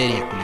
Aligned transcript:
Histeria 0.00 0.39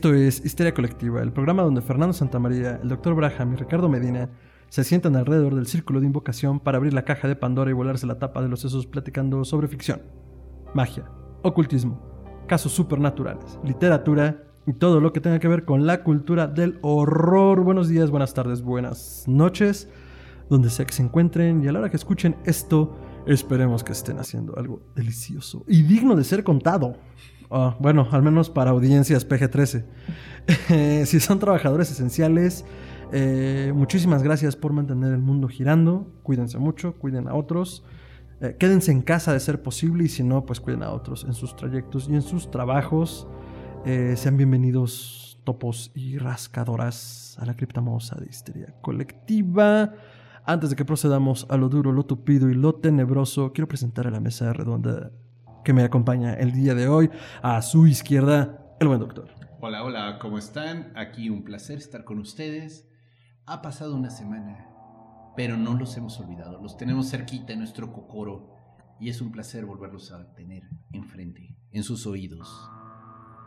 Esto 0.00 0.14
es 0.14 0.42
Histeria 0.42 0.72
Colectiva, 0.72 1.20
el 1.20 1.30
programa 1.30 1.62
donde 1.62 1.82
Fernando 1.82 2.14
Santamaría, 2.14 2.80
el 2.82 2.88
Dr. 2.88 3.14
Braham 3.14 3.52
y 3.52 3.56
Ricardo 3.56 3.86
Medina 3.86 4.30
se 4.70 4.82
sientan 4.82 5.14
alrededor 5.14 5.54
del 5.54 5.66
círculo 5.66 6.00
de 6.00 6.06
invocación 6.06 6.58
para 6.58 6.78
abrir 6.78 6.94
la 6.94 7.04
caja 7.04 7.28
de 7.28 7.36
Pandora 7.36 7.70
y 7.70 7.74
volarse 7.74 8.06
la 8.06 8.18
tapa 8.18 8.40
de 8.40 8.48
los 8.48 8.60
sesos 8.60 8.86
platicando 8.86 9.44
sobre 9.44 9.68
ficción, 9.68 10.00
magia, 10.72 11.04
ocultismo, 11.42 12.00
casos 12.46 12.72
supernaturales, 12.72 13.60
literatura 13.62 14.42
y 14.66 14.72
todo 14.72 15.00
lo 15.00 15.12
que 15.12 15.20
tenga 15.20 15.38
que 15.38 15.48
ver 15.48 15.66
con 15.66 15.86
la 15.86 16.02
cultura 16.02 16.46
del 16.46 16.78
horror. 16.80 17.60
Buenos 17.60 17.88
días, 17.88 18.10
buenas 18.10 18.32
tardes, 18.32 18.62
buenas 18.62 19.24
noches, 19.28 19.86
donde 20.48 20.70
sea 20.70 20.86
que 20.86 20.94
se 20.94 21.02
encuentren 21.02 21.62
y 21.62 21.68
a 21.68 21.72
la 21.72 21.80
hora 21.80 21.90
que 21.90 21.98
escuchen 21.98 22.36
esto, 22.46 22.96
esperemos 23.26 23.84
que 23.84 23.92
estén 23.92 24.18
haciendo 24.18 24.56
algo 24.56 24.80
delicioso 24.96 25.62
y 25.68 25.82
digno 25.82 26.16
de 26.16 26.24
ser 26.24 26.42
contado. 26.42 26.96
Ah, 27.50 27.76
bueno, 27.80 28.06
al 28.12 28.22
menos 28.22 28.48
para 28.48 28.70
audiencias 28.70 29.28
PG-13. 29.28 29.84
Eh, 30.70 31.04
si 31.06 31.20
son 31.20 31.38
trabajadores 31.38 31.92
esenciales, 31.92 32.64
eh, 33.12 33.72
muchísimas 33.74 34.22
gracias 34.22 34.56
por 34.56 34.72
mantener 34.72 35.12
el 35.12 35.20
mundo 35.20 35.48
girando. 35.48 36.10
Cuídense 36.22 36.58
mucho, 36.58 36.94
cuiden 36.94 37.28
a 37.28 37.34
otros. 37.34 37.84
Eh, 38.40 38.56
quédense 38.58 38.90
en 38.90 39.02
casa 39.02 39.32
de 39.32 39.38
ser 39.38 39.62
posible 39.62 40.04
y 40.04 40.08
si 40.08 40.24
no, 40.24 40.46
pues 40.46 40.58
cuiden 40.58 40.82
a 40.82 40.90
otros 40.90 41.24
en 41.24 41.34
sus 41.34 41.54
trayectos 41.54 42.08
y 42.08 42.14
en 42.14 42.22
sus 42.22 42.50
trabajos. 42.50 43.28
sean 43.84 44.36
bienvenidos 44.36 45.38
topos 45.44 45.92
y 45.94 46.18
rascadoras 46.18 47.36
a 47.38 47.46
la 47.46 47.54
criptamosa 47.54 48.16
de 48.16 48.26
histeria 48.26 48.74
colectiva. 48.80 49.92
Antes 50.44 50.70
de 50.70 50.76
que 50.76 50.84
procedamos 50.84 51.46
a 51.50 51.56
lo 51.56 51.68
duro, 51.68 51.92
lo 51.92 52.04
tupido 52.04 52.48
y 52.48 52.54
lo 52.54 52.74
tenebroso, 52.74 53.52
quiero 53.52 53.68
presentar 53.68 54.06
a 54.06 54.10
la 54.10 54.20
mesa 54.20 54.52
redonda 54.52 55.12
que 55.64 55.72
me 55.72 55.82
acompaña 55.82 56.34
el 56.34 56.52
día 56.52 56.74
de 56.74 56.88
hoy. 56.88 57.10
A 57.42 57.62
su 57.62 57.86
izquierda, 57.86 58.76
el 58.80 58.88
buen 58.88 59.00
doctor. 59.00 59.28
Hola, 59.60 59.84
hola, 59.84 60.18
¿cómo 60.20 60.38
están? 60.38 60.92
Aquí 60.96 61.28
un 61.28 61.44
placer 61.44 61.78
estar 61.78 62.04
con 62.04 62.18
ustedes. 62.18 62.88
Ha 63.46 63.62
pasado 63.62 63.94
una 63.94 64.10
semana, 64.10 64.68
pero 65.36 65.56
no 65.56 65.74
los 65.74 65.96
hemos 65.96 66.18
olvidado. 66.20 66.62
Los 66.62 66.76
tenemos 66.76 67.10
cerquita 67.10 67.52
en 67.52 67.58
nuestro 67.58 67.92
cocoro 67.92 68.54
y 68.98 69.08
es 69.08 69.20
un 69.20 69.32
placer 69.32 69.66
volverlos 69.66 70.12
a 70.12 70.34
tener 70.34 70.62
enfrente, 70.92 71.56
en 71.72 71.82
sus 71.82 72.06
oídos. 72.06 72.70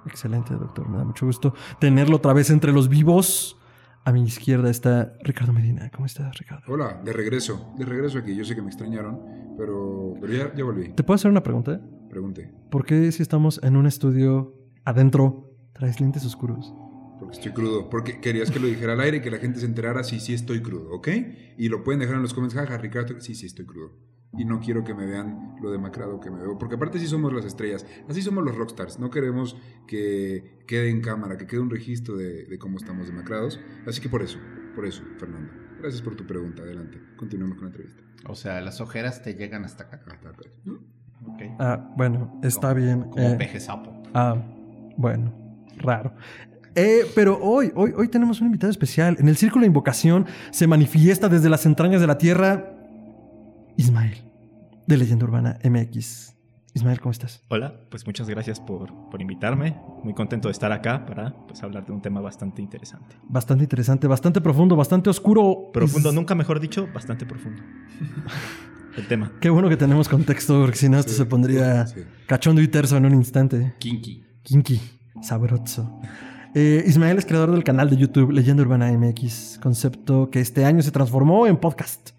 Excelente, 0.06 0.54
doctor. 0.54 0.90
Me 0.90 0.98
da 0.98 1.06
mucho 1.06 1.26
gusto 1.26 1.54
tenerlo 1.80 2.18
otra 2.18 2.34
vez 2.34 2.50
entre 2.50 2.74
los 2.74 2.90
vivos. 2.90 3.58
A 4.06 4.12
mi 4.12 4.22
izquierda 4.24 4.70
está 4.70 5.14
Ricardo 5.22 5.54
Medina. 5.54 5.90
¿Cómo 5.92 6.06
estás, 6.06 6.38
Ricardo? 6.38 6.66
Hola, 6.68 7.02
de 7.04 7.14
regreso. 7.14 7.74
De 7.78 7.86
regreso 7.86 8.20
aquí. 8.20 8.36
Yo 8.36 8.44
sé 8.44 8.54
que 8.54 8.62
me 8.62 8.68
extrañaron, 8.68 9.22
pero, 9.58 10.14
pero 10.20 10.34
ya, 10.34 10.54
ya 10.54 10.64
volví. 10.66 10.92
¿Te 10.92 11.04
puedo 11.04 11.16
hacer 11.16 11.32
una 11.32 11.42
pregunta? 11.42 11.80
Pregunte. 12.14 12.52
¿Por 12.70 12.86
qué 12.86 13.12
si 13.12 13.24
estamos 13.24 13.60
en 13.64 13.76
un 13.76 13.88
estudio 13.88 14.54
adentro 14.86 15.50
traes 15.74 16.00
lentes 16.00 16.24
oscuros? 16.24 16.72
Porque 17.20 17.38
estoy 17.38 17.54
crudo. 17.54 17.90
Porque 17.90 18.22
querías 18.22 18.52
que 18.52 18.60
lo 18.60 18.68
dijera 18.68 18.94
al 18.94 19.00
aire 19.00 19.18
y 19.18 19.22
que 19.22 19.32
la 19.32 19.40
gente 19.40 19.60
se 19.60 19.66
enterara 19.66 20.04
si 20.04 20.20
sí 20.20 20.32
estoy 20.32 20.62
crudo, 20.62 20.92
¿ok? 20.92 21.08
Y 21.58 21.70
lo 21.70 21.84
pueden 21.84 22.02
dejar 22.02 22.18
en 22.18 22.22
los 22.22 22.36
comentarios. 22.36 22.70
Jaja, 22.70 22.80
Ricardo, 22.80 23.20
sí, 23.20 23.34
sí 23.34 23.48
estoy 23.48 23.66
crudo. 23.66 23.98
Y 24.38 24.46
no 24.46 24.60
quiero 24.60 24.84
que 24.84 24.94
me 24.94 25.08
vean 25.08 25.56
lo 25.60 25.72
demacrado 25.72 26.20
que 26.20 26.30
me 26.30 26.40
veo. 26.40 26.60
Porque 26.60 26.76
aparte 26.76 27.00
sí 27.00 27.08
somos 27.08 27.34
las 27.34 27.46
estrellas. 27.46 27.84
Así 28.08 28.22
somos 28.22 28.44
los 28.44 28.56
rockstars. 28.56 29.00
No 29.00 29.10
queremos 29.10 29.58
que 29.88 30.60
quede 30.68 30.92
en 30.92 31.02
cámara, 31.02 31.36
que 31.40 31.48
quede 31.48 31.62
un 31.62 31.72
registro 31.72 32.16
de, 32.16 32.46
de 32.46 32.60
cómo 32.60 32.78
estamos 32.78 33.08
demacrados. 33.08 33.60
Así 33.88 34.02
que 34.02 34.10
por 34.10 34.22
eso, 34.22 34.38
por 34.76 34.86
eso, 34.86 35.02
Fernando. 35.18 35.52
Gracias 35.80 36.04
por 36.04 36.16
tu 36.16 36.28
pregunta. 36.28 36.62
Adelante. 36.62 37.00
Continuemos 37.18 37.58
con 37.58 37.70
la 37.70 37.72
entrevista. 37.72 38.04
O 38.28 38.36
sea, 38.36 38.62
las 38.62 38.82
ojeras 38.82 39.24
te 39.24 39.34
llegan 39.34 39.66
hasta 39.66 39.86
acá. 39.86 39.96
Hasta 39.96 40.30
acá. 40.30 40.42
Ah, 41.60 41.90
bueno, 41.96 42.40
está 42.44 42.74
bien. 42.74 43.04
Como 43.04 43.28
Eh, 43.30 43.36
peje 43.38 43.60
sapo. 43.60 43.92
Ah, 44.14 44.36
bueno, 44.98 45.32
raro. 45.78 46.14
Eh, 46.76 47.02
pero 47.16 47.38
hoy, 47.40 47.72
hoy, 47.76 47.94
hoy 47.96 48.08
tenemos 48.08 48.42
un 48.42 48.48
invitado 48.48 48.72
especial. 48.72 49.18
En 49.20 49.28
el 49.28 49.38
círculo 49.38 49.62
de 49.62 49.68
invocación 49.68 50.26
se 50.52 50.66
manifiesta 50.68 51.30
desde 51.30 51.50
las 51.50 51.66
entrañas 51.66 52.02
de 52.02 52.08
la 52.08 52.18
tierra 52.18 52.74
Ismael, 53.78 54.18
de 54.88 54.98
Leyenda 54.98 55.26
Urbana 55.26 55.60
MX. 55.64 56.34
Ismael, 56.76 57.00
¿cómo 57.00 57.12
estás? 57.12 57.44
Hola, 57.50 57.76
pues 57.92 58.08
muchas 58.08 58.28
gracias 58.28 58.60
por, 58.60 58.92
por 59.12 59.22
invitarme. 59.22 59.80
Muy 60.04 60.16
contento 60.16 60.48
de 60.48 60.54
estar 60.54 60.72
acá 60.72 61.06
para 61.06 61.32
pues, 61.48 61.62
hablar 61.62 61.86
de 61.86 61.92
un 61.92 62.02
tema 62.02 62.20
bastante 62.20 62.64
interesante. 62.64 63.16
Bastante 63.30 63.64
interesante, 63.64 64.08
bastante 64.08 64.42
profundo, 64.42 64.76
bastante 64.76 65.12
oscuro. 65.12 65.70
Profundo, 65.72 66.12
nunca 66.12 66.34
mejor 66.34 66.60
dicho, 66.60 66.88
bastante 66.92 67.28
profundo. 67.28 67.62
El 68.98 69.08
tema. 69.08 69.32
Qué 69.40 69.50
bueno 69.50 69.70
que 69.70 69.78
tenemos 69.78 70.08
contexto, 70.08 70.62
porque 70.62 70.78
si 70.78 70.88
no, 70.90 71.00
esto 71.00 71.12
Sí, 71.12 71.18
se 71.18 71.26
pondría 71.26 71.88
sí. 71.88 72.02
cachondo 72.28 72.62
y 72.62 72.68
terso 72.68 72.96
en 72.98 73.06
un 73.06 73.14
instante. 73.14 73.74
Kinky. 73.80 74.24
Kinky, 74.44 74.80
sabroso. 75.22 76.00
Eh, 76.54 76.84
Ismael 76.86 77.18
es 77.18 77.26
creador 77.26 77.52
del 77.52 77.64
canal 77.64 77.90
de 77.90 77.98
YouTube 77.98 78.32
Leyenda 78.32 78.62
Urbana 78.62 78.92
MX, 78.92 79.60
concepto 79.62 80.30
que 80.30 80.40
este 80.40 80.66
año 80.66 80.84
se 80.84 80.92
transformó 80.92 81.48
en 81.48 81.58
podcast, 81.58 82.12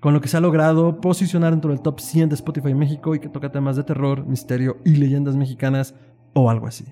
con 0.00 0.12
lo 0.12 0.20
que 0.20 0.28
se 0.28 0.36
ha 0.36 0.40
logrado 0.40 1.00
posicionar 1.00 1.52
dentro 1.52 1.70
del 1.70 1.80
top 1.80 1.98
100 2.00 2.28
de 2.28 2.34
Spotify 2.34 2.74
México 2.74 3.14
y 3.14 3.20
que 3.20 3.30
toca 3.30 3.50
temas 3.50 3.76
de 3.76 3.84
terror, 3.84 4.26
misterio 4.26 4.76
y 4.84 4.96
leyendas 4.96 5.36
mexicanas 5.36 5.94
o 6.34 6.50
algo 6.50 6.66
así. 6.66 6.84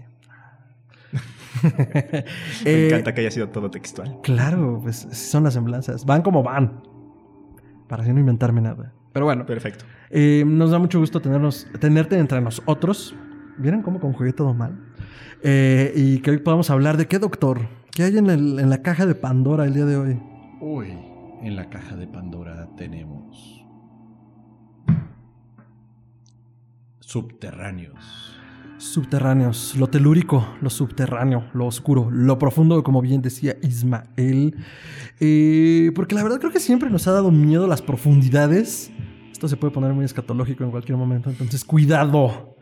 Me 1.62 2.24
Eh, 2.64 2.86
encanta 2.88 3.12
que 3.14 3.20
haya 3.20 3.30
sido 3.30 3.48
todo 3.50 3.70
textual. 3.70 4.18
Claro, 4.22 4.80
pues 4.82 5.06
son 5.12 5.44
las 5.44 5.54
semblanzas. 5.54 6.04
Van 6.06 6.22
como 6.22 6.42
van. 6.42 6.82
Para 7.88 8.02
así 8.02 8.12
no 8.12 8.20
inventarme 8.20 8.60
nada. 8.60 8.92
Pero 9.16 9.24
bueno, 9.24 9.46
Perfecto. 9.46 9.86
eh, 10.10 10.44
nos 10.46 10.70
da 10.72 10.78
mucho 10.78 10.98
gusto 11.00 11.22
tenernos, 11.22 11.66
tenerte 11.80 12.18
entre 12.18 12.38
nosotros. 12.42 13.14
¿Vieron 13.56 13.80
cómo 13.80 13.98
conjugué 13.98 14.34
todo 14.34 14.52
mal? 14.52 14.78
Eh, 15.42 15.90
y 15.96 16.18
que 16.18 16.32
hoy 16.32 16.36
podamos 16.36 16.68
hablar 16.68 16.98
de 16.98 17.06
qué, 17.06 17.18
doctor. 17.18 17.62
¿Qué 17.92 18.02
hay 18.02 18.18
en, 18.18 18.28
el- 18.28 18.58
en 18.58 18.68
la 18.68 18.82
caja 18.82 19.06
de 19.06 19.14
Pandora 19.14 19.64
el 19.64 19.72
día 19.72 19.86
de 19.86 19.96
hoy? 19.96 20.20
Uy, 20.60 20.88
en 21.40 21.56
la 21.56 21.70
caja 21.70 21.96
de 21.96 22.06
Pandora 22.06 22.68
tenemos 22.76 23.64
subterráneos. 27.00 28.35
Subterráneos, 28.78 29.74
lo 29.76 29.88
telúrico, 29.88 30.46
lo 30.60 30.68
subterráneo, 30.68 31.44
lo 31.54 31.66
oscuro, 31.66 32.10
lo 32.10 32.38
profundo, 32.38 32.82
como 32.82 33.00
bien 33.00 33.22
decía 33.22 33.56
Ismael. 33.62 34.54
Eh, 35.18 35.92
porque 35.94 36.14
la 36.14 36.22
verdad 36.22 36.38
creo 36.38 36.52
que 36.52 36.60
siempre 36.60 36.90
nos 36.90 37.06
ha 37.06 37.12
dado 37.12 37.30
miedo 37.30 37.66
las 37.66 37.80
profundidades. 37.80 38.90
Esto 39.32 39.48
se 39.48 39.56
puede 39.56 39.72
poner 39.72 39.94
muy 39.94 40.04
escatológico 40.04 40.62
en 40.62 40.70
cualquier 40.70 40.98
momento, 40.98 41.30
entonces 41.30 41.64
cuidado. 41.64 42.56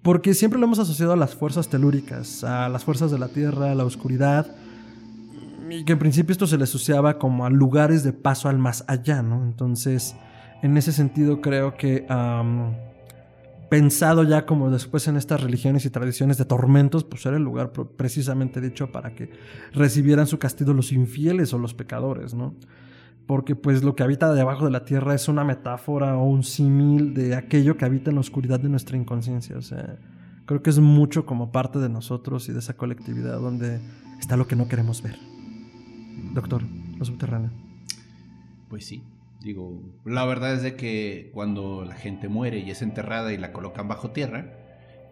Porque 0.00 0.32
siempre 0.32 0.58
lo 0.58 0.66
hemos 0.66 0.78
asociado 0.78 1.12
a 1.12 1.16
las 1.16 1.34
fuerzas 1.34 1.68
telúricas, 1.68 2.42
a 2.42 2.70
las 2.70 2.84
fuerzas 2.84 3.10
de 3.10 3.18
la 3.18 3.28
tierra, 3.28 3.72
a 3.72 3.74
la 3.74 3.84
oscuridad. 3.84 4.56
Y 5.68 5.84
que 5.84 5.92
en 5.92 5.98
principio 5.98 6.32
esto 6.32 6.46
se 6.46 6.56
le 6.56 6.64
asociaba 6.64 7.18
como 7.18 7.44
a 7.44 7.50
lugares 7.50 8.04
de 8.04 8.14
paso 8.14 8.48
al 8.48 8.58
más 8.58 8.84
allá, 8.88 9.20
¿no? 9.20 9.44
Entonces, 9.44 10.16
en 10.62 10.78
ese 10.78 10.92
sentido 10.92 11.42
creo 11.42 11.76
que... 11.76 12.06
pensado 13.68 14.22
ya 14.22 14.46
como 14.46 14.70
después 14.70 15.08
en 15.08 15.16
estas 15.16 15.42
religiones 15.42 15.84
y 15.84 15.90
tradiciones 15.90 16.38
de 16.38 16.44
tormentos, 16.44 17.04
pues 17.04 17.26
era 17.26 17.36
el 17.36 17.42
lugar 17.42 17.72
precisamente 17.72 18.60
dicho 18.60 18.92
para 18.92 19.14
que 19.14 19.30
recibieran 19.72 20.26
su 20.26 20.38
castigo 20.38 20.72
los 20.72 20.92
infieles 20.92 21.52
o 21.52 21.58
los 21.58 21.74
pecadores, 21.74 22.34
¿no? 22.34 22.54
Porque 23.26 23.56
pues 23.56 23.82
lo 23.82 23.96
que 23.96 24.04
habita 24.04 24.32
debajo 24.32 24.64
de 24.64 24.70
la 24.70 24.84
tierra 24.84 25.14
es 25.14 25.28
una 25.28 25.44
metáfora 25.44 26.16
o 26.16 26.24
un 26.24 26.44
símil 26.44 27.12
de 27.12 27.34
aquello 27.34 27.76
que 27.76 27.84
habita 27.84 28.10
en 28.10 28.16
la 28.16 28.20
oscuridad 28.20 28.60
de 28.60 28.68
nuestra 28.68 28.96
inconsciencia, 28.96 29.56
o 29.56 29.62
sea, 29.62 29.98
creo 30.46 30.62
que 30.62 30.70
es 30.70 30.78
mucho 30.78 31.26
como 31.26 31.50
parte 31.50 31.80
de 31.80 31.88
nosotros 31.88 32.48
y 32.48 32.52
de 32.52 32.60
esa 32.60 32.74
colectividad 32.74 33.40
donde 33.40 33.80
está 34.20 34.36
lo 34.36 34.46
que 34.46 34.54
no 34.54 34.68
queremos 34.68 35.02
ver. 35.02 35.18
Doctor, 36.34 36.62
lo 36.96 37.04
subterráneo. 37.04 37.50
Pues 38.68 38.86
sí, 38.86 39.02
digo, 39.46 39.80
la 40.04 40.24
verdad 40.24 40.54
es 40.54 40.62
de 40.62 40.74
que 40.74 41.30
cuando 41.32 41.84
la 41.84 41.94
gente 41.94 42.28
muere 42.28 42.58
y 42.58 42.70
es 42.70 42.82
enterrada 42.82 43.32
y 43.32 43.38
la 43.38 43.52
colocan 43.52 43.86
bajo 43.86 44.10
tierra, 44.10 44.52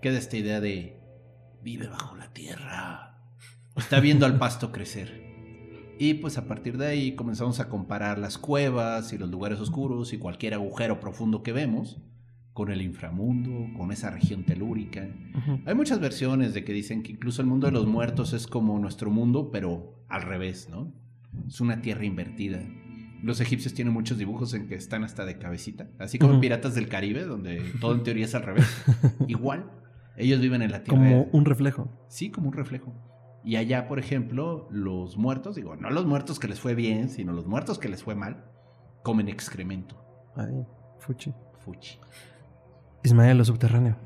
queda 0.02 0.18
esta 0.18 0.36
idea 0.36 0.60
de 0.60 1.00
vive 1.62 1.86
bajo 1.86 2.16
la 2.16 2.32
tierra. 2.32 3.16
Está 3.76 4.00
viendo 4.00 4.26
al 4.26 4.36
pasto 4.36 4.72
crecer. 4.72 5.22
Y 6.00 6.14
pues 6.14 6.36
a 6.36 6.48
partir 6.48 6.78
de 6.78 6.88
ahí 6.88 7.14
comenzamos 7.14 7.60
a 7.60 7.68
comparar 7.68 8.18
las 8.18 8.36
cuevas 8.36 9.12
y 9.12 9.18
los 9.18 9.30
lugares 9.30 9.60
oscuros 9.60 10.12
y 10.12 10.18
cualquier 10.18 10.54
agujero 10.54 10.98
profundo 10.98 11.44
que 11.44 11.52
vemos 11.52 12.00
con 12.52 12.72
el 12.72 12.82
inframundo, 12.82 13.72
con 13.76 13.92
esa 13.92 14.10
región 14.10 14.42
telúrica. 14.44 15.08
Hay 15.64 15.74
muchas 15.74 16.00
versiones 16.00 16.54
de 16.54 16.64
que 16.64 16.72
dicen 16.72 17.04
que 17.04 17.12
incluso 17.12 17.40
el 17.40 17.48
mundo 17.48 17.66
de 17.68 17.72
los 17.72 17.86
muertos 17.86 18.32
es 18.32 18.48
como 18.48 18.78
nuestro 18.80 19.10
mundo, 19.10 19.50
pero 19.52 20.04
al 20.08 20.22
revés, 20.22 20.68
¿no? 20.68 20.92
Es 21.46 21.60
una 21.60 21.82
tierra 21.82 22.04
invertida. 22.04 22.60
Los 23.24 23.40
egipcios 23.40 23.72
tienen 23.72 23.94
muchos 23.94 24.18
dibujos 24.18 24.52
en 24.52 24.68
que 24.68 24.74
están 24.74 25.02
hasta 25.02 25.24
de 25.24 25.38
cabecita, 25.38 25.88
así 25.98 26.18
como 26.18 26.34
en. 26.34 26.40
Piratas 26.40 26.74
del 26.74 26.88
Caribe, 26.88 27.24
donde 27.24 27.62
todo 27.80 27.94
en 27.94 28.02
teoría 28.02 28.26
es 28.26 28.34
al 28.34 28.42
revés. 28.42 28.66
Igual, 29.26 29.70
ellos 30.18 30.40
viven 30.40 30.60
en 30.60 30.70
la 30.70 30.82
tierra. 30.82 30.98
Como 30.98 31.22
un 31.32 31.44
reflejo. 31.46 31.88
Sí, 32.08 32.30
como 32.30 32.48
un 32.48 32.52
reflejo. 32.52 32.92
Y 33.42 33.56
allá, 33.56 33.88
por 33.88 33.98
ejemplo, 33.98 34.68
los 34.70 35.16
muertos, 35.16 35.56
digo, 35.56 35.74
no 35.74 35.88
los 35.88 36.04
muertos 36.04 36.38
que 36.38 36.48
les 36.48 36.60
fue 36.60 36.74
bien, 36.74 37.08
sino 37.08 37.32
los 37.32 37.46
muertos 37.46 37.78
que 37.78 37.88
les 37.88 38.02
fue 38.02 38.14
mal, 38.14 38.44
comen 39.02 39.28
excremento. 39.28 39.96
Ahí, 40.36 40.66
fuchi. 40.98 41.32
Fuchi. 41.60 41.98
Ismael, 43.04 43.38
lo 43.38 43.44
subterráneo. 43.46 43.96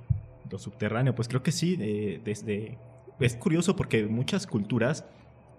Lo 0.49 0.59
subterráneo, 0.59 1.17
pues 1.17 1.27
creo 1.27 1.43
que 1.43 1.51
sí, 1.51 1.77
eh, 1.81 2.21
desde... 2.25 2.79
Es 3.19 3.35
curioso 3.35 3.75
porque 3.75 4.07
muchas 4.07 4.47
culturas 4.47 5.05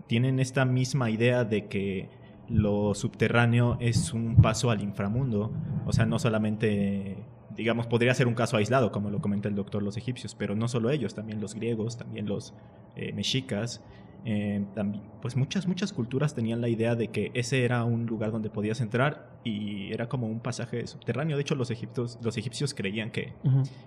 tienen 0.08 0.40
esta 0.40 0.64
misma 0.64 1.10
idea 1.10 1.44
de 1.44 1.68
que 1.68 2.10
lo 2.50 2.96
subterráneo 2.96 3.78
es 3.80 4.14
un 4.14 4.36
paso 4.36 4.72
al 4.72 4.82
inframundo. 4.82 5.52
O 5.86 5.94
sea, 5.94 6.06
no 6.06 6.20
solamente, 6.20 7.18
digamos, 7.56 7.88
podría 7.88 8.14
ser 8.14 8.28
un 8.28 8.34
caso 8.34 8.58
aislado, 8.58 8.92
como 8.92 9.10
lo 9.10 9.22
comenta 9.22 9.48
el 9.48 9.56
doctor, 9.56 9.84
los 9.84 9.98
egipcios, 9.98 10.36
pero 10.36 10.56
no 10.56 10.68
solo 10.68 10.90
ellos, 10.90 11.14
también 11.14 11.40
los 11.40 11.56
griegos, 11.56 11.98
también 11.98 12.28
los 12.28 12.54
eh, 12.96 13.14
mexicas. 13.14 13.84
eh, 14.26 14.66
también, 14.76 15.04
pues 15.22 15.38
muchas, 15.38 15.66
muchas 15.68 15.94
culturas 15.94 16.36
tenían 16.36 16.60
la 16.60 16.68
idea 16.68 16.96
de 16.96 17.08
que 17.08 17.32
ese 17.36 17.64
era 17.64 17.86
un 17.86 18.06
lugar 18.06 18.32
donde 18.32 18.50
podías 18.50 18.82
entrar 18.82 19.30
y 19.46 19.94
era 19.94 20.10
como 20.10 20.28
un 20.28 20.42
pasaje 20.42 20.86
subterráneo. 20.88 21.38
De 21.38 21.42
hecho, 21.42 21.56
los 21.56 21.72
egipcios, 21.72 22.20
los 22.22 22.36
egipcios 22.38 22.74
creían 22.74 23.12
que, 23.12 23.34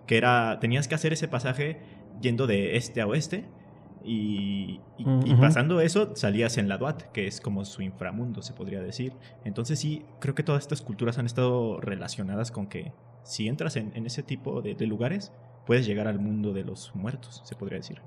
que 0.07 0.17
era 0.17 0.59
tenías 0.61 0.89
que 0.89 0.95
hacer 0.95 1.13
ese 1.13 1.29
pasaje 1.29 1.81
yendo 2.23 2.47
de 2.47 2.77
este 2.77 3.03
a 3.03 3.07
oeste 3.07 3.45
y, 4.05 4.81
y- 4.99 5.05
y 5.25 5.33
ujú. 5.33 5.41
pasando 5.41 5.81
eso 5.81 6.15
salías 6.17 6.59
en 6.59 6.69
la 6.69 6.79
Duat, 6.79 7.03
que 7.13 7.27
es 7.27 7.41
como 7.41 7.65
su 7.65 7.83
inframundo, 7.83 8.43
se 8.43 8.53
podría 8.53 8.81
decir. 8.81 9.13
Entonces 9.45 9.79
sí, 9.79 10.05
creo 10.21 10.35
que 10.35 10.43
todas 10.43 10.63
estas 10.63 10.83
culturas 10.83 11.19
han 11.19 11.27
estado 11.27 11.81
relacionadas 11.81 12.51
con 12.51 12.67
que 12.67 12.93
si 13.25 13.49
entras 13.49 13.77
en, 13.77 13.93
en 13.95 14.07
ese 14.07 14.23
tipo 14.23 14.63
de, 14.63 14.75
de 14.75 14.87
lugares, 14.87 15.33
puedes 15.67 15.87
llegar 15.87 16.09
al 16.09 16.19
mundo 16.19 16.53
de 16.53 16.65
los 16.65 16.95
muertos, 16.95 17.41
se 17.45 17.55
podría 17.55 17.79
decir. 17.79 18.01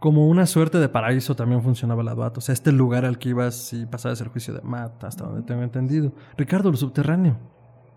Como 0.00 0.26
una 0.28 0.46
suerte 0.46 0.78
de 0.78 0.88
paraíso 0.88 1.36
también 1.36 1.62
funcionaba 1.62 2.02
la 2.02 2.14
Duat. 2.16 2.36
O 2.38 2.40
sea, 2.40 2.52
este 2.52 2.72
lugar 2.72 3.04
al 3.04 3.18
que 3.20 3.28
ibas 3.28 3.72
y 3.72 3.86
pasabas 3.86 4.20
el 4.20 4.28
juicio 4.28 4.52
de 4.52 4.60
Matt, 4.62 5.04
hasta 5.04 5.24
donde 5.24 5.42
tengo 5.42 5.62
entendido. 5.62 6.12
Ricardo, 6.36 6.72
lo 6.72 6.76
subterráneo. 6.76 7.38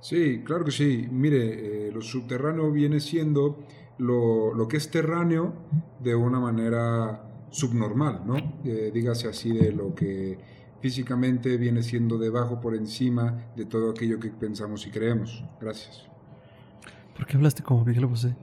Sí, 0.01 0.43
claro 0.45 0.63
que 0.65 0.71
sí. 0.71 1.07
Mire, 1.09 1.87
eh, 1.87 1.91
lo 1.91 2.01
subterráneo 2.03 2.71
viene 2.71 2.99
siendo 2.99 3.57
lo, 3.97 4.53
lo 4.53 4.67
que 4.67 4.77
es 4.77 4.89
terráneo 4.91 5.53
de 5.99 6.15
una 6.15 6.39
manera 6.39 7.21
subnormal, 7.49 8.21
¿no? 8.25 8.35
Eh, 8.63 8.91
dígase 8.93 9.27
así 9.27 9.51
de 9.51 9.71
lo 9.71 9.95
que 9.95 10.37
físicamente 10.81 11.57
viene 11.57 11.81
siendo 11.83 12.17
debajo 12.17 12.59
por 12.59 12.75
encima 12.75 13.45
de 13.55 13.65
todo 13.65 13.91
aquello 13.91 14.19
que 14.19 14.29
pensamos 14.29 14.85
y 14.85 14.91
creemos. 14.91 15.43
Gracias. 15.59 16.05
¿Por 17.15 17.25
qué 17.25 17.37
hablaste 17.37 17.63
como 17.63 17.85
Miguel 17.85 18.05
Bosé? 18.05 18.35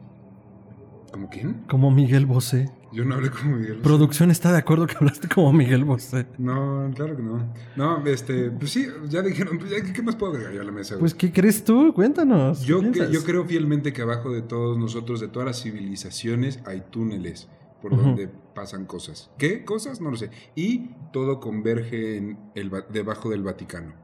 ¿Como 1.12 1.28
quién? 1.28 1.64
Como 1.69 1.90
Miguel 1.90 2.25
Bosé. 2.25 2.70
Yo 2.93 3.05
no 3.05 3.15
hablé 3.15 3.31
como 3.31 3.56
Miguel. 3.56 3.79
Producción 3.79 4.31
está 4.31 4.53
de 4.53 4.59
acuerdo 4.59 4.87
que 4.87 4.97
hablaste 4.97 5.27
como 5.29 5.53
Miguel 5.53 5.85
Bosé. 5.85 6.27
No, 6.39 6.91
claro 6.94 7.17
que 7.17 7.23
no. 7.23 7.53
No, 7.75 8.05
este, 8.06 8.50
pues 8.50 8.71
sí, 8.71 8.87
ya 9.09 9.23
dijeron, 9.23 9.59
pues, 9.59 9.71
ya, 9.71 9.93
¿qué 9.93 10.03
más 10.03 10.15
puedo 10.17 10.33
agregar 10.33 10.53
yo 10.55 10.61
a 10.61 10.65
la 10.65 10.73
mesa? 10.73 10.94
güey? 10.94 11.00
Pues, 11.00 11.15
¿qué 11.15 11.33
crees 11.33 11.65
tú? 11.65 11.93
Cuéntanos. 11.94 12.61
¿qué 12.61 12.67
Yo, 12.67 12.81
que- 12.81 12.91
piensas? 12.91 13.11
yo 13.11 13.25
creo 13.25 13.44
fielmente 13.47 13.93
que 13.93 14.03
abajo 14.03 14.31
de 14.31 14.43
todos 14.43 14.77
nosotros, 14.77 15.21
de 15.21 15.29
todas 15.29 15.47
las 15.47 15.62
civilizaciones, 15.62 16.61
hay 16.67 16.83
túneles 16.91 17.49
por 17.81 17.97
donde 17.97 18.29
pasan 18.55 18.85
cosas. 18.85 19.31
¿Qué 19.39 19.65
cosas? 19.65 20.00
No 20.00 20.11
lo 20.11 20.17
sé. 20.17 20.31
Y 20.55 20.91
todo 21.12 21.41
converge 21.41 22.17
en 22.19 22.39
el, 22.55 22.71
debajo 22.91 23.31
del 23.31 23.43
Vaticano. 23.43 23.94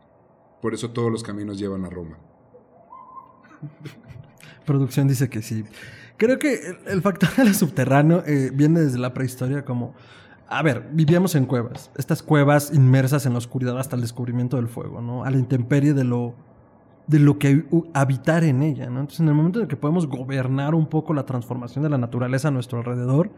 Por 0.60 0.74
eso 0.74 0.90
todos 0.90 1.12
los 1.12 1.22
caminos 1.22 1.58
llevan 1.58 1.84
a 1.84 1.90
Roma. 1.90 2.18
Producción 4.64 5.08
dice 5.08 5.28
que 5.28 5.42
sí. 5.42 5.64
Creo 6.18 6.38
que 6.40 6.76
el, 6.86 7.00
factor 7.00 7.30
del 7.36 7.54
subterráneo 7.54 8.24
eh, 8.26 8.50
viene 8.52 8.80
desde 8.80 8.98
la 8.98 9.14
prehistoria 9.14 9.64
como... 9.64 9.94
A 10.48 10.62
ver, 10.62 10.88
vivíamos 10.92 11.34
en 11.34 11.46
cuevas. 11.46 11.90
Estas 11.96 12.22
cuevas 12.22 12.72
inmersas 12.74 13.24
en 13.26 13.32
la 13.32 13.38
oscuridad 13.38 13.78
hasta 13.78 13.96
el 13.96 14.02
descubrimiento 14.02 14.56
del 14.56 14.66
fuego, 14.66 15.00
¿no? 15.00 15.24
A 15.24 15.30
la 15.30 15.36
intemperie 15.36 15.92
de 15.92 16.04
lo, 16.04 16.34
de 17.06 17.18
lo 17.18 17.38
que 17.38 17.66
habitar 17.92 18.44
en 18.44 18.62
ella, 18.62 18.86
¿no? 18.86 19.00
Entonces, 19.00 19.20
en 19.20 19.28
el 19.28 19.34
momento 19.34 19.58
en 19.58 19.64
el 19.64 19.68
que 19.68 19.76
podemos 19.76 20.06
gobernar 20.06 20.74
un 20.74 20.86
poco 20.86 21.14
la 21.14 21.24
transformación 21.24 21.84
de 21.84 21.90
la 21.90 21.98
naturaleza 21.98 22.48
a 22.48 22.50
nuestro 22.50 22.78
alrededor, 22.78 23.30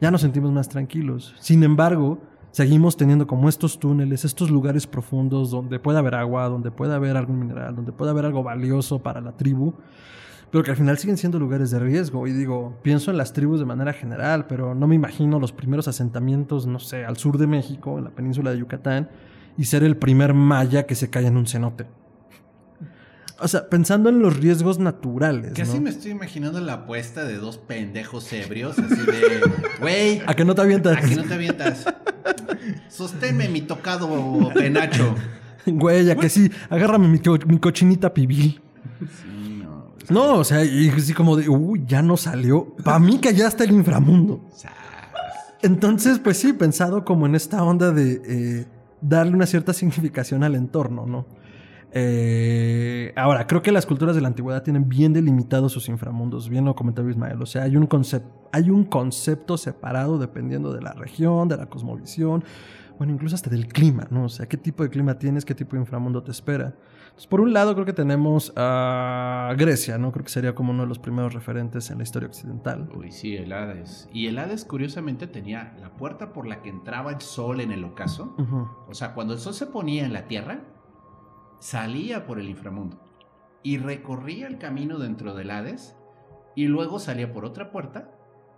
ya 0.00 0.10
nos 0.10 0.20
sentimos 0.20 0.52
más 0.52 0.68
tranquilos. 0.68 1.34
Sin 1.38 1.62
embargo, 1.62 2.18
seguimos 2.50 2.96
teniendo 2.96 3.26
como 3.26 3.48
estos 3.48 3.78
túneles, 3.78 4.24
estos 4.24 4.50
lugares 4.50 4.86
profundos 4.86 5.50
donde 5.50 5.78
puede 5.78 5.98
haber 5.98 6.16
agua, 6.16 6.48
donde 6.48 6.70
puede 6.72 6.92
haber 6.92 7.16
algún 7.16 7.38
mineral, 7.38 7.74
donde 7.76 7.92
puede 7.92 8.10
haber 8.10 8.24
algo 8.24 8.42
valioso 8.42 8.98
para 8.98 9.20
la 9.20 9.32
tribu, 9.36 9.74
pero 10.50 10.64
que 10.64 10.70
al 10.70 10.76
final 10.76 10.96
siguen 10.98 11.16
siendo 11.16 11.38
lugares 11.38 11.70
de 11.70 11.78
riesgo. 11.78 12.26
Y 12.26 12.32
digo, 12.32 12.78
pienso 12.82 13.10
en 13.10 13.16
las 13.18 13.32
tribus 13.32 13.60
de 13.60 13.66
manera 13.66 13.92
general, 13.92 14.46
pero 14.46 14.74
no 14.74 14.86
me 14.86 14.94
imagino 14.94 15.38
los 15.38 15.52
primeros 15.52 15.88
asentamientos, 15.88 16.66
no 16.66 16.78
sé, 16.78 17.04
al 17.04 17.16
sur 17.16 17.38
de 17.38 17.46
México, 17.46 17.98
en 17.98 18.04
la 18.04 18.10
península 18.10 18.50
de 18.52 18.58
Yucatán, 18.58 19.08
y 19.56 19.64
ser 19.64 19.82
el 19.84 19.96
primer 19.96 20.34
maya 20.34 20.84
que 20.86 20.94
se 20.94 21.10
cae 21.10 21.26
en 21.26 21.36
un 21.36 21.46
cenote. 21.46 21.86
O 23.40 23.46
sea, 23.46 23.68
pensando 23.68 24.08
en 24.08 24.18
los 24.20 24.36
riesgos 24.36 24.80
naturales. 24.80 25.52
Casi 25.54 25.76
¿no? 25.76 25.82
me 25.82 25.90
estoy 25.90 26.10
imaginando 26.10 26.60
la 26.60 26.72
apuesta 26.72 27.24
de 27.24 27.36
dos 27.36 27.56
pendejos 27.58 28.32
ebrios, 28.32 28.76
así 28.80 28.96
de, 28.96 29.40
güey, 29.80 30.22
¿A 30.26 30.34
que 30.34 30.44
no 30.44 30.56
te 30.56 30.62
avientas? 30.62 30.96
¿a 30.96 31.00
que 31.08 31.14
no 31.14 31.22
te 31.22 31.34
avientas? 31.34 31.84
Sosténme 32.88 33.48
mi 33.48 33.60
tocado 33.60 34.08
penacho. 34.54 35.14
Güey, 35.66 36.10
a 36.10 36.16
que 36.16 36.28
sí, 36.28 36.50
agárrame 36.70 37.08
mi, 37.08 37.18
co- 37.20 37.38
mi 37.46 37.58
cochinita 37.58 38.12
pibil. 38.14 38.60
Sí, 39.00 39.37
no, 40.10 40.36
o 40.36 40.44
sea, 40.44 40.64
y 40.64 40.88
así 40.88 41.12
como 41.12 41.36
de, 41.36 41.48
uy, 41.48 41.84
ya 41.86 42.02
no 42.02 42.16
salió. 42.16 42.74
Para 42.84 42.98
mí 42.98 43.18
que 43.18 43.34
ya 43.34 43.48
está 43.48 43.64
el 43.64 43.72
inframundo. 43.72 44.40
Entonces, 45.62 46.18
pues 46.18 46.38
sí, 46.38 46.52
pensado 46.52 47.04
como 47.04 47.26
en 47.26 47.34
esta 47.34 47.62
onda 47.62 47.90
de 47.92 48.22
eh, 48.24 48.66
darle 49.00 49.34
una 49.34 49.46
cierta 49.46 49.72
significación 49.72 50.44
al 50.44 50.54
entorno, 50.54 51.04
¿no? 51.06 51.26
Eh, 51.92 53.12
ahora, 53.16 53.46
creo 53.46 53.62
que 53.62 53.72
las 53.72 53.86
culturas 53.86 54.14
de 54.14 54.20
la 54.20 54.28
antigüedad 54.28 54.62
tienen 54.62 54.88
bien 54.88 55.12
delimitados 55.12 55.72
sus 55.72 55.88
inframundos, 55.88 56.48
bien 56.48 56.64
lo 56.64 56.74
comentaba 56.74 57.10
Ismael. 57.10 57.40
O 57.40 57.46
sea, 57.46 57.62
hay 57.62 57.76
un, 57.76 57.86
concepto, 57.86 58.48
hay 58.52 58.70
un 58.70 58.84
concepto 58.84 59.56
separado 59.56 60.18
dependiendo 60.18 60.72
de 60.72 60.82
la 60.82 60.92
región, 60.92 61.48
de 61.48 61.56
la 61.56 61.66
cosmovisión, 61.66 62.44
bueno, 62.98 63.12
incluso 63.12 63.36
hasta 63.36 63.48
del 63.48 63.68
clima, 63.68 64.08
¿no? 64.10 64.24
O 64.24 64.28
sea, 64.28 64.46
qué 64.46 64.56
tipo 64.56 64.82
de 64.82 64.90
clima 64.90 65.18
tienes, 65.18 65.44
qué 65.44 65.54
tipo 65.54 65.76
de 65.76 65.82
inframundo 65.82 66.22
te 66.22 66.32
espera. 66.32 66.74
Entonces, 67.04 67.28
por 67.28 67.40
un 67.40 67.52
lado, 67.52 67.74
creo 67.74 67.86
que 67.86 67.92
tenemos 67.92 68.52
a 68.56 69.54
Grecia, 69.56 69.98
¿no? 69.98 70.10
Creo 70.10 70.24
que 70.24 70.30
sería 70.30 70.54
como 70.54 70.72
uno 70.72 70.82
de 70.82 70.88
los 70.88 70.98
primeros 70.98 71.32
referentes 71.32 71.90
en 71.90 71.98
la 71.98 72.02
historia 72.02 72.28
occidental. 72.28 72.90
Uy, 72.94 73.12
sí, 73.12 73.36
el 73.36 73.52
Hades. 73.52 74.08
Y 74.12 74.26
el 74.26 74.38
Hades, 74.38 74.64
curiosamente, 74.64 75.28
tenía 75.28 75.76
la 75.80 75.96
puerta 75.96 76.32
por 76.32 76.46
la 76.46 76.60
que 76.60 76.70
entraba 76.70 77.12
el 77.12 77.20
sol 77.20 77.60
en 77.60 77.70
el 77.70 77.84
ocaso. 77.84 78.34
O 78.88 78.94
sea, 78.94 79.14
cuando 79.14 79.34
el 79.34 79.38
sol 79.38 79.54
se 79.54 79.66
ponía 79.66 80.04
en 80.04 80.12
la 80.12 80.26
tierra, 80.26 80.60
salía 81.60 82.26
por 82.26 82.40
el 82.40 82.48
inframundo 82.48 83.00
y 83.62 83.78
recorría 83.78 84.46
el 84.48 84.58
camino 84.58 84.98
dentro 84.98 85.34
del 85.34 85.50
Hades 85.50 85.96
y 86.56 86.66
luego 86.66 86.98
salía 86.98 87.32
por 87.32 87.44
otra 87.44 87.70
puerta 87.70 88.10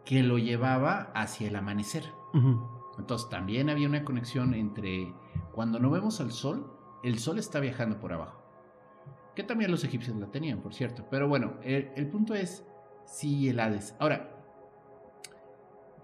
que 0.05 0.23
lo 0.23 0.39
llevaba 0.39 1.11
hacia 1.15 1.49
el 1.49 1.57
amanecer. 1.57 2.05
Entonces 3.01 3.29
también 3.29 3.69
había 3.69 3.89
una 3.89 4.05
conexión 4.05 4.55
entre 4.55 5.13
cuando 5.53 5.79
no 5.79 5.91
vemos 5.91 6.21
al 6.21 6.31
sol, 6.31 6.73
el 7.03 7.19
sol 7.19 7.39
está 7.39 7.61
viajando 7.61 7.99
por 7.99 8.13
abajo. 8.13 8.43
Que 9.35 9.43
también 9.43 9.71
los 9.71 9.85
egipcios 9.85 10.17
la 10.17 10.31
tenían, 10.31 10.61
por 10.61 10.75
cierto. 10.75 11.07
Pero 11.11 11.29
bueno, 11.29 11.55
el, 11.63 11.91
el 11.97 12.09
punto 12.09 12.35
es, 12.35 12.65
sí, 13.07 13.49
el 13.49 13.61
Hades. 13.61 13.95
Ahora, 13.99 14.37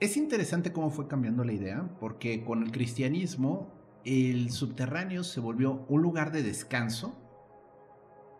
es 0.00 0.17
interesante 0.17 0.73
cómo 0.73 0.91
fue 0.91 1.09
cambiando 1.09 1.45
la 1.45 1.53
idea, 1.53 1.88
porque 2.00 2.45
con 2.45 2.62
el 2.62 2.71
cristianismo 2.71 3.73
el 4.05 4.50
subterráneo 4.50 5.25
se 5.25 5.41
volvió 5.41 5.85
un 5.88 6.03
lugar 6.03 6.33
de 6.33 6.43
descanso, 6.43 7.17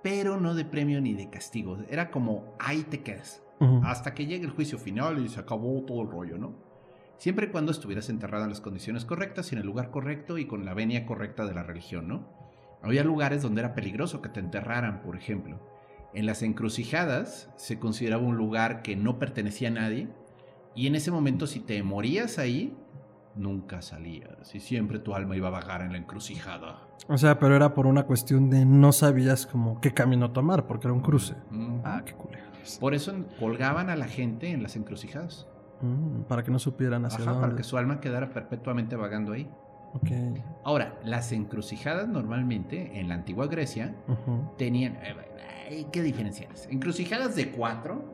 pero 0.03 0.41
no 0.41 0.55
de 0.55 0.65
premio 0.65 1.01
ni 1.01 1.15
de 1.15 1.31
castigo. 1.31 1.79
Era 1.89 2.11
como, 2.11 2.55
ahí 2.59 2.83
te 2.85 3.03
quedas 3.03 3.43
hasta 3.85 4.15
que 4.15 4.27
llegue 4.27 4.45
el 4.45 4.51
juicio 4.51 4.79
final 4.79 5.25
y 5.25 5.29
se 5.29 5.41
acabó 5.41 5.83
todo 5.83 6.03
el 6.03 6.11
rollo, 6.11 6.39
¿no? 6.39 6.66
Siempre 7.19 7.47
y 7.47 7.51
cuando 7.51 7.73
estuvieras 7.73 8.09
enterrado 8.11 8.45
en 8.45 8.51
las 8.51 8.61
condiciones 8.61 9.05
correctas 9.05 9.51
y 9.51 9.55
en 9.55 9.61
el 9.61 9.67
lugar 9.67 9.91
correcto 9.91 10.39
y 10.39 10.47
con 10.47 10.65
la 10.65 10.75
venia 10.75 11.07
correcta 11.07 11.47
de 11.47 11.55
la 11.55 11.63
religión, 11.63 12.09
¿no? 12.09 12.29
Había 12.83 13.05
lugares 13.05 13.43
donde 13.43 13.63
era 13.63 13.75
peligroso 13.75 14.21
que 14.21 14.29
te 14.29 14.41
enterraran, 14.41 15.03
por 15.03 15.17
ejemplo. 15.17 15.59
En 16.15 16.27
las 16.27 16.43
encrucijadas 16.43 17.51
se 17.57 17.79
consideraba 17.79 18.23
un 18.23 18.37
lugar 18.37 18.83
que 18.83 18.97
no 18.97 19.19
pertenecía 19.19 19.69
a 19.69 19.73
nadie 19.73 20.09
y 20.75 20.87
en 20.87 20.95
ese 20.95 21.11
momento 21.11 21.47
si 21.47 21.61
te 21.61 21.83
morías 21.83 22.39
ahí, 22.39 22.77
nunca 23.35 23.83
salías 23.83 24.55
y 24.55 24.61
siempre 24.61 24.99
tu 24.99 25.15
alma 25.15 25.37
iba 25.37 25.49
a 25.49 25.53
vagar 25.53 25.83
en 25.83 25.93
la 25.93 25.99
encrucijada. 25.99 26.87
O 27.09 27.19
sea, 27.19 27.39
pero 27.39 27.55
era 27.55 27.75
por 27.75 27.87
una 27.87 28.05
cuestión 28.05 28.51
de 28.51 28.65
no 28.65 28.93
sabías 28.93 29.47
como 29.47 29.81
qué 29.81 29.93
camino 29.93 30.33
tomar, 30.33 30.67
porque 30.67 30.87
era 30.87 30.95
un 30.95 31.01
cruce. 31.01 31.35
Mm. 31.51 31.81
Ah, 31.85 32.03
qué 32.05 32.13
culeros. 32.13 32.79
Por 32.81 32.95
eso 32.95 33.15
colgaban 33.39 33.91
a 33.91 33.97
la 33.97 34.07
gente 34.07 34.51
en 34.51 34.63
las 34.63 34.77
encrucijadas. 34.77 35.47
Mm, 35.81 36.23
para 36.23 36.43
que 36.43 36.51
no 36.51 36.59
supieran 36.59 37.05
hacia 37.05 37.25
Ajá, 37.25 37.41
para 37.41 37.55
que 37.55 37.63
su 37.63 37.77
alma 37.77 38.01
quedara 38.01 38.31
perpetuamente 38.31 38.97
vagando 38.97 39.33
ahí. 39.33 39.49
Ok. 39.95 40.11
Ahora, 40.65 40.99
las 41.05 41.33
encrucijadas 41.33 42.09
normalmente 42.09 42.99
en 42.99 43.09
la 43.09 43.15
antigua 43.15 43.47
Grecia 43.47 43.95
tenían... 44.59 44.99
eh, 45.71 45.87
¿Qué 45.93 46.03
diferencias? 46.03 46.69
Encrucijadas 46.71 47.35
de 47.35 47.51
cuatro 47.51 48.05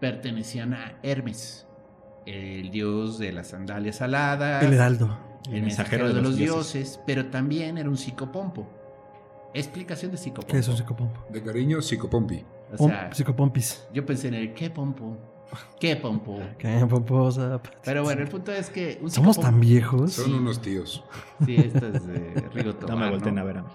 pertenecían 0.00 0.74
a 0.74 0.98
Hermes, 1.02 1.66
el 2.26 2.70
dios 2.70 3.18
de 3.18 3.32
las 3.32 3.48
sandalias 3.48 4.02
aladas, 4.02 4.62
El 4.64 4.72
heraldo. 4.74 5.16
el 5.50 5.62
mensajero 5.62 6.12
de 6.12 6.20
los 6.20 6.36
dioses, 6.36 7.00
pero 7.06 7.26
también 7.26 7.78
era 7.78 7.88
un 7.88 7.96
psicopompo. 7.96 8.68
Explicación 9.54 10.10
de 10.10 10.16
psicopompo. 10.16 10.50
¿Qué 10.52 10.58
es 10.58 10.68
un 10.68 10.76
psicopompo? 10.76 11.24
De 11.30 11.42
cariño, 11.42 11.80
psicopompi. 11.82 12.44
O 12.72 12.88
sea, 12.88 13.12
psicopompis. 13.12 13.86
yo 13.92 14.04
pensé 14.06 14.28
en 14.28 14.34
el 14.34 14.54
qué 14.54 14.70
pompo, 14.70 15.16
qué 15.80 15.96
pompo. 15.96 16.40
¿Qué 16.58 16.84
pomposa? 16.88 17.60
Pero 17.84 18.02
bueno, 18.04 18.22
el 18.22 18.28
punto 18.28 18.52
es 18.52 18.70
que 18.70 18.98
un 19.02 19.10
¿Somos 19.10 19.38
tan 19.38 19.60
viejos? 19.60 20.12
Son 20.12 20.32
unos 20.34 20.60
tíos. 20.62 21.04
Sí, 21.44 21.56
esto 21.56 21.86
es 21.88 22.06
de 22.06 22.34
Rigo 22.54 22.72
No 22.72 22.74
Tobar, 22.76 22.96
me 22.98 23.10
volteen 23.10 23.38
a 23.38 23.44
ver 23.44 23.58
a 23.58 23.62
mí. 23.62 23.68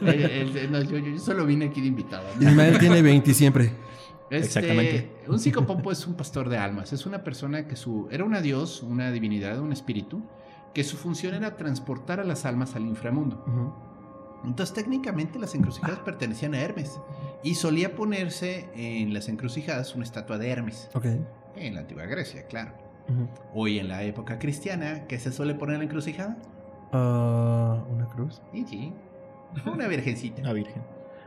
El- 0.00 0.08
el- 0.24 0.56
el- 0.56 0.72
no, 0.72 0.82
yo, 0.82 0.98
yo 0.98 1.18
solo 1.18 1.46
vine 1.46 1.66
aquí 1.66 1.80
de 1.80 1.86
invitado. 1.88 2.24
Ismael 2.40 2.78
tiene 2.78 3.02
20 3.02 3.32
siempre. 3.34 3.72
Este, 4.30 4.46
Exactamente. 4.60 5.16
Un 5.28 5.38
psicopompo 5.38 5.92
es 5.92 6.06
un 6.06 6.14
pastor 6.14 6.48
de 6.48 6.56
almas. 6.56 6.92
Es 6.92 7.04
una 7.06 7.22
persona 7.22 7.66
que 7.68 7.76
su. 7.76 8.08
Era 8.10 8.24
una 8.24 8.40
dios, 8.40 8.82
una 8.82 9.10
divinidad, 9.10 9.60
un 9.60 9.72
espíritu, 9.72 10.22
que 10.72 10.84
su 10.84 10.96
función 10.96 11.34
era 11.34 11.56
transportar 11.56 12.18
a 12.18 12.24
las 12.24 12.46
almas 12.46 12.74
al 12.74 12.86
inframundo. 12.86 13.44
Ujú. 13.46 13.72
Entonces, 14.48 14.74
técnicamente, 14.74 15.38
las 15.38 15.54
encrucijadas 15.54 15.98
pertenecían 16.00 16.54
a 16.54 16.60
Hermes. 16.60 16.98
Y 17.42 17.56
solía 17.56 17.94
ponerse 17.96 18.68
en 18.74 19.12
las 19.12 19.28
encrucijadas 19.28 19.94
una 19.94 20.04
estatua 20.04 20.38
de 20.38 20.48
Hermes. 20.50 20.88
Ok. 20.94 21.06
En 21.56 21.74
la 21.74 21.80
antigua 21.80 22.06
Grecia, 22.06 22.46
claro. 22.46 22.72
Ujú. 23.08 23.28
Hoy 23.54 23.78
en 23.78 23.88
la 23.88 24.02
época 24.04 24.38
cristiana, 24.38 25.06
¿qué 25.08 25.18
se 25.18 25.32
suele 25.32 25.54
poner 25.54 25.74
en 25.74 25.80
la 25.80 25.84
encrucijada? 25.86 26.36
Ah, 26.92 27.84
¿Una 27.90 28.06
cruz? 28.06 28.40
Sí, 28.52 28.64
sí. 28.68 28.92
Una 29.66 29.88
virgencita. 29.88 30.42
La 30.42 30.52
Virgen. 30.52 30.82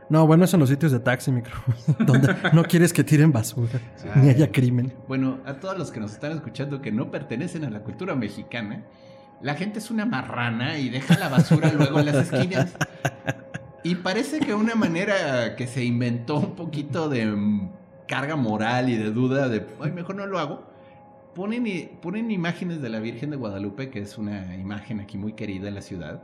No, 0.08 0.24
bueno, 0.24 0.44
es 0.44 0.54
en 0.54 0.60
los 0.60 0.68
sitios 0.68 0.92
de 0.92 1.00
taxi, 1.00 1.32
micro. 1.32 1.54
donde 2.06 2.34
no 2.52 2.62
quieres 2.62 2.92
que 2.92 3.02
tiren 3.02 3.32
basura. 3.32 3.80
Ni 4.14 4.28
haya 4.28 4.52
crimen. 4.52 4.92
Bueno, 5.08 5.40
a 5.44 5.54
todos 5.54 5.76
los 5.76 5.90
que 5.90 5.98
nos 5.98 6.12
están 6.12 6.32
escuchando 6.32 6.80
que 6.80 6.92
no 6.92 7.10
pertenecen 7.10 7.64
a 7.64 7.70
la 7.70 7.80
cultura 7.80 8.14
mexicana, 8.14 8.84
la 9.42 9.54
gente 9.56 9.80
es 9.80 9.90
una 9.90 10.06
marrana 10.06 10.78
y 10.78 10.90
deja 10.90 11.18
la 11.18 11.28
basura 11.28 11.72
luego 11.72 11.98
en 11.98 12.06
las 12.06 12.32
esquinas. 12.32 12.72
Y 13.86 13.94
parece 13.94 14.40
que 14.40 14.52
una 14.52 14.74
manera 14.74 15.54
que 15.54 15.68
se 15.68 15.84
inventó 15.84 16.38
un 16.38 16.56
poquito 16.56 17.08
de 17.08 17.24
mm, 17.24 17.70
carga 18.08 18.34
moral 18.34 18.90
y 18.90 18.96
de 18.96 19.12
duda 19.12 19.48
de, 19.48 19.64
ay, 19.80 19.92
mejor 19.92 20.16
no 20.16 20.26
lo 20.26 20.40
hago. 20.40 20.64
Ponen, 21.36 21.92
ponen 22.02 22.32
imágenes 22.32 22.82
de 22.82 22.88
la 22.88 22.98
Virgen 22.98 23.30
de 23.30 23.36
Guadalupe, 23.36 23.88
que 23.90 24.00
es 24.00 24.18
una 24.18 24.56
imagen 24.56 24.98
aquí 24.98 25.18
muy 25.18 25.34
querida 25.34 25.68
en 25.68 25.76
la 25.76 25.82
ciudad. 25.82 26.20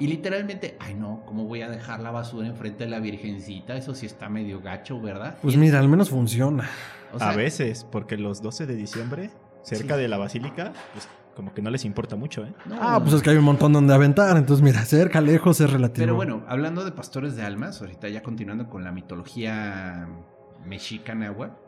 Y 0.00 0.06
literalmente, 0.06 0.76
ay 0.80 0.92
no, 0.92 1.22
¿cómo 1.24 1.46
voy 1.46 1.62
a 1.62 1.70
dejar 1.70 2.00
la 2.00 2.10
basura 2.10 2.46
enfrente 2.46 2.84
de 2.84 2.90
la 2.90 2.98
Virgencita? 3.00 3.74
Eso 3.74 3.94
sí 3.94 4.04
está 4.04 4.28
medio 4.28 4.60
gacho, 4.60 5.00
¿verdad? 5.00 5.38
Pues 5.40 5.56
mira, 5.56 5.78
al 5.78 5.88
menos 5.88 6.10
funciona. 6.10 6.68
o 7.14 7.18
sea, 7.18 7.30
a 7.30 7.36
veces, 7.36 7.86
porque 7.90 8.18
los 8.18 8.42
12 8.42 8.66
de 8.66 8.74
diciembre, 8.76 9.30
cerca 9.62 9.94
Sí. 9.94 10.02
de 10.02 10.08
la 10.08 10.18
basílica, 10.18 10.72
pues 10.92 11.08
como 11.34 11.52
que 11.54 11.62
no 11.62 11.70
les 11.70 11.84
importa 11.84 12.16
mucho, 12.16 12.44
¿eh? 12.44 12.54
no. 12.66 12.76
Ah, 12.80 13.00
pues 13.00 13.14
es 13.14 13.22
que 13.22 13.30
hay 13.30 13.36
un 13.36 13.44
montón 13.44 13.72
donde 13.72 13.94
aventar. 13.94 14.36
Entonces, 14.36 14.62
mira, 14.62 14.84
cerca, 14.84 15.20
lejos 15.20 15.60
es 15.60 15.70
relativo. 15.70 16.02
Pero 16.04 16.14
bueno, 16.14 16.44
hablando 16.48 16.84
de 16.84 16.92
pastores 16.92 17.36
de 17.36 17.42
almas, 17.42 17.80
ahorita 17.80 18.08
ya 18.08 18.22
continuando 18.22 18.68
con 18.68 18.84
la 18.84 18.92
mitología 18.92 20.08
mexica 20.66 21.14
nahua, 21.14 21.58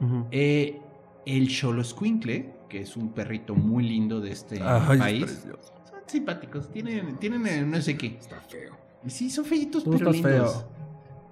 Ujú. 0.00 0.26
eh, 0.30 0.80
el 1.26 1.48
Xoloscuincle, 1.50 2.54
que 2.68 2.80
es 2.82 2.96
un 2.96 3.12
perrito 3.12 3.54
muy 3.54 3.84
lindo 3.88 4.20
de 4.20 4.32
este 4.32 4.60
Ay, 4.62 4.98
país, 4.98 5.44
son 5.44 6.00
simpáticos, 6.06 6.70
tienen, 6.70 7.16
tienen 7.18 7.70
no 7.70 7.80
sé 7.80 7.96
qué. 7.96 8.18
Está 8.20 8.40
feo. 8.40 8.76
Sí, 9.06 9.30
son 9.30 9.44
feitos, 9.44 9.84
Tú 9.84 9.90
pero 9.92 10.10
estás 10.10 10.30
lindos. 10.32 10.66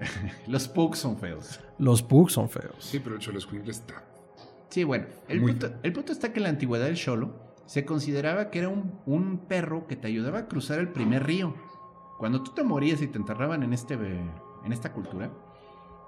Los 0.46 0.68
pugs 0.68 0.98
son 0.98 1.16
feos. 1.16 1.60
Los 1.78 2.02
pugs 2.02 2.32
son 2.32 2.48
feos. 2.48 2.74
Sí, 2.78 2.98
pero 2.98 3.14
el 3.16 3.20
Choloscuincle 3.20 3.70
está. 3.70 4.02
Sí, 4.68 4.84
bueno, 4.84 5.06
el 5.28 5.40
punto, 5.40 5.68
feo. 5.68 5.78
el 5.82 5.92
punto 5.92 6.12
está 6.12 6.32
que 6.32 6.38
en 6.38 6.44
la 6.44 6.48
antigüedad 6.48 6.86
del 6.86 6.96
Xolo 6.96 7.51
se 7.66 7.84
consideraba 7.84 8.50
que 8.50 8.58
era 8.60 8.68
un, 8.68 9.00
un 9.06 9.38
perro 9.46 9.86
que 9.86 9.96
te 9.96 10.08
ayudaba 10.08 10.40
a 10.40 10.48
cruzar 10.48 10.78
el 10.78 10.88
primer 10.88 11.24
río. 11.26 11.54
Cuando 12.18 12.42
tú 12.42 12.52
te 12.52 12.62
morías 12.62 13.00
y 13.02 13.08
te 13.08 13.18
enterraban 13.18 13.62
en, 13.62 13.72
este, 13.72 13.94
en 13.94 14.72
esta 14.72 14.92
cultura, 14.92 15.30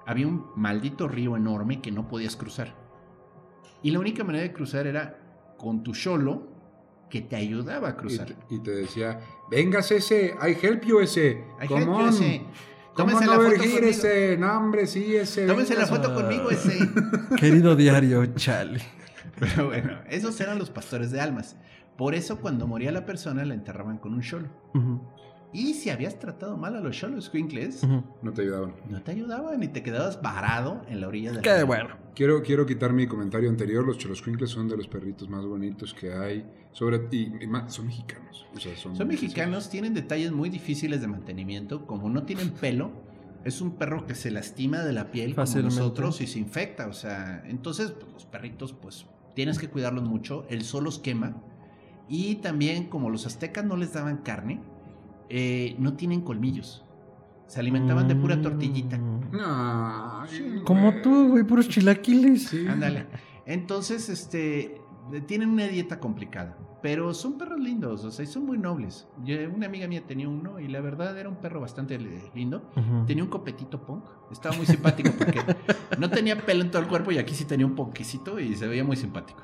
había 0.06 0.26
un 0.28 0.46
maldito 0.56 1.08
río 1.08 1.36
enorme 1.36 1.80
que 1.80 1.90
no 1.90 2.08
podías 2.08 2.36
cruzar. 2.36 2.74
Y 3.82 3.90
la 3.90 3.98
única 4.00 4.24
manera 4.24 4.42
de 4.44 4.52
cruzar 4.52 4.86
era 4.86 5.54
con 5.58 5.82
tu 5.82 5.94
Xolo 5.94 6.48
que 7.10 7.20
te 7.22 7.36
ayudaba 7.36 7.88
a 7.88 7.92
Y 7.92 7.94
cruzar. 7.94 8.26
te, 8.26 8.54
y 8.54 8.58
te 8.60 8.70
decía, 8.72 9.20
vengas 9.50 9.90
ese, 9.92 10.34
I 10.46 10.56
help 10.60 10.82
you 10.84 11.00
ese. 11.00 11.44
Ay, 11.58 11.68
Come 11.68 11.80
gente, 11.84 11.96
on. 12.02 12.08
ese, 12.08 12.42
¿Cómo 12.94 13.10
Tómense 13.10 13.24
no 13.26 13.32
la 13.32 13.36
foto 13.38 13.56
conmigo. 13.60 13.86
ese? 13.86 14.36
No, 14.38 14.56
hombre, 14.58 14.86
sí, 14.86 15.16
ese. 15.16 15.46
Tómense 15.46 15.74
la 15.76 15.86
foto 15.86 16.14
conmigo 16.14 16.50
ese. 16.50 16.78
Querido 17.36 17.74
diario, 17.74 18.24
chale. 18.36 18.80
Pero 19.38 19.66
bueno, 19.66 19.98
esos 20.08 20.40
eran 20.40 20.58
los 20.58 20.70
pastores 20.70 21.10
de 21.10 21.20
almas. 21.20 21.56
Por 21.96 22.14
eso 22.14 22.40
cuando 22.40 22.66
moría 22.66 22.90
la 22.92 23.06
persona 23.06 23.44
la 23.44 23.54
enterraban 23.54 23.98
con 23.98 24.14
un. 24.14 24.20
Ujú, 24.74 25.00
Y 25.52 25.74
si 25.74 25.90
habías 25.90 26.18
tratado 26.18 26.56
mal 26.56 26.74
a 26.76 26.80
los 26.80 26.96
cholos 26.96 27.30
Quinkles, 27.30 27.84
ujú. 27.84 28.02
No 28.22 28.32
te 28.32 28.42
ayudaban. 28.42 28.74
no 28.88 29.00
te 29.02 29.12
ayudaban 29.12 29.62
y 29.62 29.68
te 29.68 29.82
quedabas 29.84 30.20
varado 30.20 30.82
en 30.88 31.00
la 31.00 31.06
orilla 31.08 31.30
del 31.32 31.42
Qué 31.42 31.56
río. 31.58 31.66
bueno. 31.66 31.96
Quiero, 32.16 32.42
quiero 32.42 32.66
quitar 32.66 32.92
mi 32.92 33.06
comentario 33.06 33.48
anterior. 33.50 33.84
Los 33.86 33.98
Choloscuincles 33.98 34.50
son 34.50 34.68
de 34.68 34.76
los 34.76 34.88
perritos 34.88 35.28
más 35.28 35.44
bonitos 35.46 35.94
que 35.94 36.12
hay. 36.12 36.44
Sobre, 36.72 37.06
y, 37.12 37.32
y 37.42 37.46
más- 37.46 37.72
son 37.72 37.86
mexicanos. 37.86 38.46
O 38.54 38.58
sea, 38.60 38.76
son, 38.76 38.96
Son 38.96 39.06
mexicanos, 39.06 39.68
tienen 39.70 39.94
detalles 39.94 40.32
muy 40.32 40.48
difíciles 40.50 41.00
de 41.00 41.06
mantenimiento. 41.06 41.86
Como 41.86 42.08
no 42.10 42.24
tienen 42.24 42.50
pelo, 42.50 42.90
es 43.44 43.60
un 43.60 43.76
perro 43.76 44.06
que 44.06 44.14
se 44.16 44.30
lastima 44.32 44.80
de 44.82 44.92
la 44.92 45.10
piel 45.12 45.34
Fácilmente. 45.34 45.74
como 45.76 45.80
nosotros 45.88 46.20
y 46.20 46.26
se 46.26 46.38
infecta. 46.40 46.88
O 46.88 46.92
sea, 46.92 47.44
entonces 47.46 47.92
pues, 47.92 48.12
los 48.12 48.26
perritos, 48.26 48.72
pues 48.72 49.06
tienes 49.34 49.58
que 49.58 49.68
cuidarlos 49.68 50.04
mucho. 50.04 50.46
El 50.48 50.62
sol 50.62 50.84
los 50.84 50.98
quema. 50.98 51.36
Y 52.08 52.36
también, 52.36 52.86
como 52.86 53.10
los 53.10 53.26
aztecas 53.26 53.64
no 53.64 53.76
les 53.76 53.92
daban 53.92 54.18
carne, 54.18 54.60
eh, 55.28 55.74
no 55.78 55.94
tienen 55.94 56.20
colmillos. 56.20 56.84
Se 57.46 57.60
alimentaban 57.60 58.08
de 58.08 58.16
pura 58.16 58.40
tortillita. 58.40 58.98
Mm. 58.98 60.62
Como 60.64 60.90
güey. 60.90 61.02
tú, 61.02 61.28
güey, 61.28 61.44
puros 61.44 61.68
chilaquiles. 61.68 62.48
Sí. 62.48 62.66
Ándale. 62.66 63.06
Entonces, 63.46 64.08
este, 64.08 64.80
tienen 65.26 65.50
una 65.50 65.66
dieta 65.66 66.00
complicada, 66.00 66.56
pero 66.84 67.14
son 67.14 67.38
perros 67.38 67.58
lindos, 67.58 68.04
o 68.04 68.10
sea, 68.10 68.24
y 68.24 68.26
son 68.28 68.44
muy 68.44 68.58
nobles. 68.58 69.08
Yo- 69.24 69.36
una 69.56 69.64
amiga 69.68 69.88
mía 69.88 70.02
tenía 70.06 70.28
uno 70.28 70.60
y 70.60 70.68
la 70.68 70.82
verdad 70.82 71.16
era 71.18 71.30
un 71.30 71.36
perro 71.36 71.58
bastante 71.62 71.98
li- 71.98 72.20
lindo. 72.34 72.70
Tenía 73.06 73.24
un 73.24 73.30
copetito 73.30 73.80
punk, 73.86 74.04
estaba 74.30 74.54
muy 74.54 74.66
simpático 74.66 75.10
porque 75.16 75.40
no 75.98 76.10
tenía 76.10 76.36
pelo 76.44 76.60
en 76.62 76.70
todo 76.70 76.82
el 76.82 76.88
cuerpo 76.88 77.10
y 77.10 77.16
aquí 77.16 77.34
sí 77.34 77.46
tenía 77.46 77.64
un 77.64 77.74
ponquecito 77.74 78.38
y 78.38 78.54
se 78.54 78.66
veía 78.68 78.84
muy 78.84 78.96
simpático. 78.96 79.40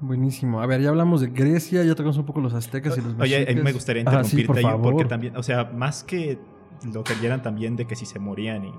Buenísimo. 0.00 0.60
A 0.60 0.66
ver, 0.66 0.80
ya 0.82 0.88
hablamos 0.88 1.20
de 1.20 1.28
Grecia, 1.28 1.84
ya 1.84 1.94
tocamos 1.94 2.18
un 2.18 2.26
poco 2.26 2.40
los 2.40 2.52
aztecas 2.52 2.98
y 2.98 3.00
los 3.00 3.14
Oye, 3.20 3.36
a 3.36 3.38
mí 3.38 3.44
mexicas. 3.44 3.64
me 3.64 3.72
gustaría 3.72 4.02
Ah, 4.04 4.24
sí, 4.24 4.40
interrumpirte 4.40 4.46
por 4.48 4.56
ahí, 4.58 4.62
favor. 4.64 4.92
porque 4.92 5.04
también, 5.04 5.36
o 5.36 5.44
sea, 5.44 5.64
más 5.72 6.02
que 6.02 6.40
lo 6.92 7.04
creyeran 7.04 7.42
también 7.42 7.76
de 7.76 7.86
que 7.86 7.94
si 7.94 8.06
se 8.06 8.18
morían 8.18 8.64
y 8.64 8.72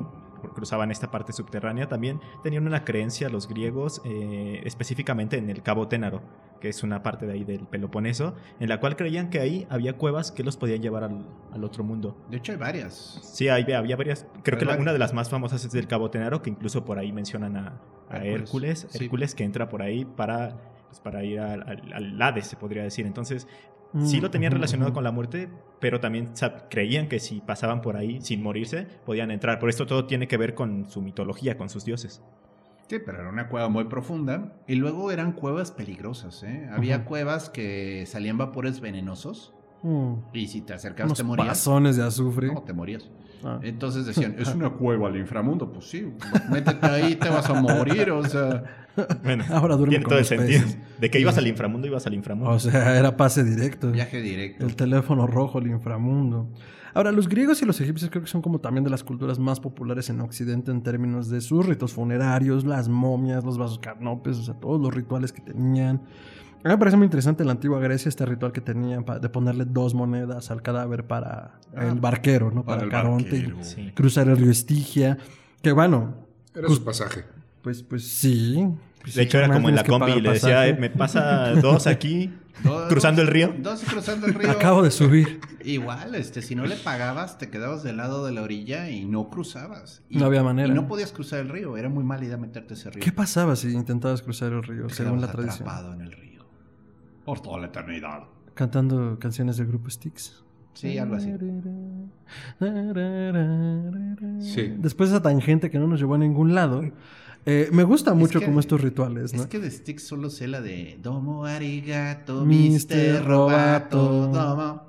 cruzaban 0.57 0.89
esta 0.89 1.11
parte 1.11 1.33
subterránea, 1.33 1.87
también 1.87 2.19
tenían 2.41 2.65
una 2.65 2.83
creencia 2.83 3.29
los 3.29 3.47
griegos, 3.47 4.01
eh, 4.05 4.59
específicamente 4.65 5.37
en 5.37 5.51
el 5.51 5.61
Cabo 5.61 5.87
Ténaro, 5.87 6.23
que 6.59 6.69
es 6.69 6.81
una 6.81 7.03
parte 7.03 7.27
de 7.27 7.33
ahí 7.33 7.43
del 7.43 7.67
Peloponeso, 7.67 8.33
en 8.59 8.67
la 8.69 8.79
cual 8.79 8.95
creían 8.95 9.29
que 9.29 9.39
ahí 9.39 9.67
había 9.69 9.93
cuevas 9.97 10.31
que 10.31 10.43
los 10.43 10.57
podían 10.57 10.81
llevar 10.81 11.03
al, 11.03 11.27
al 11.53 11.63
otro 11.63 11.83
mundo. 11.83 12.17
De 12.31 12.37
hecho, 12.37 12.53
hay 12.53 12.57
varias. 12.57 13.19
Sí, 13.21 13.49
hay- 13.49 13.71
había 13.71 13.95
varias. 13.95 14.25
Creo 14.41 14.57
que 14.57 14.65
una 14.65 14.93
de 14.93 14.97
las 14.99 15.13
más 15.13 15.29
famosas 15.29 15.63
es 15.63 15.71
del 15.71 15.85
Cabo 15.87 16.09
Tenaro, 16.09 16.41
que 16.41 16.49
incluso 16.49 16.83
por 16.83 16.97
ahí 16.97 17.11
mencionan 17.11 17.55
a, 17.55 17.79
a 18.09 18.17
Hércules, 18.25 18.39
Hércules. 18.83 18.87
sí. 18.89 19.03
Hércules 19.03 19.35
que 19.35 19.43
entra 19.43 19.69
por 19.69 19.83
ahí 19.83 20.05
para, 20.05 20.57
pues, 20.87 20.99
para 20.99 21.23
ir 21.23 21.39
al, 21.39 21.61
al- 21.69 21.93
al 21.93 22.19
Hades, 22.21 22.47
se 22.47 22.55
podría 22.57 22.81
decir. 22.81 23.05
Entonces, 23.05 23.47
sí 24.03 24.19
lo 24.21 24.29
tenían 24.31 24.51
relacionado 24.51 24.89
ujú. 24.89 24.95
con 24.95 25.03
la 25.03 25.11
muerte, 25.11 25.49
pero 25.79 25.99
también 25.99 26.31
creían 26.69 27.07
que 27.07 27.19
si 27.19 27.41
pasaban 27.41 27.81
por 27.81 27.97
ahí 27.97 28.21
sin 28.21 28.41
morirse, 28.43 28.87
podían 29.05 29.31
entrar. 29.31 29.59
Por 29.59 29.69
esto 29.69 29.85
todo 29.85 30.05
tiene 30.05 30.27
que 30.27 30.37
ver 30.37 30.53
con 30.55 30.89
su 30.89 31.01
mitología, 31.01 31.57
con 31.57 31.69
sus 31.69 31.85
dioses. 31.85 32.21
Sí, 32.89 32.99
pero 33.05 33.19
era 33.19 33.29
una 33.29 33.49
cueva 33.49 33.67
muy 33.67 33.83
profunda. 33.85 34.53
Y 34.65 34.75
luego 34.75 35.11
eran 35.11 35.33
cuevas 35.33 35.71
peligrosas, 35.71 36.43
¿eh? 36.43 36.69
Había 36.71 37.03
cuevas 37.05 37.49
que 37.49 38.05
salían 38.07 38.37
vapores 38.37 38.79
venenosos. 38.79 39.53
Mm, 39.83 40.13
Y 40.33 40.47
si 40.47 40.61
te 40.61 40.73
acercabas 40.73 41.09
Unos 41.11 41.17
te 41.17 41.23
morías. 41.23 41.47
pasones 41.49 41.97
de 41.97 42.03
azufre. 42.03 42.47
No, 42.47 42.63
te 42.63 42.73
morías. 42.73 43.09
Ah. 43.43 43.59
Entonces 43.63 44.05
decían, 44.05 44.35
es 44.39 44.53
una 44.53 44.69
cueva 44.71 45.07
al 45.09 45.17
inframundo. 45.17 45.71
Pues 45.71 45.85
sí, 45.85 46.11
métete 46.49 46.85
ahí, 46.85 47.15
te 47.15 47.29
vas 47.29 47.49
a 47.49 47.53
morir. 47.53 48.11
O 48.11 48.23
sea, 48.25 48.63
Bueno, 49.23 49.43
Ahora 49.51 49.75
duerme 49.75 49.91
tiene 49.91 50.03
con 50.05 50.09
todo 50.09 50.19
el 50.19 50.21
los 50.23 50.27
sentido. 50.27 50.61
peces. 50.63 50.77
De 50.99 51.09
que 51.11 51.19
ibas 51.19 51.37
al 51.37 51.45
inframundo, 51.47 51.87
ibas 51.87 52.07
al 52.07 52.15
inframundo. 52.15 52.51
O 52.51 52.59
sea, 52.59 52.97
era 52.97 53.15
pase 53.15 53.43
directo. 53.43 53.91
viaje 53.91 54.21
directo. 54.21 54.65
El 54.65 54.75
teléfono 54.75 55.27
rojo, 55.27 55.59
el 55.59 55.67
inframundo. 55.67 56.49
Ahora, 56.95 57.11
los 57.11 57.29
griegos 57.29 57.61
y 57.61 57.65
los 57.65 57.79
egipcios 57.79 58.09
creo 58.09 58.23
que 58.23 58.29
son 58.29 58.41
como 58.41 58.57
también 58.59 58.83
de 58.83 58.89
las 58.89 59.03
culturas 59.03 59.37
más 59.37 59.59
populares 59.59 60.09
en 60.09 60.19
Occidente 60.21 60.71
en 60.71 60.81
términos 60.81 61.29
de 61.29 61.41
sus 61.41 61.63
ritos 61.63 61.93
funerarios, 61.93 62.65
las 62.65 62.89
momias, 62.89 63.43
los 63.43 63.59
vasos 63.59 63.77
carnopes, 63.77 64.37
o 64.37 64.43
sea, 64.43 64.55
todos 64.55 64.81
los 64.81 64.91
rituales 64.91 65.31
que 65.31 65.41
tenían. 65.41 66.01
A 66.63 66.69
mí 66.69 66.73
me 66.73 66.77
parece 66.77 66.97
muy 66.97 67.05
interesante 67.05 67.43
en 67.43 67.47
la 67.47 67.53
antigua 67.53 67.79
Grecia 67.79 68.09
este 68.09 68.25
ritual 68.25 68.51
que 68.51 68.61
tenían 68.61 69.05
de 69.21 69.29
ponerle 69.29 69.65
dos 69.65 69.93
monedas 69.93 70.51
al 70.51 70.61
cadáver 70.61 71.05
para 71.05 71.59
Ah, 71.75 71.85
el 71.87 71.99
barquero, 71.99 72.51
¿no? 72.51 72.63
Para, 72.65 72.77
para 72.79 72.85
el 72.85 72.91
Caronte. 72.91 73.37
y 73.37 73.41
barquero. 73.43 73.63
Sí. 73.63 73.91
Cruzar 73.95 74.27
el 74.27 74.37
río 74.37 74.51
Estigia. 74.51 75.17
Que 75.61 75.71
bueno, 75.71 76.15
Era 76.55 76.67
su 76.67 76.83
pasaje. 76.83 77.25
pues, 77.61 77.83
pues 77.83 78.07
sí. 78.07 78.67
Pues 79.01 79.15
De 79.15 79.23
hecho, 79.23 79.37
era 79.37 79.49
como 79.53 79.69
en 79.69 79.75
la 79.75 79.83
combi 79.85 80.11
y 80.13 80.21
le 80.21 80.31
decía, 80.33 80.49
pasaje. 80.55 80.69
"Eh, 80.71 80.77
me 80.79 80.89
pasa 80.89 81.51
dos 81.53 81.87
aquí, 81.87 82.33
Dos- 82.63 82.89
cruzando 82.89 83.21
el 83.21 83.27
río. 83.27 83.53
Dos 83.59 83.83
cruzando 83.83 84.25
el 84.27 84.33
río. 84.33 84.49
Acabo 84.51 84.81
de 84.83 84.91
subir. 84.91 85.39
Igual, 85.63 86.15
este, 86.15 86.41
si 86.41 86.55
no 86.55 86.65
le 86.65 86.75
pagabas, 86.75 87.37
te 87.37 87.49
quedabas 87.49 87.83
del 87.83 87.97
lado 87.97 88.25
de 88.25 88.31
la 88.33 88.41
orilla 88.41 88.89
y 88.89 89.05
no 89.05 89.29
cruzabas. 89.29 90.01
Y- 90.09 90.17
No 90.17 90.25
había 90.25 90.43
manera. 90.43 90.67
Y 90.67 90.73
no 90.73 90.87
podías 90.87 91.11
cruzar 91.13 91.39
el 91.39 91.49
río. 91.49 91.77
Era 91.77 91.87
muy 91.87 92.03
mala 92.03 92.25
idea 92.25 92.37
meterte 92.37 92.73
a 92.73 92.77
ese 92.77 92.89
río. 92.89 93.03
¿Qué 93.03 93.11
pasaba 93.13 93.55
si 93.55 93.69
intentabas 93.71 94.21
cruzar 94.23 94.51
el 94.51 94.63
río, 94.63 94.87
Te 94.87 94.95
según 94.95 95.21
la 95.21 95.27
tradición? 95.31 95.69
atrapado 95.69 95.93
en 95.93 96.01
el 96.01 96.11
río. 96.11 96.26
Por 97.27 97.41
toda 97.41 97.59
la 97.59 97.67
eternidad. 97.67 98.23
Cantando 98.53 99.19
canciones 99.19 99.57
del 99.57 99.67
grupo 99.67 99.89
Styx. 99.89 100.43
Sí, 100.73 100.97
algo 100.97 101.15
así. 101.15 101.29
Sí. 104.39 104.73
Después 104.77 105.09
de 105.09 105.17
esa 105.17 105.21
tangente 105.23 105.69
que 105.69 105.77
no 105.77 105.87
nos 105.87 105.99
llevó 105.99 106.15
a 106.15 106.19
ningún 106.19 106.55
lado, 106.55 106.83
eh, 107.45 107.67
me 107.73 107.83
gusta 107.83 108.13
mucho 108.13 108.39
que- 108.39 108.45
como 108.45 108.61
estos 108.61 108.79
rituales, 108.79 109.33
¿no? 109.33 109.41
Es 109.41 109.47
que 109.47 109.59
de 109.59 109.69
Styx 109.69 110.03
solo 110.03 110.29
sé 110.29 110.47
la 110.47 110.61
de 110.61 110.97
Domo 111.03 111.43
arigato, 111.45 112.45
Mister 112.45 112.97
Mister 112.97 113.25
Robato. 113.25 114.27
Domo. 114.27 114.83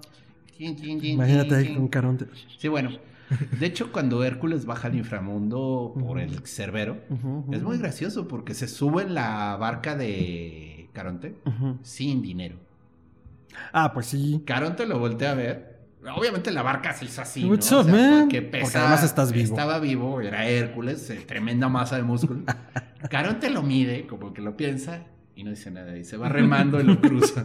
Imagínate 0.61 1.55
ahí 1.57 1.75
con 1.75 1.89
Caronte. 1.89 2.27
Sí, 2.57 2.69
bueno. 2.69 2.91
De 3.59 3.67
hecho, 3.67 3.91
cuando 3.93 4.23
Hércules 4.25 4.65
baja 4.65 4.87
al 4.89 4.95
inframundo 4.95 5.93
por 5.99 6.21
el 6.21 6.39
Cerbero, 6.47 6.99
es 7.51 7.63
muy 7.65 7.79
gracioso 7.79 8.29
porque 8.29 8.55
se 8.55 8.69
sube 8.69 9.03
en 9.03 9.15
la 9.15 9.57
barca 9.57 9.97
de 9.97 10.78
Caronte 10.99 11.35
sin 11.83 12.21
dinero. 12.23 12.57
Ah, 13.73 13.93
pues 13.93 14.07
sí. 14.07 14.43
Caronte 14.45 14.85
lo 14.85 14.99
voltea 14.99 15.31
a 15.31 15.35
ver. 15.35 15.79
Obviamente 16.17 16.51
la 16.51 16.63
barca 16.63 16.93
se 16.93 17.05
hizo 17.05 17.23
así, 17.23 17.43
¿no? 17.45 17.51
What's 17.51 17.71
up, 17.71 17.87
man? 17.89 18.23
Porque, 18.23 18.43
Porque 18.43 18.61
pesa- 18.65 18.81
además 18.81 19.05
estás 19.05 19.31
vivo. 19.33 19.45
Estaba 19.55 19.79
vivo, 19.79 20.21
era 20.21 20.49
Hércules, 20.49 21.09
eh, 21.11 21.23
tremenda 21.27 21.69
masa 21.69 21.97
de 21.97 22.03
músculo. 22.03 22.43
Caronte 23.11 23.49
lo 23.51 23.63
mide, 23.63 24.07
como 24.09 24.33
que 24.33 24.43
lo 24.43 24.57
piensa, 24.57 25.05
y 25.37 25.45
no 25.45 25.51
dice 25.51 25.71
nada. 25.71 25.97
Y 25.97 26.03
se 26.05 26.17
va 26.17 26.29
remando 26.29 26.81
y 26.81 26.85
lo 26.85 27.01
cruza. 27.01 27.45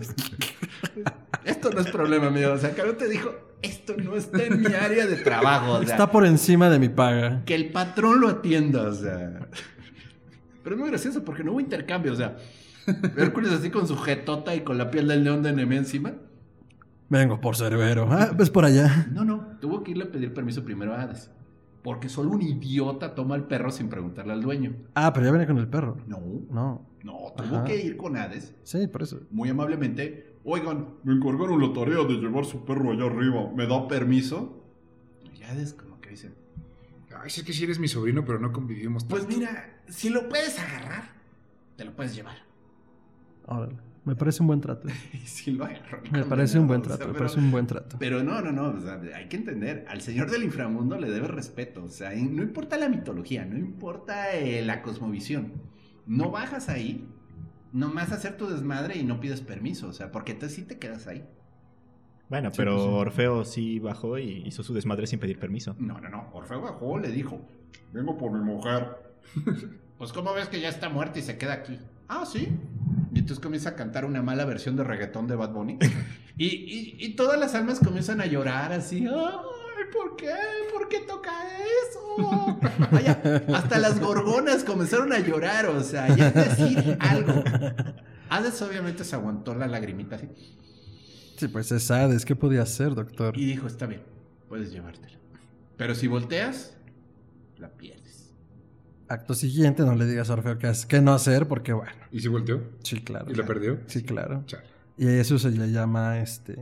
Esto 1.46 1.70
no 1.72 1.80
es 1.82 1.92
problema 1.92 2.30
mío. 2.32 2.54
O 2.54 2.58
sea, 2.58 2.72
Caronte 2.74 3.08
dijo, 3.08 3.32
esto 3.62 3.96
no 3.98 4.16
está 4.16 4.44
en 4.44 4.62
mi 4.62 4.74
área 4.74 5.06
de 5.06 5.18
trabajo. 5.18 5.74
O 5.74 5.82
sea, 5.84 5.92
Está 5.92 6.10
por 6.12 6.26
encima 6.26 6.70
de 6.70 6.80
mi 6.80 6.90
paga. 6.90 7.44
que 7.46 7.54
el 7.56 7.72
patrón 7.72 8.20
lo 8.22 8.30
atienda, 8.30 8.82
o 8.84 8.94
sea. 8.94 9.48
Pero 10.64 10.76
es 10.76 10.80
muy 10.82 10.90
gracioso 10.90 11.24
porque 11.26 11.44
no 11.44 11.52
hubo 11.52 11.60
intercambio, 11.60 12.14
o 12.14 12.16
sea. 12.16 12.38
Hércules 13.18 13.52
así 13.52 13.70
con 13.70 13.88
su 13.88 13.96
jetota 13.98 14.56
y 14.56 14.62
con 14.62 14.78
la 14.78 14.92
piel 14.92 15.08
del 15.08 15.24
león 15.24 15.44
de 15.44 15.54
Nemea 15.54 15.80
encima. 15.80 16.14
Vengo 17.10 17.40
por 17.40 17.56
Cerbero. 17.56 18.08
Ah, 18.12 18.32
ves 18.36 18.50
por 18.50 18.66
allá. 18.66 19.08
No, 19.12 19.24
no, 19.24 19.58
tuvo 19.62 19.84
que 19.84 19.92
irle 19.92 20.06
a 20.06 20.12
pedir 20.12 20.34
permiso 20.34 20.64
primero 20.64 20.94
a 20.94 21.02
Hades. 21.02 21.30
Porque 21.84 22.08
solo 22.10 22.32
un 22.32 22.42
idiota 22.42 23.14
toma 23.14 23.36
al 23.36 23.46
perro 23.46 23.70
sin 23.72 23.90
preguntarle 23.90 24.34
al 24.34 24.42
dueño. 24.42 24.74
Ah, 24.96 25.12
pero 25.14 25.26
ya 25.26 25.32
viene 25.34 25.46
con 25.46 25.58
el 25.58 25.68
perro. 25.68 25.98
No, 26.08 26.20
No. 26.50 26.86
no, 27.04 27.18
tuvo 27.36 27.58
Ajá. 27.58 27.64
que 27.66 27.84
ir 27.84 27.98
con 27.98 28.16
Hades, 28.18 28.56
Sí, 28.64 28.88
por 28.88 29.04
eso. 29.04 29.20
muy 29.32 29.50
amablemente. 29.50 30.34
Oigan, 30.46 30.88
me 31.04 31.14
encargaron 31.14 31.62
la 31.62 31.74
tarea 31.74 32.04
de 32.06 32.14
llevar 32.16 32.46
su 32.46 32.64
perro 32.66 32.92
allá 32.92 33.06
arriba. 33.06 33.50
¿Me 33.54 33.68
da 33.68 33.88
permiso? 33.88 34.64
Y 35.38 35.44
Hades 35.44 35.74
como 35.74 36.00
que 36.02 36.12
dice, 36.12 36.32
Ay, 37.16 37.28
es 37.28 37.44
que 37.44 37.54
si 37.54 37.64
eres 37.66 37.80
mi 37.80 37.88
sobrino, 37.90 38.26
pero 38.26 38.40
no 38.40 38.52
convivimos 38.52 39.04
pues 39.04 39.24
tanto. 39.24 39.38
mira, 39.38 39.82
si 39.88 40.10
lo 40.10 40.28
puedes 40.30 40.58
agarrar, 40.60 41.12
te 41.78 41.86
lo 41.86 41.94
puedes 41.96 42.16
llevar. 42.16 42.38
Órale. 43.46 43.76
Me 44.06 44.16
parece 44.18 44.42
un 44.42 44.48
buen 44.48 44.60
trato. 44.60 44.88
Lo 45.48 45.64
agarró. 45.66 46.02
Me 46.12 46.24
parece 46.26 46.60
un 46.60 46.68
buen 46.68 46.82
o 46.82 46.84
sea, 46.86 46.96
trato. 46.98 47.08
Me 47.08 47.14
pero- 47.14 47.26
parece 47.26 47.40
un 47.40 47.52
buen 47.52 47.68
trato. 47.68 47.98
Pero 48.00 48.22
no, 48.24 48.42
no, 48.42 48.52
no, 48.52 48.78
o 48.78 48.82
sea, 48.82 49.00
hay 49.16 49.28
que 49.30 49.38
entender, 49.38 49.86
al 49.88 50.02
señor 50.02 50.30
del 50.30 50.44
inframundo 50.44 50.98
le 51.00 51.10
debe 51.10 51.28
respeto, 51.28 51.86
o 51.86 51.90
sea, 51.90 52.10
no 52.12 52.44
importa 52.44 52.78
la 52.78 52.90
mitología, 52.90 53.46
no 53.46 53.58
importa 53.58 54.34
eh, 54.34 54.62
la 54.62 54.82
cosmovisión, 54.82 55.54
no 56.06 56.32
bajas 56.32 56.68
ahí, 56.68 57.08
nomás 57.72 58.12
a 58.12 58.16
hacer 58.16 58.36
tu 58.36 58.48
desmadre 58.48 58.98
y 58.98 59.04
no 59.06 59.22
pides 59.22 59.40
permiso, 59.40 59.88
o 59.88 59.94
sea, 59.94 60.12
porque 60.12 60.34
te, 60.34 60.50
sí 60.50 60.64
te 60.64 60.78
quedas 60.80 61.08
ahí. 61.08 61.26
Bueno, 62.30 62.50
Sí, 62.52 62.56
pero 62.58 62.74
pues 62.76 62.84
sí. 62.84 62.90
Orfeo 62.94 63.46
sí 63.46 63.80
bajó 63.80 64.18
y 64.18 64.44
hizo 64.46 64.64
su 64.64 64.74
desmadre 64.74 65.08
sin 65.08 65.20
pedir 65.20 65.40
permiso. 65.40 65.76
No, 65.80 66.02
no, 66.02 66.10
no, 66.10 66.30
Orfeo 66.34 66.60
bajó, 66.62 67.00
le 67.00 67.10
dijo, 67.10 67.40
vengo 67.94 68.18
por 68.18 68.32
mi 68.34 68.40
mujer. 68.44 68.98
pues 69.98 70.12
¿cómo 70.12 70.34
ves 70.34 70.50
que 70.50 70.60
ya 70.60 70.68
está 70.68 70.90
muerta 70.90 71.20
y 71.20 71.22
se 71.22 71.38
queda 71.38 71.54
aquí? 71.54 71.80
Ah, 72.10 72.26
sí. 72.26 72.50
Y 73.14 73.20
entonces 73.20 73.40
comienza 73.40 73.70
a 73.70 73.76
cantar 73.76 74.06
una 74.06 74.22
mala 74.24 74.44
versión 74.46 74.76
de 74.76 74.84
reggaetón 74.84 75.28
de 75.28 75.36
Bad 75.36 75.52
Bunny. 75.52 75.78
y, 76.38 76.46
y- 76.48 76.96
y 77.00 77.10
todas 77.16 77.40
las 77.40 77.54
almas 77.56 77.80
comienzan 77.80 78.22
a 78.22 78.26
llorar 78.26 78.72
así. 78.74 79.06
¡Ay, 79.06 79.86
¿por 79.92 80.16
qué? 80.16 80.32
¿Por 80.74 80.88
qué 80.90 81.00
toca 81.02 81.32
eso? 81.60 82.60
Vaya, 82.92 83.22
hasta 83.54 83.78
las 83.80 84.00
gorgonas 84.00 84.64
comenzaron 84.64 85.14
a 85.14 85.20
llorar, 85.20 85.68
o 85.68 85.84
sea, 85.84 86.08
ya 86.16 86.30
es 86.30 86.34
decir 86.58 86.98
algo. 87.00 87.44
Hades 88.30 88.62
obviamente 88.64 89.04
se 89.04 89.16
aguantó 89.16 89.54
la 89.54 89.68
lagrimita 89.68 90.16
así. 90.16 90.28
Sí, 91.38 91.48
pues 91.50 91.72
es 91.72 91.90
Hades. 91.92 92.26
¿Qué 92.26 92.36
podía 92.36 92.62
hacer, 92.64 92.96
doctor? 92.96 93.38
Y 93.38 93.46
dijo, 93.46 93.68
está 93.68 93.86
bien, 93.86 94.02
puedes 94.50 94.72
llevártela. 94.72 95.18
Pero 95.78 95.94
si 95.96 96.08
volteas, 96.08 96.76
la 97.58 97.70
pierdes. 97.70 98.03
Acto 99.14 99.34
siguiente, 99.34 99.84
no 99.84 99.96
le 99.96 100.06
digas 100.06 100.30
a 100.30 100.34
Orfeo 100.34 100.58
qué, 100.58 100.68
hace- 100.68 100.88
qué 100.88 101.02
no 101.02 101.14
hacer, 101.14 101.48
porque 101.48 101.72
bueno. 101.74 101.92
¿Y 102.12 102.20
si 102.20 102.28
volteó? 102.28 102.62
Sí, 102.84 103.02
claro. 103.02 103.32
¿Y 103.32 103.36
la 103.36 103.46
perdió? 103.46 103.80
Sí, 103.88 104.04
claro. 104.04 104.44
Chale. 104.46 104.64
Y 104.98 105.08
a 105.08 105.20
eso 105.22 105.40
se 105.40 105.50
le 105.50 105.72
llama 105.72 106.20
este 106.20 106.56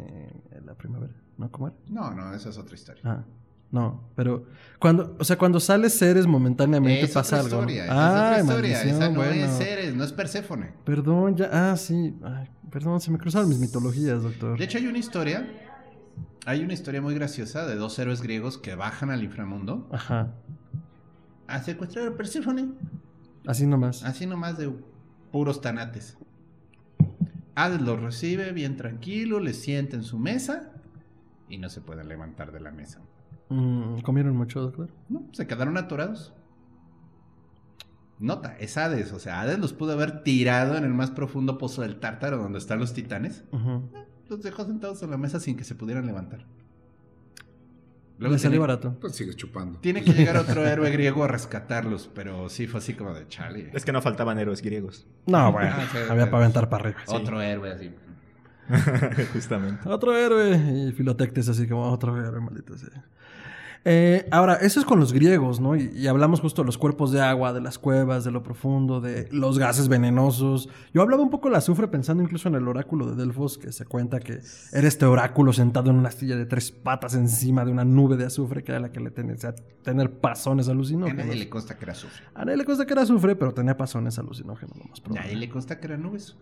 la 0.66 0.74
primavera, 0.76 1.14
¿no? 1.38 1.52
¿Cómo 1.52 1.68
era? 1.68 1.76
No, 1.90 2.12
no, 2.14 2.34
esa 2.34 2.50
es 2.50 2.58
otra 2.58 2.76
historia. 2.76 3.02
Ah, 3.06 3.24
no, 3.72 4.10
pero 4.16 4.46
cuando, 4.80 5.16
o 5.20 5.24
sea, 5.24 5.38
cuando 5.38 5.60
sales 5.60 5.98
Ceres 5.98 6.28
momentáneamente 6.28 7.02
es 7.04 7.12
pasa 7.12 7.38
otra 7.42 7.46
algo. 7.60 7.62
¿no? 7.66 7.72
historia, 7.72 7.86
esa 7.86 7.94
es 7.94 8.00
otra 8.02 8.40
historia. 8.40 8.72
maldición, 8.78 8.96
Esa 9.02 9.10
no 9.10 9.16
bueno. 9.16 9.46
es 9.46 9.58
Ceres, 9.58 9.96
no 9.96 10.04
es 10.04 10.12
Perséfone. 10.14 10.74
Perdón, 10.86 11.36
ya, 11.38 11.50
ah, 11.72 11.78
sí, 11.78 12.16
Ay, 12.24 12.48
perdón, 12.70 13.00
se 13.02 13.12
me 13.12 13.18
cruzaron 13.18 13.48
mis 13.50 13.60
mitologías, 13.60 14.24
doctor. 14.24 14.58
De 14.58 14.64
hecho, 14.66 14.78
hay 14.78 14.88
una 14.88 14.98
historia, 14.98 15.48
hay 16.46 16.64
una 16.64 16.74
historia 16.74 17.02
muy 17.02 17.14
graciosa 17.16 17.66
de 17.66 17.76
dos 17.76 17.98
héroes 18.00 18.22
griegos 18.22 18.58
que 18.58 18.76
bajan 18.76 19.10
al 19.10 19.24
inframundo 19.24 19.88
Ajá, 19.92 20.34
a 21.54 21.62
secuestrar 21.64 22.08
a 22.08 22.16
Perséfone. 22.16 22.70
así 23.48 23.66
nomás. 23.66 24.04
Así 24.04 24.26
nomás 24.26 24.58
de 24.58 24.72
puros 25.32 25.62
tanates. 25.62 26.18
Hades 27.56 27.82
los 27.82 28.02
recibe 28.02 28.52
bien 28.54 28.78
tranquilo, 28.78 29.40
les 29.40 29.60
sienta 29.62 29.96
en 29.96 30.04
su 30.04 30.18
mesa 30.18 30.72
y 31.50 31.58
no 31.58 31.70
se 31.70 31.82
pueden 31.82 32.08
levantar 32.08 32.52
de 32.52 32.60
la 32.62 32.72
mesa. 32.72 33.02
Mm, 33.50 34.00
¿Comieron 34.02 34.36
mucho, 34.36 34.62
doctor? 34.62 34.90
No, 35.10 35.26
se 35.34 35.48
quedaron 35.48 35.78
atorados. 35.78 36.34
Nota, 38.20 38.56
es 38.60 38.78
Hades, 38.78 39.12
o 39.14 39.20
sea, 39.20 39.42
Hades 39.42 39.58
los 39.60 39.74
pudo 39.74 39.94
haber 39.94 40.24
tirado 40.24 40.78
en 40.78 40.84
el 40.84 40.94
más 40.94 41.10
profundo 41.12 41.58
pozo 41.58 41.82
del 41.82 42.00
Tártaro 42.00 42.38
donde 42.38 42.60
están 42.60 42.80
los 42.80 42.94
titanes. 42.94 43.44
Ujú. 43.52 43.90
Los 44.30 44.42
dejó 44.44 44.64
sentados 44.64 45.02
en 45.04 45.10
la 45.10 45.18
mesa 45.18 45.40
sin 45.40 45.58
que 45.58 45.64
se 45.64 45.76
pudieran 45.76 46.06
levantar. 46.06 46.46
Le 48.22 48.28
tiene, 48.30 48.40
salió 48.44 48.62
barato. 48.62 48.96
Pues 49.02 49.16
sigues 49.16 49.36
chupando. 49.36 49.80
tiene 49.80 50.04
que 50.04 50.14
llegar 50.14 50.38
otro 50.38 50.66
héroe 50.66 50.90
griego 50.92 51.24
a 51.24 51.28
rescatarlos, 51.28 52.10
pero 52.14 52.50
sí 52.50 52.68
fue 52.68 52.80
así 52.80 52.94
como 52.94 53.14
de 53.14 53.28
chale. 53.28 53.70
Es 53.74 53.84
que 53.86 53.92
no 53.92 54.02
faltaban 54.02 54.38
héroes 54.40 54.62
griegos. 54.62 55.06
No, 55.26 55.52
bueno, 55.52 55.72
Ah, 55.76 55.88
sí, 55.92 55.98
había 56.10 56.26
sí. 56.26 56.30
para 56.32 56.44
aventar 56.44 56.70
para 56.70 56.84
arriba. 56.86 57.00
Otro 57.08 57.42
héroe 57.42 57.72
así. 57.72 57.92
Justamente. 59.34 59.88
Otro 59.90 60.16
héroe. 60.16 60.56
Y 60.56 60.92
Filotectes 60.94 61.50
así 61.50 61.68
como 61.68 61.90
otro 61.92 62.18
héroe, 62.24 62.40
maldito 62.42 62.78
sea. 62.78 63.06
Eh, 63.84 64.28
ahora, 64.30 64.56
eso 64.56 64.80
es 64.80 64.86
con 64.86 65.00
los 65.00 65.12
griegos, 65.12 65.60
¿no? 65.60 65.76
Y, 65.76 65.92
y 65.96 66.06
hablamos 66.06 66.40
justo 66.40 66.62
de 66.62 66.68
los 66.68 66.78
cuerpos 66.78 67.12
de 67.12 67.20
agua, 67.22 67.52
de 67.52 67.62
las 67.62 67.80
cuevas, 67.80 68.24
de 68.24 68.30
lo 68.30 68.44
profundo, 68.44 69.02
de 69.02 69.28
los 69.32 69.58
gases 69.58 69.88
venenosos. 69.88 70.70
Yo 70.94 71.02
hablaba 71.02 71.24
un 71.24 71.32
poco 71.32 71.48
del 71.50 71.56
azufre 71.56 71.88
pensando 71.88 72.22
incluso 72.22 72.48
en 72.48 72.56
el 72.56 72.68
oráculo 72.68 73.08
de 73.08 73.16
Delfos, 73.16 73.58
que 73.58 73.72
se 73.72 73.86
cuenta 73.86 74.20
que 74.20 74.40
era 74.72 74.88
este 74.88 75.06
oráculo 75.06 75.52
sentado 75.52 75.90
en 75.90 75.96
una 75.96 76.10
astilla 76.10 76.36
de 76.36 76.46
tres 76.46 76.72
patas 76.72 77.16
encima 77.16 77.66
de 77.66 77.72
una 77.72 77.84
nube 77.84 78.18
de 78.18 78.26
azufre, 78.26 78.64
que 78.64 78.72
era 78.72 78.80
la 78.80 78.92
que 78.92 79.00
le 79.00 79.10
tenía 79.10 79.34
a 79.48 79.56
tener 79.84 80.12
pasones 80.12 80.68
A 80.68 80.72
alucinógenos. 80.74 81.26
nadie 81.26 81.40
le 81.40 81.50
consta 81.50 81.76
que 81.78 81.86
era 81.86 81.94
azufre. 81.94 82.24
A 82.36 82.46
nadie 82.46 82.58
le 82.58 82.66
consta 82.66 82.86
que 82.86 82.94
era 82.94 83.02
azufre, 83.02 83.36
pero 83.36 83.52
tenía 83.54 83.76
pasones 83.78 84.20
alucinógenos, 84.20 84.78
lo 84.78 84.84
más 84.86 85.00
A 85.00 85.04
probable. 85.04 85.24
nadie 85.26 85.38
le 85.38 85.50
consta 85.50 85.80
que 85.80 85.88
eran 85.88 86.04
nubes. 86.04 86.36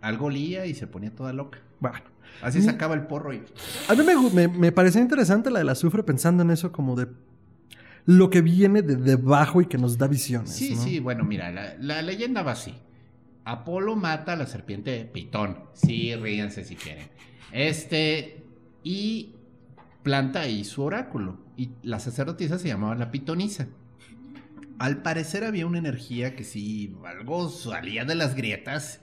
Algo 0.00 0.26
olía 0.26 0.66
y 0.66 0.74
se 0.74 0.86
ponía 0.86 1.14
toda 1.14 1.32
loca. 1.32 1.58
Bueno. 1.80 2.00
Así 2.42 2.62
sacaba 2.62 2.94
el 2.94 3.02
porro 3.02 3.34
y... 3.34 3.42
A 3.88 3.94
mí 3.94 4.02
me, 4.02 4.30
me, 4.30 4.48
me 4.48 4.72
parecía 4.72 5.00
interesante 5.02 5.50
la 5.50 5.58
del 5.58 5.68
azufre 5.68 6.02
pensando 6.02 6.42
en 6.42 6.50
eso 6.50 6.72
como 6.72 6.96
de 6.96 7.08
lo 8.06 8.30
que 8.30 8.40
viene 8.40 8.82
de 8.82 8.96
debajo 8.96 9.60
y 9.60 9.66
que 9.66 9.76
nos 9.76 9.98
da 9.98 10.06
visiones. 10.06 10.50
Sí, 10.50 10.74
¿no? 10.74 10.82
sí, 10.82 11.00
bueno, 11.00 11.24
mira, 11.24 11.50
la, 11.50 11.74
la 11.78 12.00
leyenda 12.00 12.42
va 12.42 12.52
así. 12.52 12.74
Apolo 13.44 13.94
mata 13.96 14.32
a 14.32 14.36
la 14.36 14.46
serpiente 14.46 15.04
Pitón. 15.04 15.58
Sí, 15.74 16.14
ríense 16.14 16.64
si 16.64 16.76
quieren. 16.76 17.08
Este, 17.52 18.42
y 18.82 19.34
planta 20.02 20.40
ahí 20.40 20.64
su 20.64 20.82
oráculo. 20.82 21.38
Y 21.56 21.70
la 21.82 22.00
sacerdotisa 22.00 22.58
se 22.58 22.68
llamaba 22.68 22.94
la 22.94 23.10
Pitonisa. 23.10 23.68
Al 24.78 25.02
parecer 25.02 25.44
había 25.44 25.66
una 25.66 25.78
energía 25.78 26.34
que 26.34 26.44
sí, 26.44 26.94
algo 27.04 27.50
salía 27.50 28.06
de 28.06 28.14
las 28.14 28.34
grietas 28.34 29.02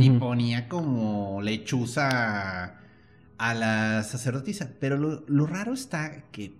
y 0.00 0.10
ponía 0.10 0.68
como 0.68 1.40
lechuza 1.42 2.78
a, 3.38 3.54
la 3.54 4.02
sacerdotisa. 4.02 4.70
Pero 4.80 4.96
lo, 4.96 5.24
lo 5.26 5.46
raro 5.46 5.72
está 5.72 6.24
que 6.30 6.54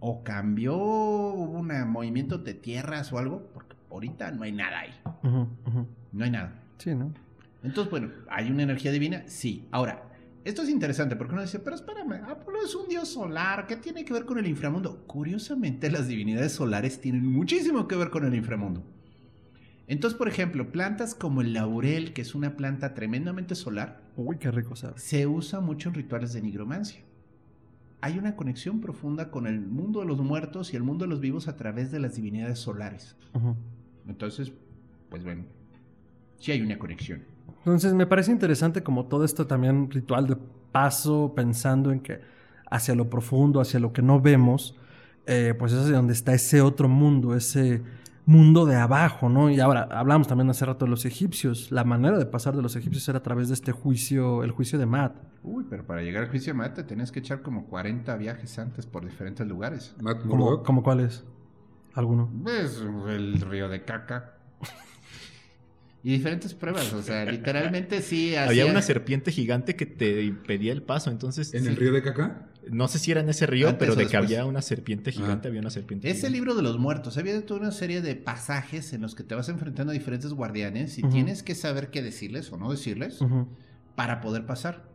o 0.00 0.24
cambió, 0.24 0.76
hubo 0.76 1.58
un 1.58 1.90
movimiento 1.90 2.38
de 2.38 2.54
tierras 2.54 3.12
o 3.12 3.18
algo, 3.18 3.50
porque 3.52 3.76
ahorita 3.90 4.30
no 4.32 4.44
hay 4.44 4.52
nada 4.52 4.80
ahí. 4.80 4.94
No 6.12 6.24
hay 6.24 6.30
nada. 6.30 6.62
Sí, 6.78 6.94
¿no? 6.94 7.12
Entonces, 7.62 7.90
bueno, 7.90 8.10
¿hay 8.30 8.50
una 8.50 8.62
energía 8.62 8.90
divina? 8.90 9.24
Sí. 9.26 9.68
Ahora, 9.70 10.02
esto 10.44 10.62
es 10.62 10.70
interesante 10.70 11.16
porque 11.16 11.34
uno 11.34 11.42
dice, 11.42 11.58
pero 11.58 11.76
espérame, 11.76 12.24
Apolo 12.26 12.62
es 12.64 12.74
un 12.74 12.88
dios 12.88 13.08
solar, 13.08 13.66
¿qué 13.66 13.76
tiene 13.76 14.04
que 14.06 14.14
ver 14.14 14.24
con 14.24 14.38
el 14.38 14.46
inframundo? 14.46 15.04
Curiosamente, 15.06 15.90
las 15.90 16.08
divinidades 16.08 16.52
solares 16.52 17.00
tienen 17.00 17.26
muchísimo 17.26 17.86
que 17.86 17.96
ver 17.96 18.08
con 18.08 18.24
el 18.24 18.34
inframundo. 18.34 18.82
Entonces, 19.90 20.16
por 20.16 20.28
ejemplo, 20.28 20.70
plantas 20.70 21.16
como 21.16 21.40
el 21.40 21.52
laurel, 21.52 22.12
que 22.12 22.22
es 22.22 22.36
una 22.36 22.56
planta 22.56 22.94
tremendamente 22.94 23.56
solar, 23.56 24.00
Uy, 24.16 24.36
qué 24.36 24.52
rico 24.52 24.76
sabes. 24.76 25.02
se 25.02 25.26
usa 25.26 25.58
mucho 25.58 25.88
en 25.88 25.96
rituales 25.96 26.32
de 26.32 26.40
nigromancia. 26.40 27.00
Hay 28.00 28.16
una 28.16 28.36
conexión 28.36 28.80
profunda 28.80 29.32
con 29.32 29.48
el 29.48 29.60
mundo 29.60 29.98
de 29.98 30.06
los 30.06 30.20
muertos 30.20 30.72
y 30.72 30.76
el 30.76 30.84
mundo 30.84 31.06
de 31.06 31.08
los 31.08 31.18
vivos 31.18 31.48
a 31.48 31.56
través 31.56 31.90
de 31.90 31.98
las 31.98 32.14
divinidades 32.14 32.60
solares. 32.60 33.16
Entonces, 34.06 34.52
pues 35.08 35.24
bueno, 35.24 35.42
sí 36.38 36.52
hay 36.52 36.62
una 36.62 36.78
conexión. 36.78 37.24
Entonces 37.58 37.92
me 37.92 38.06
parece 38.06 38.30
interesante 38.30 38.84
como 38.84 39.06
todo 39.06 39.24
esto 39.24 39.48
también 39.48 39.90
ritual 39.90 40.28
de 40.28 40.36
paso, 40.70 41.32
pensando 41.34 41.90
en 41.90 41.98
que 41.98 42.20
hacia 42.70 42.94
lo 42.94 43.10
profundo, 43.10 43.60
hacia 43.60 43.80
lo 43.80 43.92
que 43.92 44.02
no 44.02 44.20
vemos, 44.20 44.76
eh, 45.26 45.52
pues 45.58 45.72
es 45.72 45.90
donde 45.90 46.12
está 46.12 46.32
ese 46.32 46.60
otro 46.60 46.88
mundo, 46.88 47.34
ese 47.34 47.82
mundo 48.30 48.64
de 48.64 48.76
abajo, 48.76 49.28
¿no? 49.28 49.50
Y 49.50 49.58
ahora 49.60 49.88
hablamos 49.90 50.28
también 50.28 50.48
hace 50.50 50.64
rato 50.64 50.84
de 50.84 50.90
los 50.90 51.04
egipcios. 51.04 51.72
La 51.72 51.82
manera 51.84 52.16
de 52.16 52.26
pasar 52.26 52.54
de 52.54 52.62
los 52.62 52.76
egipcios 52.76 53.08
era 53.08 53.18
a 53.18 53.22
través 53.22 53.48
de 53.48 53.54
este 53.54 53.72
juicio, 53.72 54.44
el 54.44 54.52
juicio 54.52 54.78
de 54.78 54.86
Maat. 54.86 55.16
Uy, 55.42 55.66
pero 55.68 55.84
para 55.84 56.02
llegar 56.02 56.22
al 56.24 56.30
juicio 56.30 56.52
de 56.52 56.58
mate 56.58 56.84
tenés 56.84 57.10
que 57.10 57.18
echar 57.18 57.42
como 57.42 57.66
40 57.66 58.16
viajes 58.16 58.58
antes 58.58 58.86
por 58.86 59.04
diferentes 59.04 59.46
lugares. 59.46 59.94
Matt 60.00 60.22
¿Cómo, 60.26 60.62
cómo 60.62 60.82
cuál 60.82 61.00
es? 61.00 61.24
¿Alguno? 61.94 62.30
Ves 62.32 62.80
el 63.08 63.40
río 63.40 63.68
de 63.68 63.84
caca. 63.84 64.34
Y 66.02 66.12
diferentes 66.12 66.54
pruebas, 66.54 66.94
o 66.94 67.02
sea, 67.02 67.26
literalmente 67.26 68.00
sí 68.00 68.34
Había 68.34 68.62
hacía- 68.62 68.72
una 68.72 68.80
serpiente 68.80 69.30
gigante 69.32 69.76
que 69.76 69.84
te 69.84 70.22
impedía 70.22 70.72
el 70.72 70.82
paso, 70.82 71.10
entonces 71.10 71.52
¿En 71.52 71.66
el 71.66 71.76
río 71.76 71.92
de 71.92 72.02
Caca? 72.02 72.46
No 72.70 72.88
sé 72.88 72.98
si 72.98 73.10
era 73.10 73.20
en 73.20 73.28
ese 73.28 73.46
río, 73.46 73.68
Antes 73.68 73.78
pero 73.80 73.94
de 73.96 74.06
que 74.06 74.16
había 74.16 74.44
una 74.44 74.60
serpiente 74.62 75.12
gigante, 75.12 75.46
Ah. 75.46 75.50
había 75.50 75.60
una 75.60 75.70
serpiente. 75.70 76.08
Es 76.08 76.16
el 76.16 76.18
gigante. 76.20 76.36
libro 76.36 76.54
de 76.54 76.62
los 76.62 76.78
muertos. 76.78 77.16
Había 77.16 77.44
toda 77.46 77.60
una 77.60 77.70
serie 77.72 78.02
de 78.02 78.16
pasajes 78.16 78.92
en 78.92 79.00
los 79.02 79.14
que 79.14 79.22
te 79.22 79.34
vas 79.34 79.48
enfrentando 79.48 79.90
a 79.92 79.94
diferentes 79.94 80.32
guardianes 80.32 80.98
y 80.98 81.02
tienes 81.02 81.42
que 81.42 81.54
saber 81.54 81.90
qué 81.90 82.02
decirles 82.02 82.52
o 82.52 82.56
no 82.56 82.70
decirles 82.70 83.18
para 83.94 84.20
poder 84.20 84.46
pasar. 84.46 84.88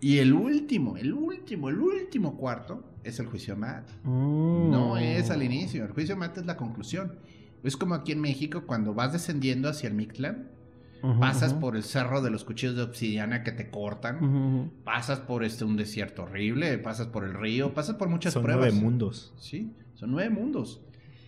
Y 0.00 0.18
el 0.18 0.32
último, 0.32 0.96
el 0.96 1.12
último, 1.12 1.68
el 1.70 1.78
último 1.80 2.36
cuarto 2.36 2.84
es 3.02 3.18
el 3.18 3.26
juicio 3.26 3.56
Mat. 3.56 3.88
Mm. 4.04 4.70
No 4.70 4.96
es 4.96 5.30
al 5.30 5.42
inicio, 5.42 5.84
el 5.84 5.90
juicio 5.92 6.16
Mat 6.16 6.38
es 6.38 6.46
la 6.46 6.56
conclusión. 6.56 7.16
Es 7.64 7.76
como 7.76 7.94
aquí 7.94 8.12
en 8.12 8.20
México 8.20 8.62
cuando 8.66 8.94
vas 8.94 9.12
descendiendo 9.12 9.68
hacia 9.68 9.88
el 9.88 9.94
Mictlán, 9.94 10.48
Pasas 11.20 11.54
por 11.54 11.76
el 11.76 11.82
cerro 11.84 12.20
de 12.22 12.30
los 12.30 12.44
cuchillos 12.44 12.74
de 12.76 12.82
obsidiana 12.82 13.42
que 13.44 13.52
te 13.52 13.70
cortan, 13.70 14.70
pasas 14.84 15.20
por 15.20 15.44
este 15.44 15.64
un 15.64 15.76
desierto 15.76 16.22
horrible, 16.24 16.76
pasas 16.78 17.06
por 17.06 17.24
el 17.24 17.34
río, 17.34 17.72
pasas 17.74 17.96
por 17.96 18.08
muchas 18.08 18.32
Son 18.32 18.42
pruebas. 18.42 18.66
nueve 18.72 18.80
mundos. 18.84 19.32
Sí, 19.38 19.72
son 19.94 20.10
nueve 20.10 20.30
mundos. 20.30 20.80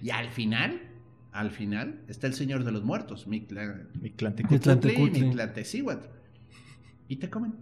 Y 0.03 0.11
al 0.11 0.31
final, 0.31 0.81
al 1.33 1.51
final, 1.51 2.01
está 2.09 2.27
el 2.27 2.35
Señor 2.35 2.65
de 2.65 2.73
los 2.73 2.83
Muertos. 2.83 3.27
Mictlantecutli. 3.27 5.21
Mictlantecíhuatl. 5.23 6.07
Y 7.09 7.17
te 7.17 7.29
comen. 7.31 7.55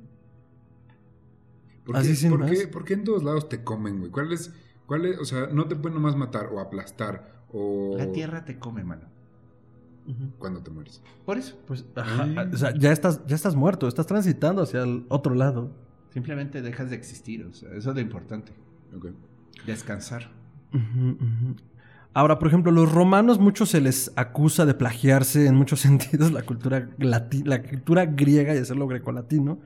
¿Por, 1.85 1.97
Así 1.97 2.11
qué, 2.11 2.15
sin 2.17 2.31
por 2.31 2.41
más. 2.41 2.51
qué- 2.51 2.69
por 2.69 2.85
qué 2.85 2.95
en 2.95 3.05
todos 3.05 3.25
lados 3.25 3.49
te 3.49 3.63
comen, 3.65 3.99
güey? 4.01 4.11
¿Cuál 4.11 4.33
es, 4.33 4.53
cuál 4.87 5.07
es, 5.07 5.19
o 5.19 5.25
sea, 5.25 5.47
no 5.53 5.67
te 5.67 5.75
pueden 5.77 5.95
nomás 5.95 6.17
matar 6.17 6.47
o 6.53 6.61
aplastar 6.61 7.45
o... 7.51 7.95
La 7.97 8.13
tierra 8.13 8.45
te 8.45 8.59
come, 8.59 8.85
mano. 8.85 9.09
Cuando 10.39 10.61
te 10.63 10.71
mueres. 10.71 11.03
Por 11.27 11.37
eso. 11.39 11.57
Pues, 11.67 11.85
ajá, 11.95 12.27
o 12.53 12.57
sea, 12.57 12.75
ya 12.77 12.93
estás, 12.93 13.21
ya 13.27 13.35
estás 13.37 13.55
muerto, 13.55 13.87
estás 13.89 14.07
transitando 14.07 14.63
hacia 14.63 14.83
el 14.83 15.05
otro 15.09 15.35
lado. 15.35 15.71
Simplemente 16.15 16.63
dejas 16.63 16.91
de 16.91 16.97
existir. 16.97 17.45
O 17.45 17.53
sea, 17.53 17.71
eso 17.75 17.91
es 17.91 17.95
lo 17.95 18.01
importante. 18.01 18.53
Descansar. 19.67 20.31
Ahora, 22.15 22.39
por 22.39 22.49
ejemplo, 22.49 22.73
los 22.73 22.91
romanos 22.91 23.39
mucho 23.39 23.67
se 23.67 23.81
les 23.81 24.13
acusa 24.17 24.67
de 24.67 24.75
plagiarse 24.75 25.47
en 25.47 25.55
muchos 25.55 25.81
sentidos 25.89 26.33
la 26.33 26.43
cultura 26.43 26.89
lati- 26.99 27.45
la 27.45 27.63
cultura 27.63 28.07
griega 28.07 28.55
y 28.55 28.59
hacerlo 28.59 28.87
grecolatino. 28.87 29.59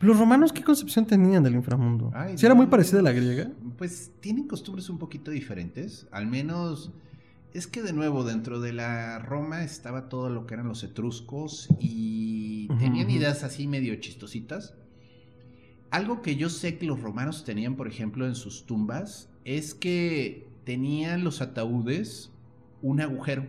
Los 0.00 0.18
romanos, 0.18 0.52
¿qué 0.52 0.62
concepción 0.62 1.06
tenían 1.06 1.42
del 1.42 1.54
inframundo? 1.54 2.10
Ay, 2.14 2.36
¿Si 2.36 2.44
era 2.44 2.54
muy 2.54 2.66
parecida 2.66 3.00
a 3.00 3.02
la 3.02 3.12
griega? 3.12 3.50
Pues 3.78 4.12
tienen 4.20 4.46
costumbres 4.46 4.90
un 4.90 4.98
poquito 4.98 5.30
diferentes. 5.30 6.06
Al 6.12 6.26
menos 6.26 6.92
es 7.56 7.66
que 7.66 7.82
de 7.82 7.92
nuevo 7.92 8.22
dentro 8.22 8.60
de 8.60 8.72
la 8.72 9.18
Roma 9.18 9.62
estaba 9.62 10.08
todo 10.08 10.28
lo 10.28 10.46
que 10.46 10.54
eran 10.54 10.68
los 10.68 10.84
etruscos 10.84 11.68
y 11.80 12.68
tenían 12.78 13.08
ideas 13.10 13.44
así 13.44 13.66
medio 13.66 13.94
chistositas. 13.96 14.74
Algo 15.90 16.20
que 16.20 16.36
yo 16.36 16.50
sé 16.50 16.76
que 16.76 16.84
los 16.84 17.00
romanos 17.00 17.44
tenían, 17.44 17.76
por 17.76 17.88
ejemplo, 17.88 18.26
en 18.26 18.34
sus 18.34 18.66
tumbas, 18.66 19.30
es 19.44 19.74
que 19.74 20.46
tenían 20.64 21.24
los 21.24 21.40
ataúdes 21.40 22.30
un 22.82 23.00
agujero. 23.00 23.46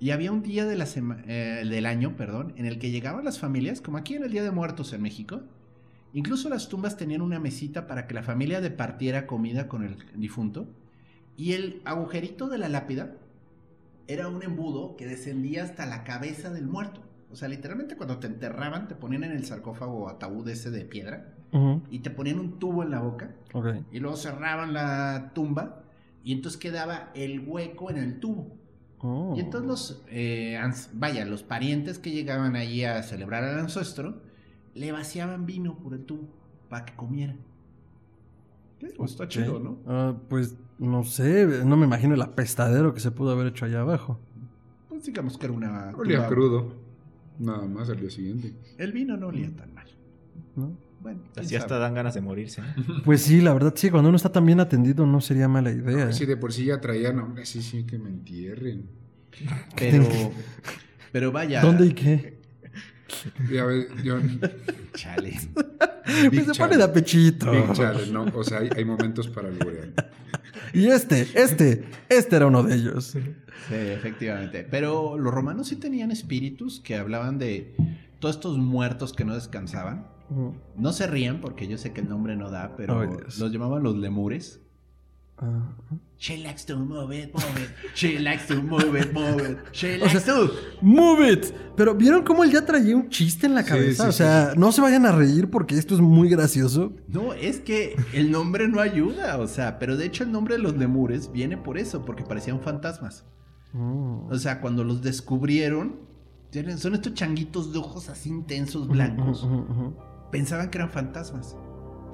Y 0.00 0.10
había 0.10 0.32
un 0.32 0.42
día 0.42 0.64
de 0.66 0.76
la 0.76 0.86
sema- 0.86 1.22
eh, 1.28 1.62
del 1.64 1.86
año, 1.86 2.16
perdón, 2.16 2.52
en 2.56 2.66
el 2.66 2.78
que 2.78 2.90
llegaban 2.90 3.24
las 3.24 3.38
familias, 3.38 3.80
como 3.80 3.96
aquí 3.98 4.14
en 4.14 4.24
el 4.24 4.32
Día 4.32 4.42
de 4.42 4.50
Muertos 4.50 4.92
en 4.92 5.02
México. 5.02 5.42
Incluso 6.12 6.48
las 6.48 6.68
tumbas 6.68 6.96
tenían 6.96 7.22
una 7.22 7.38
mesita 7.38 7.86
para 7.86 8.06
que 8.06 8.14
la 8.14 8.22
familia 8.22 8.60
departiera 8.60 9.26
comida 9.26 9.68
con 9.68 9.84
el 9.84 9.96
difunto. 10.16 10.66
Y 11.36 11.52
el 11.52 11.82
agujerito 11.84 12.48
de 12.48 12.58
la 12.58 12.68
lápida 12.68 13.14
era 14.06 14.28
un 14.28 14.42
embudo 14.42 14.96
que 14.96 15.06
descendía 15.06 15.64
hasta 15.64 15.86
la 15.86 16.04
cabeza 16.04 16.50
del 16.50 16.66
muerto. 16.66 17.00
O 17.30 17.36
sea, 17.36 17.48
literalmente 17.48 17.96
cuando 17.96 18.18
te 18.18 18.26
enterraban, 18.26 18.86
te 18.86 18.94
ponían 18.94 19.24
en 19.24 19.32
el 19.32 19.44
sarcófago 19.44 20.04
o 20.04 20.08
ataúd 20.08 20.48
ese 20.48 20.70
de 20.70 20.84
piedra 20.84 21.34
y 21.88 22.00
te 22.00 22.10
ponían 22.10 22.40
un 22.40 22.58
tubo 22.58 22.82
en 22.82 22.90
la 22.90 22.98
boca 22.98 23.32
ok. 23.52 23.66
y 23.92 24.00
luego 24.00 24.16
cerraban 24.16 24.72
la 24.72 25.30
tumba 25.36 25.84
y 26.24 26.32
entonces 26.32 26.60
quedaba 26.60 27.10
el 27.14 27.46
hueco 27.46 27.90
en 27.90 27.98
el 27.98 28.18
tubo. 28.18 28.56
Oh. 29.00 29.34
Y 29.36 29.40
entonces 29.40 29.68
los, 29.68 30.02
eh, 30.08 30.58
vaya, 30.94 31.24
los 31.26 31.42
parientes 31.42 31.98
que 31.98 32.10
llegaban 32.10 32.56
allí 32.56 32.84
a 32.84 33.02
celebrar 33.02 33.44
al 33.44 33.58
ancestro, 33.58 34.22
le 34.74 34.90
vaciaban 34.90 35.46
vino 35.46 35.78
por 35.78 35.94
el 35.94 36.04
tubo 36.04 36.28
para 36.68 36.86
que 36.86 36.96
comieran. 36.96 37.38
Pues 38.96 39.12
está 39.12 39.28
chido, 39.28 39.60
¿no? 39.60 39.78
Ah, 39.86 40.14
pues 40.28 40.56
no 40.78 41.04
sé, 41.04 41.64
no 41.64 41.76
me 41.76 41.86
imagino 41.86 42.14
el 42.14 42.22
apestadero 42.22 42.94
que 42.94 43.00
se 43.00 43.10
pudo 43.10 43.32
haber 43.32 43.48
hecho 43.48 43.64
allá 43.64 43.80
abajo. 43.80 44.18
Pues 44.88 45.04
digamos 45.04 45.38
que 45.38 45.46
era 45.46 45.54
una... 45.54 45.92
Olía 45.96 46.26
crudo. 46.26 46.74
Nada 47.38 47.66
más 47.66 47.90
al 47.90 48.00
día 48.00 48.10
siguiente. 48.10 48.54
El 48.78 48.92
vino 48.92 49.16
no 49.16 49.28
olía 49.28 49.50
tan 49.54 49.74
mal. 49.74 49.86
¿no? 50.56 50.76
Bueno, 51.00 51.20
Así 51.36 51.54
hasta 51.56 51.78
dan 51.78 51.94
ganas 51.94 52.14
de 52.14 52.20
morirse. 52.20 52.62
Pues 53.04 53.22
sí, 53.22 53.40
la 53.40 53.52
verdad 53.52 53.74
sí, 53.76 53.90
cuando 53.90 54.08
uno 54.08 54.16
está 54.16 54.32
tan 54.32 54.46
bien 54.46 54.60
atendido 54.60 55.04
no 55.06 55.20
sería 55.20 55.48
mala 55.48 55.70
idea. 55.70 56.12
Si 56.12 56.24
de 56.26 56.36
por 56.36 56.52
sí 56.52 56.66
ya 56.66 56.80
traían, 56.80 57.18
hombre, 57.18 57.44
sí, 57.44 57.60
sí, 57.62 57.84
que 57.84 57.98
me 57.98 58.08
entierren. 58.08 58.88
Pero, 59.76 60.06
pero 61.10 61.32
vaya... 61.32 61.60
¿Dónde 61.60 61.86
y 61.86 61.92
qué? 61.92 62.38
Ya 63.52 63.64
ves, 63.64 63.88
yo... 64.04 64.18
Chale. 64.92 65.36
Pues 66.04 66.46
se 66.46 66.54
pone 66.54 66.76
de. 66.76 66.86
Big 67.50 67.72
chale, 67.72 68.06
¿no? 68.12 68.26
O 68.34 68.44
sea, 68.44 68.58
hay, 68.58 68.68
hay 68.76 68.84
momentos 68.84 69.28
para 69.28 69.48
alburear. 69.48 69.88
Y 70.72 70.88
este, 70.88 71.26
este, 71.34 71.84
este 72.08 72.36
era 72.36 72.46
uno 72.46 72.62
de 72.62 72.74
ellos. 72.74 73.06
Sí, 73.06 73.20
efectivamente. 73.70 74.66
Pero 74.68 75.16
los 75.16 75.32
romanos 75.32 75.68
sí 75.68 75.76
tenían 75.76 76.10
espíritus 76.10 76.80
que 76.80 76.96
hablaban 76.96 77.38
de 77.38 77.74
todos 78.18 78.36
estos 78.36 78.58
muertos 78.58 79.12
que 79.12 79.24
no 79.24 79.34
descansaban. 79.34 80.06
No 80.76 80.92
se 80.92 81.06
rían 81.06 81.40
porque 81.40 81.68
yo 81.68 81.78
sé 81.78 81.92
que 81.92 82.00
el 82.00 82.08
nombre 82.08 82.34
no 82.34 82.50
da, 82.50 82.74
pero 82.76 83.04
los 83.38 83.52
llamaban 83.52 83.82
los 83.82 83.96
lemures. 83.96 84.60
She 86.16 86.38
likes 86.38 86.64
to 86.66 86.76
move 86.76 87.12
it, 87.12 87.34
move 87.34 87.44
it. 87.62 87.70
She 87.94 88.18
likes 88.18 88.46
to 88.46 88.62
move 88.62 88.94
it, 88.98 89.12
move 89.12 89.40
it. 89.50 89.58
She 89.72 89.96
O 90.00 90.08
sea, 90.08 90.14
likes 90.14 90.24
to. 90.24 90.50
Move 90.80 91.28
it. 91.30 91.46
Pero 91.76 91.94
¿vieron 91.94 92.22
cómo 92.22 92.44
él 92.44 92.50
ya 92.52 92.64
traía 92.64 92.96
un 92.96 93.08
chiste 93.10 93.46
en 93.46 93.54
la 93.54 93.64
cabeza? 93.64 94.04
sí, 94.04 94.08
o 94.08 94.12
sea, 94.12 94.54
no 94.56 94.70
se 94.72 94.80
vayan 94.80 95.04
a 95.06 95.12
reír 95.12 95.50
porque 95.50 95.76
esto 95.76 95.94
es 95.94 96.00
muy 96.00 96.28
gracioso. 96.28 96.92
No, 97.08 97.34
es 97.34 97.58
que 97.60 97.96
el 98.12 98.30
nombre 98.30 98.68
no 98.68 98.80
ayuda, 98.80 99.38
o 99.38 99.48
sea, 99.48 99.78
pero 99.78 99.96
de 99.96 100.06
hecho 100.06 100.22
el 100.24 100.32
nombre 100.32 100.54
de 100.56 100.62
los 100.62 100.76
lemures 100.76 101.30
viene 101.32 101.56
por 101.58 101.76
eso, 101.78 102.04
porque 102.04 102.22
parecían 102.24 102.60
fantasmas. 102.60 103.24
Mm. 103.72 104.30
O 104.30 104.38
sea, 104.38 104.60
cuando 104.60 104.84
los 104.84 105.02
descubrieron, 105.02 105.96
tienen- 106.50 106.78
son 106.78 106.94
estos 106.94 107.12
changuitos 107.14 107.72
de 107.72 107.80
ojos 107.80 108.08
así 108.08 108.28
intensos, 108.30 108.86
blancos. 108.88 109.46
Pensaban 110.30 110.70
que 110.70 110.78
eran 110.78 110.90
fantasmas. 110.90 111.56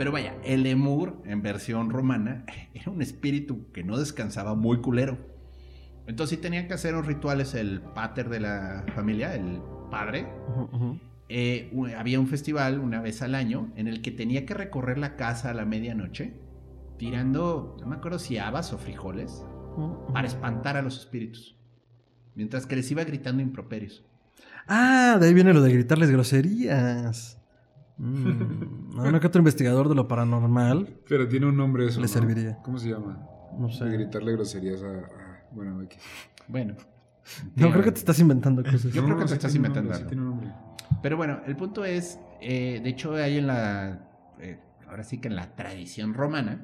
Pero 0.01 0.13
vaya, 0.13 0.35
el 0.45 0.63
lemur, 0.63 1.21
en 1.27 1.43
versión 1.43 1.91
romana, 1.91 2.47
era 2.73 2.91
un 2.91 3.03
espíritu 3.03 3.71
que 3.71 3.85
no 3.85 3.99
descansaba 3.99 4.55
muy 4.55 4.81
culero. 4.81 5.19
Entonces 6.07 6.39
sí 6.39 6.43
tenían 6.43 6.69
que 6.69 6.73
hacer 6.73 6.95
unos 6.95 7.07
rituales 7.07 7.53
el 7.53 7.83
pater 7.83 8.31
de 8.31 8.41
la 8.41 8.87
familia, 8.95 9.35
el 9.35 9.61
padre, 9.91 10.27
Ujú, 10.49 10.63
ujú. 10.75 10.99
eh, 11.29 11.69
u- 11.75 11.85
había 11.95 12.19
un 12.19 12.29
festival 12.29 12.79
una 12.81 13.03
vez 13.03 13.21
al 13.21 13.35
año 13.35 13.73
en 13.77 13.89
el 13.89 14.01
que 14.01 14.11
tenía 14.11 14.47
que 14.47 14.55
recorrer 14.55 14.97
la 14.97 15.17
casa 15.17 15.51
a 15.51 15.55
la 15.55 15.67
medianoche 15.67 16.33
tirando, 16.97 17.77
no 17.79 17.87
me 17.87 17.97
acuerdo 17.97 18.19
si 18.19 18.39
habas 18.39 18.73
o 18.73 18.79
frijoles, 18.79 19.45
para 20.15 20.27
espantar 20.27 20.79
a 20.79 20.83
los 20.83 20.99
espíritus. 20.99 21.59
Mientras 22.35 22.65
que 22.67 22.77
les 22.77 22.91
iba 22.91 23.05
gritando 23.05 23.43
improperios. 23.43 24.03
Ah, 24.67 25.19
de 25.21 25.27
ahí 25.29 25.35
viene 25.35 25.53
lo 25.53 25.61
de 25.61 25.75
gritarles 25.75 26.11
groserías. 26.11 27.40
Mm, 28.01 28.99
a 28.99 29.03
uno 29.03 29.21
que 29.21 29.27
otro 29.27 29.41
investigador 29.41 29.89
de 29.89 29.95
lo 29.95 30.09
paranormal, 30.09 31.01
Pero 31.09 31.29
tiene 31.29 31.47
un 31.47 31.57
nombre 31.57 31.87
eso. 31.87 32.01
Le 32.01 32.07
¿no? 32.07 32.13
serviría. 32.13 32.59
¿Cómo 32.63 32.79
se 32.79 32.89
llama? 32.91 33.27
no 33.59 33.67
De 33.67 33.73
sé. 33.75 33.85
gritarle 33.91 34.33
groserías 34.33 34.83
a. 34.83 34.87
a- 34.87 35.45
bueno, 35.53 35.83
X. 35.83 35.99
Bueno. 36.49 36.75
No, 37.57 37.71
creo 37.71 37.83
que 37.85 37.93
te 37.93 37.99
estás 37.99 38.19
inventando 38.21 38.63
cosas. 38.65 38.93
Yo 38.93 39.05
creo 39.05 39.17
que 39.17 39.23
te 39.25 39.29
sí 39.29 39.35
estás 39.35 39.55
inventando 39.55 39.91
nombre, 39.91 39.97
sí 39.97 40.03
algo. 40.03 40.09
tiene 40.09 40.23
un 40.23 40.29
nombre. 40.31 40.53
Pero 41.03 41.17
bueno, 41.17 41.41
el 41.47 41.57
punto 41.57 41.85
es, 41.85 42.19
eh, 42.41 42.81
de 42.83 42.89
hecho, 42.89 43.15
hay 43.15 43.39
en 43.39 43.47
la, 43.47 44.09
eh, 44.41 44.59
ahora 44.89 45.05
sí 45.05 45.19
que 45.21 45.29
en 45.29 45.37
la 45.37 45.55
tradición 45.55 46.15
romana, 46.15 46.63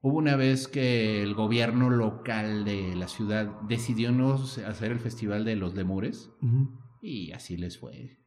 hubo 0.00 0.18
una 0.18 0.36
vez 0.36 0.68
que 0.68 1.22
el 1.22 1.34
gobierno 1.34 1.88
local 1.90 2.64
de 2.64 2.94
la 2.94 3.08
ciudad 3.08 3.46
decidió 3.62 4.12
no 4.12 4.34
hacer 4.34 4.92
el 4.92 5.00
festival 5.00 5.44
de 5.44 5.56
los 5.56 5.74
lemures 5.74 6.30
y 7.00 7.32
así 7.32 7.56
les 7.56 7.78
fue. 7.78 8.18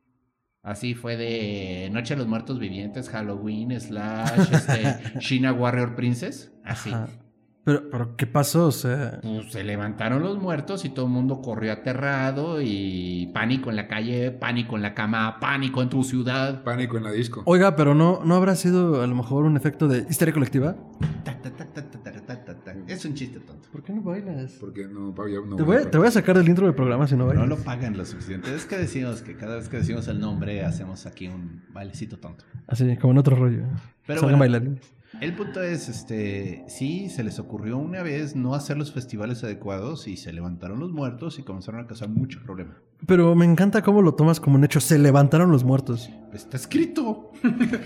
Así 0.64 0.94
fue 0.94 1.18
de 1.18 1.90
Noche 1.92 2.14
de 2.14 2.20
los 2.20 2.28
Muertos 2.28 2.60
Vivientes, 2.60 3.10
Halloween, 3.10 3.80
slash, 3.80 4.52
este, 4.52 4.98
China 5.20 5.54
Warrior 5.54 5.96
Princess. 5.96 6.52
Así. 6.64 6.92
Pero, 7.64 7.90
pero, 7.90 8.16
¿qué 8.16 8.28
pasó? 8.28 8.68
O 8.68 8.72
sea... 8.72 9.20
Pues, 9.24 9.52
se 9.52 9.64
levantaron 9.64 10.22
los 10.22 10.38
muertos 10.40 10.86
y 10.86 10.90
todo 10.90 11.06
el 11.06 11.12
mundo 11.12 11.42
corrió 11.42 11.74
aterrado 11.74 12.62
y 12.62 13.32
pánico 13.34 13.72
en 13.72 13.76
la 13.76 13.88
calle, 13.88 14.32
pánico 14.32 14.76
en 14.76 14.84
la 14.84 14.94
cama, 14.94 15.40
pánico 15.40 15.82
en 15.82 15.90
tu 15.90 16.04
ciudad. 16.04 16.64
Pánico 16.64 16.98
en 16.98 17.06
la 17.06 17.12
disco. 17.12 17.42
Oiga, 17.46 17.76
pero 17.76 17.96
no, 17.96 18.22
¿no 18.24 18.36
habrá 18.36 18.56
sido 18.56 19.02
a 19.02 19.08
lo 19.08 19.16
mejor 19.16 19.46
un 19.46 19.58
efecto 19.58 19.88
de 19.88 20.06
histeria 20.10 20.34
colectiva? 20.34 20.76
Es 22.88 23.06
un 23.06 23.16
chiste 23.16 23.40
todo. 23.40 23.51
¿Por 23.82 23.88
qué 23.88 23.94
no 23.94 24.04
bailas? 24.04 24.58
Porque 24.60 24.88
no, 24.88 25.12
ya 25.28 25.40
no 25.44 25.56
Te 25.56 25.64
voy, 25.64 25.78
a, 25.78 25.90
te 25.90 25.98
voy 25.98 26.06
a 26.08 26.12
sacar 26.12 26.38
del 26.38 26.48
intro 26.48 26.68
del 26.68 26.76
programa 26.76 27.08
si 27.08 27.16
no 27.16 27.26
bailas. 27.26 27.50
No 27.50 27.56
lo 27.56 27.64
pagan 27.64 27.98
lo 27.98 28.06
suficiente. 28.06 28.54
Es 28.54 28.66
que 28.66 28.78
decimos 28.78 29.24
que 29.24 29.36
cada 29.36 29.56
vez 29.56 29.70
que 29.70 29.78
decimos 29.78 30.08
el 30.08 30.20
nombre 30.20 30.64
hacemos 30.64 31.08
aquí 31.08 31.28
un 31.28 31.64
bailecito 31.74 32.20
tonto. 32.20 32.46
Así, 32.68 32.96
como 32.98 33.14
en 33.14 33.18
otro 33.18 33.36
rollo. 33.36 33.64
Pero 34.06 34.20
Salgan 34.20 34.38
bueno. 34.38 34.54
bailarines. 34.54 34.94
El 35.20 35.34
punto 35.34 35.64
es, 35.64 35.90
este, 35.90 36.64
sí, 36.68 37.10
se 37.10 37.24
les 37.24 37.40
ocurrió 37.40 37.78
una 37.78 38.04
vez 38.04 38.36
no 38.36 38.54
hacer 38.54 38.78
los 38.78 38.94
festivales 38.94 39.44
adecuados 39.44 40.08
y 40.08 40.16
se 40.16 40.32
levantaron 40.32 40.80
los 40.80 40.92
muertos 40.92 41.40
y 41.40 41.44
comenzaron 41.44 41.82
a 41.82 41.88
causar 41.88 42.10
mucho 42.10 42.40
problema. 42.44 42.78
Pero 43.08 43.36
me 43.36 43.46
encanta 43.46 43.82
cómo 43.82 44.04
lo 44.04 44.14
tomas 44.14 44.40
como 44.40 44.58
un 44.58 44.64
hecho. 44.64 44.80
Se 44.80 45.00
levantaron 45.00 45.52
los 45.52 45.64
muertos. 45.64 46.10
Está 46.34 46.56
escrito. 46.58 47.32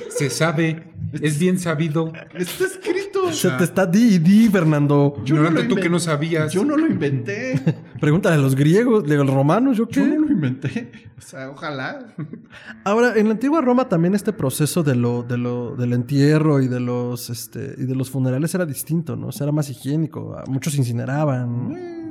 Se 0.09 0.29
sabe. 0.29 0.91
Es 1.13 1.39
bien 1.39 1.57
sabido. 1.57 2.11
Está 2.33 2.65
escrito. 2.65 2.94
Se 3.31 3.49
te 3.51 3.63
está 3.63 3.85
di 3.85 4.15
y 4.15 4.19
di, 4.19 4.49
Fernando. 4.49 5.21
Yo 5.23 5.35
no 5.35 5.49
lo 5.49 5.67
tú 5.67 5.75
que 5.75 5.89
no 5.89 5.99
sabías. 5.99 6.51
Yo 6.51 6.63
no 6.65 6.77
lo 6.77 6.87
inventé. 6.87 7.61
Pregúntale 7.99 8.35
a 8.35 8.39
los 8.39 8.55
griegos, 8.55 9.03
a 9.09 9.13
los 9.13 9.33
romanos, 9.33 9.77
¿yo 9.77 9.87
qué? 9.87 10.01
Yo 10.01 10.07
no 10.07 10.25
lo 10.25 10.31
inventé. 10.31 10.91
O 11.17 11.21
sea, 11.21 11.49
ojalá. 11.49 12.13
Ahora, 12.83 13.13
en 13.15 13.27
la 13.27 13.33
antigua 13.33 13.61
Roma 13.61 13.87
también 13.89 14.15
este 14.15 14.33
proceso 14.33 14.83
de 14.83 14.95
lo, 14.95 15.23
de 15.23 15.37
lo, 15.37 15.75
del 15.75 15.93
entierro 15.93 16.61
y 16.61 16.67
de 16.67 16.79
los 16.79 17.29
este, 17.29 17.75
y 17.77 17.85
de 17.85 17.95
los 17.95 18.09
funerales 18.09 18.53
era 18.55 18.65
distinto, 18.65 19.15
¿no? 19.15 19.27
O 19.27 19.31
sea, 19.31 19.45
era 19.45 19.51
más 19.51 19.69
higiénico. 19.69 20.35
Muchos 20.47 20.75
incineraban. 20.75 21.71
Eh, 21.75 22.01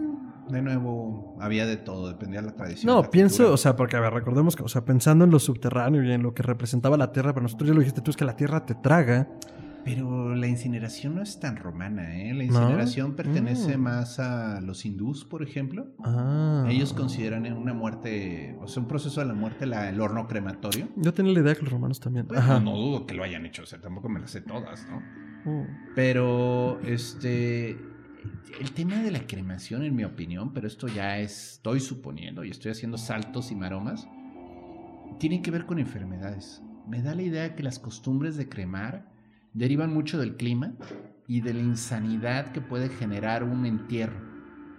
De 0.51 0.63
nuevo, 0.63 1.37
había 1.41 1.67
de 1.67 1.77
todo, 1.77 2.09
dependía 2.09 2.41
de 2.41 2.47
la 2.49 2.55
tradición. 2.55 2.95
No, 2.95 3.03
la 3.03 3.11
pienso, 3.11 3.37
cultura. 3.39 3.55
o 3.55 3.57
sea, 3.57 3.77
porque 3.77 3.97
a 3.97 4.01
ver, 4.01 4.13
recordemos 4.13 4.57
que, 4.57 4.63
o 4.63 4.69
sea, 4.69 4.85
pensando 4.85 5.25
en 5.25 5.31
lo 5.31 5.39
subterráneo 5.39 6.03
y 6.05 6.13
en 6.13 6.23
lo 6.23 6.35
que 6.35 6.43
representaba 6.43 6.97
la 6.97 7.13
tierra, 7.13 7.33
pero 7.33 7.43
nosotros 7.45 7.69
ya 7.69 7.75
lo 7.75 7.81
dijiste 7.81 8.01
tú, 8.01 8.11
es 8.11 8.17
que 8.17 8.25
la 8.25 8.37
tierra 8.37 8.65
te 8.67 8.75
traga. 8.75 9.29
Pero 9.85 10.35
la 10.35 10.47
incineración 10.47 11.15
no 11.17 11.23
es 11.23 11.39
tan 11.41 11.57
romana, 11.57 12.17
¿eh? 12.19 12.33
La 12.33 12.45
¿No? 12.45 12.45
incineración 12.45 13.15
pertenece 13.17 13.77
Mm. 13.77 13.81
más 13.83 14.19
a 14.19 14.61
los 14.63 14.87
hindús, 14.87 15.25
por 15.27 15.43
ejemplo. 15.43 15.89
Ah. 16.03 16.67
Ellos 16.71 16.95
consideran 16.95 17.45
una 17.53 17.75
muerte, 17.75 18.57
o 18.63 18.67
sea, 18.67 18.83
un 18.83 18.89
proceso 18.89 19.21
de 19.21 19.27
la 19.27 19.35
muerte, 19.35 19.67
la- 19.67 19.91
el 19.91 20.01
horno 20.01 20.27
crematorio. 20.27 20.89
Yo 20.97 21.13
tenía 21.13 21.33
la 21.35 21.41
idea 21.41 21.55
que 21.55 21.63
los 21.63 21.71
romanos 21.73 22.01
también. 22.01 22.27
Bueno, 22.27 22.43
Ajá. 22.43 22.61
no 22.61 22.73
dudo 22.77 23.07
que 23.07 23.13
lo 23.15 23.23
hayan 23.25 23.45
hecho, 23.45 23.65
o 23.65 23.67
sea, 23.67 23.79
tampoco 23.81 24.09
me 24.09 24.21
las 24.21 24.31
sé 24.31 24.41
todas, 24.41 24.87
¿no? 24.89 25.01
Mm. 25.45 25.67
Pero, 25.95 26.81
este, 26.83 27.73
el 28.59 28.73
tema 28.73 29.03
de 29.03 29.11
la 29.11 29.27
cremación, 29.27 29.83
en 29.85 29.95
mi 29.95 30.05
opinión, 30.05 30.55
pero 30.55 30.67
esto 30.67 30.89
ya 30.89 31.19
es- 31.19 31.53
estoy 31.57 31.81
suponiendo 31.81 32.43
y 32.43 32.49
estoy 32.51 32.71
haciendo 32.73 32.97
saltos 32.97 33.53
y 33.53 33.55
maromas, 33.55 34.09
tiene 35.19 35.43
que 35.43 35.51
ver 35.51 35.67
con 35.67 35.79
enfermedades. 35.79 36.63
Me 36.89 37.03
da 37.03 37.15
la 37.15 37.23
idea 37.23 37.55
que 37.55 37.63
las 37.63 37.79
costumbres 37.79 38.37
de 38.39 38.49
cremar 38.49 39.13
derivan 39.55 39.93
mucho 39.93 40.19
del 40.19 40.37
clima 40.37 40.75
y 41.27 41.41
de 41.41 41.55
la 41.55 41.61
insanidad 41.61 42.53
que 42.53 42.61
puede 42.61 42.91
generar 42.91 43.45
un 43.45 43.65
entierro. 43.65 44.21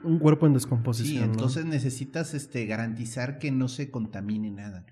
Un 0.03 0.19
cuerpo 0.19 0.45
en 0.45 0.51
Sí, 0.51 0.55
descomposición. 0.57 1.27
¿no? 1.27 1.33
entonces 1.33 1.65
necesitas 1.65 2.35
este, 2.35 2.65
garantizar 2.67 3.39
que 3.39 3.49
no 3.51 3.67
se 3.67 3.89
contamine 3.89 4.51
nada. 4.51 4.85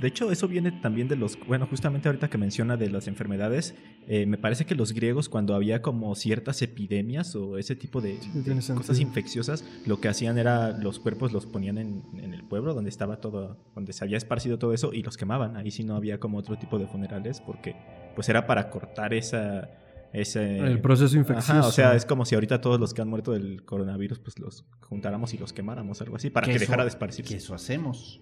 De 0.00 0.06
hecho, 0.08 0.30
eso 0.30 0.46
viene 0.46 0.70
también 0.70 1.08
de 1.08 1.16
los, 1.16 1.36
bueno, 1.46 1.66
justamente 1.66 2.08
ahorita 2.08 2.30
que 2.30 2.38
menciona 2.38 2.76
de 2.76 2.88
las 2.88 3.08
enfermedades, 3.08 3.74
eh, 4.06 4.26
me 4.26 4.38
parece 4.38 4.64
que 4.64 4.74
los 4.76 4.92
griegos 4.92 5.28
cuando 5.28 5.54
había 5.56 5.82
como 5.82 6.14
ciertas 6.14 6.62
epidemias 6.62 7.34
o 7.34 7.58
ese 7.58 7.74
tipo 7.74 8.00
de, 8.00 8.20
Sí, 8.20 8.30
de 8.32 8.42
tiene 8.42 8.60
cosas 8.76 9.00
infecciosas, 9.00 9.64
lo 9.86 10.00
que 10.00 10.08
hacían 10.08 10.38
era 10.38 10.70
los 10.78 11.00
cuerpos 11.00 11.32
los 11.32 11.46
ponían 11.46 11.78
en, 11.78 12.02
en 12.16 12.32
el 12.32 12.44
pueblo 12.44 12.74
donde 12.74 12.90
estaba 12.90 13.20
todo, 13.20 13.58
donde 13.74 13.92
se 13.92 14.04
había 14.04 14.16
esparcido 14.16 14.58
todo 14.58 14.72
eso 14.72 14.92
y 14.92 15.02
los 15.02 15.16
quemaban. 15.16 15.56
Ahí 15.56 15.70
sí 15.72 15.82
no 15.82 15.96
había 15.96 16.20
como 16.20 16.38
otro 16.38 16.56
tipo 16.58 16.78
de 16.78 16.86
funerales 16.86 17.40
porque 17.40 17.74
pues 18.14 18.28
era 18.28 18.46
para 18.46 18.70
cortar 18.70 19.14
esa... 19.14 19.68
Ese, 20.10 20.58
El 20.60 20.80
proceso 20.80 21.18
infeccioso. 21.18 21.52
Ajá, 21.58 21.66
o 21.68 21.70
sea, 21.70 21.94
es 21.94 22.06
como 22.06 22.24
si 22.24 22.34
ahorita 22.34 22.62
todos 22.62 22.80
los 22.80 22.94
que 22.94 23.02
han 23.02 23.08
muerto 23.08 23.32
del 23.32 23.62
coronavirus 23.66 24.18
pues 24.20 24.38
los 24.38 24.64
juntáramos 24.80 25.34
y 25.34 25.38
los 25.38 25.52
quemáramos, 25.52 26.00
algo 26.00 26.16
así, 26.16 26.30
para 26.30 26.46
que, 26.46 26.52
eso- 26.52 26.60
dejara 26.60 26.84
de 26.84 26.88
esparcirse. 26.88 27.30
Que 27.30 27.36
eso 27.36 27.54
hacemos. 27.54 28.18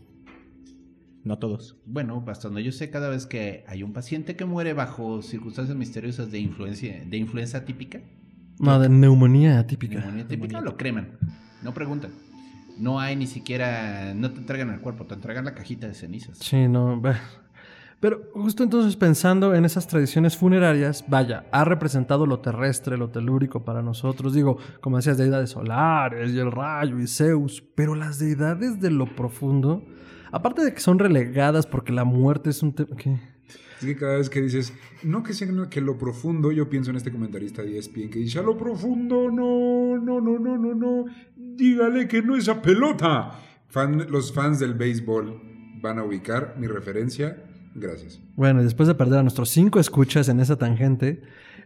No 1.26 1.38
todos. 1.40 1.76
Bueno, 1.86 2.24
hasta 2.28 2.46
donde 2.46 2.62
yo 2.62 2.70
sé, 2.70 2.88
cada 2.88 3.08
vez 3.08 3.26
que 3.26 3.64
hay 3.66 3.82
un 3.82 3.92
paciente 3.92 4.36
que 4.36 4.44
muere 4.44 4.74
bajo 4.74 5.22
circunstancias 5.22 5.76
misteriosas 5.76 6.30
de 6.30 6.38
influencia, 6.38 7.04
de 7.04 7.16
influenza 7.16 7.64
típica, 7.64 8.00
No, 8.60 8.78
de 8.78 8.88
neumonía 8.88 9.58
atípica. 9.58 9.98
neumonía 9.98 10.28
típica, 10.28 10.60
lo 10.60 10.76
creman. 10.76 11.18
No 11.64 11.74
preguntan. 11.74 12.12
No 12.78 13.00
hay 13.00 13.16
ni 13.16 13.26
siquiera, 13.26 14.14
no 14.14 14.30
te 14.30 14.38
entregan 14.38 14.70
el 14.70 14.80
cuerpo, 14.80 15.04
te 15.06 15.14
entregan 15.14 15.44
la 15.46 15.54
cajita 15.54 15.88
de 15.88 15.94
cenizas. 15.94 16.38
Sí, 16.38 16.68
no. 16.68 17.02
Pero 17.98 18.30
justo 18.32 18.62
entonces 18.62 18.94
pensando 18.94 19.52
en 19.56 19.64
esas 19.64 19.88
tradiciones 19.88 20.36
funerarias, 20.36 21.04
vaya, 21.08 21.46
ha 21.50 21.64
representado 21.64 22.24
lo 22.26 22.38
terrestre, 22.38 22.96
lo 22.96 23.08
telúrico 23.10 23.64
para 23.64 23.82
nosotros. 23.82 24.32
Digo, 24.32 24.58
como 24.80 24.98
decías, 24.98 25.18
deidades 25.18 25.50
solares 25.50 26.32
y 26.32 26.38
el 26.38 26.52
rayo 26.52 27.00
y 27.00 27.08
Zeus, 27.08 27.64
pero 27.74 27.96
las 27.96 28.20
deidades 28.20 28.80
de 28.80 28.92
lo 28.92 29.06
profundo, 29.16 29.82
aparte 30.32 30.64
de 30.64 30.72
que 30.74 30.80
son 30.80 30.98
relegadas 30.98 31.66
porque 31.66 31.92
la 31.92 32.04
muerte 32.04 32.50
es 32.50 32.62
un 32.62 32.72
tema... 32.74 32.96
Es 33.78 33.84
que 33.84 33.94
cada 33.96 34.16
vez 34.16 34.30
que 34.30 34.40
dices, 34.40 34.72
no 35.02 35.22
que 35.22 35.34
sea 35.34 35.46
que 35.68 35.80
lo 35.82 35.98
profundo, 35.98 36.50
yo 36.50 36.70
pienso 36.70 36.90
en 36.90 36.96
este 36.96 37.12
comentarista 37.12 37.60
de 37.62 37.76
ESPN 37.78 38.08
que 38.08 38.20
dice, 38.20 38.38
a 38.38 38.42
lo 38.42 38.56
profundo, 38.56 39.30
no, 39.30 39.98
no, 39.98 40.18
no, 40.18 40.38
no, 40.38 40.56
no, 40.56 40.74
no, 40.74 41.04
dígale 41.36 42.08
que 42.08 42.22
no 42.22 42.36
esa 42.36 42.62
pelota. 42.62 43.32
Fan- 43.68 44.06
los 44.10 44.32
fans 44.32 44.60
del 44.60 44.72
béisbol 44.72 45.42
van 45.82 45.98
a 45.98 46.04
ubicar 46.04 46.54
mi 46.58 46.66
referencia. 46.68 47.44
Gracias. 47.74 48.18
Bueno, 48.34 48.62
y 48.62 48.64
después 48.64 48.86
de 48.88 48.94
perder 48.94 49.18
a 49.18 49.22
nuestros 49.22 49.50
cinco 49.50 49.78
escuchas 49.78 50.30
en 50.30 50.40
esa 50.40 50.56
tangente, 50.56 51.20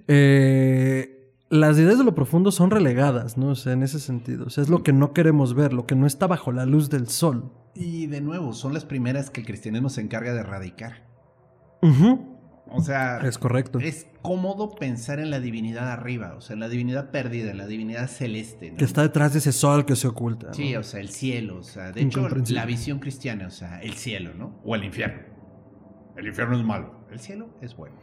eh, 0.08 1.32
las 1.48 1.78
ideas 1.78 1.98
de 1.98 2.04
lo 2.04 2.14
profundo 2.16 2.50
son 2.50 2.70
relegadas, 2.72 3.38
¿no? 3.38 3.50
O 3.50 3.54
sea, 3.54 3.72
en 3.74 3.84
ese 3.84 4.00
sentido. 4.00 4.46
O 4.46 4.50
sea, 4.50 4.62
es 4.64 4.68
lo 4.70 4.82
que 4.82 4.92
no 4.92 5.12
queremos 5.12 5.54
ver, 5.54 5.72
lo 5.72 5.86
que 5.86 5.94
no 5.94 6.06
está 6.08 6.26
bajo 6.26 6.50
la 6.50 6.66
luz 6.66 6.90
del 6.90 7.06
sol. 7.08 7.52
Y 7.74 8.06
de 8.08 8.20
nuevo, 8.20 8.52
son 8.52 8.74
las 8.74 8.84
primeras 8.84 9.30
que 9.30 9.40
el 9.40 9.46
cristianismo 9.46 9.88
se 9.88 10.00
encarga 10.00 10.32
de 10.34 10.40
erradicar. 10.40 11.08
O 12.72 12.80
sea, 12.82 13.18
Es 13.18 13.38
correcto. 13.38 13.80
es 13.80 14.06
cómodo 14.22 14.74
pensar 14.76 15.18
en 15.18 15.30
la 15.30 15.40
divinidad 15.40 15.90
arriba, 15.90 16.34
o 16.36 16.40
sea, 16.40 16.54
en 16.54 16.60
la 16.60 16.68
divinidad 16.68 17.10
perdida, 17.10 17.50
en 17.50 17.58
la 17.58 17.66
divinidad 17.66 18.06
celeste. 18.08 18.70
¿no? 18.70 18.76
Que 18.76 18.84
está 18.84 19.02
detrás 19.02 19.32
de 19.32 19.40
ese 19.40 19.52
sol 19.52 19.84
que 19.86 19.96
se 19.96 20.06
oculta. 20.06 20.48
¿no? 20.48 20.54
Sí, 20.54 20.76
o 20.76 20.82
sea, 20.82 21.00
el 21.00 21.08
cielo, 21.08 21.58
o 21.58 21.62
sea, 21.62 21.90
de 21.90 22.02
hecho, 22.02 22.28
la 22.28 22.66
visión 22.66 23.00
cristiana, 23.00 23.48
o 23.48 23.50
sea, 23.50 23.80
el 23.80 23.94
cielo, 23.94 24.34
¿no? 24.34 24.60
O 24.64 24.74
el 24.76 24.84
infierno. 24.84 25.22
El 26.16 26.28
infierno 26.28 26.56
es 26.56 26.64
malo, 26.64 27.06
el 27.10 27.18
cielo 27.18 27.48
es 27.60 27.74
bueno. 27.74 27.96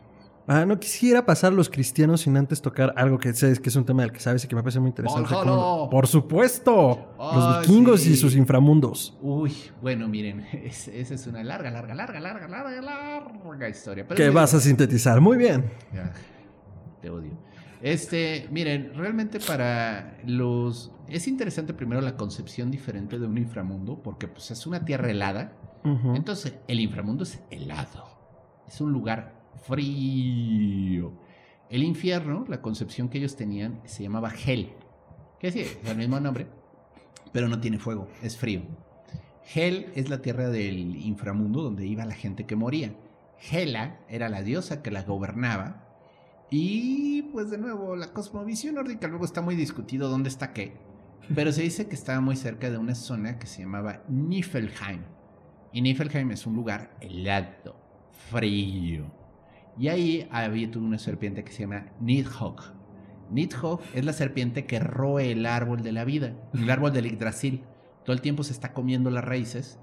Ah, 0.50 0.66
no 0.66 0.80
quisiera 0.80 1.26
pasar 1.26 1.52
a 1.52 1.56
los 1.56 1.70
cristianos 1.70 2.22
sin 2.22 2.38
antes 2.38 2.62
tocar 2.62 2.94
algo 2.96 3.18
que 3.18 3.34
sé 3.34 3.54
que 3.62 3.68
es 3.68 3.76
un 3.76 3.84
tema 3.86 4.04
del 4.04 4.14
que 4.14 4.22
sabes 4.22 4.46
y 4.46 4.48
que 4.48 4.56
me 4.56 4.64
parece 4.64 4.80
muy 4.80 4.88
interesante. 4.90 5.30
Como- 5.34 5.90
Por 5.90 6.08
supuesto. 6.08 7.14
los 7.20 7.60
vikingos 7.68 8.00
sí. 8.02 8.12
y 8.12 8.16
sus 8.16 8.34
inframundos. 8.36 9.18
Uy, 9.22 9.54
bueno, 9.82 10.08
miren, 10.08 10.40
es- 10.64 10.88
esa 10.88 11.16
es 11.16 11.28
una 11.28 11.44
larga, 11.44 11.70
larga, 11.70 11.94
larga, 11.94 12.20
larga, 12.22 12.48
larga, 12.48 12.82
larga 12.82 13.70
historia. 13.70 14.06
Pero 14.08 14.18
Que 14.18 14.28
es 14.28 14.34
vas 14.34 14.54
a 14.54 14.62
sintetizar. 14.62 15.20
Muy 15.20 15.38
bien. 15.38 15.66
Ya, 15.94 16.14
te 17.02 17.10
odio. 17.10 17.38
Este, 17.82 18.48
miren, 18.50 18.94
realmente 18.96 19.40
para 19.40 20.18
los... 20.26 20.92
Es 21.08 21.28
interesante 21.28 21.74
primero 21.74 22.02
la 22.02 22.16
concepción 22.18 22.72
diferente 22.72 23.20
de 23.20 23.28
un 23.28 23.38
inframundo, 23.38 24.02
porque 24.02 24.28
pues 24.28 24.50
es 24.52 24.66
una 24.66 24.84
tierra 24.86 25.12
helada. 25.12 25.54
Entonces, 26.16 26.56
el 26.68 26.80
inframundo 26.82 27.24
es 27.24 27.40
helado. 27.50 28.06
Es 28.68 28.82
un 28.82 28.92
lugar 28.92 29.37
frío. 29.68 31.14
El 31.70 31.84
infierno, 31.84 32.46
la 32.48 32.62
concepción 32.62 33.10
que 33.10 33.18
ellos 33.18 33.36
tenían, 33.36 33.82
se 33.86 34.04
llamaba 34.04 34.32
Hel. 34.32 34.74
Que 35.40 35.52
sí, 35.52 35.62
es 35.62 35.80
el 35.86 35.98
mismo 35.98 36.20
nombre, 36.20 36.48
pero 37.32 37.48
no 37.48 37.60
tiene 37.60 37.78
fuego, 37.78 38.08
es 38.24 38.38
frío. 38.38 38.62
Hel 39.54 39.92
es 39.96 40.10
la 40.10 40.22
tierra 40.22 40.50
del 40.50 40.96
inframundo 40.96 41.62
donde 41.62 41.86
iba 41.86 42.06
la 42.06 42.16
gente 42.16 42.46
que 42.46 42.56
moría. 42.56 42.96
Hela 43.52 44.00
era 44.10 44.30
la 44.30 44.42
diosa 44.42 44.82
que 44.82 44.92
la 44.92 45.04
gobernaba. 45.04 45.84
Y 46.50 47.24
pues 47.34 47.50
de 47.50 47.58
nuevo, 47.58 47.96
la 47.96 48.14
cosmovisión 48.14 48.76
nórdica 48.76 49.08
luego 49.08 49.26
está 49.26 49.42
muy 49.42 49.56
discutido 49.56 50.10
dónde 50.10 50.30
está 50.30 50.54
qué. 50.54 50.74
Pero 51.34 51.52
se 51.52 51.62
dice 51.62 51.88
que 51.88 51.96
estaba 51.96 52.22
muy 52.22 52.36
cerca 52.36 52.70
de 52.70 52.78
una 52.78 52.96
zona 52.96 53.38
que 53.38 53.48
se 53.48 53.62
llamaba 53.62 54.02
Niflheim. 54.08 55.04
Y 55.74 55.82
Niflheim 55.82 56.32
es 56.32 56.46
un 56.46 56.56
lugar 56.56 56.98
helado, 57.02 57.76
frío. 58.30 59.17
Y 59.78 59.90
ahí 59.90 60.28
había 60.32 60.70
una 60.76 60.98
serpiente 60.98 61.44
que 61.44 61.52
se 61.52 61.64
llama 61.64 61.88
Nidhogg. 62.00 62.74
Nidhogg 63.30 63.82
es 63.94 64.06
la 64.06 64.14
serpiente 64.14 64.66
que 64.66 64.80
roe 64.80 65.32
el 65.32 65.46
árbol 65.46 65.82
de 65.82 65.92
la 65.92 66.04
vida, 66.04 66.34
el 66.54 66.70
árbol 66.70 66.94
del 66.94 67.06
Yggdrasil. 67.06 67.64
Todo 68.04 68.14
el 68.14 68.22
tiempo 68.22 68.44
se 68.44 68.54
está 68.54 68.74
comiendo 68.74 69.10
las 69.10 69.24
raíces 69.24 69.80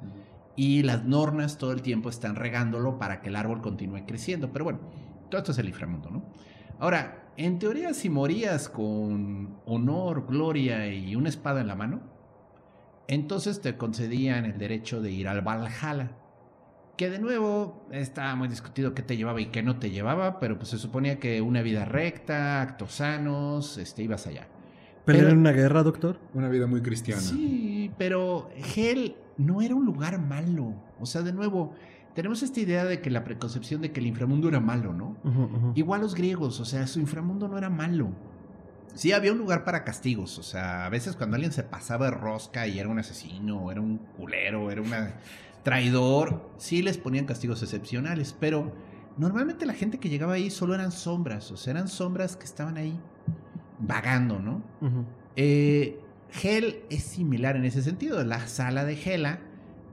y 0.57 0.83
las 0.83 1.05
nornas 1.05 1.59
todo 1.59 1.73
el 1.73 1.83
tiempo 1.83 2.09
están 2.09 2.37
regándolo 2.37 2.99
para 2.99 3.21
que 3.21 3.29
el 3.29 3.37
árbol 3.37 3.61
continúe 3.61 4.05
creciendo. 4.07 4.53
Pero 4.53 4.65
bueno, 4.65 4.81
todo 5.31 5.39
esto 5.39 5.53
es 5.53 5.59
el 5.59 5.69
inframundo, 5.69 6.11
¿no? 6.11 6.25
Ahora, 6.79 7.33
en 7.37 7.59
teoría, 7.59 7.95
si 7.95 8.11
morías 8.11 8.69
con 8.69 9.59
honor, 9.67 10.27
gloria 10.27 10.87
y 10.93 11.17
una 11.17 11.29
espada 11.29 11.61
en 11.61 11.67
la 11.67 11.75
mano, 11.75 12.01
entonces 13.07 13.61
te 13.61 13.77
concedían 13.77 14.45
el 14.45 14.59
derecho 14.59 15.01
de 15.01 15.11
ir 15.11 15.29
al 15.29 15.43
Valhalla. 15.43 16.17
Que 16.97 17.11
de 17.11 17.19
nuevo 17.19 17.85
está 17.91 18.35
muy 18.37 18.47
discutido 18.49 18.95
qué 18.95 19.03
te 19.03 19.17
llevaba 19.17 19.41
y 19.41 19.47
qué 19.47 19.63
no 19.65 19.79
te 19.79 19.91
llevaba, 19.91 20.39
pero 20.39 20.57
pues 20.59 20.69
se 20.71 20.79
suponía 20.79 21.19
que 21.19 21.41
una 21.43 21.61
vida 21.63 21.85
recta, 21.85 22.63
actos 22.63 22.95
sanos, 22.95 23.79
este, 23.79 24.03
ibas 24.05 24.27
allá. 24.29 24.47
¿Pelear 25.05 25.25
Pero- 25.27 25.35
en 25.35 25.41
una 25.41 25.53
guerra, 25.53 25.83
doctor? 25.83 26.19
Una 26.35 26.49
vida 26.49 26.67
muy 26.69 26.83
cristiana. 26.83 27.21
Sí, 27.21 27.91
pero 27.99 28.49
Hell 28.77 29.17
no 29.39 29.61
era 29.61 29.75
un 29.75 29.85
lugar 29.85 30.21
malo. 30.21 30.73
O 31.01 31.07
sea, 31.07 31.23
de 31.23 31.33
nuevo, 31.33 31.75
tenemos 32.15 32.43
esta 32.45 32.61
idea 32.61 32.85
de 32.85 33.01
que 33.01 33.11
la 33.11 33.25
preconcepción 33.25 33.83
de 33.83 33.91
que 33.91 33.99
el 33.99 34.07
inframundo 34.07 34.49
era 34.49 34.61
malo, 34.61 34.93
¿no? 34.93 35.17
Igual 35.75 36.01
los 36.01 36.15
griegos, 36.15 36.61
o 36.61 36.65
sea, 36.65 36.87
su 36.87 37.01
inframundo 37.01 37.49
no 37.49 37.59
era 37.59 37.71
malo. 37.71 38.13
Sí, 38.95 39.11
había 39.11 39.33
un 39.33 39.39
lugar 39.39 39.65
para 39.65 39.83
castigos, 39.83 40.39
o 40.39 40.45
sea, 40.45 40.87
a 40.87 40.89
veces 40.89 41.17
cuando 41.17 41.35
alguien 41.35 41.51
se 41.53 41.65
pasaba 41.65 42.05
de 42.07 42.13
rosca 42.13 42.69
y 42.69 42.79
era 42.79 42.89
un 42.89 43.01
asesino, 43.01 43.59
o 43.65 43.73
era 43.73 43.81
un 43.81 43.99
culero, 44.17 44.71
era 44.71 44.81
un 44.81 44.95
traidor, 45.65 46.49
sí 46.59 46.83
les 46.83 46.99
ponían 46.99 47.25
castigos 47.25 47.63
excepcionales, 47.63 48.37
pero 48.39 48.73
normalmente 49.17 49.67
la 49.67 49.73
gente 49.73 49.99
que 49.99 50.09
llegaba 50.09 50.35
ahí 50.35 50.51
solo 50.51 50.75
eran 50.75 50.93
sombras, 50.93 51.51
o 51.51 51.57
sea, 51.57 51.73
eran 51.73 51.89
sombras 51.89 52.37
que 52.37 52.45
estaban 52.45 52.77
ahí 52.77 52.97
vagando, 53.81 54.39
¿no? 54.39 54.63
Eh, 55.35 56.01
Hell 56.43 56.83
es 56.91 57.03
similar 57.03 57.57
en 57.57 57.65
ese 57.65 57.83
sentido. 57.83 58.23
La 58.25 58.47
sala 58.47 58.85
de 58.85 59.01
Hela 59.03 59.41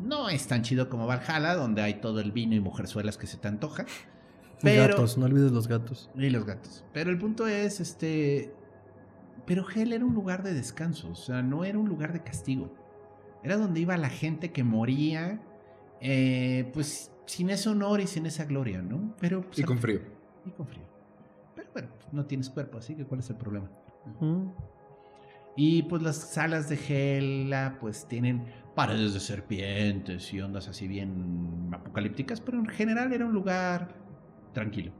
no 0.03 0.29
es 0.29 0.47
tan 0.47 0.61
chido 0.61 0.89
como 0.89 1.07
Valhalla, 1.07 1.55
donde 1.55 1.81
hay 1.81 1.95
todo 1.95 2.19
el 2.19 2.31
vino 2.31 2.55
y 2.55 2.59
mujerzuelas 2.59 3.17
que 3.17 3.27
se 3.27 3.37
te 3.37 3.47
antoja. 3.47 3.85
Pero, 4.61 4.89
Gatos, 4.89 5.17
no 5.17 5.25
olvides 5.25 5.51
los 5.51 5.67
gatos. 5.67 6.09
Y 6.15 6.29
los 6.29 6.45
gatos. 6.45 6.83
Pero 6.93 7.09
el 7.09 7.17
punto 7.17 7.47
es, 7.47 7.79
este... 7.79 8.53
Pero 9.47 9.65
Hell 9.67 9.91
era 9.93 10.05
un 10.05 10.13
lugar 10.13 10.43
de 10.43 10.53
descanso, 10.53 11.09
o 11.09 11.15
sea, 11.15 11.41
no 11.41 11.65
era 11.65 11.79
un 11.79 11.89
lugar 11.89 12.13
de 12.13 12.21
castigo. 12.21 12.71
Era 13.43 13.57
donde 13.57 13.79
iba 13.79 13.97
la 13.97 14.09
gente 14.09 14.51
que 14.51 14.63
moría, 14.63 15.41
eh, 16.01 16.69
pues 16.73 17.11
sin 17.25 17.49
ese 17.49 17.69
honor 17.69 18.01
y 18.01 18.07
sin 18.07 18.25
esa 18.25 18.45
gloria, 18.45 18.81
¿no? 18.81 19.15
Pero... 19.19 19.41
pues, 19.41 19.59
Y 19.59 19.63
con 19.63 19.77
frío. 19.77 20.01
y 20.45 20.51
con 20.51 20.67
frío. 20.67 20.83
Pero 21.55 21.69
bueno, 21.73 21.87
no 22.11 22.25
tienes 22.25 22.49
cuerpo, 22.49 22.77
así 22.79 22.95
que 22.95 23.05
¿cuál 23.05 23.19
es 23.21 23.29
el 23.29 23.37
problema? 23.37 23.69
Y 25.55 25.83
pues 25.83 26.01
las 26.01 26.15
salas 26.17 26.69
de 26.69 26.77
Hela 26.87 27.77
pues 27.79 28.07
tienen 28.07 28.45
paredes 28.75 29.13
de 29.13 29.19
serpientes 29.19 30.33
y 30.33 30.41
ondas 30.41 30.67
así 30.67 30.87
bien 30.87 31.69
apocalípticas, 31.73 32.39
pero 32.41 32.57
en 32.57 32.65
general 32.67 33.11
era 33.13 33.25
un 33.25 33.33
lugar 33.33 33.89
tranquilo. 34.53 34.91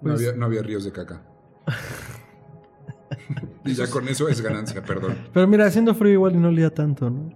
No, 0.00 0.02
Pues- 0.02 0.14
había, 0.20 0.32
no 0.32 0.46
había 0.46 0.62
ríos 0.62 0.84
de 0.84 0.92
caca. 0.92 1.22
y 3.64 3.74
ya 3.74 3.88
con 3.90 4.08
eso 4.08 4.28
es 4.28 4.40
ganancia, 4.40 4.82
perdón. 4.82 5.16
Pero 5.32 5.46
mira, 5.46 5.66
haciendo 5.66 5.94
frío 5.94 6.12
igual 6.14 6.34
y 6.34 6.38
no 6.38 6.48
olía 6.48 6.72
tanto, 6.72 7.10
¿no? 7.10 7.30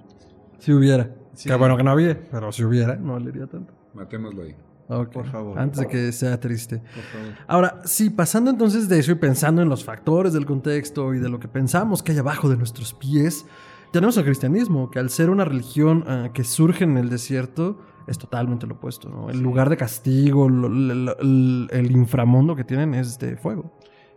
Si 0.59 0.73
hubiera. 0.73 1.11
Sí. 1.35 1.49
Que 1.49 1.55
bueno 1.55 1.77
que 1.77 1.83
no 1.83 1.91
había, 1.91 2.19
pero 2.31 2.53
si 2.53 2.65
hubiera, 2.65 2.97
no 2.97 3.15
olería 3.15 3.47
tanto. 3.47 3.73
Matémoslo 3.95 4.43
ahí. 4.43 4.55
Ok. 4.89 5.13
Por 5.13 5.27
favor. 5.27 5.59
Antes 5.59 5.81
de 5.81 5.87
que 5.87 6.13
sea 6.13 6.39
triste. 6.39 6.79
Por 6.79 7.05
favor. 7.05 7.35
Ahora, 7.47 7.81
sí, 7.85 8.11
pasando 8.11 8.51
entonces 8.51 8.89
de 8.89 8.99
eso 8.99 9.13
y 9.13 9.15
pensando 9.15 9.63
en 9.63 9.69
los 9.69 9.85
factores 9.85 10.33
del 10.35 10.45
contexto 10.45 11.15
y 11.15 11.19
de 11.19 11.29
lo 11.31 11.39
que 11.41 11.49
pensamos 11.49 12.03
que 12.03 12.13
hay 12.13 12.19
abajo 12.19 12.49
de 12.51 12.57
nuestros 12.57 12.93
pies, 12.93 13.47
tenemos 13.93 14.17
el 14.19 14.25
cristianismo, 14.25 14.91
que 14.91 14.99
al 14.99 15.09
ser 15.11 15.31
una 15.31 15.45
religión 15.45 16.05
ah, 16.07 16.31
que 16.35 16.45
surge 16.45 16.85
en 16.85 16.97
el 16.99 17.09
desierto, 17.09 17.79
es 18.07 18.19
totalmente 18.19 18.67
lo 18.67 18.75
opuesto, 18.75 19.09
¿no? 19.09 19.31
El 19.31 19.41
lugar 19.41 19.71
de 19.71 19.77
castigo, 19.77 20.49
lo- 20.49 20.69
lo- 20.69 20.95
lo- 20.95 21.19
el, 21.21 21.69
el 21.71 21.91
inframundo 21.93 22.57
que 22.57 22.65
tienen 22.65 22.95
es 22.95 23.19
de 23.19 23.37
fuego. 23.37 23.73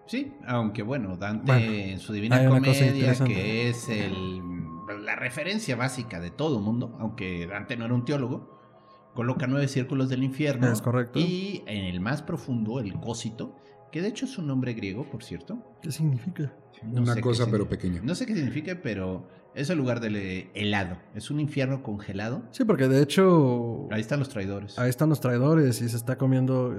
Sí, 0.07 0.33
aunque 0.45 0.83
bueno, 0.83 1.17
Dante 1.17 1.51
Bueno, 1.51 1.71
en 1.71 1.99
su 1.99 2.13
Divina 2.13 2.47
Comedia, 2.47 3.13
que 3.23 3.69
es 3.69 3.89
el, 3.89 4.41
la 5.03 5.15
referencia 5.15 5.75
básica 5.75 6.19
de 6.19 6.31
todo 6.31 6.59
mundo, 6.59 6.95
aunque 6.99 7.47
Dante 7.47 7.75
no 7.75 7.85
era 7.85 7.93
un 7.93 8.05
teólogo, 8.05 8.55
coloca 9.13 9.47
nueve 9.47 9.67
círculos 9.67 10.09
del 10.09 10.23
infierno. 10.23 10.71
Es 10.71 10.81
correcto. 10.81 11.19
Y 11.19 11.63
en 11.65 11.85
el 11.85 11.99
más 12.01 12.21
profundo, 12.21 12.79
el 12.79 12.93
cósito, 12.99 13.55
que 13.91 14.01
de 14.01 14.09
hecho 14.09 14.25
es 14.25 14.37
un 14.37 14.47
nombre 14.47 14.73
griego, 14.73 15.09
por 15.09 15.23
cierto. 15.23 15.57
¿Qué 15.81 15.91
significa? 15.91 16.53
No 16.83 17.01
Una 17.01 17.19
cosa, 17.19 17.47
pero 17.49 17.67
pequeña. 17.67 18.01
No 18.03 18.13
sé 18.13 18.25
qué 18.25 18.35
significa, 18.35 18.79
pero 18.83 19.27
es 19.55 19.69
el 19.69 19.77
lugar 19.77 19.99
del 20.01 20.15
eh, 20.17 20.49
helado. 20.53 20.97
Es 21.15 21.31
un 21.31 21.39
infierno 21.39 21.81
congelado. 21.81 22.43
Sí, 22.51 22.63
porque 22.65 22.87
de 22.87 23.01
hecho 23.01 23.87
Ahí 23.89 24.01
están 24.01 24.19
los 24.19 24.29
traidores. 24.29 24.77
ahí 24.77 24.89
están 24.89 25.09
los 25.09 25.19
traidores 25.21 25.81
y 25.81 25.89
se 25.89 25.95
está 25.97 26.17
comiendo... 26.17 26.75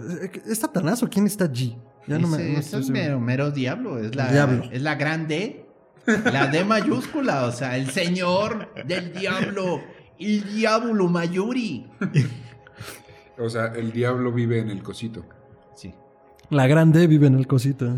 ¿Es 0.47 0.59
Satanás 0.59 1.03
o 1.03 1.09
quién 1.09 1.27
está 1.27 1.45
allí? 1.45 1.77
Ya 2.07 2.19
no 2.19 2.29
me... 2.29 2.37
No 2.53 2.59
es 2.61 2.67
seguro. 2.67 2.93
mero, 2.93 3.21
mero 3.21 3.51
diablo. 3.51 3.99
Es 3.99 4.15
la, 4.15 4.31
Diablo. 4.31 4.65
es 4.71 4.83
la 4.83 4.95
gran 4.95 5.27
D. 5.27 5.67
La 6.07 6.47
D 6.49 6.65
mayúscula. 6.65 7.47
O 7.47 7.53
sea, 7.53 7.77
el 7.77 7.91
señor 7.91 8.69
del 8.85 9.13
diablo. 9.13 9.81
El 10.19 10.55
diablo 10.55 11.09
mayuri. 11.09 11.87
O 13.39 13.49
sea, 13.51 13.67
el 13.75 13.91
diablo 13.93 14.33
vive 14.33 14.61
en 14.61 14.71
el 14.71 14.83
cosito. 14.83 15.25
Sí. 15.75 15.93
La 16.51 16.67
grande 16.67 17.07
vive 17.07 17.27
en 17.27 17.35
el 17.35 17.47
cosito. 17.47 17.97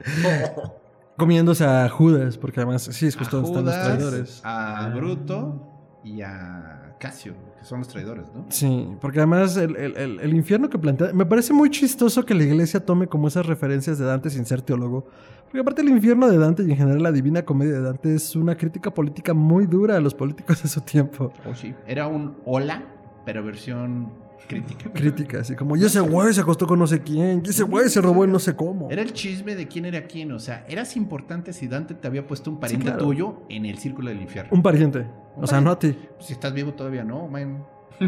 Comiéndose 1.16 1.64
a 1.64 1.88
Judas, 1.88 2.36
porque 2.38 2.60
además, 2.60 2.82
sí, 2.82 3.06
es 3.06 3.16
justo 3.16 3.38
a 3.38 3.40
donde 3.42 3.70
están 3.70 3.88
los 3.88 3.98
traidores. 3.98 4.40
a 4.44 4.92
Bruto 4.94 5.62
y 6.04 6.20
a 6.22 6.94
Casio, 7.00 7.34
que 7.58 7.64
son 7.64 7.78
los 7.80 7.88
traidores, 7.88 8.26
¿no? 8.34 8.44
Sí, 8.48 8.88
porque 9.00 9.18
además 9.18 9.56
el, 9.56 9.76
el- 9.76 9.96
el- 9.96 10.20
el 10.20 10.34
infierno 10.34 10.68
que 10.70 10.78
plantea... 10.78 11.12
Me 11.12 11.26
parece 11.26 11.52
muy 11.52 11.70
chistoso 11.70 12.24
que 12.24 12.34
la 12.34 12.44
iglesia 12.44 12.84
tome 12.84 13.06
como 13.06 13.28
esas 13.28 13.46
referencias 13.46 13.98
de 13.98 14.04
Dante 14.04 14.30
sin 14.30 14.44
ser 14.46 14.62
teólogo. 14.62 15.06
Porque 15.44 15.60
aparte 15.60 15.82
el 15.82 15.88
infierno 15.88 16.28
de 16.28 16.38
Dante 16.38 16.62
y 16.64 16.70
en 16.70 16.76
general 16.76 17.02
la 17.02 17.12
Divina 17.12 17.42
Comedia 17.44 17.74
de 17.74 17.80
Dante 17.82 18.14
es 18.14 18.34
una 18.36 18.56
crítica 18.56 18.92
política 18.92 19.32
muy 19.34 19.66
dura 19.66 19.96
a 19.96 20.00
los 20.00 20.14
políticos 20.14 20.62
de 20.62 20.68
su 20.68 20.80
tiempo. 20.80 21.32
Oh, 21.48 21.54
sí. 21.54 21.74
Era 21.86 22.08
un 22.08 22.36
hola, 22.44 22.82
pero 23.24 23.42
versión 23.44 24.08
crítica. 24.46 24.90
Crítica, 24.92 25.40
así 25.40 25.54
como, 25.54 25.76
y 25.76 25.84
ese 25.84 26.00
güey 26.00 26.32
se 26.32 26.40
acostó 26.40 26.66
con 26.66 26.78
no 26.78 26.86
sé 26.86 27.02
quién, 27.02 27.42
y 27.44 27.50
ese 27.50 27.62
güey 27.64 27.88
se 27.88 28.00
robó 28.00 28.24
en 28.24 28.32
no 28.32 28.38
sé 28.38 28.56
cómo. 28.56 28.90
Era 28.90 29.02
el 29.02 29.12
chisme 29.12 29.54
de 29.54 29.68
quién 29.68 29.84
era 29.84 30.06
quién. 30.06 30.32
O 30.32 30.38
sea, 30.38 30.64
eras 30.68 30.96
importante 30.96 31.52
si 31.52 31.66
Dante 31.68 31.94
te 31.94 32.06
había 32.06 32.26
puesto 32.26 32.50
un 32.50 32.60
pariente 32.60 32.86
claro. 32.86 33.04
tuyo 33.04 33.42
en 33.48 33.66
el 33.66 33.78
círculo 33.78 34.08
del 34.10 34.20
infierno. 34.22 34.50
Un 34.52 34.62
pariente. 34.62 35.06
O 35.36 35.46
sea, 35.46 35.60
no 35.60 35.70
a 35.70 35.78
ti. 35.78 35.96
Si 36.20 36.32
estás 36.32 36.52
vivo 36.52 36.72
todavía, 36.74 37.04
no, 37.04 37.28
man. 37.28 37.64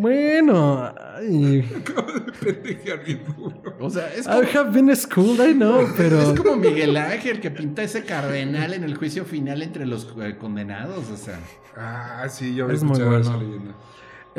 Bueno, 0.00 0.94
ay, 1.16 1.68
Pendejear 2.40 3.04
bien 3.04 3.20
duro. 3.36 3.76
O 3.80 3.90
sea, 3.90 4.14
es 4.14 4.28
como, 4.28 4.44
I 4.44 4.46
have 4.56 4.70
been 4.70 4.94
schooled, 4.94 5.44
I 5.44 5.54
know, 5.54 5.88
pero... 5.96 6.20
es 6.20 6.40
como 6.40 6.54
Miguel 6.54 6.96
Ángel 6.96 7.40
que 7.40 7.50
pinta 7.50 7.82
ese 7.82 8.04
cardenal 8.04 8.74
en 8.74 8.84
el 8.84 8.96
juicio 8.96 9.24
final 9.24 9.60
entre 9.60 9.86
los 9.86 10.14
eh, 10.22 10.36
condenados. 10.38 11.10
O 11.10 11.16
sea, 11.16 11.40
Ah, 11.80 12.26
sí, 12.28 12.54
yo 12.54 12.64
había 12.64 12.76
Es 12.76 12.82
muy 12.82 12.92
escuchado 12.92 13.18
esa 13.20 13.30
bueno. 13.36 13.46
leyenda. 13.46 13.74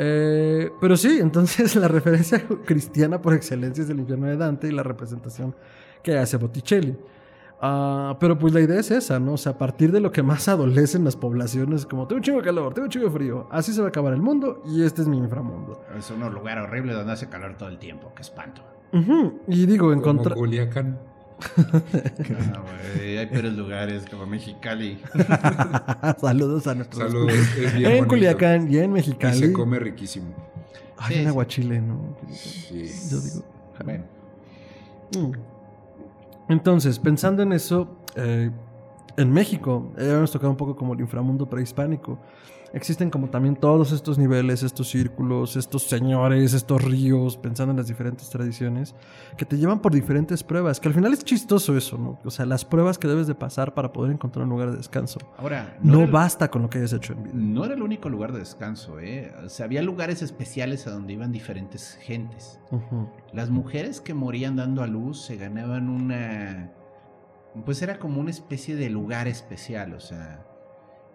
Eh, 0.02 0.70
pero 0.80 0.96
sí, 0.96 1.18
entonces 1.20 1.76
la 1.76 1.86
referencia 1.86 2.42
cristiana 2.64 3.20
por 3.20 3.34
excelencia 3.34 3.84
es 3.84 3.90
el 3.90 4.00
infierno 4.00 4.28
de 4.28 4.36
Dante 4.38 4.68
y 4.68 4.70
la 4.70 4.82
representación 4.82 5.54
que 6.02 6.16
hace 6.16 6.38
Botticelli. 6.38 6.96
Ah, 7.60 8.16
pero 8.18 8.38
pues 8.38 8.54
la 8.54 8.62
idea 8.62 8.80
es 8.80 8.90
esa, 8.90 9.20
¿no? 9.20 9.34
O 9.34 9.36
sea, 9.36 9.52
a 9.52 9.58
partir 9.58 9.92
de 9.92 10.00
lo 10.00 10.10
que 10.10 10.22
más 10.22 10.48
adolecen 10.48 11.04
las 11.04 11.16
poblaciones, 11.16 11.84
como 11.84 12.06
tengo 12.06 12.16
un 12.16 12.22
chingo 12.22 12.38
de 12.38 12.44
calor, 12.44 12.72
tengo 12.72 12.86
un 12.86 12.90
chingo 12.90 13.08
de 13.08 13.12
frío, 13.12 13.46
así 13.50 13.74
se 13.74 13.82
va 13.82 13.88
a 13.88 13.90
acabar 13.90 14.14
el 14.14 14.22
mundo 14.22 14.62
y 14.64 14.82
este 14.84 15.02
es 15.02 15.08
mi 15.08 15.18
inframundo. 15.18 15.84
es 15.98 16.10
un 16.10 16.20
lugar 16.32 16.58
horrible 16.58 16.94
donde 16.94 17.12
hace 17.12 17.28
calor 17.28 17.56
todo 17.58 17.68
el 17.68 17.78
tiempo. 17.78 18.10
Qué 18.16 18.22
espanto. 18.22 18.62
Y 19.46 19.66
digo, 19.66 19.92
en 19.92 20.00
Como 20.00 20.16
contra... 20.16 20.34
Culiacán. 20.34 20.98
Ah, 22.54 22.62
hay 22.94 23.26
peores 23.26 23.52
lugares 23.54 24.04
como 24.10 24.26
Mexicali. 24.26 24.98
Saludos 26.20 26.66
a 26.66 26.74
nuestros. 26.74 27.10
Saludos, 27.10 27.32
es 27.32 27.74
bien 27.74 27.76
En 27.86 27.90
bonito. 27.98 28.08
Culiacán 28.08 28.72
y 28.72 28.78
en 28.78 28.84
Y 28.84 28.88
Mexicali. 28.88 29.38
se 29.38 29.52
come 29.52 29.78
riquísimo. 29.78 30.34
Hay 30.98 31.16
Sí, 31.16 31.20
un 31.22 31.28
aguachile, 31.28 31.80
¿no? 31.80 32.16
Sí. 32.30 32.84
Yo 33.10 33.20
digo. 33.20 33.44
Bueno, 33.84 34.04
Mm. 35.16 35.32
Entonces, 36.48 36.98
pensando 37.00 37.42
en 37.42 37.52
eso, 37.52 37.96
eh, 38.16 38.50
en 39.16 39.32
México, 39.32 39.92
ya 39.96 40.16
hemos 40.18 40.30
tocado 40.30 40.50
un 40.50 40.56
poco 40.56 40.76
como 40.76 40.94
el 40.94 41.00
inframundo 41.00 41.48
prehispánico. 41.48 42.18
Existen 42.72 43.10
como 43.10 43.28
también 43.30 43.56
todos 43.56 43.90
estos 43.90 44.16
niveles, 44.16 44.62
estos 44.62 44.88
círculos, 44.90 45.56
estos 45.56 45.82
señores, 45.88 46.54
estos 46.54 46.82
ríos, 46.84 47.36
pensando 47.36 47.72
en 47.72 47.76
las 47.78 47.88
diferentes 47.88 48.30
tradiciones, 48.30 48.94
que 49.36 49.44
te 49.44 49.58
llevan 49.58 49.80
por 49.80 49.92
diferentes 49.92 50.44
pruebas, 50.44 50.78
que 50.78 50.86
al 50.88 50.94
final 50.94 51.12
es 51.12 51.24
chistoso 51.24 51.76
eso, 51.76 51.98
¿no? 51.98 52.18
O 52.24 52.30
sea, 52.30 52.46
las 52.46 52.64
pruebas 52.64 52.96
que 52.96 53.08
debes 53.08 53.26
de 53.26 53.34
pasar 53.34 53.74
para 53.74 53.92
poder 53.92 54.12
encontrar 54.12 54.44
un 54.44 54.50
lugar 54.50 54.70
de 54.70 54.76
descanso. 54.76 55.18
ahora. 55.36 55.76
No 55.82 56.02
el- 56.02 56.10
basta 56.12 56.48
con 56.50 56.62
lo 56.62 56.70
que 56.70 56.78
hayas 56.78 56.92
hecho 56.92 57.12
en 57.14 57.24
vida. 57.24 57.32
No 57.34 57.64
era 57.64 57.74
el 57.74 57.82
único 57.82 58.08
lugar 58.08 58.32
de 58.32 58.38
descanso, 58.38 59.00
¿eh? 59.00 59.32
O 59.44 59.48
sea, 59.48 59.66
había 59.66 59.82
lugares 59.82 60.22
especiales 60.22 60.86
a 60.86 60.90
donde 60.92 61.12
iban 61.14 61.32
diferentes 61.32 61.98
gentes. 62.02 62.60
Las 63.32 63.50
mujeres 63.50 64.00
que 64.00 64.14
morían 64.14 64.54
dando 64.54 64.82
a 64.82 64.86
luz 64.86 65.20
se 65.24 65.36
ganaban 65.36 65.88
una... 65.88 66.70
Pues 67.64 67.82
era 67.82 67.98
como 67.98 68.20
una 68.20 68.30
especie 68.30 68.76
de 68.76 68.90
lugar 68.90 69.26
especial, 69.26 69.94
o 69.94 70.00
sea... 70.00 70.46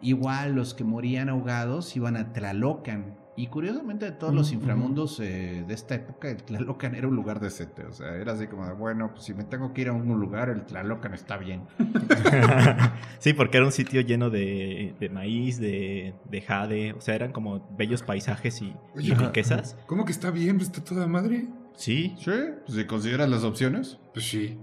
Igual 0.06 0.54
los 0.54 0.76
que 0.76 0.84
morían 0.84 1.30
ahogados 1.30 1.96
iban 1.96 2.16
a 2.16 2.32
Tlalocan. 2.32 3.18
Y 3.36 3.48
curiosamente 3.48 4.06
de 4.06 4.12
todos 4.12 4.36
los 4.36 4.52
inframundos 4.52 5.20
eh, 5.20 5.66
de 5.68 5.74
esta 5.74 5.96
época, 5.96 6.30
el 6.30 6.44
Tlalocan 6.44 6.94
era 6.94 7.08
un 7.08 7.16
lugar 7.16 7.40
decente. 7.40 7.84
O 7.86 7.92
sea, 7.92 8.16
era 8.16 8.34
así 8.34 8.46
como 8.46 8.68
de, 8.68 8.74
bueno, 8.74 9.10
pues 9.12 9.26
si 9.26 9.34
me 9.34 9.44
tengo 9.46 9.74
que 9.74 9.82
ir 9.82 9.90
a 9.90 9.94
un 9.94 10.08
lugar, 10.20 10.50
el 10.50 10.62
Tlalocan 10.62 11.16
está 11.16 11.38
bien. 11.38 11.64
sí, 13.18 13.34
porque 13.34 13.58
era 13.58 13.66
un 13.66 13.72
sitio 13.72 14.02
lleno 14.02 14.30
de, 14.30 14.94
de 15.00 15.10
maíz, 15.10 15.60
de, 15.60 16.14
de 16.30 16.42
jade, 16.42 16.94
o 16.94 17.02
sea, 17.02 17.16
eran 17.16 17.32
como 17.32 17.68
bellos 17.76 18.04
paisajes 18.04 18.62
y, 18.62 18.76
riquezas. 18.94 19.76
¿Cómo 19.88 20.06
que 20.06 20.12
está 20.12 20.30
bien? 20.30 20.58
Pues 20.58 20.70
Está 20.70 20.84
toda 20.84 21.08
madre. 21.08 21.48
Sí, 21.74 22.16
Sí, 22.20 22.32
si 22.68 22.86
consideras 22.86 23.28
las 23.28 23.44
opciones. 23.44 23.98
Pues 24.14 24.30
sí. 24.30 24.60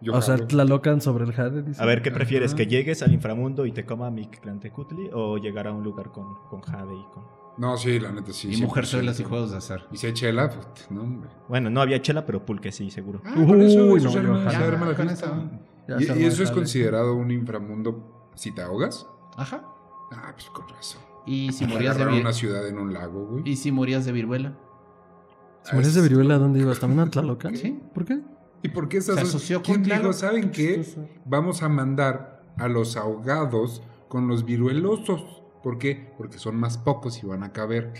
Yo 0.00 0.12
O 0.14 0.22
sea, 0.22 0.34
jalo. 0.36 0.46
Tlalocan 0.46 1.00
sobre 1.00 1.24
el 1.24 1.32
Jade, 1.32 1.62
dice. 1.62 1.82
a 1.82 1.86
ver, 1.86 2.02
¿qué 2.02 2.10
prefieres? 2.12 2.50
Ajá. 2.52 2.58
¿Que 2.58 2.66
llegues 2.66 3.02
al 3.02 3.12
inframundo 3.12 3.66
y 3.66 3.72
te 3.72 3.84
coma 3.84 4.10
Mictlantecutli 4.10 5.10
o 5.12 5.38
llegar 5.38 5.66
a 5.66 5.72
un 5.72 5.82
lugar 5.82 6.12
con, 6.12 6.36
con 6.48 6.60
jade 6.60 6.94
y 6.94 7.04
con... 7.12 7.24
No, 7.58 7.76
sí, 7.76 7.98
la 7.98 8.12
neta 8.12 8.32
sí. 8.32 8.48
y 8.50 8.54
100%. 8.54 8.62
mujerzuelas 8.62 9.18
y 9.18 9.24
juegos 9.24 9.50
de 9.50 9.56
azar. 9.56 9.86
Y 9.90 9.96
se 9.96 10.12
chela, 10.14 10.48
pues, 10.50 10.88
no, 10.90 11.02
hombre. 11.02 11.28
Bueno, 11.48 11.68
no 11.70 11.80
había 11.80 12.00
chela, 12.00 12.24
pero 12.24 12.46
pulque 12.46 12.70
sí, 12.70 12.90
seguro. 12.90 13.20
Ah, 13.24 13.34
eso, 13.36 13.86
Uy, 13.86 13.98
eso 13.98 14.06
no, 14.06 14.10
se 14.12 14.12
yo 14.12 14.20
arma, 14.20 14.50
se 14.50 14.56
jalo. 14.56 14.66
arma 14.76 14.86
la 14.86 14.92
Ya, 14.92 14.96
con 14.96 15.06
fiesta. 15.08 15.26
eso. 15.26 15.50
Ya 15.88 16.16
¿Y, 16.16 16.24
eso 16.24 16.42
es 16.44 16.50
considerado 16.52 17.14
un 17.16 17.32
inframundo 17.32 18.30
si 18.36 18.52
te 18.52 18.62
ahogas? 18.62 19.08
Ajá. 19.36 19.64
Ah, 20.12 20.30
pues 20.34 20.48
con 20.50 20.68
razón. 20.68 21.00
Y 21.26 21.50
si 21.52 21.66
morías 21.66 21.98
de 21.98 22.06
vir- 22.06 22.20
una 22.20 22.32
ciudad 22.32 22.66
en 22.68 22.78
un 22.78 22.94
lago, 22.94 23.26
güey. 23.26 23.42
y 23.44 23.56
si 23.56 23.72
morías 23.72 24.04
de 24.06 24.12
viruela. 24.12 24.56
Si 25.64 25.74
morías 25.74 25.94
de 25.94 26.02
viruela, 26.02 26.36
¿a 26.36 26.38
dónde 26.38 26.60
ibas? 26.60 26.78
¿También 26.78 27.00
a 27.00 27.06
Tlalocan? 27.10 27.56
Sí. 27.56 27.78
¿Por 27.92 28.04
qué? 28.04 28.20
¿Y 28.62 28.68
por 28.68 28.88
qué 28.88 29.00
Se 29.00 29.12
asoció 29.12 29.62
¿Quién 29.62 29.84
con 29.84 29.98
dijo, 29.98 30.12
saben 30.12 30.50
qué? 30.50 30.84
Vamos 31.24 31.62
a 31.62 31.68
mandar 31.68 32.42
a 32.56 32.68
los 32.68 32.96
ahogados 32.96 33.82
con 34.08 34.28
los 34.28 34.44
viruelosos. 34.44 35.42
¿Por 35.62 35.78
qué? 35.78 36.12
Porque 36.16 36.38
son 36.38 36.56
más 36.56 36.78
pocos 36.78 37.22
y 37.22 37.26
van 37.26 37.42
a 37.42 37.52
caber. 37.52 37.92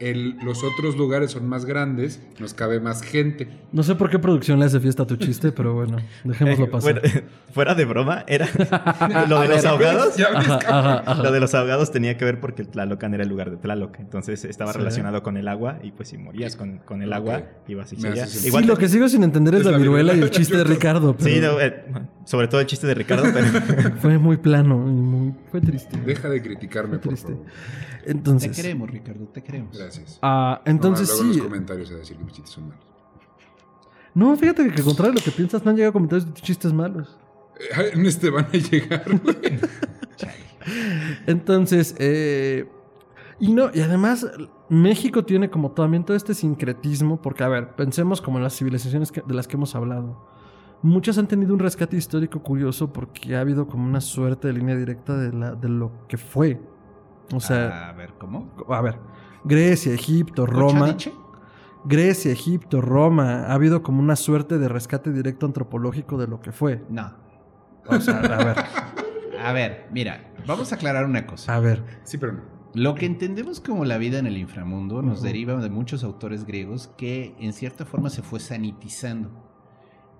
El- 0.00 0.36
los 0.44 0.62
otros 0.62 0.96
lugares 0.96 1.32
son 1.32 1.48
más 1.48 1.64
grandes, 1.64 2.20
nos 2.38 2.54
cabe 2.54 2.78
más 2.78 3.02
gente. 3.02 3.48
No 3.72 3.82
sé 3.82 3.96
por 3.96 4.10
qué 4.10 4.18
producción 4.20 4.58
le 4.60 4.66
hace 4.66 4.78
fiesta 4.78 5.02
a 5.02 5.06
tu 5.06 5.16
chiste, 5.16 5.50
pero 5.50 5.74
bueno, 5.74 5.96
dejémoslo 6.24 6.66
Eh, 6.66 6.68
pasar. 6.68 7.00
bueno, 7.02 7.20
fuera 7.52 7.74
de 7.74 7.84
broma, 7.84 8.24
era 8.28 8.46
lo 9.28 9.40
de 9.40 9.48
los 9.48 9.64
ahogados. 9.64 10.16
Ya 10.16 10.28
ves, 10.30 10.48
Ajá, 10.48 10.58
ajá, 10.68 11.02
ajá. 11.04 11.22
Lo 11.22 11.32
de 11.32 11.40
los 11.40 11.52
ahogados 11.54 11.90
tenía 11.90 12.16
que 12.16 12.24
ver 12.24 12.38
porque 12.38 12.62
el 12.62 12.68
Tlalocan 12.68 13.12
era 13.14 13.24
el 13.24 13.28
lugar 13.28 13.50
de 13.50 13.56
Tlaloc. 13.56 13.98
Entonces 13.98 14.44
estaba 14.44 14.72
Sí. 14.72 14.78
relacionado 14.78 15.22
con 15.22 15.36
el 15.36 15.48
agua 15.48 15.78
y 15.82 15.90
pues 15.90 16.08
si 16.10 16.18
morías 16.18 16.54
con, 16.54 16.78
con 16.78 17.02
el 17.02 17.12
agua, 17.12 17.42
ibas 17.66 17.92
y 17.92 17.96
seguías. 17.96 18.30
Sí, 18.30 18.46
Igual 18.48 18.66
lo 18.66 18.76
que 18.76 18.88
sigo 18.88 19.08
sin 19.08 19.24
entender 19.24 19.54
es, 19.54 19.60
Es 19.60 19.66
la 19.66 19.72
la 19.72 19.78
viruela 19.78 20.14
y 20.14 20.20
el 20.20 20.30
chiste 20.30 20.56
de 20.56 20.64
Ricardo. 20.64 21.16
Pero 21.16 21.28
Sí, 21.28 21.40
no, 21.40 21.60
eh, 21.60 21.84
sobre 22.24 22.46
todo 22.46 22.60
el 22.60 22.66
chiste 22.68 22.86
de 22.86 22.94
Ricardo, 22.94 23.24
pero 23.32 23.46
Fue 24.00 24.16
muy 24.18 24.36
plano 24.36 24.76
y 24.86 24.92
muy... 24.92 25.34
Fue 25.50 25.60
triste. 25.60 25.98
Deja 26.06 26.28
de 26.28 26.40
criticarme, 26.40 26.98
por 26.98 27.14
Triste. 27.14 27.34
Favor. 28.12 28.22
Te 28.24 28.30
Entonces... 28.30 28.56
queremos, 28.56 28.90
Ricardo, 28.90 29.24
te 29.26 29.42
queremos. 29.42 29.76
Gracias. 29.76 30.18
Ah, 30.22 30.60
entonces 30.64 31.08
No, 31.08 31.14
luego 31.16 31.32
sí. 31.32 31.38
los 31.38 31.46
comentarios 31.48 31.90
a 31.90 31.94
decir 31.94 32.16
que 32.16 32.24
mis 32.24 32.32
chistes 32.34 32.54
son 32.54 32.68
malos. 32.68 32.84
No, 34.14 34.36
fíjate 34.36 34.64
que, 34.64 34.74
que 34.74 34.82
contrario 34.82 35.12
a 35.12 35.14
lo 35.16 35.20
que 35.22 35.30
piensas, 35.30 35.64
no 35.64 35.70
han 35.70 35.76
llegado 35.76 35.92
comentarios 35.92 36.26
de 36.26 36.32
tus 36.32 36.42
chistes 36.42 36.72
malos. 36.72 37.18
Eh, 37.60 37.90
En 37.92 38.06
este 38.06 38.30
van 38.30 38.46
a 38.46 38.50
llegar, 38.52 39.04
güey. 39.22 39.36
Entonces, 41.26 41.94
eh, 41.98 42.68
y 43.40 43.52
no, 43.52 43.70
y 43.72 43.80
además 43.80 44.26
México 44.68 45.24
tiene 45.24 45.50
como 45.50 45.70
también 45.72 46.04
todo 46.04 46.16
este 46.16 46.34
sincretismo, 46.34 47.22
porque 47.22 47.44
a 47.44 47.48
ver, 47.48 47.74
pensemos 47.76 48.20
como 48.20 48.38
en 48.38 48.44
las 48.44 48.56
civilizaciones 48.56 49.12
que- 49.12 49.22
de 49.26 49.34
las 49.34 49.46
que 49.48 49.56
hemos 49.56 49.74
hablado. 49.74 50.26
Muchas 50.82 51.18
han 51.18 51.26
tenido 51.26 51.54
un 51.54 51.60
rescate 51.60 51.96
histórico 51.96 52.42
curioso 52.42 52.92
porque 52.92 53.36
ha 53.36 53.40
habido 53.40 53.66
como 53.66 53.84
una 53.84 54.00
suerte 54.00 54.48
de 54.48 54.54
línea 54.54 54.76
directa 54.76 55.16
de, 55.16 55.32
la, 55.32 55.54
de 55.54 55.68
lo 55.68 56.06
que 56.06 56.16
fue. 56.16 56.60
O 57.32 57.40
sea, 57.40 57.90
a 57.90 57.92
ver, 57.92 58.14
¿cómo? 58.18 58.50
a 58.68 58.80
ver, 58.80 58.98
Grecia, 59.44 59.92
Egipto, 59.92 60.46
Roma. 60.46 60.96
Grecia, 61.84 62.32
Egipto, 62.32 62.80
Roma. 62.80 63.44
Ha 63.46 63.54
habido 63.54 63.82
como 63.82 64.00
una 64.00 64.16
suerte 64.16 64.58
de 64.58 64.68
rescate 64.68 65.12
directo 65.12 65.46
antropológico 65.46 66.18
de 66.18 66.26
lo 66.26 66.40
que 66.40 66.52
fue. 66.52 66.84
No. 66.88 67.12
O 67.86 68.00
sea, 68.00 68.18
a 68.20 68.44
ver, 68.44 68.56
A 69.42 69.52
ver, 69.52 69.86
mira, 69.92 70.32
vamos 70.46 70.72
a 70.72 70.74
aclarar 70.74 71.04
una 71.04 71.26
cosa. 71.26 71.54
a 71.54 71.60
ver. 71.60 71.82
Sí, 72.04 72.18
pero 72.18 72.32
no. 72.32 72.58
Lo 72.74 72.94
que 72.94 73.06
entendemos 73.06 73.60
como 73.60 73.84
la 73.86 73.96
vida 73.96 74.18
en 74.18 74.26
el 74.26 74.36
inframundo 74.36 75.00
nos 75.00 75.22
deriva 75.22 75.56
de 75.56 75.70
muchos 75.70 76.04
autores 76.04 76.44
griegos 76.44 76.88
que 76.98 77.34
en 77.40 77.52
cierta 77.54 77.86
forma 77.86 78.10
se 78.10 78.22
fue 78.22 78.40
sanitizando. 78.40 79.30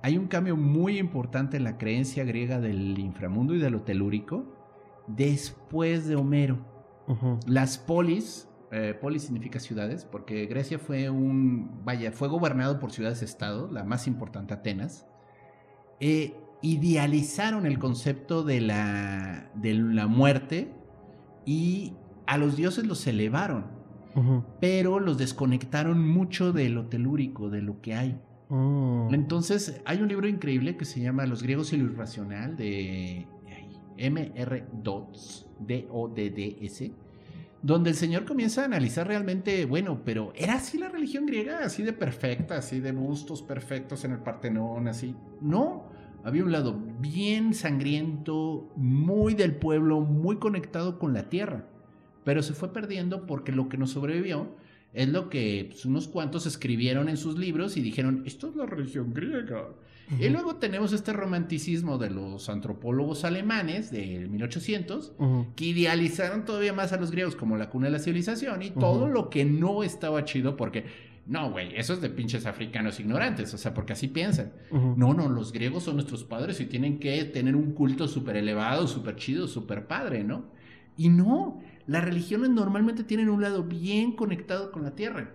Hay 0.03 0.17
un 0.17 0.29
cambio 0.29 0.57
muy 0.57 0.99
importante 0.99 1.57
en 1.59 1.65
la 1.65 1.77
creencia 1.77 2.25
griega 2.25 2.59
del 2.59 2.99
inframundo 2.99 3.55
y 3.55 3.59
de 3.59 3.69
lo 3.71 3.83
telúrico 3.83 4.45
después 5.07 6.07
de 6.07 6.17
Homero. 6.17 6.59
Las 7.47 7.79
polis, 7.79 8.49
eh, 8.71 8.95
polis 9.01 9.23
significa 9.23 9.61
ciudades, 9.61 10.05
porque 10.05 10.47
Grecia 10.47 10.79
fue 10.79 11.09
un, 11.11 11.85
vaya, 11.85 12.13
fue 12.13 12.29
gobernado 12.29 12.79
por 12.79 12.93
ciudades-estado, 12.93 13.71
la 13.73 13.85
más 13.85 14.07
importante 14.07 14.55
Atenas, 14.55 15.07
eh, 16.01 16.35
idealizaron 16.63 17.67
el 17.67 17.79
concepto 17.79 18.43
de 18.43 18.61
la, 18.61 19.51
de 19.55 19.75
la 19.75 20.07
muerte 20.07 20.73
y 21.45 21.95
a 22.27 22.37
los 22.37 22.57
dioses 22.57 22.87
los 22.87 23.07
elevaron, 23.07 23.67
pero 24.61 24.99
los 24.99 25.17
desconectaron 25.17 26.07
mucho 26.07 26.53
de 26.53 26.69
lo 26.69 26.87
telúrico, 26.87 27.49
de 27.51 27.63
lo 27.63 27.81
que 27.81 27.95
hay. 27.95 28.21
Mm. 28.49 29.15
Entonces, 29.15 29.81
hay 29.85 30.03
un 30.03 30.09
libro 30.09 30.27
increíble 30.27 30.77
que 30.77 30.85
se 30.85 31.01
llama 31.01 31.27
Los 31.27 31.43
griegos 31.43 31.73
y 31.73 31.77
lo 31.77 31.85
irracional 31.85 32.57
de 32.57 33.27
ay, 33.47 33.81
M.R. 33.97 34.67
Dodds, 34.73 35.48
D-O-D-D-S, 35.61 36.93
donde 37.63 37.91
el 37.91 37.97
señor 37.97 38.25
comienza 38.25 38.63
a 38.63 38.67
analizar 38.67 39.07
realmente, 39.07 39.65
bueno, 39.65 40.03
pero 40.05 40.33
¿era 40.37 40.55
así 40.55 40.79
la 40.79 40.89
religión 40.89 41.27
griega? 41.27 41.61
¿Así 41.65 41.83
de 41.83 41.93
perfecta? 41.93 42.57
¿Así 42.57 42.81
de 42.81 42.93
bustos 42.93 43.43
perfectos 43.43 44.05
en 44.05 44.13
el 44.13 44.19
Partenón? 44.19 44.89
¿Así? 44.89 45.15
No, 45.41 45.91
había 46.25 46.45
un 46.45 46.53
lado 46.53 46.79
bien 47.01 47.55
sangriento, 47.55 48.71
muy 48.77 49.35
del 49.35 49.55
pueblo, 49.57 50.01
muy 50.01 50.37
conectado 50.37 50.99
con 50.99 51.13
la 51.13 51.29
tierra, 51.29 51.65
pero 52.25 52.43
se 52.43 52.55
fue 52.55 52.73
perdiendo 52.73 53.27
porque 53.27 53.53
lo 53.53 53.69
que 53.69 53.79
nos 53.79 53.91
sobrevivió 53.91 54.55
es 54.93 55.09
lo 55.09 55.29
que 55.29 55.67
pues, 55.71 55.85
unos 55.85 56.09
cuantos 56.09 56.47
escribieron 56.47 57.09
en 57.09 57.17
sus 57.17 57.39
libros 57.39 57.77
y 57.77 57.83
dijeron, 57.83 58.23
esto 58.27 58.49
es 58.49 58.57
la 58.57 58.67
religión 58.67 59.13
griega. 59.13 59.69
Y 60.19 60.29
luego 60.31 60.57
tenemos 60.57 60.93
este 60.93 61.13
romanticismo 61.13 61.99
de 61.99 62.09
los 62.11 62.49
antropólogos 62.49 63.25
alemanes 63.25 63.91
de 63.91 64.27
1800 64.29 65.13
Ujú. 65.19 65.47
que 65.55 65.67
idealizaron 65.67 66.45
todavía 66.45 66.73
más 66.73 66.93
a 66.93 66.97
los 66.97 67.11
griegos 67.11 67.37
como 67.37 67.57
la 67.57 67.69
cuna 67.69 67.87
de 67.87 67.93
la 67.93 67.99
civilización 67.99 68.63
y 68.63 68.71
todo 68.71 69.09
lo 69.09 69.29
que 69.29 69.45
no 69.45 69.83
estaba 69.83 70.25
chido 70.25 70.57
porque, 70.57 70.85
no, 71.27 71.51
güey, 71.51 71.77
eso 71.77 71.93
es 71.93 72.01
de 72.01 72.09
pinches 72.09 72.47
africanos 72.47 73.01
ignorantes, 73.01 73.53
o 73.53 73.59
sea, 73.59 73.75
porque 73.75 73.93
así 73.93 74.09
piensan. 74.09 74.53
No, 74.71 75.13
no, 75.13 75.29
los 75.29 75.53
griegos 75.53 75.83
son 75.83 75.97
nuestros 75.97 76.25
padres 76.25 76.59
y 76.61 76.67
tienen 76.67 76.99
que 76.99 77.25
tener 77.25 77.55
un 77.55 77.73
culto 77.73 78.09
súper 78.09 78.37
elevado, 78.37 78.87
súper 78.89 79.17
chido, 79.17 79.47
súper 79.47 79.87
padre, 79.87 80.25
¿no? 80.25 80.47
Y 80.97 81.11
no, 81.11 81.61
las 81.87 82.03
religiones 82.03 82.49
normalmente 82.51 83.05
tienen 83.05 83.29
un 83.29 83.43
lado 83.43 83.63
bien 83.65 84.13
conectado 84.13 84.73
con 84.73 84.83
la 84.85 84.95
tierra, 84.95 85.31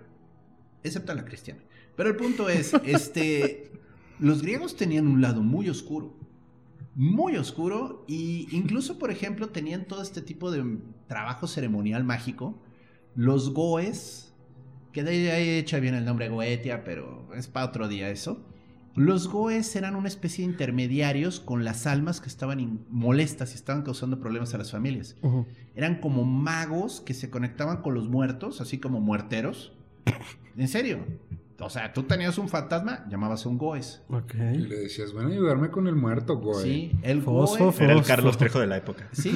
excepto 0.83 1.13
la 1.13 1.25
cristiana. 1.25 1.61
Pero 1.95 2.09
el 2.09 2.15
punto 2.15 2.49
es, 2.49 2.73
este, 2.85 3.71
los 4.23 4.41
griegos 4.41 4.77
tenían 4.77 5.07
un 5.07 5.19
lado 5.19 5.43
muy 5.43 5.67
oscuro, 5.67 6.13
muy 6.95 7.35
oscuro, 7.35 8.05
y 8.07 8.47
incluso, 8.55 8.97
por 8.97 9.11
ejemplo, 9.11 9.49
tenían 9.49 9.83
todo 9.83 10.01
este 10.01 10.21
tipo 10.21 10.49
de 10.49 10.77
trabajo 11.07 11.45
ceremonial 11.45 12.05
mágico. 12.05 12.57
Los 13.15 13.53
goes, 13.53 14.33
que 14.93 15.03
de 15.03 15.29
ahí 15.29 15.49
echa 15.49 15.77
bien 15.81 15.93
el 15.93 16.05
nombre 16.05 16.29
Goetia, 16.29 16.85
pero 16.85 17.27
es 17.35 17.49
para 17.49 17.65
otro 17.65 17.89
día 17.89 18.09
eso. 18.11 18.45
Los 18.95 19.27
goes 19.27 19.75
eran 19.75 19.93
una 19.97 20.07
especie 20.07 20.45
de 20.45 20.53
intermediarios 20.53 21.41
con 21.41 21.65
las 21.65 21.85
almas 21.85 22.21
que 22.21 22.29
estaban 22.29 22.85
molestas 22.89 23.51
y 23.51 23.55
estaban 23.55 23.81
causando 23.81 24.21
problemas 24.21 24.53
a 24.53 24.57
las 24.57 24.71
familias. 24.71 25.17
Eran 25.75 25.99
como 25.99 26.23
magos 26.23 27.01
que 27.01 27.13
se 27.13 27.29
conectaban 27.29 27.81
con 27.81 27.93
los 27.93 28.07
muertos, 28.07 28.61
así 28.61 28.77
como 28.77 29.01
muerteros. 29.01 29.73
En 30.55 30.69
serio. 30.69 30.99
O 31.59 31.69
sea, 31.69 31.93
tú 31.93 32.03
tenías 32.03 32.37
un 32.37 32.49
fantasma, 32.49 33.05
llamabas 33.09 33.45
a 33.45 33.49
un 33.49 33.57
goes. 33.57 34.01
Ok. 34.09 34.33
Y 34.33 34.57
le 34.57 34.79
decías, 34.79 35.13
ven 35.13 35.27
a 35.27 35.29
ayudarme 35.29 35.69
con 35.69 35.87
el 35.87 35.95
muerto, 35.95 36.37
güey. 36.37 36.63
Sí, 36.63 36.91
el 37.03 37.21
Fosfo, 37.21 37.71
goe. 37.71 37.83
Era 37.83 37.93
el. 37.93 38.03
Carlos 38.03 38.37
Trejo 38.37 38.59
de 38.59 38.67
la 38.67 38.77
época. 38.77 39.07
Sí, 39.11 39.35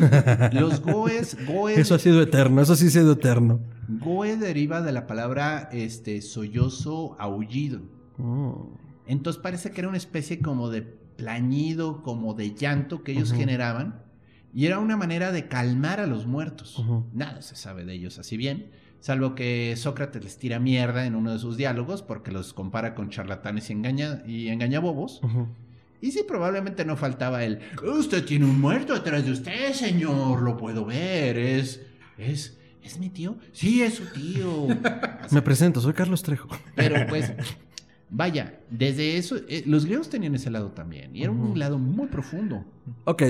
los 0.51 0.81
goes, 0.81 1.37
goes, 1.45 1.77
Eso 1.77 1.95
ha 1.95 1.99
sido 1.99 2.21
eterno, 2.21 2.61
eso 2.61 2.75
sí 2.75 2.87
ha 2.87 2.89
sido 2.89 3.13
eterno. 3.13 3.59
goe 3.87 4.35
deriva 4.37 4.81
de 4.81 4.91
la 4.91 5.07
palabra 5.07 5.69
este 5.71 6.21
sollozo, 6.21 7.15
aullido. 7.19 7.81
Oh. 8.19 8.71
Entonces 9.05 9.41
parece 9.41 9.71
que 9.71 9.81
era 9.81 9.87
una 9.87 9.97
especie 9.97 10.39
como 10.39 10.69
de 10.69 10.81
plañido, 10.81 12.03
como 12.03 12.33
de 12.33 12.53
llanto 12.53 13.03
que 13.03 13.13
ellos 13.13 13.31
generaban. 13.31 14.03
Y 14.53 14.65
era 14.65 14.79
una 14.79 14.97
manera 14.97 15.31
de 15.31 15.47
calmar 15.47 15.99
a 15.99 16.07
los 16.07 16.25
muertos. 16.25 16.83
Nada 17.13 17.41
se 17.41 17.55
sabe 17.55 17.85
de 17.85 17.93
ellos 17.93 18.17
así 18.17 18.37
bien. 18.37 18.71
Salvo 18.99 19.35
que 19.35 19.75
Sócrates 19.77 20.23
les 20.23 20.37
tira 20.37 20.59
mierda 20.59 21.05
en 21.05 21.15
uno 21.15 21.31
de 21.31 21.39
sus 21.39 21.57
diálogos 21.57 22.01
porque 22.01 22.31
los 22.31 22.53
compara 22.53 22.95
con 22.95 23.09
charlatanes 23.09 23.69
y, 23.69 23.73
engaña, 23.73 24.23
y 24.25 24.49
engañabobos. 24.49 25.21
Y 26.01 26.11
sí, 26.11 26.23
probablemente 26.27 26.85
no 26.85 26.95
faltaba 26.95 27.43
el... 27.43 27.59
Usted 27.83 28.25
tiene 28.25 28.45
un 28.45 28.59
muerto 28.59 28.93
atrás 28.93 29.25
de 29.25 29.31
usted, 29.31 29.73
señor. 29.73 30.41
Lo 30.41 30.57
puedo 30.57 30.85
ver. 30.85 31.37
Es... 31.37 31.81
Es... 32.17 32.57
¿Es 32.83 32.99
mi 32.99 33.09
tío? 33.09 33.35
Sí, 33.51 33.81
es 33.81 33.95
su 33.95 34.05
tío. 34.05 34.67
Me 35.31 35.41
presento, 35.41 35.81
soy 35.81 35.91
Carlos 35.91 36.23
Trejo. 36.23 36.47
Pero 36.73 37.05
pues, 37.09 37.33
vaya, 38.09 38.59
desde 38.69 39.17
eso, 39.17 39.35
eh, 39.49 39.63
los 39.65 39.83
griegos 39.83 40.09
tenían 40.09 40.35
ese 40.35 40.49
lado 40.49 40.71
también. 40.71 41.13
Y 41.13 41.23
era 41.23 41.31
un 41.31 41.59
lado 41.59 41.77
muy 41.77 42.07
profundo. 42.07 42.63
Ok, 43.03 43.23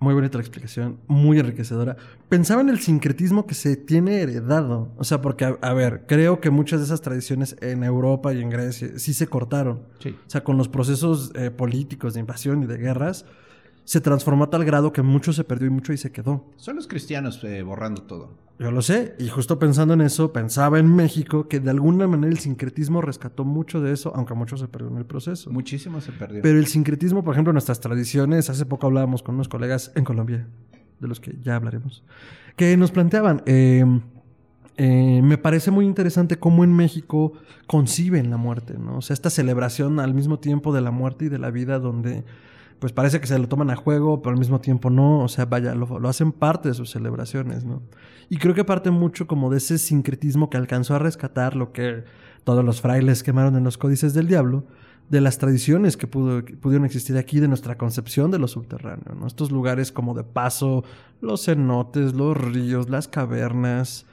muy 0.00 0.14
bonita 0.14 0.38
la 0.38 0.42
explicación, 0.42 0.98
muy 1.06 1.38
enriquecedora. 1.38 1.96
Pensaba 2.28 2.60
en 2.60 2.68
el 2.68 2.78
sincretismo 2.78 3.46
que 3.46 3.54
se 3.54 3.76
tiene 3.76 4.20
heredado. 4.20 4.92
O 4.96 5.04
sea, 5.04 5.20
porque, 5.20 5.44
a, 5.44 5.58
a 5.60 5.74
ver, 5.74 6.04
creo 6.06 6.40
que 6.40 6.50
muchas 6.50 6.80
de 6.80 6.86
esas 6.86 7.00
tradiciones 7.00 7.56
en 7.60 7.82
Europa 7.82 8.32
y 8.32 8.40
en 8.40 8.50
Grecia 8.50 8.90
sí 8.96 9.12
se 9.14 9.26
cortaron. 9.26 9.82
Sí. 9.98 10.10
O 10.10 10.30
sea, 10.30 10.44
con 10.44 10.56
los 10.56 10.68
procesos 10.68 11.32
eh, 11.34 11.50
políticos 11.50 12.14
de 12.14 12.20
invasión 12.20 12.62
y 12.62 12.66
de 12.66 12.76
guerras, 12.76 13.24
se 13.88 14.02
transformó 14.02 14.44
a 14.44 14.50
tal 14.50 14.66
grado 14.66 14.92
que 14.92 15.00
mucho 15.00 15.32
se 15.32 15.44
perdió 15.44 15.68
y 15.68 15.70
mucho 15.70 15.92
ahí 15.92 15.96
se 15.96 16.12
quedó. 16.12 16.44
Son 16.56 16.76
los 16.76 16.86
cristianos 16.86 17.42
eh, 17.42 17.62
borrando 17.62 18.02
todo. 18.02 18.34
Yo 18.58 18.70
lo 18.70 18.82
sé, 18.82 19.14
y 19.18 19.28
justo 19.28 19.58
pensando 19.58 19.94
en 19.94 20.02
eso, 20.02 20.30
pensaba 20.30 20.78
en 20.78 20.94
México 20.94 21.48
que 21.48 21.58
de 21.58 21.70
alguna 21.70 22.06
manera 22.06 22.30
el 22.30 22.38
sincretismo 22.38 23.00
rescató 23.00 23.46
mucho 23.46 23.80
de 23.80 23.94
eso, 23.94 24.12
aunque 24.14 24.34
mucho 24.34 24.58
se 24.58 24.68
perdió 24.68 24.90
en 24.90 24.98
el 24.98 25.06
proceso. 25.06 25.50
Muchísimo 25.50 26.02
se 26.02 26.12
perdió. 26.12 26.42
Pero 26.42 26.58
el 26.58 26.66
sincretismo, 26.66 27.24
por 27.24 27.32
ejemplo, 27.32 27.50
nuestras 27.54 27.80
tradiciones, 27.80 28.50
hace 28.50 28.66
poco 28.66 28.88
hablábamos 28.88 29.22
con 29.22 29.36
unos 29.36 29.48
colegas 29.48 29.90
en 29.94 30.04
Colombia, 30.04 30.46
de 31.00 31.08
los 31.08 31.18
que 31.18 31.38
ya 31.40 31.56
hablaremos, 31.56 32.04
que 32.56 32.76
nos 32.76 32.90
planteaban, 32.90 33.42
eh, 33.46 33.86
eh, 34.76 35.22
me 35.22 35.38
parece 35.38 35.70
muy 35.70 35.86
interesante 35.86 36.38
cómo 36.38 36.62
en 36.62 36.76
México 36.76 37.32
conciben 37.66 38.28
la 38.28 38.36
muerte, 38.36 38.74
¿no? 38.78 38.98
O 38.98 39.00
sea, 39.00 39.14
esta 39.14 39.30
celebración 39.30 39.98
al 39.98 40.12
mismo 40.12 40.40
tiempo 40.40 40.74
de 40.74 40.82
la 40.82 40.90
muerte 40.90 41.24
y 41.24 41.28
de 41.30 41.38
la 41.38 41.50
vida 41.50 41.78
donde 41.78 42.24
pues 42.78 42.92
parece 42.92 43.20
que 43.20 43.26
se 43.26 43.38
lo 43.38 43.48
toman 43.48 43.70
a 43.70 43.76
juego, 43.76 44.22
pero 44.22 44.32
al 44.34 44.38
mismo 44.38 44.60
tiempo 44.60 44.88
no, 44.90 45.20
o 45.24 45.28
sea, 45.28 45.44
vaya, 45.46 45.74
lo, 45.74 46.08
hacen 46.08 46.32
parte 46.32 46.68
de 46.68 46.74
sus 46.74 46.90
celebraciones, 46.90 47.64
¿no? 47.64 47.82
Y 48.30 48.36
creo 48.38 48.54
que 48.54 48.64
parte 48.64 48.90
mucho 48.90 49.26
como 49.26 49.50
de 49.50 49.56
ese 49.58 49.78
sincretismo 49.78 50.48
que 50.50 50.56
alcanzó 50.56 50.94
a 50.94 50.98
rescatar 50.98 51.56
lo 51.56 51.72
que 51.72 52.04
todos 52.44 52.64
los 52.64 52.80
frailes 52.80 53.22
quemaron 53.22 53.56
en 53.56 53.64
los 53.64 53.78
códices 53.78 54.14
del 54.14 54.28
diablo, 54.28 54.64
de 55.10 55.20
las 55.22 55.38
tradiciones 55.38 55.96
que, 55.96 56.06
pudo- 56.06 56.44
pudieron 56.60 56.84
existir 56.84 57.16
aquí, 57.16 57.40
de 57.40 57.48
nuestra 57.48 57.78
concepción 57.78 58.30
de 58.30 58.38
lo 58.38 58.46
subterráneo, 58.46 59.14
¿no? 59.18 59.26
Estos 59.26 59.50
lugares 59.50 59.90
como 59.90 60.14
de 60.14 60.22
paso, 60.24 60.84
los 61.20 61.44
cenotes, 61.46 62.12
los 62.14 62.36
ríos, 62.36 62.90
las 62.90 63.08
cavernas, 63.08 64.04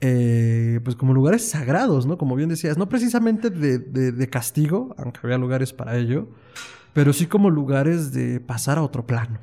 eh, 0.00 0.80
pues 0.84 0.94
como 0.96 1.14
lugares 1.14 1.48
sagrados, 1.48 2.06
¿no? 2.06 2.18
Como 2.18 2.34
bien 2.36 2.48
decías, 2.50 2.76
no 2.76 2.88
precisamente 2.88 3.50
de- 3.50 3.78
de 3.78 4.28
castigo, 4.28 4.94
aunque 4.98 5.20
había 5.22 5.38
lugares 5.38 5.72
para 5.72 5.96
ello, 5.96 6.28
pero 6.92 7.12
sí 7.12 7.26
como 7.26 7.50
lugares 7.50 8.12
de 8.12 8.40
pasar 8.40 8.78
a 8.78 8.82
otro 8.82 9.06
plano. 9.06 9.38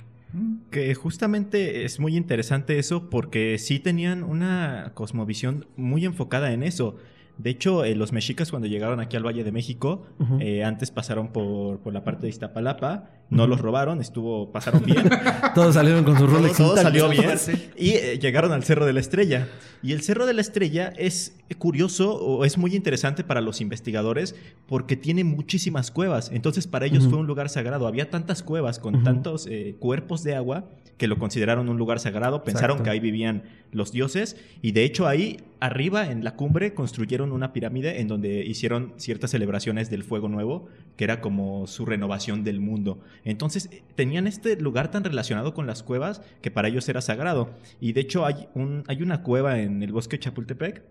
Que 0.70 0.94
justamente 0.94 1.86
es 1.86 2.00
muy 2.00 2.16
interesante 2.16 2.78
eso 2.78 3.10
porque 3.10 3.58
sí 3.58 3.80
tenían 3.80 4.24
una 4.24 4.92
cosmovisión 4.94 5.66
muy 5.76 6.06
enfocada 6.06 6.52
en 6.54 6.62
eso. 6.62 6.98
De 7.40 7.50
hecho, 7.50 7.84
eh, 7.86 7.96
los 7.96 8.12
mexicas 8.12 8.52
cuando 8.52 8.68
llegaron 8.68 9.00
aquí 9.00 9.18
al 9.18 9.26
Valle 9.26 9.44
de 9.44 9.52
México, 9.52 10.06
eh, 10.40 10.64
antes 10.64 10.92
pasaron 10.92 11.30
por, 11.30 11.80
por 11.80 11.94
la 11.94 12.04
parte 12.04 12.24
de 12.24 12.30
Iztapalapa, 12.30 13.10
no 13.30 13.46
los 13.46 13.62
robaron, 13.62 14.02
estuvo, 14.02 14.52
pasaron 14.52 14.84
bien. 14.84 15.10
Todos 15.56 15.76
salieron 15.76 16.04
con 16.04 16.18
sus 16.18 16.30
Rolex 16.30 16.58
todo 16.58 16.76
salió 16.76 17.10
bien 17.10 17.30
y 17.78 17.92
eh, 17.92 18.20
llegaron 18.20 18.52
al 18.52 18.64
Cerro 18.64 18.86
de 18.86 18.94
la 18.94 19.00
Estrella. 19.00 19.48
Y 19.82 19.94
el 19.94 20.02
Cerro 20.02 20.26
de 20.26 20.34
la 20.34 20.42
Estrella 20.42 20.92
es 20.98 21.36
curioso 21.58 22.16
o 22.16 22.44
es 22.44 22.58
muy 22.58 22.76
interesante 22.76 23.24
para 23.24 23.42
los 23.42 23.62
investigadores 23.62 24.36
porque 24.68 24.96
tiene 24.96 25.24
muchísimas 25.24 25.92
cuevas. 25.92 26.32
Entonces 26.34 26.68
para 26.68 26.86
ellos 26.86 27.08
fue 27.08 27.20
un 27.20 27.28
lugar 27.28 27.50
sagrado. 27.50 27.88
Había 27.88 28.10
tantas 28.10 28.44
cuevas 28.44 28.80
con 28.80 29.04
tantos 29.04 29.48
eh, 29.48 29.76
cuerpos 29.80 30.24
de 30.24 30.36
agua 30.36 30.66
que 31.00 31.08
lo 31.08 31.18
consideraron 31.18 31.70
un 31.70 31.78
lugar 31.78 32.00
sagrado. 32.00 32.44
Pensaron 32.44 32.76
Exacto. 32.76 32.84
que 32.84 32.90
ahí 32.90 33.00
vivían 33.00 33.44
los 33.72 33.92
dioses. 33.92 34.36
Y 34.62 34.74
de 34.74 34.84
hecho 34.84 35.08
ahí 35.08 35.38
arriba 35.62 36.12
en 36.12 36.24
la 36.24 36.36
cumbre 36.36 36.74
construyeron 36.74 37.32
una 37.32 37.54
pirámide 37.54 38.02
en 38.02 38.08
donde 38.08 38.46
hicieron 38.46 38.94
ciertas 38.98 39.32
celebraciones 39.32 39.90
del 39.90 40.04
fuego 40.04 40.28
nuevo, 40.28 40.68
que 40.98 41.06
era 41.06 41.22
como 41.22 41.68
su 41.68 41.86
renovación 41.86 42.44
del 42.44 42.60
mundo. 42.60 43.00
Entonces 43.26 43.70
eh, 43.72 43.84
tenían 43.96 44.28
este 44.28 44.56
lugar 44.60 44.92
tan 44.92 45.04
relacionado 45.04 45.54
con 45.54 45.68
las 45.68 45.84
cuevas 45.84 46.22
que 46.42 46.52
para 46.52 46.68
ellos 46.68 46.88
era 46.90 47.02
sagrado. 47.02 47.50
Y 47.80 47.94
de 47.94 48.02
hecho 48.02 48.26
hay, 48.26 48.48
un, 48.56 48.84
hay 48.88 49.02
una 49.02 49.24
cueva 49.24 49.60
en 49.60 49.84
el 49.84 49.92
bosque 49.92 50.18
de 50.18 50.22
Chapultepec 50.22 50.84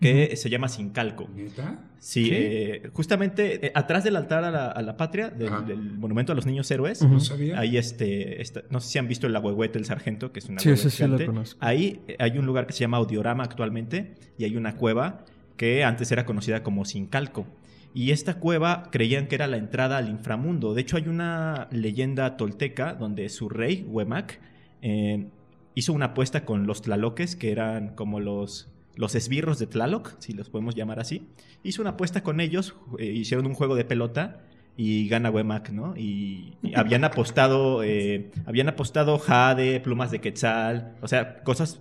que 0.00 0.34
se 0.36 0.50
llama 0.50 0.68
Sincalco. 0.68 1.28
¿Neta? 1.34 1.78
Sí, 1.98 2.24
¿Sí? 2.24 2.30
eh, 2.32 2.90
justamente 2.92 3.66
eh, 3.66 3.72
atrás 3.74 4.02
del 4.04 4.16
altar 4.16 4.44
a 4.44 4.50
la, 4.50 4.66
a 4.68 4.82
la 4.82 4.96
patria, 4.96 5.30
del, 5.30 5.50
monumento 5.94 6.32
a 6.32 6.34
los 6.34 6.46
niños 6.46 6.68
héroes. 6.70 7.00
No 7.02 7.20
sabía. 7.20 7.58
Ahí 7.58 7.76
este, 7.76 8.42
esta- 8.42 8.64
no 8.70 8.80
sé 8.80 8.88
si 8.88 8.98
han 8.98 9.08
visto 9.08 9.26
el 9.28 9.36
agüehuete 9.36 9.74
del 9.78 9.86
sargento, 9.86 10.32
que 10.32 10.40
es 10.40 10.48
una 10.48 10.60
Sí, 10.60 10.70
ese 10.70 10.90
sí 10.90 11.06
lo 11.06 11.24
conozco. 11.24 11.58
Ahí 11.64 12.02
hay 12.18 12.36
un 12.38 12.44
lugar 12.44 12.66
que 12.66 12.72
se 12.72 12.80
llama 12.80 12.96
Audiorama 12.98 13.44
actualmente 13.44 14.14
y 14.36 14.44
hay 14.44 14.56
una 14.56 14.76
cueva 14.76 15.24
que 15.56 15.84
antes 15.84 16.10
era 16.10 16.26
conocida 16.26 16.62
como 16.64 16.84
Sincalco. 16.84 17.46
Y 17.94 18.10
esta 18.10 18.40
cueva 18.40 18.88
creían 18.90 19.28
que 19.28 19.36
era 19.36 19.46
la 19.46 19.56
entrada 19.56 19.98
al 19.98 20.08
inframundo. 20.08 20.74
De 20.74 20.80
hecho, 20.80 20.96
hay 20.96 21.06
una 21.06 21.68
leyenda 21.70 22.36
tolteca 22.36 22.94
donde 22.94 23.28
su 23.28 23.48
rey, 23.48 23.86
Huemac, 23.88 24.40
eh, 24.82 25.28
hizo 25.76 25.92
una 25.92 26.06
apuesta 26.06 26.44
con 26.44 26.66
los 26.66 26.82
tlaloques, 26.82 27.36
que 27.36 27.52
eran 27.52 27.94
como 27.94 28.18
los, 28.18 28.68
los 28.96 29.14
esbirros 29.14 29.60
de 29.60 29.68
Tlaloc, 29.68 30.16
si 30.18 30.32
los 30.32 30.50
podemos 30.50 30.74
llamar 30.74 30.98
así. 30.98 31.28
Hizo 31.62 31.82
una 31.82 31.92
apuesta 31.92 32.24
con 32.24 32.40
ellos, 32.40 32.74
eh, 32.98 33.06
hicieron 33.06 33.46
un 33.46 33.54
juego 33.54 33.76
de 33.76 33.84
pelota 33.84 34.40
y 34.76 35.08
gana 35.08 35.30
Huemac, 35.30 35.70
¿no? 35.70 35.96
Y, 35.96 36.54
y 36.62 36.74
habían 36.74 37.04
apostado, 37.04 37.84
eh, 37.84 38.32
habían 38.44 38.68
apostado 38.68 39.18
jade, 39.18 39.78
plumas 39.78 40.10
de 40.10 40.20
quetzal, 40.20 40.96
o 41.00 41.06
sea, 41.06 41.44
cosas 41.44 41.80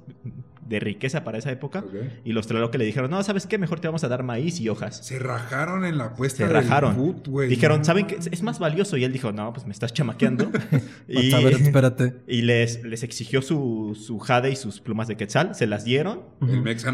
de 0.68 0.80
riqueza 0.80 1.24
para 1.24 1.38
esa 1.38 1.52
época. 1.52 1.84
Y 2.24 2.34
los 2.34 2.48
Tlaloc 2.48 2.74
le 2.76 2.86
dijeron, 2.86 3.12
no, 3.12 3.22
¿sabes 3.24 3.48
qué? 3.48 3.58
Mejor 3.58 3.80
te 3.80 3.88
vamos 3.88 4.04
a 4.04 4.08
dar 4.08 4.24
maíz 4.24 4.60
y 4.60 4.70
hojas. 4.70 4.98
Se 5.06 5.20
rajaron 5.20 5.86
en 5.86 5.98
la 5.98 6.06
apuesta 6.06 6.38
Se 6.38 6.44
del 6.46 6.54
rajaron. 6.54 7.24
Dijeron, 7.50 7.80
No 7.80 7.86
¿saben 7.86 8.08
qué? 8.08 8.18
Es 8.32 8.44
más 8.44 8.60
valioso. 8.60 8.98
Y 8.98 9.04
él 9.04 9.12
dijo, 9.12 9.32
no, 9.32 9.52
pues 9.54 9.66
me 9.66 9.74
estás 9.74 9.94
chamaqueando. 9.94 10.52
y 11.08 11.34
A 11.34 11.40
ver, 11.40 11.54
espérate. 11.54 12.16
y 12.28 12.42
les, 12.44 12.84
les 12.84 13.04
exigió 13.04 13.42
su, 13.42 13.98
su 14.00 14.20
jade 14.20 14.52
y 14.52 14.56
sus 14.56 14.80
plumas 14.80 15.08
de 15.08 15.18
quetzal. 15.18 15.54
Se 15.56 15.68
las 15.68 15.84
dieron. 15.84 16.22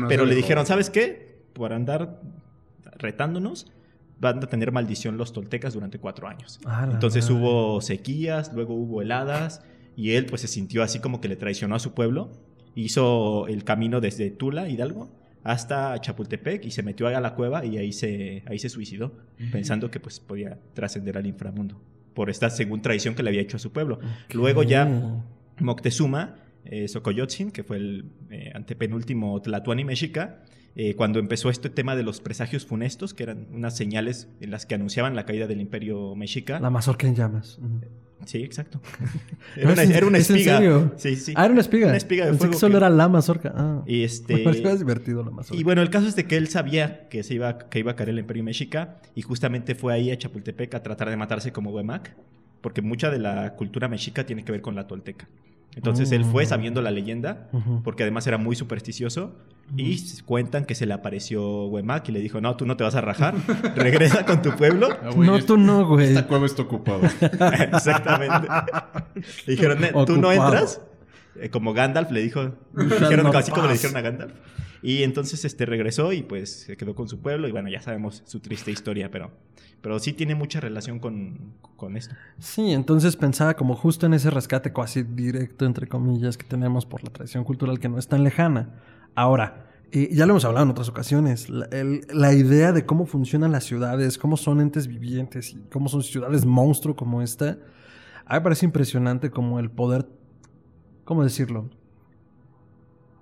Pero 0.08 0.26
le 0.26 0.36
dijeron, 0.36 0.66
¿sabes 0.66 0.90
qué? 0.90 1.44
Por 1.54 1.74
andar 1.74 2.22
retándonos, 2.98 3.72
van 4.20 4.44
a 4.44 4.48
tener 4.48 4.72
maldición 4.72 5.18
los 5.18 5.32
toltecas 5.34 5.74
durante 5.74 6.00
cuatro 6.00 6.28
años. 6.28 6.60
Ah, 6.66 6.88
Entonces 6.92 7.30
madre. 7.30 7.36
hubo 7.44 7.82
sequías, 7.82 8.52
luego 8.54 8.74
hubo 8.74 9.02
heladas, 9.02 9.62
y 9.96 10.12
él 10.12 10.26
pues 10.26 10.42
se 10.42 10.48
sintió 10.48 10.84
así 10.84 11.00
como 11.00 11.22
que 11.22 11.28
le 11.28 11.36
traicionó 11.36 11.76
a 11.76 11.80
su 11.80 11.94
pueblo. 11.94 12.32
Hizo 12.80 13.48
el 13.48 13.64
camino 13.64 14.00
desde 14.00 14.30
Tula, 14.32 14.70
Hidalgo, 14.70 15.10
hasta 15.44 16.00
Chapultepec 16.00 16.66
y 16.66 16.72
se 16.72 16.84
metió 16.84 17.08
a 17.08 17.20
la 17.20 17.36
cueva 17.36 17.66
y 17.66 17.78
ahí 17.78 17.92
se, 17.92 18.44
ahí 18.46 18.60
se 18.60 18.70
suicidó, 18.70 19.12
pensando 19.52 19.92
que 19.92 20.00
pues 20.00 20.20
podía 20.20 20.58
trascender 20.74 21.18
al 21.18 21.26
inframundo, 21.26 21.82
por 22.14 22.30
esta 22.30 22.50
según 22.50 22.82
traición 22.82 23.16
que 23.16 23.24
le 23.24 23.30
había 23.30 23.42
hecho 23.42 23.58
a 23.58 23.60
su 23.60 23.72
pueblo. 23.72 24.00
Luego 24.32 24.64
ya. 24.64 24.88
Moctezuma 25.60 26.38
eh, 26.64 26.88
que 27.52 27.64
fue 27.64 27.78
el 27.78 28.06
eh, 28.30 28.52
antepenúltimo 28.54 29.42
Tlatuani 29.42 29.84
Mexica, 29.84 30.44
eh, 30.76 30.96
cuando 30.96 31.20
empezó 31.20 31.50
este 31.50 31.70
tema 31.70 31.96
de 31.96 32.04
los 32.04 32.22
presagios 32.22 32.66
funestos, 32.66 33.14
que 33.14 33.24
eran 33.24 33.48
unas 33.52 33.76
señales 33.76 34.28
en 34.40 34.52
las 34.52 34.66
que 34.66 34.76
anunciaban 34.76 35.16
la 35.16 35.26
caída 35.26 35.48
del 35.48 35.60
imperio 35.62 36.16
mexica. 36.16 36.60
La 36.60 36.70
mazorca 36.70 37.08
en 37.08 37.16
llamas. 37.16 37.60
Sí, 38.26 38.40
exacto. 38.44 38.82
Era, 39.56 39.72
una, 39.72 39.84
es 39.84 39.90
en- 39.90 39.96
era 39.96 40.06
una 40.08 40.18
¿es 40.18 40.30
en 40.30 40.36
espiga. 40.36 40.58
serio? 40.58 40.94
Sí, 40.98 41.16
sí. 41.16 41.34
Ah, 41.38 41.46
era 41.46 41.54
una 41.54 41.62
espiga. 41.62 41.88
Una 41.88 41.96
espiga 41.98 42.26
de 42.26 42.32
Pensé 42.32 42.40
fuego 42.40 42.52
que 42.52 42.60
solo 42.60 42.72
que- 42.74 42.78
era 42.78 42.90
la 42.90 43.08
mazorca. 43.08 43.54
Ah. 43.56 43.84
Y 43.88 44.00
Me 44.00 44.04
este. 44.04 44.38
pareció 44.40 44.76
divertido 44.78 45.24
la 45.24 45.32
mazorca. 45.32 45.60
Y 45.60 45.64
bueno, 45.64 45.82
el 45.82 45.90
caso 45.90 46.06
es 46.08 46.16
de 46.18 46.26
que 46.26 46.36
él 46.36 46.50
sabía 46.50 47.08
que 47.08 47.24
se 47.24 47.34
iba, 47.36 47.58
que 47.70 47.80
iba 47.80 47.94
a 47.94 47.96
caer 47.96 48.10
el 48.10 48.20
Imperio 48.20 48.44
Mexica 48.44 49.02
y 49.16 49.22
justamente 49.22 49.74
fue 49.74 49.94
ahí 49.94 50.12
a 50.12 50.18
Chapultepec 50.18 50.76
a 50.76 50.84
tratar 50.84 51.10
de 51.10 51.16
matarse 51.16 51.54
como 51.54 51.72
Huemac, 51.72 52.14
porque 52.60 52.82
mucha 52.82 53.10
de 53.10 53.20
la 53.20 53.56
cultura 53.56 53.88
mexica 53.88 54.26
tiene 54.26 54.44
que 54.44 54.52
ver 54.52 54.62
con 54.62 54.76
la 54.76 54.86
tolteca. 54.86 55.30
Entonces 55.76 56.12
él 56.12 56.26
fue 56.26 56.44
Mm. 56.44 56.48
sabiendo 56.48 56.82
la 56.82 56.92
leyenda, 56.92 57.48
Ujú. 57.54 57.82
porque 57.84 58.04
además 58.04 58.26
era 58.28 58.38
muy 58.38 58.56
supersticioso, 58.56 59.36
y 59.78 59.94
s- 59.94 60.24
cuentan 60.24 60.66
que 60.66 60.74
se 60.76 60.86
le 60.88 60.94
apareció 60.94 61.68
Huemac 61.68 62.10
y 62.10 62.12
le 62.12 62.20
dijo, 62.20 62.42
no, 62.42 62.56
tú 62.58 62.66
no 62.66 62.76
te 62.76 62.84
vas 62.84 62.96
a 62.96 63.02
rajar, 63.02 63.36
regresa 63.76 64.26
con 64.26 64.42
tu 64.42 64.52
pueblo. 64.56 64.90
Ah, 65.04 65.12
güey, 65.16 65.30
no, 65.30 65.40
tú 65.46 65.58
no, 65.58 65.88
güey. 65.88 66.08
Esta 66.08 66.28
cueva 66.28 66.48
está 66.48 66.64
ocupada. 66.64 67.08
Exactamente. 67.72 68.48
Le 69.46 69.54
dijeron, 69.54 69.80
"Ne- 69.80 69.92
¿tú 69.92 70.18
no 70.18 70.30
Ocupado. 70.30 70.54
entras? 70.54 70.82
Eh, 71.40 71.50
como 71.50 71.74
Gandalf 71.74 72.12
le 72.12 72.22
dijo, 72.22 72.44
You 72.44 72.84
le 72.84 72.86
dijeron 73.00 73.26
not 73.28 73.36
así 73.36 73.52
como 73.52 73.68
le 73.68 73.74
dijeron 73.74 73.96
a 73.96 74.02
Gandalf. 74.02 74.34
Y 74.82 75.04
entonces 75.04 75.44
este 75.46 75.66
regresó 75.66 76.14
y 76.14 76.24
pues 76.24 76.62
se 76.62 76.76
quedó 76.78 76.96
con 76.96 77.08
su 77.08 77.20
pueblo 77.22 77.48
y 77.48 77.52
bueno, 77.52 77.70
ya 77.70 77.82
sabemos 77.82 78.24
su 78.26 78.40
triste 78.40 78.72
historia, 78.72 79.10
pero, 79.12 79.32
pero 79.82 80.00
sí 80.00 80.14
tiene 80.14 80.36
mucha 80.36 80.60
relación 80.60 81.00
con, 81.00 81.54
con 81.76 81.98
esto. 81.98 82.16
Sí, 82.40 82.72
entonces 82.72 83.16
pensaba 83.16 83.56
como 83.56 83.76
justo 83.76 84.06
en 84.06 84.14
ese 84.14 84.30
rescate 84.30 84.74
casi 84.74 85.04
directo, 85.04 85.66
entre 85.66 85.88
comillas, 85.88 86.38
que 86.38 86.46
tenemos 86.46 86.86
por 86.86 87.04
la 87.04 87.10
tradición 87.10 87.44
cultural 87.44 87.80
que 87.80 87.90
no 87.90 87.98
es 87.98 88.08
tan 88.08 88.24
lejana. 88.24 88.76
Ahora, 89.16 89.68
eh, 89.92 90.10
ya 90.12 90.26
lo 90.26 90.34
hemos 90.34 90.46
hablado 90.46 90.66
en 90.66 90.72
otras 90.72 90.90
ocasiones, 90.90 91.50
la, 91.50 91.68
la 92.14 92.34
idea 92.34 92.72
de 92.72 92.86
cómo 92.86 93.06
funcionan 93.06 93.52
las 93.52 93.64
ciudades, 93.64 94.18
cómo 94.18 94.38
son 94.38 94.62
entes 94.62 94.88
vivientes 94.88 95.54
y 95.54 95.62
cómo 95.72 95.90
son 95.90 96.04
ciudades 96.04 96.46
monstruo 96.46 96.96
como 96.96 97.22
esta, 97.22 97.58
a 98.30 98.34
mí 98.34 98.40
me 98.40 98.42
parece 98.42 98.68
impresionante 98.68 99.32
como 99.32 99.60
el 99.60 99.72
poder, 99.72 100.08
¿cómo 101.04 101.24
decirlo? 101.24 101.68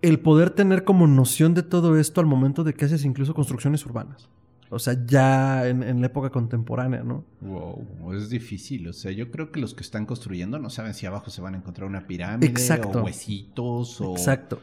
El 0.01 0.19
poder 0.19 0.49
tener 0.49 0.83
como 0.83 1.07
noción 1.07 1.53
de 1.53 1.63
todo 1.63 1.97
esto 1.97 2.19
al 2.19 2.27
momento 2.27 2.65
de 2.65 2.73
que 2.73 2.83
haces 2.83 3.05
incluso 3.05 3.33
construcciones 3.33 3.85
urbanas. 3.85 4.29
O 4.69 4.79
sea, 4.79 4.97
ya 5.05 5.67
en, 5.67 5.81
en 5.81 6.01
la 6.01 6.07
época 6.07 6.29
contemporánea, 6.29 7.01
¿no? 7.03 7.23
Wow, 7.41 8.13
es 8.15 8.29
difícil. 8.29 8.87
O 8.89 8.93
sea, 8.93 9.11
yo 9.11 9.31
creo 9.31 9.51
que 9.51 9.59
los 9.61 9.73
que 9.73 9.81
están 9.81 10.05
construyendo 10.05 10.59
no 10.59 10.69
saben 10.69 10.93
si 10.93 11.05
abajo 11.05 11.29
se 11.29 11.41
van 11.41 11.53
a 11.53 11.57
encontrar 11.57 11.87
una 11.87 12.05
pirámide 12.05 12.47
Exacto. 12.47 12.99
o 12.99 13.03
huesitos 13.05 14.01
o, 14.01 14.11
Exacto. 14.11 14.59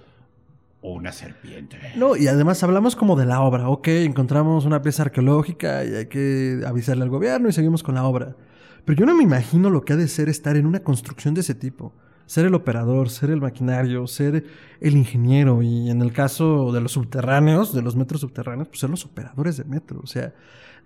o 0.82 0.92
una 0.92 1.10
serpiente. 1.12 1.78
No, 1.96 2.16
y 2.16 2.26
además 2.26 2.62
hablamos 2.62 2.96
como 2.96 3.16
de 3.16 3.24
la 3.24 3.40
obra. 3.40 3.70
Ok, 3.70 3.88
encontramos 3.88 4.66
una 4.66 4.82
pieza 4.82 5.04
arqueológica 5.04 5.84
y 5.84 5.94
hay 5.94 6.06
que 6.06 6.62
avisarle 6.66 7.04
al 7.04 7.10
gobierno 7.10 7.48
y 7.48 7.52
seguimos 7.52 7.82
con 7.82 7.94
la 7.94 8.04
obra. 8.04 8.36
Pero 8.84 8.98
yo 8.98 9.06
no 9.06 9.14
me 9.16 9.22
imagino 9.22 9.70
lo 9.70 9.86
que 9.86 9.94
ha 9.94 9.96
de 9.96 10.08
ser 10.08 10.28
estar 10.28 10.56
en 10.58 10.66
una 10.66 10.80
construcción 10.80 11.32
de 11.32 11.40
ese 11.40 11.54
tipo. 11.54 11.94
Ser 12.26 12.46
el 12.46 12.54
operador, 12.54 13.10
ser 13.10 13.30
el 13.30 13.40
maquinario, 13.40 14.06
ser 14.06 14.44
el 14.80 14.96
ingeniero 14.96 15.62
y 15.62 15.90
en 15.90 16.00
el 16.00 16.12
caso 16.12 16.72
de 16.72 16.80
los 16.80 16.92
subterráneos, 16.92 17.74
de 17.74 17.82
los 17.82 17.96
metros 17.96 18.20
subterráneos, 18.22 18.68
pues 18.68 18.80
ser 18.80 18.90
los 18.90 19.04
operadores 19.04 19.56
de 19.56 19.64
metro. 19.64 20.00
O 20.02 20.06
sea, 20.06 20.32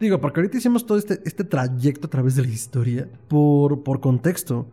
digo, 0.00 0.20
porque 0.20 0.40
ahorita 0.40 0.58
hicimos 0.58 0.84
todo 0.84 0.98
este, 0.98 1.20
este 1.24 1.44
trayecto 1.44 2.06
a 2.08 2.10
través 2.10 2.34
de 2.34 2.42
la 2.42 2.48
historia 2.48 3.08
por, 3.28 3.82
por 3.82 4.00
contexto. 4.00 4.66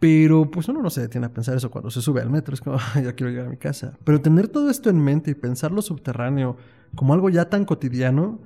Pero 0.00 0.50
pues 0.50 0.68
uno 0.68 0.82
no 0.82 0.90
se 0.90 1.00
detiene 1.00 1.26
a 1.26 1.32
pensar 1.32 1.56
eso 1.56 1.70
cuando 1.70 1.90
se 1.90 2.02
sube 2.02 2.20
al 2.20 2.28
metro. 2.30 2.54
Es 2.54 2.60
como, 2.60 2.76
"Ay, 2.94 3.04
ya 3.04 3.12
quiero 3.14 3.30
llegar 3.30 3.46
a 3.46 3.50
mi 3.50 3.56
casa. 3.56 3.96
Pero 4.04 4.20
tener 4.20 4.48
todo 4.48 4.70
esto 4.70 4.90
en 4.90 4.98
mente 5.02 5.30
y 5.30 5.34
pensarlo 5.34 5.80
subterráneo 5.82 6.56
como 6.94 7.14
algo 7.14 7.30
ya 7.30 7.48
tan 7.48 7.64
cotidiano 7.64 8.38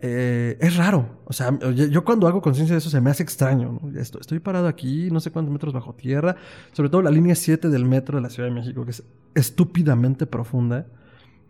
eh, 0.00 0.56
es 0.60 0.76
raro. 0.76 1.20
O 1.24 1.32
sea, 1.32 1.58
yo, 1.58 2.04
cuando 2.04 2.28
hago 2.28 2.40
conciencia 2.40 2.74
de 2.74 2.78
eso 2.78 2.90
se 2.90 3.00
me 3.00 3.10
hace 3.10 3.22
extraño. 3.22 3.78
¿no? 3.82 4.00
Estoy, 4.00 4.38
parado 4.38 4.68
aquí, 4.68 5.10
no 5.10 5.20
sé 5.20 5.30
cuántos 5.30 5.52
metros 5.52 5.74
bajo 5.74 5.94
tierra. 5.94 6.36
Sobre 6.72 6.88
todo 6.88 7.02
la 7.02 7.10
línea 7.10 7.34
7 7.34 7.68
del 7.68 7.84
metro 7.84 8.16
de 8.16 8.22
la 8.22 8.30
Ciudad 8.30 8.48
de 8.48 8.54
México, 8.54 8.84
que 8.84 8.92
es 8.92 9.02
estúpidamente 9.34 10.26
profunda. 10.26 10.86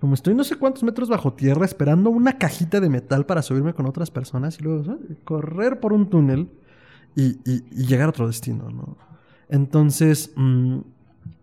Como 0.01 0.15
estoy 0.15 0.35
no 0.35 0.45
sé 0.45 0.57
cuántos 0.57 0.85
metros 0.85 1.09
bajo 1.09 1.33
tierra 1.33 1.65
esperando 1.65 2.11
una 2.11 2.39
cajita 2.39 2.81
de 2.81 2.89
metal 2.89 3.27
para 3.27 3.43
subirme 3.43 3.75
con 3.75 3.87
otras 3.87 4.11
personas 4.11 4.59
y 4.61 4.63
luego 4.63 4.99
correr 5.25 5.81
por 5.81 5.93
un 5.93 6.09
túnel 6.09 6.49
y, 7.17 7.63
llegar 7.75 8.07
a 8.07 8.11
otro 8.11 8.29
destino, 8.29 8.71
¿no? 8.71 8.97
Entonces, 9.49 10.33
mm, 10.37 10.79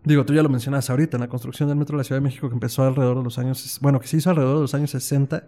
digo, 0.04 0.24
tú 0.24 0.32
ya 0.32 0.42
lo 0.42 0.48
mencionas 0.48 0.88
ahorita, 0.88 1.18
en 1.18 1.20
la 1.20 1.28
construcción 1.28 1.68
del 1.68 1.76
metro 1.76 1.96
de 1.96 2.00
la 2.00 2.04
Ciudad 2.04 2.20
de 2.20 2.24
México 2.24 2.48
que 2.48 2.54
empezó 2.54 2.82
alrededor 2.84 3.18
de 3.18 3.24
los 3.24 3.38
años, 3.38 3.78
bueno, 3.82 4.00
que 4.00 4.06
se 4.06 4.16
hizo 4.16 4.30
alrededor 4.30 4.56
de 4.56 4.62
los 4.62 4.74
años 4.74 4.90
60, 4.90 5.44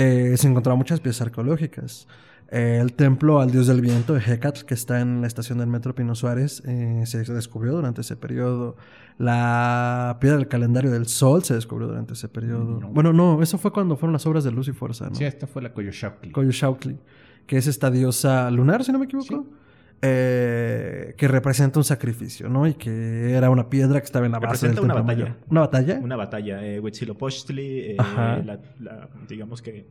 eh, 0.00 0.36
se 0.38 0.48
encontraron 0.48 0.78
muchas 0.78 0.98
piezas 1.00 1.26
arqueológicas. 1.26 2.08
Eh, 2.50 2.78
el 2.80 2.94
templo 2.94 3.40
al 3.40 3.50
dios 3.50 3.66
del 3.66 3.82
viento 3.82 4.14
de 4.14 4.40
que 4.66 4.74
está 4.74 5.00
en 5.00 5.20
la 5.20 5.26
estación 5.26 5.58
del 5.58 5.68
metro 5.68 5.94
Pino 5.94 6.14
Suárez, 6.14 6.62
eh, 6.66 7.02
se 7.04 7.22
descubrió 7.22 7.74
durante 7.74 8.00
ese 8.00 8.16
periodo. 8.16 8.76
La 9.18 10.16
piedra 10.18 10.38
del 10.38 10.48
calendario 10.48 10.90
del 10.90 11.06
sol 11.06 11.44
se 11.44 11.52
descubrió 11.52 11.86
durante 11.86 12.14
ese 12.14 12.28
periodo. 12.28 12.80
No. 12.80 12.88
Bueno, 12.88 13.12
no, 13.12 13.42
eso 13.42 13.58
fue 13.58 13.72
cuando 13.72 13.96
fueron 13.96 14.14
las 14.14 14.26
obras 14.26 14.42
de 14.42 14.50
luz 14.50 14.68
y 14.68 14.72
fuerza, 14.72 15.10
¿no? 15.10 15.14
Sí, 15.14 15.24
esta 15.24 15.46
fue 15.46 15.60
la 15.60 15.74
Coyoshautli. 15.74 16.32
Coyoshautli, 16.32 16.98
que 17.46 17.58
es 17.58 17.66
esta 17.66 17.90
diosa 17.90 18.50
lunar, 18.50 18.82
si 18.84 18.92
no 18.92 18.98
me 18.98 19.04
equivoco, 19.04 19.46
eh, 20.02 21.14
que 21.16 21.28
representa 21.28 21.78
un 21.78 21.84
sacrificio, 21.84 22.48
¿no? 22.48 22.66
Y 22.66 22.74
que 22.74 23.32
era 23.34 23.50
una 23.50 23.68
piedra 23.68 24.00
que 24.00 24.06
estaba 24.06 24.26
en 24.26 24.32
la 24.32 24.38
base 24.38 24.66
del 24.68 24.76
Representa 24.76 24.82
una 24.82 24.94
batalla. 25.02 25.24
mayor. 25.24 25.36
¿Una 25.50 25.60
batalla? 25.60 25.98
Una 26.02 26.16
batalla, 26.16 26.64
eh, 26.66 26.80
Huitzilopochtli, 26.80 27.78
eh, 27.92 27.96
la- 27.98 28.60
la- 28.80 29.08
digamos 29.28 29.62
que 29.62 29.86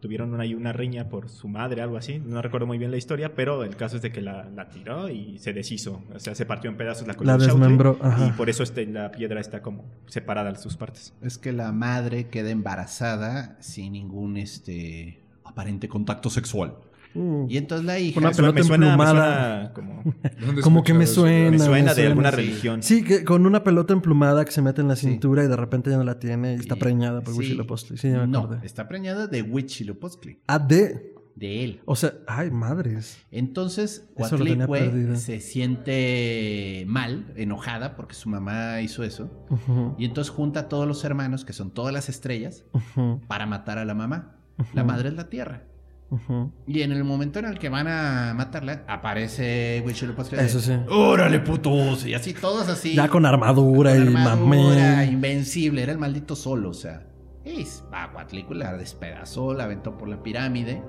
tuvieron 0.00 0.38
ahí 0.38 0.52
una 0.54 0.70
riña 0.74 1.08
por 1.08 1.30
su 1.30 1.48
madre, 1.48 1.80
algo 1.80 1.96
así. 1.96 2.18
No 2.18 2.42
recuerdo 2.42 2.66
muy 2.66 2.76
bien 2.76 2.90
la 2.90 2.98
historia, 2.98 3.34
pero 3.34 3.64
el 3.64 3.74
caso 3.74 3.96
es 3.96 4.02
de 4.02 4.12
que 4.12 4.20
la, 4.20 4.50
la 4.54 4.68
tiró 4.68 5.08
y 5.08 5.38
se 5.38 5.54
deshizo. 5.54 6.02
O 6.14 6.18
sea, 6.18 6.34
se 6.34 6.44
partió 6.44 6.68
en 6.70 6.76
pedazos 6.76 7.06
la 7.06 7.14
La 7.14 7.18
Coyolxauhqui, 7.18 7.58
desmembró, 7.58 7.96
ajá. 8.02 8.26
Y 8.26 8.32
por 8.32 8.50
eso 8.50 8.62
este, 8.62 8.84
la 8.84 9.10
piedra 9.12 9.40
está 9.40 9.62
como 9.62 9.86
separada 10.06 10.52
de 10.52 10.58
sus 10.58 10.76
partes. 10.76 11.14
Es 11.22 11.38
que 11.38 11.52
la 11.52 11.72
madre 11.72 12.28
queda 12.28 12.50
embarazada 12.50 13.56
sin 13.60 13.94
ningún 13.94 14.36
este 14.36 15.22
aparente 15.42 15.88
contacto 15.88 16.28
sexual. 16.28 16.74
Uh, 17.14 17.46
Y 17.48 17.56
entonces 17.58 17.86
la 17.86 17.98
hija 17.98 18.18
Una 18.18 18.30
pelota 18.32 18.54
me 18.54 18.62
suena, 18.64 18.86
me 18.86 18.92
emplumada. 18.92 19.72
suena 19.72 19.72
como, 19.74 20.02
¿Dónde 20.46 20.60
he 20.60 20.64
Como 20.64 20.82
que 20.82 20.94
me 20.94 21.06
suena. 21.06 21.50
me 21.50 21.58
suena 21.58 21.90
de 21.90 21.94
suena, 21.94 22.08
alguna 22.10 22.30
sí. 22.30 22.36
religión. 22.36 22.82
Sí, 22.82 23.04
que 23.04 23.24
con 23.24 23.46
una 23.46 23.62
pelota 23.64 23.92
emplumada 23.94 24.44
que 24.44 24.50
se 24.52 24.62
mete 24.62 24.80
en 24.80 24.88
la 24.88 24.96
Sí. 24.96 25.06
cintura 25.08 25.44
y 25.44 25.48
de 25.48 25.56
repente 25.56 25.90
ya 25.90 25.96
no 25.96 26.04
la 26.04 26.18
tiene 26.18 26.52
y 26.54 26.56
está 26.56 26.76
Y- 26.76 26.78
preñada 26.80 27.20
por 27.22 27.32
sí. 27.34 27.38
Huitzilopochtli. 27.40 27.96
Sí, 27.98 28.10
ya 28.10 28.18
me 28.20 28.26
no, 28.26 28.52
está 28.62 28.88
preñada 28.88 29.26
de 29.26 29.42
Huitzilopochtli, 29.42 30.40
Ah, 30.46 30.58
de... 30.58 31.14
de 31.36 31.64
él. 31.64 31.80
O 31.84 31.96
sea, 31.96 32.14
ay, 32.26 32.50
madres. 32.50 33.18
Entonces. 33.30 34.08
Coatlicue 34.16 35.16
se 35.16 35.40
siente 35.40 36.84
mal, 36.86 37.32
enojada, 37.36 37.96
porque 37.96 38.14
su 38.14 38.28
mamá 38.28 38.80
hizo 38.80 39.02
eso. 39.04 39.30
Y 39.98 40.04
entonces 40.04 40.30
junta 40.32 40.60
a 40.60 40.68
todos 40.68 40.86
los 40.86 41.04
hermanos, 41.04 41.44
que 41.44 41.52
son 41.52 41.72
todas 41.72 41.92
las 41.92 42.08
estrellas, 42.08 42.64
para 43.28 43.46
matar 43.46 43.78
a 43.78 43.84
la 43.84 43.94
mamá. 43.94 44.36
La 44.72 44.84
madre 44.84 45.08
es 45.08 45.14
la 45.16 45.28
tierra. 45.28 45.64
Y 46.66 46.82
en 46.82 46.92
el 46.92 47.04
momento 47.04 47.38
en 47.38 47.46
el 47.46 47.58
que 47.58 47.68
van 47.68 47.88
a 47.88 48.34
matarla, 48.34 48.84
aparece 48.88 49.82
de, 49.82 50.44
Eso 50.44 50.60
sí. 50.60 50.72
¡Órale, 50.88 51.40
putos! 51.40 52.06
Y 52.06 52.14
así, 52.14 52.34
todos 52.34 52.68
así. 52.68 52.94
Ya 52.94 53.08
con 53.08 53.26
armadura 53.26 53.92
con 53.92 54.04
y 54.04 54.06
armadura, 54.06 54.36
mamé. 54.36 55.06
invencible. 55.06 55.82
Era 55.82 55.92
el 55.92 55.98
maldito 55.98 56.36
solo, 56.36 56.70
o 56.70 56.74
sea. 56.74 57.06
Y 57.44 57.66
va 57.92 58.04
a 58.04 58.54
la 58.54 58.76
despedazó, 58.76 59.52
la 59.52 59.64
aventó 59.64 59.98
por 59.98 60.08
la 60.08 60.22
pirámide. 60.22 60.82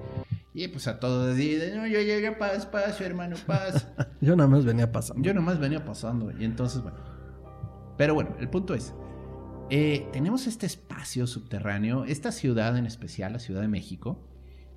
Y 0.53 0.69
pues 0.69 0.87
a 0.87 1.01
todos 1.01 1.35
de, 1.35 1.73
no, 1.75 1.85
yo 1.85 1.99
llegué 1.99 2.31
paz, 2.31 2.65
paz, 2.65 3.01
hermano, 3.01 3.35
paz. 3.45 3.89
Yo 4.21 4.37
nada 4.37 4.47
más 4.47 4.63
venía 4.63 4.89
pasando. 4.89 5.21
Yo 5.21 5.33
nomás 5.33 5.59
venía 5.59 5.83
pasando. 5.83 6.31
Y 6.39 6.45
entonces, 6.45 6.81
bueno. 6.81 6.97
Pero 7.97 8.13
bueno, 8.13 8.35
el 8.39 8.47
punto 8.49 8.73
es. 8.73 8.93
eh, 9.69 10.07
tenemos 10.13 10.47
este 10.47 10.65
espacio 10.65 11.27
subterráneo. 11.27 12.05
Esta 12.05 12.31
ciudad 12.31 12.77
en 12.77 12.85
especial, 12.85 13.33
la 13.33 13.39
Ciudad 13.39 13.59
de 13.61 13.67
México, 13.67 14.25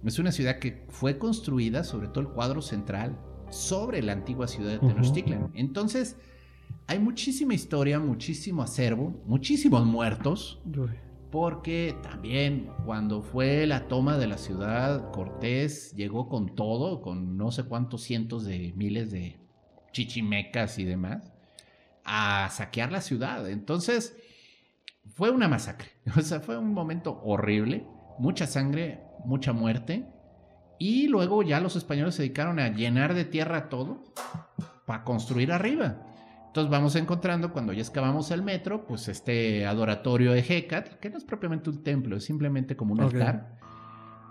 es 0.05 0.19
una 0.19 0.33
ciudad 0.33 0.59
que 0.59 0.85
fue 0.89 1.19
construida, 1.19 1.85
sobre 1.85 2.09
todo 2.09 2.21
el 2.21 2.29
cuadro 2.29 2.63
central, 2.63 3.19
sobre 3.51 4.03
la 4.03 4.13
antigua 4.13 4.47
ciudad 4.47 4.73
de. 4.73 4.79
Tenochtitlan. 4.79 5.51
Entonces, 5.55 6.17
hay 6.87 6.99
muchísima 6.99 7.55
historia, 7.55 7.99
muchísimo 7.99 8.63
acervo, 8.63 9.23
muchísimos 9.27 9.85
muertos. 9.85 10.61
Uy. 10.67 10.91
Porque 11.31 11.95
también 12.03 12.71
cuando 12.87 13.21
fue 13.21 13.67
la 13.67 13.87
toma 13.87 14.17
de 14.17 14.29
la 14.29 14.39
ciudad, 14.39 15.11
Cortés 15.11 15.93
llegó 15.95 16.29
con 16.29 16.55
todo, 16.55 17.03
con 17.03 17.37
no 17.37 17.51
sé 17.51 17.65
cuántos 17.65 18.03
cientos 18.03 18.47
de 18.47 18.73
miles 18.77 19.11
de 19.11 19.39
chichimecas 19.93 20.79
y 20.79 20.85
demás, 20.85 21.31
a 22.05 22.49
saquear 22.51 22.93
la 22.93 23.03
ciudad. 23.03 23.49
Entonces, 23.51 24.17
fue 25.15 25.31
una 25.31 25.49
masacre. 25.49 25.89
O 26.17 26.23
sea, 26.23 26.41
fue 26.41 26.57
un 26.57 26.73
momento 26.73 27.21
horrible, 27.23 27.87
mucha 28.19 28.47
sangre, 28.47 29.01
mucha 29.25 29.53
muerte. 29.53 30.07
Y 30.79 31.09
luego 31.09 31.43
ya 31.43 31.61
los 31.61 31.77
españoles 31.77 32.15
se 32.15 32.23
dedicaron 32.23 32.61
a 32.61 32.69
llenar 32.69 33.15
de 33.15 33.25
tierra 33.25 33.69
todo 33.69 34.05
para 34.87 35.05
construir 35.05 35.53
arriba. 35.53 36.05
Entonces 36.47 36.71
vamos 36.71 36.97
encontrando, 36.97 37.53
cuando 37.53 37.73
ya 37.73 37.83
excavamos 37.83 38.31
el 38.31 38.43
metro, 38.43 38.87
pues 38.87 39.09
este 39.09 39.67
adoratorio 39.67 40.33
de 40.33 40.41
Hecat, 40.41 40.95
que 40.99 41.11
no 41.11 41.19
es 41.19 41.25
propiamente 41.25 41.69
un 41.69 41.83
templo, 41.83 42.17
es 42.17 42.25
simplemente 42.25 42.77
como 42.77 42.95
un 42.95 43.01
altar. 43.01 43.59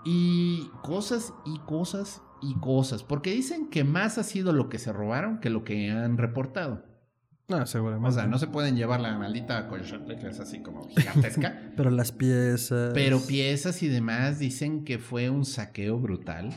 Y 0.04 0.68
cosas 0.82 1.32
y 1.46 1.58
cosas 1.60 2.22
y 2.42 2.54
cosas. 2.56 3.02
Porque 3.02 3.30
dicen 3.30 3.68
que 3.68 3.84
más 3.84 4.18
ha 4.18 4.24
sido 4.24 4.52
lo 4.52 4.68
que 4.68 4.78
se 4.78 4.92
robaron 4.92 5.38
que 5.38 5.50
lo 5.50 5.64
que 5.64 5.90
han 5.90 6.18
reportado. 6.18 6.87
No, 7.48 7.66
seguramente. 7.66 8.08
O 8.08 8.12
sea, 8.12 8.26
no 8.26 8.38
se 8.38 8.46
pueden 8.46 8.76
llevar 8.76 9.00
la 9.00 9.16
maldita 9.16 9.68
colchote, 9.68 10.16
que 10.16 10.28
es 10.28 10.38
así 10.38 10.60
como 10.60 10.86
gigantesca. 10.88 11.58
Pero 11.76 11.90
las 11.90 12.12
piezas. 12.12 12.90
Pero 12.92 13.20
piezas 13.20 13.82
y 13.82 13.88
demás 13.88 14.38
dicen 14.38 14.84
que 14.84 14.98
fue 14.98 15.30
un 15.30 15.46
saqueo 15.46 15.98
brutal. 15.98 16.50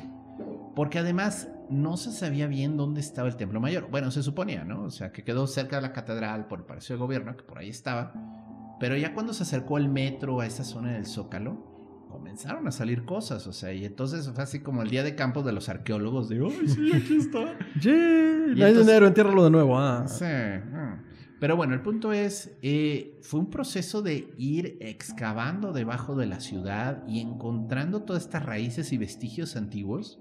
Porque 0.75 0.99
además 0.99 1.47
no 1.69 1.95
se 1.95 2.11
sabía 2.11 2.47
bien 2.47 2.75
dónde 2.75 2.99
estaba 2.99 3.29
el 3.29 3.37
templo 3.37 3.61
mayor. 3.61 3.89
Bueno, 3.89 4.11
se 4.11 4.21
suponía, 4.21 4.65
¿no? 4.65 4.83
O 4.83 4.89
sea, 4.89 5.13
que 5.13 5.23
quedó 5.23 5.47
cerca 5.47 5.77
de 5.77 5.81
la 5.81 5.93
catedral 5.93 6.47
por 6.47 6.59
el 6.59 6.65
Palacio 6.65 6.95
de 6.95 6.99
Gobierno, 6.99 7.37
que 7.37 7.43
por 7.43 7.59
ahí 7.59 7.69
estaba. 7.69 8.13
Pero 8.77 8.97
ya 8.97 9.13
cuando 9.13 9.33
se 9.33 9.43
acercó 9.43 9.77
el 9.77 9.87
metro 9.87 10.41
a 10.41 10.45
esa 10.45 10.65
zona 10.65 10.91
del 10.91 11.05
Zócalo, 11.05 11.71
comenzaron 12.09 12.67
a 12.67 12.71
salir 12.71 13.05
cosas. 13.05 13.47
O 13.47 13.53
sea, 13.53 13.73
y 13.73 13.85
entonces 13.85 14.29
fue 14.29 14.43
así 14.43 14.59
como 14.59 14.81
el 14.81 14.89
día 14.89 15.03
de 15.03 15.15
campo 15.15 15.41
de 15.41 15.53
los 15.53 15.69
arqueólogos 15.69 16.29
de, 16.29 16.43
¡ay, 16.43 16.67
sí, 16.67 16.91
aquí 16.93 17.17
está! 17.17 17.57
Yeah, 17.81 18.55
no 18.57 18.65
hay 18.65 18.73
dinero, 18.73 19.07
entiérralo 19.07 19.45
de 19.45 19.49
nuevo. 19.49 19.79
Ah. 19.79 20.05
Sí. 20.07 20.25
Pero 21.41 21.55
bueno, 21.55 21.73
el 21.73 21.81
punto 21.81 22.13
es, 22.13 22.55
eh, 22.61 23.17
fue 23.23 23.39
un 23.39 23.49
proceso 23.49 24.03
de 24.03 24.31
ir 24.37 24.77
excavando 24.79 25.73
debajo 25.73 26.15
de 26.15 26.27
la 26.27 26.39
ciudad 26.39 27.03
y 27.07 27.19
encontrando 27.19 28.03
todas 28.03 28.25
estas 28.25 28.45
raíces 28.45 28.93
y 28.93 28.99
vestigios 28.99 29.55
antiguos. 29.55 30.19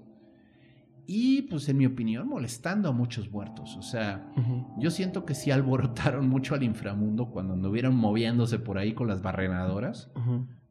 Y 1.05 1.43
pues 1.43 1.69
en 1.69 1.77
mi 1.77 1.85
opinión, 1.85 2.27
molestando 2.27 2.89
a 2.89 2.91
muchos 2.91 3.29
muertos. 3.29 3.77
O 3.77 3.83
sea, 3.83 4.33
yo 4.79 4.89
siento 4.89 5.23
que 5.23 5.35
sí 5.35 5.51
alborotaron 5.51 6.27
mucho 6.27 6.55
al 6.55 6.63
inframundo 6.63 7.29
cuando 7.29 7.53
anduvieron 7.53 7.95
moviéndose 7.95 8.57
por 8.57 8.79
ahí 8.79 8.93
con 8.93 9.07
las 9.07 9.21
barrenadoras. 9.21 10.09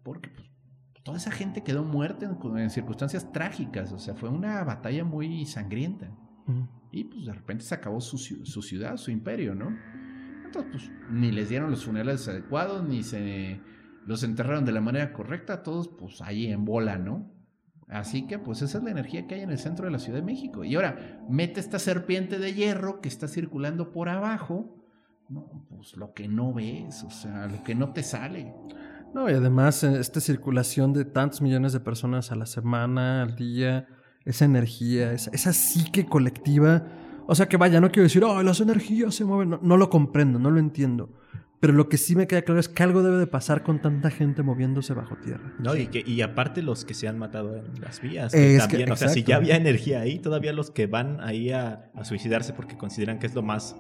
Porque 0.03 0.31
pues, 0.31 0.51
toda 1.05 1.19
esa 1.19 1.31
gente 1.31 1.63
quedó 1.63 1.85
muerta 1.85 2.27
en, 2.27 2.59
en 2.59 2.71
circunstancias 2.71 3.31
trágicas. 3.31 3.93
O 3.93 4.01
sea, 4.01 4.17
fue 4.17 4.29
una 4.29 4.65
batalla 4.65 5.05
muy 5.05 5.47
sangrienta. 5.47 6.11
Y 6.91 7.05
pues 7.05 7.27
de 7.27 7.33
repente 7.33 7.63
se 7.63 7.75
acabó 7.75 8.01
su, 8.01 8.19
su 8.19 8.63
ciudad, 8.63 8.97
su 8.97 9.13
imperio, 9.13 9.55
¿no? 9.55 9.77
Pues 10.53 10.91
ni 11.11 11.31
les 11.31 11.49
dieron 11.49 11.71
los 11.71 11.85
funerales 11.85 12.27
adecuados, 12.29 12.87
ni 12.87 13.03
se 13.03 13.61
los 14.07 14.23
enterraron 14.23 14.65
de 14.65 14.73
la 14.73 14.81
manera 14.81 15.13
correcta, 15.13 15.63
todos 15.63 15.89
pues 15.89 16.21
ahí 16.21 16.47
en 16.47 16.65
bola, 16.65 16.99
¿no? 16.99 17.31
Así 17.89 18.27
que 18.27 18.39
pues 18.39 18.63
esa 18.63 18.79
es 18.79 18.85
la 18.85 18.91
energía 18.91 19.27
que 19.27 19.35
hay 19.35 19.41
en 19.43 19.51
el 19.51 19.59
centro 19.59 19.85
de 19.85 19.91
la 19.91 19.99
Ciudad 19.99 20.19
de 20.19 20.25
México. 20.25 20.65
Y 20.65 20.77
ahora, 20.77 21.21
mete 21.29 21.61
esta 21.61 21.79
serpiente 21.79 22.39
de 22.39 22.55
hierro 22.55 23.01
que 23.01 23.09
está 23.09 23.27
circulando 23.27 23.93
por 23.93 24.09
abajo. 24.09 24.77
No, 25.29 25.67
pues 25.69 25.97
lo 25.97 26.13
que 26.13 26.29
no 26.29 26.53
ves, 26.53 27.03
o 27.05 27.11
sea, 27.11 27.47
lo 27.47 27.63
que 27.63 27.75
no 27.75 27.93
te 27.93 28.03
sale. 28.03 28.55
No, 29.13 29.29
y 29.29 29.33
además, 29.33 29.83
eh, 29.83 29.99
esta 29.99 30.21
circulación 30.21 30.93
de 30.93 31.05
tantos 31.05 31.43
millones 31.43 31.73
de 31.73 31.81
personas 31.81 32.31
a 32.31 32.37
la 32.37 32.47
semana, 32.47 33.23
al 33.23 33.35
día, 33.35 33.89
esa 34.25 34.45
energía, 34.45 35.13
esa, 35.13 35.31
esa 35.33 35.53
psique 35.53 36.07
colectiva. 36.07 36.87
O 37.31 37.35
sea, 37.37 37.49
que 37.49 37.57
vaya, 37.57 37.81
no 37.81 37.93
quiero 37.93 38.03
decir, 38.03 38.25
oh, 38.25 38.43
las 38.43 38.61
energías 38.61 39.15
se 39.15 39.25
mueven. 39.25 39.51
No, 39.51 39.61
no 39.63 39.77
lo 39.77 39.89
comprendo, 39.89 40.41
no 40.41 40.51
lo 40.51 40.59
entiendo. 40.59 41.11
Pero 41.61 41.75
lo 41.75 41.89
que 41.89 41.97
sí 41.97 42.17
me 42.17 42.27
queda 42.27 42.43
claro 42.43 42.59
es 42.59 42.69
que 42.69 42.83
algo 42.83 43.05
debe 43.05 43.19
de 43.19 43.29
pasar 43.29 43.63
con 43.63 43.81
tanta 43.81 44.11
gente 44.11 44.43
moviéndose 44.43 44.95
bajo 44.95 45.15
tierra. 45.17 45.53
No, 45.61 45.77
y, 45.77 45.87
que, 45.87 46.03
y 46.05 46.23
aparte 46.23 46.61
los 46.61 46.85
que 46.85 46.93
se 46.95 47.07
han 47.07 47.19
matado 47.19 47.57
en 47.57 47.81
las 47.81 48.01
vías. 48.01 48.33
Que 48.33 48.39
que- 48.55 48.59
también, 48.59 48.91
o 48.91 48.97
sea, 48.97 49.11
si 49.11 49.23
ya 49.23 49.37
había 49.37 49.55
energía 49.55 50.01
ahí, 50.01 50.19
todavía 50.19 50.53
los 50.53 50.73
que 50.73 50.89
van 50.89 51.21
ahí 51.21 51.53
a, 51.53 51.91
a 51.95 52.05
suicidarse 52.05 52.53
porque 52.53 52.77
consideran 52.77 53.21
que 53.21 53.27
es 53.27 53.35
lo 53.37 53.43
más 53.43 53.77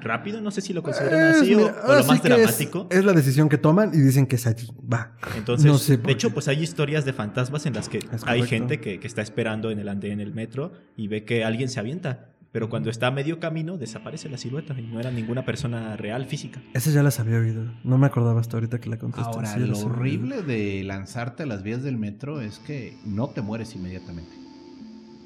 rápido, 0.00 0.40
no 0.40 0.50
sé 0.50 0.60
si 0.60 0.72
lo 0.72 0.82
consideran 0.82 1.30
Es, 1.30 1.42
así 1.42 1.54
o- 1.54 1.58
mira, 1.58 1.72
o, 1.72 1.86
ahora 1.86 1.98
lo 2.00 2.06
más 2.06 2.16
es- 2.16 2.22
dramático. 2.22 2.86
Es, 2.90 3.04
la 3.04 3.12
decisión 3.12 3.48
que 3.48 3.58
toman 3.58 3.90
y 3.94 3.98
dicen 3.98 4.26
que 4.26 4.36
es 4.36 4.46
allí. 4.46 4.68
Va. 4.92 5.12
Entonces, 5.36 5.66
no 5.66 5.78
sé 5.78 5.98
por 5.98 6.06
de 6.08 6.12
hecho, 6.12 6.30
pues 6.30 6.48
hay 6.48 6.62
historias 6.62 7.04
de 7.04 7.12
fantasmas 7.12 7.66
en 7.66 7.74
las 7.74 7.88
que 7.88 8.00
hay 8.26 8.42
gente 8.42 8.80
que, 8.80 9.00
que 9.00 9.06
está 9.06 9.22
esperando 9.22 9.70
en 9.70 9.78
el 9.78 9.88
andén, 9.88 10.12
en 10.12 10.20
el 10.20 10.32
metro, 10.34 10.72
y 10.96 11.08
ve 11.08 11.24
que 11.24 11.44
alguien 11.44 11.68
se 11.68 11.80
avienta. 11.80 12.30
Pero 12.50 12.70
cuando 12.70 12.88
está 12.88 13.08
a 13.08 13.10
medio 13.10 13.40
camino, 13.40 13.76
desaparece 13.76 14.30
la 14.30 14.38
silueta 14.38 14.74
y 14.80 14.86
no 14.86 14.98
era 14.98 15.10
ninguna 15.10 15.44
persona 15.44 15.96
real, 15.98 16.24
física. 16.24 16.62
Esa 16.72 16.90
ya 16.90 17.02
las 17.02 17.20
había 17.20 17.36
oído. 17.38 17.62
No 17.84 17.98
me 17.98 18.06
acordaba 18.06 18.40
hasta 18.40 18.56
ahorita 18.56 18.80
que 18.80 18.88
la 18.88 18.96
contestaste. 18.98 19.36
Ahora, 19.36 19.52
Sí, 19.52 19.60
lo 19.60 19.78
horrible 19.80 20.40
de 20.42 20.82
lanzarte 20.82 21.42
a 21.42 21.46
las 21.46 21.62
vías 21.62 21.82
del 21.82 21.98
metro 21.98 22.40
es 22.40 22.58
que 22.58 22.96
no 23.04 23.28
te 23.28 23.42
mueres 23.42 23.74
inmediatamente. 23.74 24.32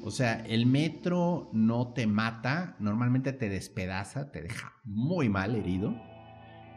O 0.05 0.11
sea, 0.11 0.43
el 0.45 0.65
metro 0.65 1.49
no 1.53 1.93
te 1.93 2.07
mata, 2.07 2.75
normalmente 2.79 3.31
te 3.31 3.47
despedaza, 3.47 4.31
te 4.31 4.41
deja 4.41 4.73
muy 4.83 5.29
mal 5.29 5.55
herido. 5.55 5.95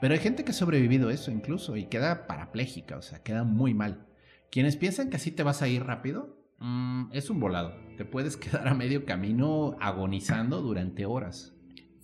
Pero 0.00 0.14
hay 0.14 0.20
gente 0.20 0.44
que 0.44 0.52
ha 0.52 0.54
sobrevivido 0.54 1.10
eso 1.10 1.32
incluso 1.32 1.76
y 1.76 1.86
queda 1.86 2.28
parapléjica, 2.28 2.96
o 2.96 3.02
sea, 3.02 3.24
queda 3.24 3.42
muy 3.42 3.74
mal. 3.74 4.06
Quienes 4.50 4.76
piensan 4.76 5.10
que 5.10 5.16
así 5.16 5.32
te 5.32 5.42
vas 5.42 5.60
a 5.60 5.66
ir 5.66 5.82
rápido, 5.82 6.38
mm, 6.58 7.10
es 7.12 7.28
un 7.28 7.40
volado. 7.40 7.74
Te 7.96 8.04
puedes 8.04 8.36
quedar 8.36 8.68
a 8.68 8.74
medio 8.74 9.04
camino 9.04 9.76
agonizando 9.80 10.62
durante 10.62 11.04
horas. 11.04 11.55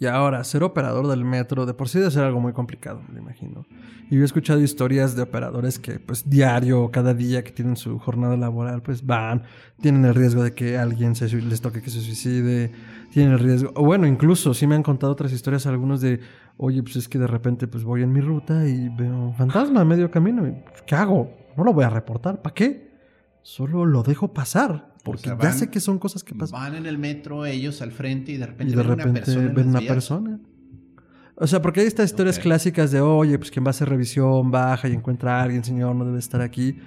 Y 0.03 0.07
ahora, 0.07 0.43
ser 0.43 0.65
operador 0.65 1.07
del 1.07 1.25
metro 1.25 1.65
de 1.65 1.75
por 1.75 1.89
sí 1.89 2.01
debe 2.01 2.11
ser 2.11 2.25
algo 2.25 2.41
muy 2.41 2.53
complicado, 2.53 3.01
me 3.13 3.21
imagino. 3.21 3.65
Y 4.11 4.17
yo 4.17 4.23
he 4.23 4.25
escuchado 4.25 4.61
historias 4.61 5.15
de 5.15 5.23
operadores 5.23 5.79
que, 5.79 6.01
pues, 6.01 6.29
diario, 6.29 6.91
cada 6.91 7.15
día 7.15 7.45
que 7.45 7.53
tienen 7.53 7.77
su 7.77 8.01
jornada 8.01 8.37
laboral, 8.37 8.83
pues 8.83 9.07
van, 9.07 9.45
tienen 9.81 10.05
el 10.05 10.17
riesgo 10.17 10.43
de 10.43 10.55
que 10.55 10.77
alguien 10.77 11.15
se, 11.15 11.29
les 11.29 11.61
toque 11.61 11.83
que 11.83 11.91
se 11.91 12.01
suicide, 12.01 12.73
tienen 13.13 13.35
el 13.35 13.39
riesgo. 13.39 13.71
O 13.77 13.85
bueno, 13.85 14.09
incluso 14.09 14.55
sí 14.55 14.67
me 14.67 14.75
han 14.75 14.83
contado 14.83 15.13
otras 15.13 15.31
historias 15.31 15.67
algunos 15.69 16.01
de, 16.01 16.19
oye, 16.57 16.83
pues 16.83 16.97
es 16.97 17.09
que 17.09 17.21
de 17.21 17.29
repente, 17.29 17.69
pues 17.69 17.85
voy 17.85 18.03
en 18.03 18.13
mi 18.13 18.23
ruta 18.23 18.67
y 18.67 18.89
veo 18.89 19.17
un 19.17 19.37
fantasma 19.37 19.83
a 19.83 19.85
medio 19.85 20.11
camino. 20.11 20.43
¿Qué 20.85 20.97
hago? 20.97 21.33
No 21.57 21.63
lo 21.63 21.73
voy 21.73 21.85
a 21.85 21.91
reportar. 21.91 22.43
¿Para 22.43 22.55
qué? 22.55 22.91
Solo 23.43 23.87
lo 23.87 24.03
dejo 24.03 24.33
pasar. 24.33 24.92
Porque 25.03 25.23
sea, 25.23 25.33
ya 25.33 25.49
van- 25.49 25.53
sé 25.59 25.69
que 25.71 25.81
son 25.81 25.99
cosas 25.99 26.23
que 26.25 26.35
pasan. 26.35 26.61
Van 26.61 26.75
en 26.75 26.87
el 26.87 26.97
metro 26.99 27.45
ellos 27.47 27.83
al 27.83 27.93
frente 27.93 28.33
y 28.33 28.37
de 28.37 28.47
repente, 28.47 28.73
Y 28.73 28.77
de 28.77 28.83
ven 28.83 28.87
una 28.87 28.97
repente 28.97 29.21
persona. 29.21 29.53
ven 29.53 29.69
una 29.69 29.81
persona. 29.81 30.41
O 31.35 31.47
sea, 31.47 31.61
porque 31.63 31.81
hay 31.81 31.87
estas 31.87 32.11
historias 32.11 32.37
Ok. 32.37 32.43
clásicas 32.45 32.91
de, 32.93 33.01
oye, 33.01 33.37
pues 33.39 33.51
quien 33.51 33.65
va 33.65 33.69
a 33.69 33.71
hacer 33.71 33.89
revisión 33.89 34.51
baja 34.51 34.89
y 34.89 34.93
encuentra 34.93 35.41
a 35.41 35.43
alguien, 35.43 35.65
señor, 35.65 35.97
no 35.97 36.05
debe 36.05 36.19
estar 36.19 36.41
aquí. 36.41 36.79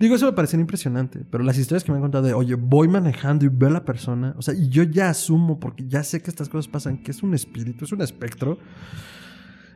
Digo, 0.00 0.16
eso 0.16 0.26
me 0.26 0.32
parece 0.32 0.56
impresionante. 0.58 1.24
Pero 1.30 1.44
las 1.44 1.56
historias 1.56 1.84
que 1.84 1.92
me 1.92 1.96
han 1.96 2.02
contado 2.02 2.24
de, 2.26 2.34
oye, 2.34 2.56
voy 2.56 2.88
manejando 2.88 3.44
y 3.46 3.48
veo 3.48 3.68
a 3.68 3.72
la 3.72 3.84
persona. 3.84 4.34
O 4.36 4.42
sea, 4.42 4.52
y 4.52 4.68
yo 4.68 4.82
ya 4.82 5.08
asumo, 5.08 5.60
porque 5.60 5.86
ya 5.86 6.02
sé 6.02 6.20
que 6.20 6.28
estas 6.28 6.48
cosas 6.48 6.66
pasan, 6.68 6.98
que 6.98 7.12
es 7.12 7.22
un 7.22 7.32
espíritu, 7.34 7.84
es 7.84 7.92
un 7.92 8.02
espectro. 8.02 8.58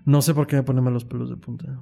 No 0.05 0.21
sé 0.23 0.35
por 0.35 0.47
qué 0.47 0.57
me 0.57 0.63
ponen 0.65 0.83
mal 0.85 0.93
los 0.93 1.05
pelos 1.05 1.31
de 1.31 1.37
punta. 1.37 1.79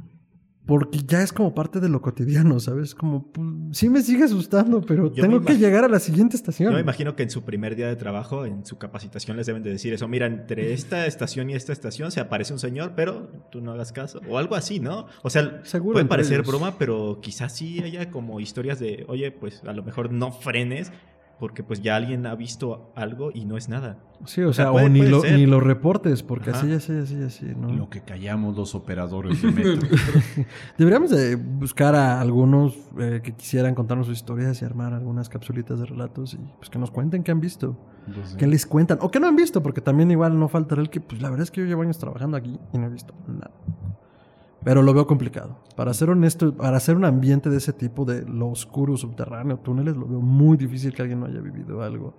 Porque 0.66 1.00
ya 1.06 1.22
es 1.22 1.32
como 1.32 1.54
parte 1.54 1.78
de 1.78 1.90
lo 1.90 2.00
cotidiano, 2.00 2.58
¿sabes? 2.58 2.94
Como, 2.94 3.30
pues, 3.32 3.46
sí 3.72 3.90
me 3.90 4.00
sigue 4.00 4.24
asustando, 4.24 4.80
pero 4.80 5.12
Yo 5.12 5.22
tengo 5.22 5.42
que 5.42 5.58
llegar 5.58 5.84
a 5.84 5.88
la 5.88 5.98
siguiente 5.98 6.36
estación. 6.36 6.70
Yo 6.70 6.74
me 6.76 6.80
imagino 6.80 7.14
que 7.16 7.22
en 7.22 7.30
su 7.30 7.42
primer 7.44 7.76
día 7.76 7.86
de 7.88 7.96
trabajo, 7.96 8.46
en 8.46 8.64
su 8.64 8.78
capacitación, 8.78 9.36
les 9.36 9.46
deben 9.46 9.62
de 9.62 9.70
decir 9.70 9.92
eso. 9.92 10.08
Mira, 10.08 10.26
entre 10.26 10.72
esta 10.72 11.06
estación 11.06 11.50
y 11.50 11.54
esta 11.54 11.72
estación 11.74 12.10
se 12.10 12.20
aparece 12.20 12.54
un 12.54 12.58
señor, 12.58 12.92
pero 12.96 13.28
tú 13.50 13.60
no 13.60 13.72
hagas 13.72 13.92
caso. 13.92 14.20
O 14.28 14.38
algo 14.38 14.54
así, 14.54 14.80
¿no? 14.80 15.06
O 15.22 15.28
sea, 15.28 15.60
Seguro 15.64 15.94
puede 15.94 16.06
parecer 16.06 16.36
ellos. 16.40 16.46
broma, 16.46 16.78
pero 16.78 17.18
quizás 17.20 17.54
sí 17.54 17.80
haya 17.80 18.10
como 18.10 18.40
historias 18.40 18.78
de, 18.78 19.04
oye, 19.08 19.30
pues 19.32 19.62
a 19.64 19.72
lo 19.74 19.82
mejor 19.82 20.12
no 20.12 20.32
frenes, 20.32 20.92
porque 21.38 21.62
pues 21.62 21.82
ya 21.82 21.96
alguien 21.96 22.26
ha 22.26 22.34
visto 22.34 22.92
algo 22.94 23.30
y 23.34 23.44
no 23.44 23.56
es 23.56 23.68
nada. 23.68 23.98
Sí, 24.24 24.40
o, 24.42 24.50
O 24.50 24.52
sea, 24.52 24.66
sea, 24.66 24.72
puede- 24.72 24.86
o 24.86 24.88
ni 24.88 25.02
lo, 25.02 25.22
ni 25.22 25.44
lo 25.46 25.60
reportes, 25.60 26.22
porque 26.22 26.50
Ajá. 26.50 26.60
así, 26.60 26.72
así, 26.72 26.92
así, 26.96 27.22
así, 27.22 27.46
¿no? 27.54 27.68
Lo 27.72 27.90
que 27.90 28.00
callamos 28.02 28.56
los 28.56 28.74
operadores 28.74 29.42
de 29.42 29.50
metro. 29.50 29.88
Deberíamos 30.78 31.10
de 31.10 31.36
buscar 31.36 31.94
a 31.94 32.20
algunos 32.20 32.76
eh, 32.98 33.20
que 33.22 33.32
quisieran 33.32 33.74
contarnos 33.74 34.06
sus 34.06 34.16
historias 34.16 34.60
y 34.62 34.64
armar 34.64 34.94
algunas 34.94 35.28
capsulitas 35.28 35.78
de 35.80 35.86
relatos 35.86 36.34
y 36.34 36.38
pues 36.58 36.70
que 36.70 36.78
nos 36.78 36.90
cuenten 36.90 37.22
qué 37.22 37.32
han 37.32 37.40
visto, 37.40 37.76
Entonces, 38.06 38.36
qué 38.36 38.46
les 38.46 38.64
cuentan, 38.66 38.98
o 39.02 39.10
qué 39.10 39.20
no 39.20 39.26
han 39.26 39.36
visto, 39.36 39.62
porque 39.62 39.80
también 39.80 40.10
igual 40.10 40.38
no 40.38 40.48
faltará 40.48 40.80
el 40.80 40.88
que, 40.90 41.00
pues 41.00 41.20
la 41.20 41.28
verdad 41.30 41.42
es 41.44 41.50
que 41.50 41.60
yo 41.60 41.66
llevo 41.66 41.82
años 41.82 41.98
trabajando 41.98 42.36
aquí 42.36 42.58
y 42.72 42.78
no 42.78 42.86
he 42.86 42.90
visto 42.90 43.12
nada. 43.26 43.50
Pero 44.64 44.82
lo 44.82 44.94
veo 44.94 45.06
complicado. 45.06 45.58
Para 45.76 45.92
ser 45.92 46.08
honesto, 46.10 46.56
para 46.56 46.78
hacer 46.78 46.96
un 46.96 47.04
ambiente 47.04 47.50
de 47.50 47.58
ese 47.58 47.72
tipo, 47.72 48.04
de 48.04 48.24
lo 48.24 48.48
oscuro, 48.48 48.96
subterráneo, 48.96 49.58
túneles, 49.58 49.94
lo 49.94 50.06
veo 50.06 50.20
muy 50.20 50.56
difícil 50.56 50.94
que 50.94 51.02
alguien 51.02 51.20
no 51.20 51.26
haya 51.26 51.40
vivido 51.40 51.82
algo. 51.82 52.14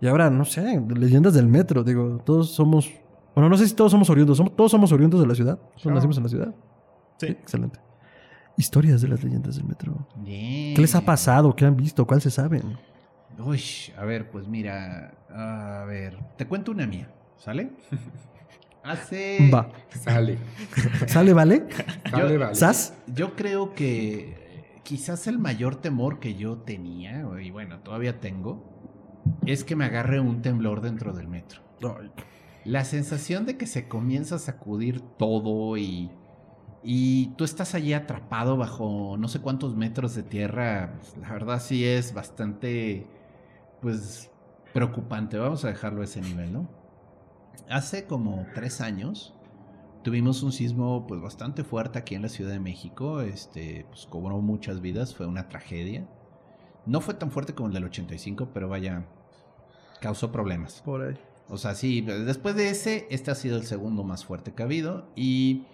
Y 0.00 0.06
ahora, 0.06 0.28
no 0.30 0.44
sé, 0.44 0.80
leyendas 0.94 1.32
del 1.32 1.46
metro, 1.46 1.82
digo, 1.82 2.20
todos 2.24 2.50
somos, 2.50 2.90
bueno, 3.34 3.48
no 3.48 3.56
sé 3.56 3.66
si 3.66 3.74
todos 3.74 3.90
somos 3.90 4.10
oriundos, 4.10 4.36
somos, 4.36 4.54
todos 4.54 4.70
somos 4.70 4.92
oriundos 4.92 5.20
de 5.20 5.26
la 5.26 5.34
ciudad, 5.34 5.58
todos 5.80 5.94
nacimos 5.94 6.16
en 6.18 6.22
la 6.24 6.28
ciudad. 6.28 6.54
Sí. 7.18 7.26
excelente. 7.28 7.78
Historias 8.56 9.00
de 9.00 9.08
las 9.08 9.22
leyendas 9.24 9.56
del 9.56 9.64
metro. 9.64 10.06
bien. 10.16 10.74
¿Qué 10.74 10.80
les 10.82 10.94
ha 10.94 11.00
pasado? 11.00 11.54
¿Qué 11.56 11.64
han 11.64 11.76
visto? 11.76 12.06
¿Cuál 12.06 12.20
se 12.20 12.30
saben? 12.30 12.76
Uy, 13.38 13.62
a 13.96 14.04
ver, 14.04 14.30
pues 14.30 14.46
mira, 14.46 15.14
a 15.30 15.84
ver, 15.86 16.18
te 16.36 16.46
cuento 16.46 16.70
una 16.72 16.86
mía, 16.86 17.10
¿sale? 17.38 17.70
Hace... 18.84 19.50
Va. 19.52 19.70
Sale. 19.90 20.38
¿Sale, 21.06 21.32
vale? 21.32 21.66
Sale, 22.10 22.32
Yo- 22.34 22.40
vale. 22.40 22.54
¿Sas? 22.54 22.94
Yo 23.06 23.36
creo 23.36 23.74
que 23.74 24.80
quizás 24.82 25.26
el 25.26 25.38
mayor 25.38 25.76
temor 25.76 26.18
que 26.18 26.34
yo 26.34 26.58
tenía, 26.58 27.24
y 27.40 27.50
bueno, 27.50 27.78
todavía 27.80 28.20
tengo, 28.20 28.68
es 29.46 29.62
que 29.64 29.76
me 29.76 29.84
agarre 29.84 30.18
un 30.20 30.42
temblor 30.42 30.80
dentro 30.80 31.12
del 31.12 31.28
metro. 31.28 31.60
la 32.64 32.84
sensación 32.84 33.44
de 33.46 33.56
que 33.56 33.66
se 33.66 33.88
comienza 33.88 34.36
a 34.36 34.38
sacudir 34.38 35.00
todo 35.18 35.76
y, 35.76 36.10
y 36.82 37.28
tú 37.36 37.44
estás 37.44 37.74
allí 37.74 37.92
atrapado 37.92 38.56
bajo 38.56 39.16
no 39.18 39.28
sé 39.28 39.40
cuántos 39.40 39.76
metros 39.76 40.14
de 40.16 40.22
tierra, 40.24 40.94
pues, 40.98 41.16
la 41.18 41.32
verdad 41.32 41.60
sí 41.60 41.84
es 41.84 42.12
bastante, 42.14 43.06
pues, 43.80 44.30
preocupante. 44.72 45.38
Vamos 45.38 45.64
a 45.64 45.68
dejarlo 45.68 46.00
a 46.02 46.04
ese 46.04 46.20
nivel, 46.20 46.52
¿no? 46.52 46.81
Hace 47.68 48.06
como 48.06 48.46
tres 48.54 48.80
años 48.80 49.34
tuvimos 50.02 50.42
un 50.42 50.52
sismo 50.52 51.06
pues 51.06 51.20
bastante 51.20 51.64
fuerte 51.64 51.98
aquí 51.98 52.14
en 52.14 52.22
la 52.22 52.28
Ciudad 52.28 52.52
de 52.52 52.60
México, 52.60 53.20
este, 53.20 53.86
pues 53.88 54.06
cobró 54.06 54.40
muchas 54.40 54.80
vidas, 54.80 55.14
fue 55.14 55.26
una 55.26 55.48
tragedia. 55.48 56.06
No 56.84 57.00
fue 57.00 57.14
tan 57.14 57.30
fuerte 57.30 57.54
como 57.54 57.68
el 57.68 57.74
del 57.74 57.84
85, 57.84 58.50
pero 58.52 58.68
vaya, 58.68 59.06
causó 60.00 60.32
problemas. 60.32 60.82
Por 60.84 61.02
ahí. 61.02 61.14
O 61.48 61.58
sea, 61.58 61.74
sí, 61.74 62.00
después 62.00 62.56
de 62.56 62.70
ese, 62.70 63.06
este 63.10 63.30
ha 63.30 63.34
sido 63.34 63.56
el 63.56 63.64
segundo 63.64 64.04
más 64.04 64.24
fuerte 64.24 64.52
que 64.52 64.62
ha 64.62 64.66
habido. 64.66 65.06
Y 65.14 65.66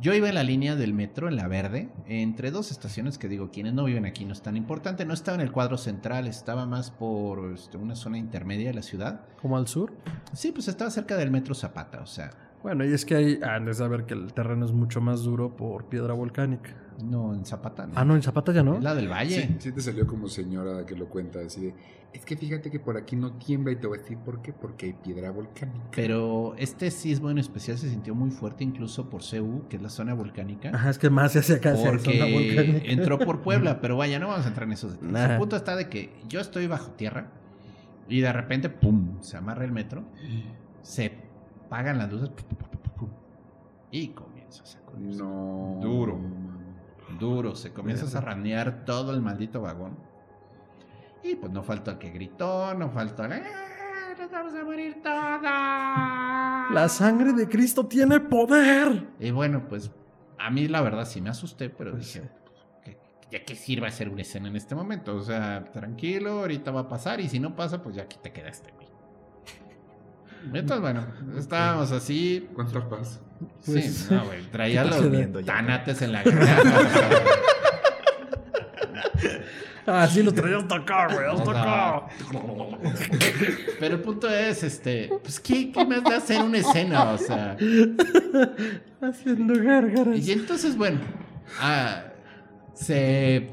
yo 0.00 0.14
iba 0.14 0.28
en 0.28 0.34
la 0.34 0.42
línea 0.42 0.76
del 0.76 0.94
metro, 0.94 1.28
en 1.28 1.36
la 1.36 1.46
verde, 1.46 1.90
entre 2.06 2.50
dos 2.50 2.70
estaciones 2.70 3.18
que 3.18 3.28
digo, 3.28 3.50
quienes 3.50 3.74
no 3.74 3.84
viven 3.84 4.06
aquí 4.06 4.24
no 4.24 4.32
es 4.32 4.40
tan 4.40 4.56
importante. 4.56 5.04
No 5.04 5.12
estaba 5.12 5.34
en 5.34 5.42
el 5.42 5.52
cuadro 5.52 5.76
central, 5.76 6.26
estaba 6.26 6.64
más 6.64 6.90
por 6.90 7.52
este, 7.52 7.76
una 7.76 7.94
zona 7.94 8.16
intermedia 8.16 8.68
de 8.68 8.74
la 8.74 8.82
ciudad. 8.82 9.20
¿Como 9.42 9.56
al 9.58 9.68
sur? 9.68 9.92
Sí, 10.32 10.52
pues 10.52 10.68
estaba 10.68 10.90
cerca 10.90 11.16
del 11.16 11.30
metro 11.30 11.54
Zapata, 11.54 12.00
o 12.00 12.06
sea, 12.06 12.30
Bueno, 12.62 12.84
y 12.84 12.92
es 12.92 13.04
que 13.06 13.14
ahí 13.14 13.40
han 13.42 13.64
de 13.64 13.74
saber 13.74 14.04
que 14.04 14.14
el 14.14 14.32
terreno 14.34 14.66
es 14.66 14.72
mucho 14.72 15.00
más 15.00 15.22
duro 15.22 15.56
por 15.56 15.86
piedra 15.86 16.12
volcánica. 16.14 16.70
no 17.02 17.32
en 17.34 17.46
Zapata. 17.46 17.88
Ah, 17.94 18.04
no, 18.04 18.14
en 18.14 18.22
Zapata 18.22 18.52
ya 18.52 18.62
no. 18.62 18.76
Es 18.76 18.82
la 18.82 18.94
del 18.94 19.08
Valle. 19.08 19.46
Sí, 19.46 19.56
sí 19.58 19.72
te 19.72 19.80
salió 19.80 20.06
como 20.06 20.28
señora 20.28 20.84
que 20.84 20.94
lo 20.94 21.08
cuenta 21.08 21.38
así 21.40 21.62
de, 21.62 21.74
es 22.12 22.24
que 22.26 22.36
fíjate 22.36 22.70
que 22.70 22.78
por 22.78 22.98
aquí 22.98 23.16
no 23.16 23.32
tiembla 23.38 23.72
y 23.72 23.76
te 23.76 23.86
voy 23.86 23.96
a 23.98 24.02
decir 24.02 24.18
por 24.18 24.42
qué, 24.42 24.52
porque 24.52 24.86
hay 24.86 24.92
piedra 24.92 25.30
volcánica. 25.30 25.86
Pero 25.92 26.54
este 26.58 26.90
sismo 26.90 27.30
en 27.30 27.38
especial 27.38 27.78
se 27.78 27.88
sintió 27.88 28.14
muy 28.14 28.30
fuerte 28.30 28.62
incluso 28.64 29.08
por 29.08 29.22
CU, 29.22 29.62
que 29.70 29.76
es 29.76 29.82
la 29.82 29.88
zona 29.88 30.12
volcánica. 30.12 30.70
Ajá, 30.74 30.90
es 30.90 30.98
que 30.98 31.08
más 31.08 31.32
se 31.32 31.38
hace 31.38 31.54
acá 31.54 31.72
hacia 31.72 31.92
la 31.92 31.98
zona 31.98 32.26
Porque 32.30 32.54
volcánica. 32.56 32.92
entró 32.92 33.18
por 33.18 33.40
Puebla, 33.42 33.80
pero 33.80 33.96
vaya, 33.96 34.18
no 34.18 34.28
vamos 34.28 34.44
a 34.44 34.48
entrar 34.48 34.66
en 34.66 34.72
esos 34.74 34.92
detalles. 34.92 35.12
Nah. 35.14 35.32
El 35.32 35.38
punto 35.38 35.56
está 35.56 35.76
de 35.76 35.88
que 35.88 36.12
yo 36.28 36.40
estoy 36.40 36.66
bajo 36.66 36.90
tierra 36.90 37.30
y 38.08 38.20
de 38.20 38.32
repente, 38.32 38.68
¡pum!, 38.68 39.22
se 39.22 39.36
amarra 39.38 39.64
el 39.64 39.72
metro, 39.72 40.04
se 40.82 41.29
apagan 41.70 41.98
las 41.98 42.10
luces 42.10 42.30
y 43.92 44.08
comienza 44.08 44.62
a 44.64 44.66
sacudirse. 44.66 45.22
No. 45.22 45.78
Duro. 45.80 46.18
Duro, 47.18 47.54
se 47.54 47.72
comienza 47.72 48.06
a 48.06 48.08
zarranear 48.08 48.84
todo 48.84 49.12
el 49.14 49.20
maldito 49.20 49.60
vagón. 49.60 49.96
Y 51.22 51.36
pues 51.36 51.52
no 51.52 51.62
faltó 51.62 51.92
el 51.92 51.98
que 51.98 52.10
gritó, 52.10 52.74
no 52.74 52.90
faltó 52.90 53.24
el... 53.24 53.32
"¡Ah, 53.34 54.14
¡Nos 54.18 54.30
vamos 54.30 54.54
a 54.54 54.64
morir 54.64 55.00
todos! 55.02 55.42
La 55.42 56.88
sangre 56.88 57.32
de 57.34 57.48
Cristo 57.48 57.86
tiene 57.86 58.18
poder. 58.20 59.08
Y 59.20 59.30
bueno, 59.30 59.68
pues 59.68 59.90
a 60.38 60.50
mí 60.50 60.66
la 60.68 60.80
verdad 60.82 61.04
sí 61.04 61.20
me 61.20 61.30
asusté, 61.30 61.68
pero 61.70 61.92
Pues 61.92 62.14
dije, 62.14 62.30
¿qué- 62.84 62.98
¿ya 63.30 63.44
qué 63.44 63.54
sirve 63.54 63.86
hacer 63.86 64.08
una 64.08 64.22
escena 64.22 64.48
en 64.48 64.56
este 64.56 64.74
momento? 64.74 65.14
O 65.16 65.20
sea, 65.22 65.64
tranquilo, 65.72 66.40
ahorita 66.40 66.70
va 66.72 66.80
a 66.82 66.88
pasar 66.88 67.20
y 67.20 67.28
si 67.28 67.38
no 67.38 67.54
pasa, 67.54 67.80
pues 67.82 67.94
ya 67.96 68.02
aquí 68.02 68.18
te 68.22 68.32
quedaste, 68.32 68.72
güey. 68.72 68.88
Entonces, 70.44 70.80
bueno, 70.80 71.06
estábamos 71.36 71.92
así. 71.92 72.48
¿Cuánta 72.54 72.88
paz? 72.88 73.20
Pues, 73.64 73.94
sí, 73.94 74.14
no, 74.14 74.24
güey, 74.26 74.42
traía 74.50 74.84
¿qué 74.84 74.90
los 74.90 75.44
tanates 75.44 76.02
en 76.02 76.12
la 76.12 76.22
garganta. 76.22 77.22
Ah, 79.86 80.06
sí, 80.06 80.22
lo 80.22 80.32
traía 80.32 80.58
hasta 80.58 80.76
acá, 80.76 81.08
güey, 81.12 81.26
hasta 81.26 81.50
acá. 81.50 82.06
Pero 83.80 83.96
el 83.96 84.00
punto 84.02 84.28
es, 84.28 84.62
este, 84.62 85.10
pues, 85.22 85.40
¿qué, 85.40 85.72
qué 85.72 85.84
más 85.84 86.04
da 86.04 86.18
hacer 86.18 86.42
una 86.42 86.58
escena? 86.58 87.10
O 87.10 87.18
sea, 87.18 87.56
Haciendo 89.00 89.54
gárgaras. 89.62 90.18
y 90.18 90.32
entonces, 90.32 90.76
bueno, 90.76 91.00
ah, 91.60 92.04
se 92.74 93.50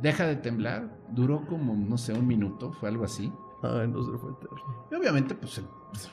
deja 0.00 0.26
de 0.26 0.36
temblar, 0.36 0.88
duró 1.10 1.44
como, 1.46 1.74
no 1.74 1.98
sé, 1.98 2.12
un 2.14 2.26
minuto, 2.26 2.72
fue 2.72 2.88
algo 2.88 3.04
así. 3.04 3.30
Ay, 3.62 3.88
no 3.88 4.02
se 4.02 4.16
fue 4.18 4.30
eterno. 4.30 4.86
Y 4.90 4.94
obviamente, 4.94 5.34
pues 5.34 5.58
el, 5.58 5.64
pues, 5.94 6.10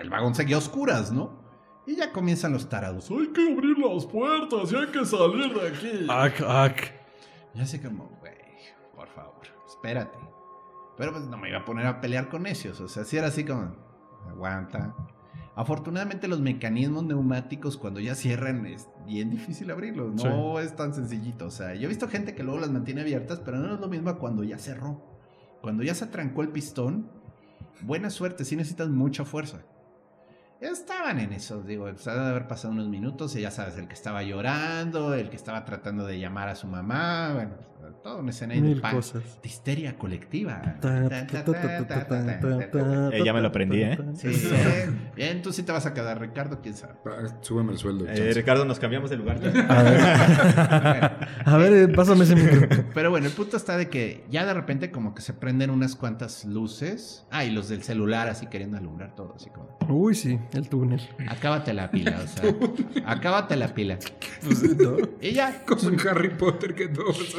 el 0.00 0.10
vagón 0.10 0.34
seguía 0.34 0.56
a 0.56 0.58
oscuras, 0.58 1.12
¿no? 1.12 1.38
Y 1.86 1.96
ya 1.96 2.12
comienzan 2.12 2.52
los 2.52 2.68
tarados. 2.68 3.10
Hay 3.10 3.28
que 3.28 3.52
abrir 3.52 3.78
las 3.78 4.06
puertas 4.06 4.72
y 4.72 4.76
hay 4.76 4.86
que 4.86 5.04
salir 5.04 5.54
de 5.54 5.68
aquí. 5.68 6.06
Ac, 6.08 6.40
ac. 6.42 6.92
Y 7.54 7.60
así 7.60 7.78
como, 7.78 8.08
güey, 8.20 8.34
por 8.94 9.08
favor, 9.08 9.46
espérate. 9.66 10.18
Pero 10.96 11.12
pues 11.12 11.24
no 11.24 11.36
me 11.36 11.48
iba 11.48 11.58
a 11.58 11.64
poner 11.64 11.86
a 11.86 12.00
pelear 12.00 12.28
con 12.28 12.42
necios. 12.42 12.80
O 12.80 12.88
sea, 12.88 13.04
si 13.04 13.16
era 13.16 13.28
así 13.28 13.44
como, 13.44 13.74
aguanta. 14.28 14.94
Afortunadamente 15.56 16.28
los 16.28 16.40
mecanismos 16.40 17.04
neumáticos 17.04 17.76
cuando 17.76 18.00
ya 18.00 18.14
cierran 18.14 18.66
es 18.66 18.88
bien 19.06 19.30
difícil 19.30 19.70
abrirlos. 19.70 20.14
No 20.22 20.60
es 20.60 20.76
tan 20.76 20.94
sencillito. 20.94 21.46
O 21.46 21.50
sea, 21.50 21.74
yo 21.74 21.86
he 21.86 21.88
visto 21.88 22.08
gente 22.08 22.34
que 22.34 22.42
luego 22.42 22.60
las 22.60 22.70
mantiene 22.70 23.00
abiertas, 23.00 23.40
pero 23.44 23.58
no 23.58 23.74
es 23.74 23.80
lo 23.80 23.88
mismo 23.88 24.16
cuando 24.18 24.44
ya 24.44 24.58
cerró. 24.58 25.02
Cuando 25.60 25.82
ya 25.82 25.94
se 25.94 26.04
atrancó 26.04 26.42
el 26.42 26.48
pistón, 26.48 27.10
buena 27.82 28.10
suerte, 28.10 28.44
sí 28.44 28.56
necesitas 28.56 28.88
mucha 28.88 29.24
fuerza. 29.24 29.60
Estaban 30.60 31.18
en 31.20 31.32
eso, 31.32 31.62
digo, 31.62 31.86
ha 31.86 31.92
de 31.92 32.28
haber 32.28 32.46
pasado 32.46 32.74
unos 32.74 32.88
minutos 32.88 33.34
y 33.34 33.40
ya 33.40 33.50
sabes, 33.50 33.78
el 33.78 33.88
que 33.88 33.94
estaba 33.94 34.22
llorando, 34.22 35.14
el 35.14 35.30
que 35.30 35.36
estaba 35.36 35.64
tratando 35.64 36.04
de 36.04 36.18
llamar 36.18 36.48
a 36.48 36.54
su 36.54 36.66
mamá, 36.66 37.32
bueno, 37.34 37.54
toda 38.02 38.16
una 38.16 38.30
escena 38.30 38.54
ahí 38.54 38.60
de, 38.60 38.68
Mil 38.68 38.80
pan- 38.80 38.94
cosas. 38.96 39.22
de 39.42 39.48
histeria 39.48 39.96
colectiva. 39.98 40.76
Eh, 43.12 43.22
ya 43.24 43.32
me 43.32 43.40
lo 43.40 43.48
aprendí, 43.48 43.82
¿eh? 43.82 43.98
Sí, 44.14 44.28
bien, 45.16 45.42
tú 45.42 45.52
sí 45.52 45.62
te 45.62 45.72
vas 45.72 45.86
a 45.86 45.94
quedar, 45.94 46.20
Ricardo, 46.20 46.60
quién 46.62 46.74
sabe. 46.76 46.94
Ah, 47.06 47.26
Súbeme 47.40 47.72
el 47.72 47.78
sueldo. 47.78 48.06
Eh. 48.08 48.32
Ricardo, 48.34 48.64
nos 48.64 48.78
cambiamos 48.78 49.10
de 49.10 49.16
lugar. 49.16 49.38
A 49.68 49.82
ver, 49.82 50.00
a 51.44 51.56
ver 51.56 51.72
eh, 51.72 51.88
pásame 51.88 52.24
ese 52.24 52.36
micro. 52.36 52.68
Pero 52.94 53.10
bueno, 53.10 53.26
el 53.26 53.32
punto 53.32 53.56
está 53.56 53.76
de 53.76 53.88
que 53.88 54.24
ya 54.30 54.44
de 54.46 54.54
repente 54.54 54.90
como 54.90 55.14
que 55.14 55.22
se 55.22 55.32
prenden 55.32 55.70
unas 55.70 55.96
cuantas 55.96 56.44
luces. 56.44 57.26
Ah, 57.30 57.44
y 57.44 57.50
los 57.50 57.68
del 57.68 57.82
celular 57.82 58.28
así 58.28 58.46
queriendo 58.46 58.76
alumbrar 58.76 59.14
todo, 59.14 59.34
así 59.36 59.50
como... 59.50 59.76
Uy, 59.88 60.14
sí, 60.14 60.38
el 60.52 60.68
túnel. 60.68 61.00
Acábate 61.28 61.72
la 61.74 61.90
pila, 61.90 62.20
o 62.24 62.26
sea, 62.28 62.54
acábate 63.06 63.56
la 63.56 63.74
pila. 63.74 63.98
Pues, 64.44 64.76
¿no? 64.78 64.96
Y 65.20 65.32
ya, 65.32 65.64
Como 65.66 65.90
en 65.90 66.08
Harry 66.08 66.30
Potter 66.30 66.74
que 66.74 66.88
todo 66.88 67.10
es 67.10 67.34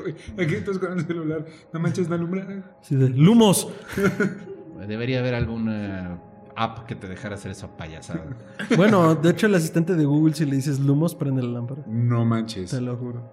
güey. 0.00 0.14
Aquí 0.46 0.54
estás 0.54 0.78
con 0.78 0.98
el 0.98 1.06
celular. 1.06 1.44
No 1.72 1.80
manches, 1.80 2.08
no 2.08 2.14
alumbra. 2.14 2.76
Sí, 2.82 2.96
de 2.96 3.08
lumos. 3.10 3.68
debería 4.86 5.20
haber 5.20 5.34
alguna 5.34 6.20
app 6.56 6.86
que 6.86 6.94
te 6.94 7.08
dejara 7.08 7.34
hacer 7.34 7.50
esa 7.50 7.76
payasada. 7.76 8.36
Bueno, 8.76 9.14
de 9.14 9.30
hecho, 9.30 9.46
el 9.46 9.54
asistente 9.54 9.94
de 9.94 10.04
Google, 10.04 10.34
si 10.34 10.44
le 10.46 10.56
dices 10.56 10.80
lumos, 10.80 11.14
prende 11.14 11.42
la 11.42 11.50
lámpara. 11.50 11.82
No 11.86 12.24
manches. 12.24 12.70
Te 12.70 12.80
lo 12.80 12.96
juro. 12.96 13.32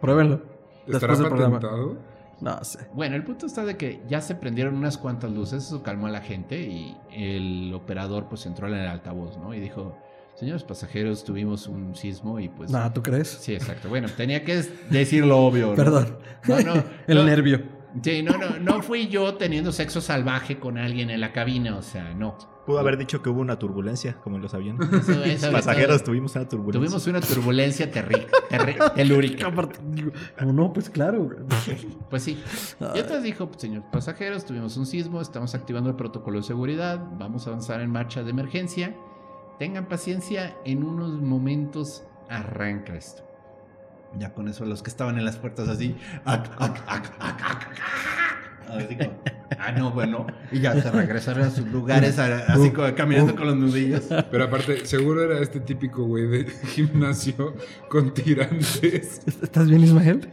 Pruébenlo. 0.00 0.42
¿Estará 0.86 1.16
patentado? 1.16 1.96
No 2.40 2.64
sé. 2.64 2.86
Bueno, 2.94 3.16
el 3.16 3.22
punto 3.22 3.46
está 3.46 3.64
de 3.64 3.76
que 3.76 4.02
ya 4.08 4.20
se 4.22 4.34
prendieron 4.34 4.74
unas 4.74 4.96
cuantas 4.96 5.30
luces, 5.30 5.64
eso 5.64 5.82
calmó 5.82 6.06
a 6.06 6.10
la 6.10 6.22
gente 6.22 6.62
y 6.62 6.96
el 7.12 7.72
operador 7.74 8.28
pues 8.28 8.46
entró 8.46 8.66
en 8.68 8.74
el 8.74 8.86
altavoz, 8.86 9.36
¿no? 9.36 9.52
Y 9.52 9.60
dijo, 9.60 9.98
señores 10.40 10.64
pasajeros, 10.64 11.22
tuvimos 11.22 11.66
un 11.66 11.94
sismo 11.94 12.40
y 12.40 12.48
pues... 12.48 12.70
Nah, 12.70 12.88
¿tú 12.90 13.02
crees? 13.02 13.28
Sí, 13.28 13.54
exacto. 13.54 13.88
Bueno, 13.90 14.08
tenía 14.16 14.42
que 14.44 14.64
decir 14.90 15.24
lo 15.24 15.38
obvio. 15.38 15.68
¿no? 15.68 15.76
Perdón. 15.76 16.16
No, 16.48 16.60
no, 16.62 16.74
el 17.06 17.16
no. 17.18 17.24
nervio. 17.24 17.62
Sí, 18.02 18.22
no, 18.22 18.38
no, 18.38 18.58
no 18.58 18.82
fui 18.82 19.08
yo 19.08 19.34
teniendo 19.34 19.70
sexo 19.72 20.00
salvaje 20.00 20.58
con 20.58 20.78
alguien 20.78 21.10
en 21.10 21.20
la 21.20 21.32
cabina, 21.32 21.76
o 21.76 21.82
sea, 21.82 22.14
no. 22.14 22.38
Pudo 22.64 22.78
haber 22.78 22.96
dicho 22.96 23.20
que 23.20 23.28
hubo 23.30 23.40
una 23.40 23.58
turbulencia, 23.58 24.14
como 24.22 24.36
en 24.36 24.42
los 24.42 24.54
aviones. 24.54 24.88
Eso- 24.92 25.24
eso- 25.24 25.50
Pasajeros 25.52 25.96
eso- 25.96 26.04
tuvimos 26.04 26.34
una 26.36 26.48
turbulencia. 26.48 26.80
Tuvimos 26.80 27.06
una 27.08 27.20
turbulencia 27.20 27.90
telúrica. 28.94 29.46
Aparte, 29.48 29.78
digo, 29.90 30.12
No, 30.40 30.52
no, 30.52 30.72
pues 30.72 30.88
claro. 30.88 31.28
Pues 32.08 32.22
sí. 32.22 32.40
Y 32.94 32.98
entonces 32.98 33.24
dijo, 33.24 33.48
pues, 33.48 33.60
señor 33.60 33.82
pasajeros, 33.90 34.44
tuvimos 34.44 34.76
un 34.76 34.86
sismo, 34.86 35.20
estamos 35.20 35.54
activando 35.54 35.90
el 35.90 35.96
protocolo 35.96 36.38
de 36.38 36.44
seguridad, 36.44 37.00
vamos 37.18 37.46
a 37.46 37.50
avanzar 37.50 37.80
en 37.80 37.90
marcha 37.90 38.22
de 38.22 38.30
emergencia. 38.30 38.94
Tengan 39.60 39.88
paciencia, 39.88 40.56
en 40.64 40.82
unos 40.82 41.20
momentos 41.20 42.02
arranca 42.30 42.96
esto. 42.96 43.22
Ya 44.18 44.32
con 44.32 44.48
eso 44.48 44.64
los 44.64 44.82
que 44.82 44.88
estaban 44.88 45.18
en 45.18 45.26
las 45.26 45.36
puertas 45.36 45.68
así, 45.68 45.94
ac, 46.24 46.48
ac, 46.58 46.82
ac, 46.86 47.12
ac, 47.18 47.42
ac, 47.42 47.42
ac, 47.44 47.68
así 48.70 48.96
como, 48.96 49.22
ah 49.58 49.72
no, 49.72 49.90
bueno, 49.90 50.26
y 50.50 50.60
ya 50.60 50.80
se 50.80 50.90
regresaron 50.90 51.44
a 51.44 51.50
sus 51.50 51.66
lugares 51.66 52.18
así 52.18 52.70
como 52.70 52.94
caminando 52.94 53.36
con 53.36 53.48
los 53.48 53.56
nudillos. 53.56 54.04
Pero 54.30 54.44
aparte, 54.44 54.86
seguro 54.86 55.22
era 55.24 55.38
este 55.42 55.60
típico 55.60 56.04
güey 56.04 56.26
de 56.26 56.44
gimnasio 56.68 57.54
con 57.90 58.14
tirantes. 58.14 59.20
¿Estás 59.42 59.68
bien, 59.68 59.84
Ismael? 59.84 60.26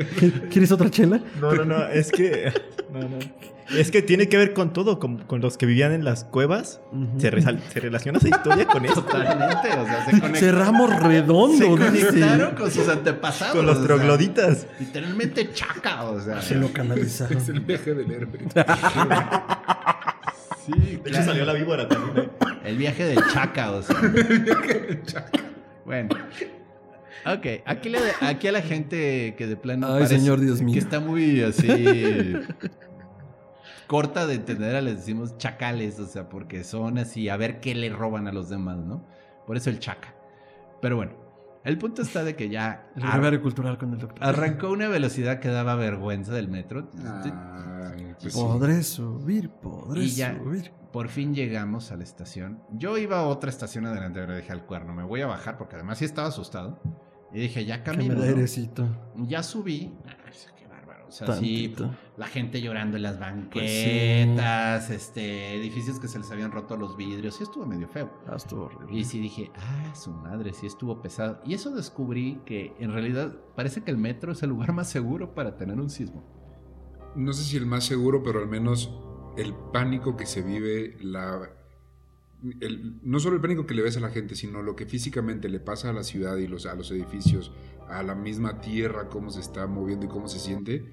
¿Quieres 0.50 0.72
otra 0.72 0.88
chela? 0.88 1.22
No, 1.38 1.52
no, 1.52 1.66
no, 1.66 1.86
es 1.88 2.10
que. 2.10 2.50
No, 2.90 3.00
no. 3.00 3.18
Es 3.76 3.90
que 3.90 4.02
tiene 4.02 4.28
que 4.28 4.36
ver 4.36 4.52
con 4.52 4.72
todo, 4.72 4.98
con, 4.98 5.18
con 5.18 5.40
los 5.40 5.56
que 5.56 5.66
vivían 5.66 5.92
en 5.92 6.04
las 6.04 6.24
cuevas. 6.24 6.80
Ujú. 6.92 7.20
se, 7.20 7.30
resal- 7.30 7.60
se 7.72 7.80
relaciona 7.80 8.18
esa 8.18 8.28
historia 8.28 8.66
con 8.66 8.84
esto. 8.84 9.02
Totalmente, 9.04 9.68
o 9.68 9.84
sea, 9.86 10.04
se 10.04 10.10
conectaron, 10.12 10.36
Cerramos 10.36 10.90
se 10.90 10.98
redondo. 10.98 11.76
dice. 11.90 12.06
conectaron 12.08 12.54
con 12.56 12.70
sus 12.70 12.88
antepasados. 12.88 13.56
Con 13.56 13.66
los 13.66 13.76
o 13.76 13.78
sea, 13.78 13.86
trogloditas. 13.86 14.66
Literalmente 14.78 15.52
chaca, 15.52 16.04
o 16.04 16.20
sea. 16.20 16.42
Se 16.42 16.54
lo 16.56 16.72
canalizaron. 16.72 17.38
Es 17.38 17.48
el 17.48 17.60
viaje 17.60 17.94
del 17.94 18.10
Herbert. 18.10 18.52
Sí, 20.66 20.72
De 20.72 20.92
hecho 20.94 21.02
claro. 21.04 21.24
salió 21.24 21.44
la 21.44 21.52
víbora 21.54 21.88
también. 21.88 22.26
¿eh? 22.26 22.28
El 22.64 22.76
viaje 22.76 23.04
del 23.04 23.18
Chaca, 23.32 23.72
o 23.72 23.82
sea. 23.82 23.96
Bueno. 25.84 26.10
Ok, 27.26 27.46
aquí, 27.66 27.88
le- 27.88 27.98
aquí 28.20 28.46
a 28.48 28.52
la 28.52 28.62
gente 28.62 29.34
que 29.36 29.46
de 29.46 29.56
plano 29.56 29.92
Ay, 29.94 30.06
señor 30.06 30.40
Dios 30.40 30.62
mío. 30.62 30.74
que 30.74 30.78
está 30.78 31.00
muy 31.00 31.42
así 31.42 31.66
corta 33.90 34.24
de 34.28 34.34
entender, 34.36 34.80
les 34.84 34.98
decimos 34.98 35.36
chacales, 35.36 35.98
o 35.98 36.06
sea, 36.06 36.28
porque 36.28 36.62
son 36.62 36.96
así, 36.96 37.28
a 37.28 37.36
ver 37.36 37.58
qué 37.58 37.74
le 37.74 37.88
roban 37.90 38.28
a 38.28 38.32
los 38.32 38.48
demás, 38.48 38.76
¿no? 38.76 39.04
Por 39.48 39.56
eso 39.56 39.68
el 39.68 39.80
chaca. 39.80 40.14
Pero 40.80 40.94
bueno, 40.94 41.10
el 41.64 41.76
punto 41.76 42.00
está 42.02 42.22
de 42.22 42.36
que 42.36 42.48
ya 42.48 42.88
El 42.94 43.40
cultural 43.40 43.78
con 43.78 43.92
el 43.92 43.98
doctor. 43.98 44.24
arrancó 44.24 44.70
una 44.70 44.86
velocidad 44.86 45.40
que 45.40 45.48
daba 45.48 45.74
vergüenza 45.74 46.32
del 46.32 46.46
metro. 46.46 46.88
Ay, 47.04 48.14
pues 48.20 48.32
sí. 48.32 48.40
Podré 48.40 48.84
subir, 48.84 49.50
podré 49.50 50.04
Y 50.04 50.10
ya. 50.10 50.38
subir. 50.38 50.70
Por 50.92 51.08
fin 51.08 51.34
llegamos 51.34 51.90
a 51.90 51.96
la 51.96 52.04
estación. 52.04 52.62
Yo 52.70 52.96
iba 52.96 53.18
a 53.18 53.26
otra 53.26 53.50
estación 53.50 53.86
adelante, 53.86 54.20
pero 54.20 54.36
dije 54.36 54.52
al 54.52 54.66
cuerno, 54.66 54.94
me 54.94 55.02
voy 55.02 55.22
a 55.22 55.26
bajar 55.26 55.58
porque 55.58 55.74
además 55.74 55.98
sí 55.98 56.04
estaba 56.04 56.28
asustado. 56.28 56.80
Y 57.32 57.40
dije, 57.40 57.64
ya 57.64 57.82
camino. 57.82 58.14
Ya 59.16 59.42
subí. 59.42 59.92
O 61.10 61.12
sea, 61.12 61.34
sí, 61.34 61.74
la 62.16 62.28
gente 62.28 62.62
llorando 62.62 62.96
en 62.96 63.02
las 63.02 63.16
Pues 63.16 63.32
banquetas, 63.32 64.90
este, 64.90 65.56
edificios 65.56 65.98
que 65.98 66.06
se 66.06 66.20
les 66.20 66.30
habían 66.30 66.52
roto 66.52 66.76
los 66.76 66.96
vidrios. 66.96 67.34
Sí 67.34 67.42
estuvo 67.42 67.66
medio 67.66 67.88
feo. 67.88 68.08
Ah, 68.28 68.36
estuvo 68.36 68.66
horrible. 68.66 68.96
Y 68.96 69.04
sí 69.04 69.18
dije, 69.18 69.50
ah, 69.56 69.92
su 69.92 70.12
madre, 70.12 70.52
sí 70.52 70.66
estuvo 70.66 71.02
pesado. 71.02 71.40
Y 71.44 71.54
eso 71.54 71.74
descubrí 71.74 72.40
que 72.46 72.74
en 72.78 72.92
realidad 72.92 73.34
parece 73.56 73.82
que 73.82 73.90
el 73.90 73.96
metro 73.96 74.30
es 74.30 74.42
el 74.44 74.50
lugar 74.50 74.72
más 74.72 74.88
seguro 74.88 75.34
para 75.34 75.56
tener 75.56 75.80
un 75.80 75.90
sismo. 75.90 76.24
No 77.16 77.32
sé 77.32 77.42
si 77.42 77.56
el 77.56 77.66
más 77.66 77.82
seguro, 77.82 78.22
pero 78.22 78.38
al 78.38 78.46
menos 78.46 78.96
el 79.36 79.52
pánico 79.72 80.16
que 80.16 80.26
se 80.26 80.42
vive, 80.42 80.96
la, 81.00 81.50
el- 82.60 82.94
no 83.02 83.20
solo 83.20 83.36
el 83.36 83.42
pánico 83.42 83.66
que 83.66 83.74
le 83.74 83.82
ves 83.82 83.96
a 83.96 84.00
la 84.00 84.10
gente, 84.10 84.34
sino 84.34 84.62
lo 84.62 84.76
que 84.76 84.86
físicamente 84.86 85.48
le 85.48 85.60
pasa 85.60 85.90
a 85.90 85.92
la 85.92 86.02
ciudad 86.04 86.36
y 86.36 86.46
los, 86.46 86.66
a 86.66 86.74
los 86.74 86.90
edificios, 86.90 87.52
a 87.88 88.02
la 88.02 88.14
misma 88.14 88.60
tierra, 88.60 89.08
cómo 89.08 89.30
se 89.30 89.40
está 89.40 89.66
moviendo 89.66 90.06
y 90.06 90.08
cómo 90.08 90.28
se 90.28 90.38
siente. 90.38 90.84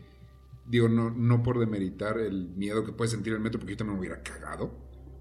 Digo, 0.65 0.89
no, 0.89 1.09
no 1.11 1.43
por 1.43 1.59
demeritar 1.59 2.17
el 2.19 2.49
miedo 2.49 2.83
que 2.83 2.91
puede 2.91 3.09
sentir 3.11 3.33
el 3.33 3.39
metro, 3.39 3.59
porque 3.59 3.73
yo 3.73 3.77
también 3.77 3.95
me 3.95 3.99
hubiera 4.01 4.21
cagado. 4.21 4.73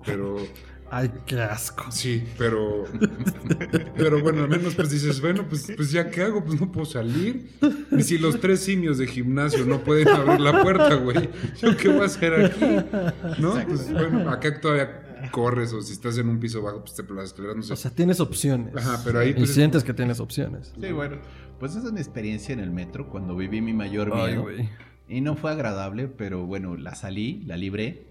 Pero 0.05 0.37
Ay, 0.91 1.11
qué 1.27 1.41
asco. 1.41 1.91
sí, 1.91 2.23
pero. 2.39 2.85
Pero 3.97 4.21
bueno, 4.23 4.45
al 4.45 4.49
menos 4.49 4.75
pues 4.77 4.91
dices, 4.91 5.21
bueno, 5.21 5.45
pues, 5.49 5.73
pues 5.77 5.91
ya 5.91 6.11
qué 6.11 6.23
hago, 6.23 6.45
pues 6.45 6.61
no 6.61 6.71
puedo 6.71 6.87
salir. 6.87 7.51
Y 7.91 8.03
si 8.03 8.19
los 8.19 8.41
tres 8.41 8.61
simios 8.61 8.99
de 8.99 9.07
gimnasio 9.09 9.65
no 9.67 9.83
pueden 9.83 10.09
abrir 10.09 10.39
la 10.41 10.63
puerta, 10.63 10.95
güey, 10.97 11.29
¿yo 11.61 11.77
qué 11.77 11.89
voy 11.89 12.03
a 12.03 12.05
hacer 12.05 12.35
aquí? 12.45 13.41
¿No? 13.41 13.55
Pues 13.67 13.93
bueno, 13.93 14.31
acá 14.31 14.61
todavía 14.61 15.03
corres 15.33 15.73
o 15.73 15.81
si 15.83 15.93
estás 15.93 16.19
en 16.19 16.29
un 16.29 16.39
piso 16.39 16.63
bajo, 16.63 16.81
pues 16.83 16.95
te 16.95 17.03
las 17.15 17.25
escaleras, 17.27 17.57
no 17.57 17.63
sé. 17.63 17.73
O 17.73 17.77
sea, 17.77 17.91
tienes 17.91 18.21
opciones. 18.21 18.75
Ajá, 18.77 19.01
pero 19.05 19.19
ahí 19.21 19.31
Y 19.31 19.35
pues. 19.35 19.51
es- 19.51 19.55
sientes 19.55 19.85
que 19.85 19.95
tienes 19.95 20.21
opciones. 20.21 20.73
Sí, 20.81 20.93
bueno. 20.93 21.17
Pues 21.59 21.75
esa 21.75 21.87
es 21.87 21.93
mi 21.93 22.01
experiencia 22.01 22.53
en 22.53 22.61
el 22.61 22.71
metro 22.71 23.09
cuando 23.09 23.35
viví 23.37 23.61
mi 23.63 23.73
mayor 23.73 24.11
Ay, 24.15 24.27
miedo. 24.33 24.43
güey. 24.43 24.69
Y 25.09 25.21
no 25.21 25.37
fue 25.37 25.53
agradable, 25.53 26.09
pero 26.09 26.45
bueno, 26.47 26.77
la 26.77 26.95
salí, 26.95 27.43
la 27.47 27.57
libré. 27.57 28.07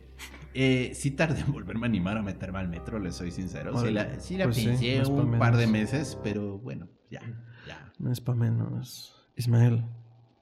Eh, 0.53 0.91
sí 0.95 1.11
tardé 1.11 1.41
en 1.41 1.51
volverme 1.51 1.85
a 1.85 1.89
animar 1.89 2.17
a 2.17 2.21
meterme 2.23 2.59
al 2.59 2.69
metro, 2.69 2.97
les 2.99 3.15
soy 3.15 3.31
sincero. 3.31 3.77
Sí 3.85 3.91
la, 3.91 4.19
sí 4.21 4.37
la 4.37 4.45
Pues 4.45 4.63
pensé 4.63 5.01
un 5.05 5.37
par 5.37 5.57
de 5.57 5.67
meses, 5.67 6.17
pero 6.23 6.57
bueno, 6.59 6.87
ya, 7.11 7.19
ya. 7.67 7.91
No 7.99 8.11
es 8.11 8.21
para 8.21 8.37
menos. 8.39 9.13
Ismael, 9.35 9.83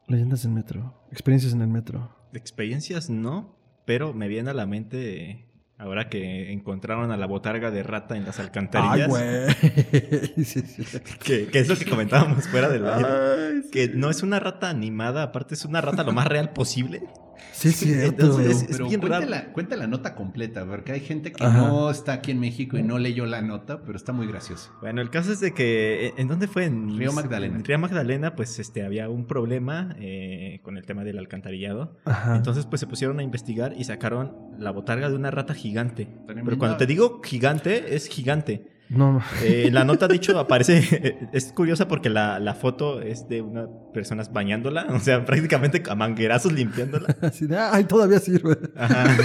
leyendas 0.07 0.45
en 0.45 0.53
metro. 0.53 1.03
Experiencias 1.11 1.53
en 1.53 1.61
el 1.61 1.68
metro. 1.68 2.16
Experiencias 2.34 3.09
no, 3.09 3.57
pero 3.86 4.14
me 4.14 4.28
viene 4.28 4.51
a 4.51 4.53
la 4.53 4.68
mente 4.68 5.49
ahora 5.84 6.08
que 6.08 6.52
encontraron 6.54 7.12
a 7.12 7.18
la 7.18 7.26
botarga 7.28 7.70
de 7.70 7.84
rata 7.84 8.16
en 8.16 8.26
las 8.26 8.40
Ay, 8.40 8.46
alcantarillas. 8.46 9.08
güey. 9.10 9.24
Sí, 10.46 10.62
sí. 10.62 10.84
que, 11.24 11.48
que 11.48 11.60
es 11.60 11.68
lo 11.68 11.76
que 11.76 11.86
comentábamos 11.86 12.48
fuera 12.48 12.70
del 12.70 12.88
aire. 12.88 13.08
Ay, 13.10 13.62
sí. 13.64 13.70
Que 13.72 13.88
no 13.90 14.10
es 14.10 14.24
una 14.24 14.40
rata 14.40 14.70
animada, 14.70 15.24
aparte 15.24 15.56
es 15.56 15.66
una 15.66 15.82
rata 15.82 16.04
lo 16.04 16.14
más 16.14 16.28
real 16.28 16.52
posible. 16.54 17.04
Sí, 17.52 17.70
es 17.70 17.76
cierto. 17.78 18.06
Entonces, 18.10 18.64
es 18.64 18.68
Pero 18.78 18.88
bien 18.88 19.00
cuenta 19.00 19.20
raro. 19.20 19.30
la, 19.30 19.46
cuenta 19.54 19.76
la 19.76 19.88
nota 19.88 20.16
completa, 20.16 20.66
porque 20.66 20.91
hay 20.91 21.00
gente 21.00 21.32
que 21.32 21.44
Ajá. 21.44 21.58
no 21.68 21.89
está 21.89 22.14
aquí 22.14 22.32
en 22.32 22.39
México 22.39 22.78
y 22.78 22.84
no 22.84 22.98
leyó 22.98 23.26
la 23.26 23.41
nota, 23.41 23.82
pero 23.84 23.96
está 23.96 24.12
muy 24.12 24.28
gracioso. 24.28 24.72
Bueno, 24.82 25.02
el 25.02 25.10
caso 25.10 25.32
es 25.32 25.39
de 25.39 25.54
que, 25.54 26.14
¿en 26.18 26.28
dónde 26.28 26.48
fue? 26.48 26.66
En 26.66 26.98
Río 26.98 27.14
Magdalena. 27.14 27.56
En 27.58 27.64
Río 27.64 27.80
Magdalena, 27.80 28.36
pues 28.36 28.60
este, 28.60 28.84
había 28.84 29.10
un 29.10 29.26
problema 29.28 29.96
eh, 30.00 30.60
con 30.64 30.78
el 30.78 30.86
tema 30.86 31.04
del 31.04 31.20
alcantarillado. 31.20 31.98
Ajá. 32.06 32.36
Entonces, 32.36 32.66
pues 32.66 32.80
se 32.80 32.88
pusieron 32.88 33.20
a 33.20 33.24
investigar 33.24 33.74
y 33.78 33.84
sacaron 33.84 34.36
la 34.58 34.72
botarga 34.72 35.10
de 35.10 35.16
una 35.16 35.32
rata 35.32 35.54
gigante. 35.54 36.06
Tremenda. 36.26 36.44
Pero 36.46 36.58
cuando 36.58 36.78
te 36.78 36.86
digo 36.86 37.22
gigante, 37.24 37.96
es 37.96 38.08
gigante. 38.08 38.68
No, 38.94 39.22
Eh, 39.44 39.70
la 39.72 39.84
nota, 39.86 40.08
de 40.08 40.16
hecho, 40.16 40.38
aparece. 40.39 41.18
Es 41.34 41.52
curiosa 41.52 41.88
porque 41.88 42.10
la, 42.10 42.39
la 42.39 42.54
foto 42.54 43.02
es 43.02 43.28
de 43.28 43.41
unas 43.41 43.68
personas 43.94 44.32
bañándola. 44.32 44.86
O 44.89 45.00
sea, 45.00 45.26
prácticamente 45.26 45.82
a 45.89 45.96
manguerazos 45.96 46.52
limpiándola. 46.54 47.16
así 47.22 47.48
de, 47.48 47.58
ay, 47.58 47.84
todavía 47.86 48.20
sirve. 48.20 48.58
Ajá. 48.76 49.06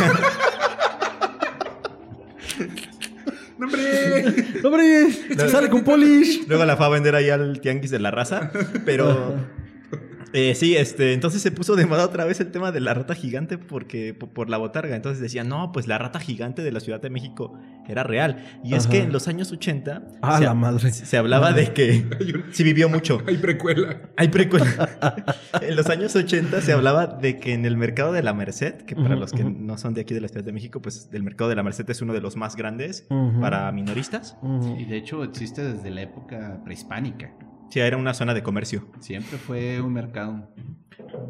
¡No, 3.59 3.67
¡Hombre! 3.67 4.25
¡Hombre! 4.65 5.13
¡Sale 5.49 5.69
con 5.69 5.83
polish! 5.83 6.47
Luego 6.47 6.65
la 6.65 6.77
fue 6.77 6.87
a 6.87 6.89
vender 6.91 7.15
ahí 7.17 7.29
al 7.29 7.61
tianguis 7.61 7.91
de 7.91 7.99
la 7.99 8.11
raza. 8.13 8.51
Pero 8.85 9.35
eh, 10.33 10.55
sí, 10.55 10.77
este, 10.77 11.13
entonces 11.15 11.41
se 11.43 11.51
puso 11.51 11.77
de 11.77 11.87
moda 11.87 12.05
otra 12.05 12.25
vez 12.25 12.41
el 12.41 12.51
tema 12.51 12.73
de 12.73 12.81
la 12.81 12.95
rata 12.95 13.15
gigante 13.15 13.59
porque 13.59 14.15
po- 14.15 14.29
por, 14.29 14.51
la 14.51 14.57
botarga. 14.59 14.95
Entonces 14.97 15.21
decían, 15.21 15.49
no, 15.49 15.73
pues 15.73 15.87
la 15.87 15.99
rata 15.99 16.21
gigante 16.21 16.63
de 16.63 16.73
la 16.73 16.81
Ciudad 16.81 17.01
de 17.01 17.11
México 17.11 17.59
era 17.89 18.03
real. 18.03 18.45
Y 18.65 18.75
es 18.75 18.87
que 18.87 18.99
en 19.03 19.13
los 19.13 19.29
años 19.29 19.51
80 19.53 20.03
Ah, 20.23 20.39
se, 20.39 20.45
la 20.45 20.55
madre. 20.55 20.91
se 20.93 21.17
hablaba 21.17 21.53
de 21.53 21.73
que 21.73 22.05
un- 22.21 22.45
sí 22.53 22.63
vivió 22.65 22.89
mucho. 22.89 23.23
hay 23.27 23.37
precuela. 23.39 24.03
Hay 24.17 24.29
precuela. 24.29 25.25
en 25.63 25.77
los 25.77 25.89
años 25.89 26.15
80 26.15 26.61
se 26.61 26.73
hablaba 26.73 27.07
de 27.07 27.39
que 27.39 27.55
en 27.55 27.65
el 27.65 27.77
mercado 27.77 28.13
de 28.13 28.23
la 28.23 28.35
Merced, 28.35 28.75
que 28.83 28.95
para 28.97 29.17
los 29.17 29.33
que 29.33 29.45
no 29.45 29.79
son 29.79 29.95
de 29.95 30.03
aquí 30.03 30.15
de 30.15 30.21
la 30.21 30.29
Ciudad 30.29 30.45
de 30.45 30.53
México, 30.53 30.81
pues 30.83 31.09
el 31.13 31.23
mercado 31.23 31.49
de 31.51 31.57
la 31.57 31.63
Merced 31.63 31.89
es 31.89 32.03
uno 32.03 32.13
de 32.13 32.21
los 32.21 32.37
más 32.37 32.57
grandes 32.57 33.07
para 33.41 33.71
minoristas. 33.73 34.37
Y 34.79 34.85
de 34.85 34.97
hecho 34.97 35.25
existe 35.25 35.63
desde 35.63 35.91
la 35.91 36.03
época 36.03 36.61
prehispánica. 36.65 37.33
Sí, 37.71 37.81
era 37.81 37.97
una 37.97 38.15
zona 38.15 38.35
de 38.35 38.43
comercio. 38.43 38.87
Siempre 39.01 39.39
fue 39.39 39.81
un 39.81 39.93
mercado. 39.93 40.49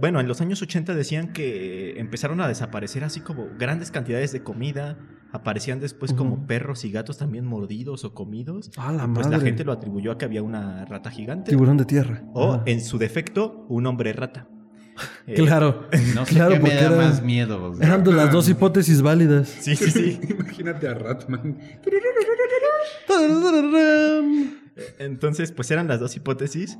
Bueno, 0.01 0.20
en 0.20 0.28
los 0.28 0.41
años 0.41 0.61
80 0.62 0.95
decían 0.95 1.32
que 1.32 1.99
empezaron 1.99 2.41
a 2.41 2.49
desaparecer 2.49 3.05
así 3.05 3.20
como 3.20 3.47
grandes 3.59 3.91
cantidades 3.91 4.32
de 4.32 4.43
comida. 4.43 4.99
Aparecían 5.30 5.78
después 5.78 6.14
como 6.14 6.47
perros 6.47 6.84
y 6.86 6.91
gatos 6.91 7.18
también 7.18 7.45
mordidos 7.45 8.05
o 8.05 8.14
comidos. 8.14 8.70
Ah, 8.78 8.93
la 8.93 9.07
Pues 9.12 9.26
madre. 9.26 9.39
la 9.39 9.45
gente 9.45 9.62
lo 9.64 9.72
atribuyó 9.72 10.12
a 10.12 10.18
que 10.18 10.24
había 10.24 10.43
una 10.43 10.84
rata 10.86 11.11
gigante. 11.11 11.51
Tiburón 11.51 11.76
de 11.76 11.84
tierra. 11.84 12.22
O, 12.32 12.62
en 12.64 12.80
su 12.80 12.97
defecto, 12.99 13.66
un 13.68 13.86
hombre 13.86 14.12
rata. 14.14 14.47
Eh, 15.28 15.34
Claro. 15.34 15.86
No 16.14 16.24
sé 16.24 16.34
Claro, 16.34 16.55
qué 16.55 16.61
me 16.61 16.70
da 16.74 16.80
era- 16.86 16.97
más 16.97 17.22
miedo. 17.22 17.62
o 17.70 17.74
sea. 17.74 17.86
Eran 17.86 18.03
de 18.05 18.12
las 18.12 18.32
dos 18.32 18.49
hipótesis 18.49 19.03
válidas. 19.03 19.49
Sí, 19.49 19.76
sí, 19.76 19.91
sí. 19.91 20.20
Imagínate 20.30 20.89
a 20.89 20.95
Ratman. 20.95 21.59
Entonces, 24.99 25.53
pues 25.53 25.70
eran 25.70 25.89
las 25.89 26.01
dos 26.01 26.16
hipótesis. 26.16 26.79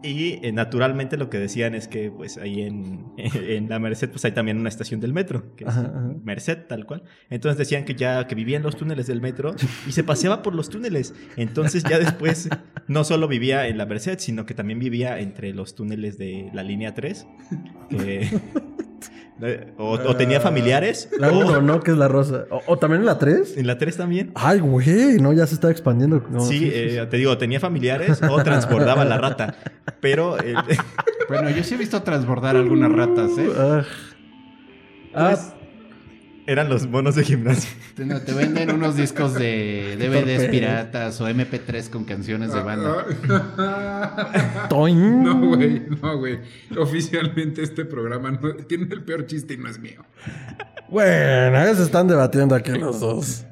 Y 0.00 0.38
eh, 0.46 0.52
naturalmente 0.52 1.16
lo 1.16 1.28
que 1.28 1.38
decían 1.38 1.74
es 1.74 1.88
que 1.88 2.08
pues 2.12 2.38
ahí 2.38 2.62
en, 2.62 3.04
en 3.16 3.68
la 3.68 3.80
Merced 3.80 4.08
pues 4.10 4.24
hay 4.24 4.30
también 4.30 4.56
una 4.56 4.68
estación 4.68 5.00
del 5.00 5.12
metro, 5.12 5.56
que 5.56 5.64
es 5.64 5.70
Ajá, 5.70 5.80
ajá. 5.92 6.14
Merced 6.22 6.58
tal 6.68 6.86
cual. 6.86 7.02
Entonces 7.30 7.58
decían 7.58 7.84
que 7.84 7.96
ya 7.96 8.28
que 8.28 8.36
vivía 8.36 8.58
en 8.58 8.62
los 8.62 8.76
túneles 8.76 9.08
del 9.08 9.20
metro 9.20 9.56
y 9.88 9.90
se 9.90 10.04
paseaba 10.04 10.40
por 10.42 10.54
los 10.54 10.70
túneles. 10.70 11.14
Entonces 11.36 11.82
ya 11.82 11.98
después 11.98 12.48
no 12.86 13.02
solo 13.02 13.26
vivía 13.26 13.66
en 13.66 13.76
la 13.76 13.86
Merced, 13.86 14.20
sino 14.20 14.46
que 14.46 14.54
también 14.54 14.78
vivía 14.78 15.18
entre 15.18 15.52
los 15.52 15.74
túneles 15.74 16.16
de 16.16 16.48
la 16.54 16.62
línea 16.62 16.94
3. 16.94 17.26
que- 17.90 18.40
o, 19.78 19.92
o 19.92 20.16
tenía 20.16 20.40
familiares. 20.40 21.08
La 21.18 21.30
o 21.30 21.38
1, 21.38 21.62
¿no? 21.62 21.80
Que 21.80 21.92
es 21.92 21.96
la 21.96 22.08
rosa. 22.08 22.46
O, 22.50 22.62
o 22.66 22.78
también 22.78 23.02
en 23.02 23.06
la 23.06 23.18
3. 23.18 23.56
en 23.56 23.66
la 23.66 23.78
3 23.78 23.96
también. 23.96 24.32
Ay, 24.34 24.60
güey. 24.60 25.18
No, 25.20 25.32
ya 25.32 25.46
se 25.46 25.54
está 25.54 25.70
expandiendo. 25.70 26.24
No, 26.30 26.40
Sí, 26.40 26.70
eh, 26.72 27.06
te 27.08 27.16
digo, 27.16 27.36
tenía 27.38 27.60
familiares 27.60 28.20
o 28.22 28.42
transbordaba 28.42 29.04
la 29.04 29.18
rata. 29.18 29.54
Pero 30.00 30.38
eh, 30.38 30.54
Bueno, 31.28 31.50
yo 31.50 31.62
sí 31.62 31.74
he 31.74 31.78
visto 31.78 32.02
transbordar 32.02 32.56
algunas 32.56 32.90
ratas, 32.92 33.30
¿eh? 33.38 33.48
Ah. 33.56 33.82
Ah, 35.14 35.30
pues, 35.30 35.52
eran 36.48 36.68
los 36.70 36.86
monos 36.88 37.14
de 37.14 37.24
gimnasio. 37.24 37.70
Te, 37.94 38.04
no, 38.06 38.20
te 38.22 38.32
venden 38.32 38.72
unos 38.72 38.96
discos 38.96 39.34
de 39.34 39.96
DVDs 40.00 40.48
piratas 40.48 41.20
o 41.20 41.28
MP3 41.28 41.90
con 41.90 42.04
canciones 42.04 42.52
de 42.52 42.60
banda. 42.62 43.04
No, 44.70 45.40
güey, 45.40 45.82
no, 46.02 46.18
güey. 46.18 46.38
Oficialmente 46.76 47.62
este 47.62 47.84
programa 47.84 48.30
no- 48.30 48.54
tiene 48.66 48.86
el 48.92 49.02
peor 49.02 49.26
chiste 49.26 49.54
y 49.54 49.56
no 49.58 49.68
es 49.68 49.78
mío. 49.78 50.02
Bueno, 50.88 51.52
ya 51.64 51.74
se 51.74 51.82
están 51.82 52.08
debatiendo 52.08 52.54
aquí 52.54 52.72
los 52.72 53.00
dos. 53.00 53.44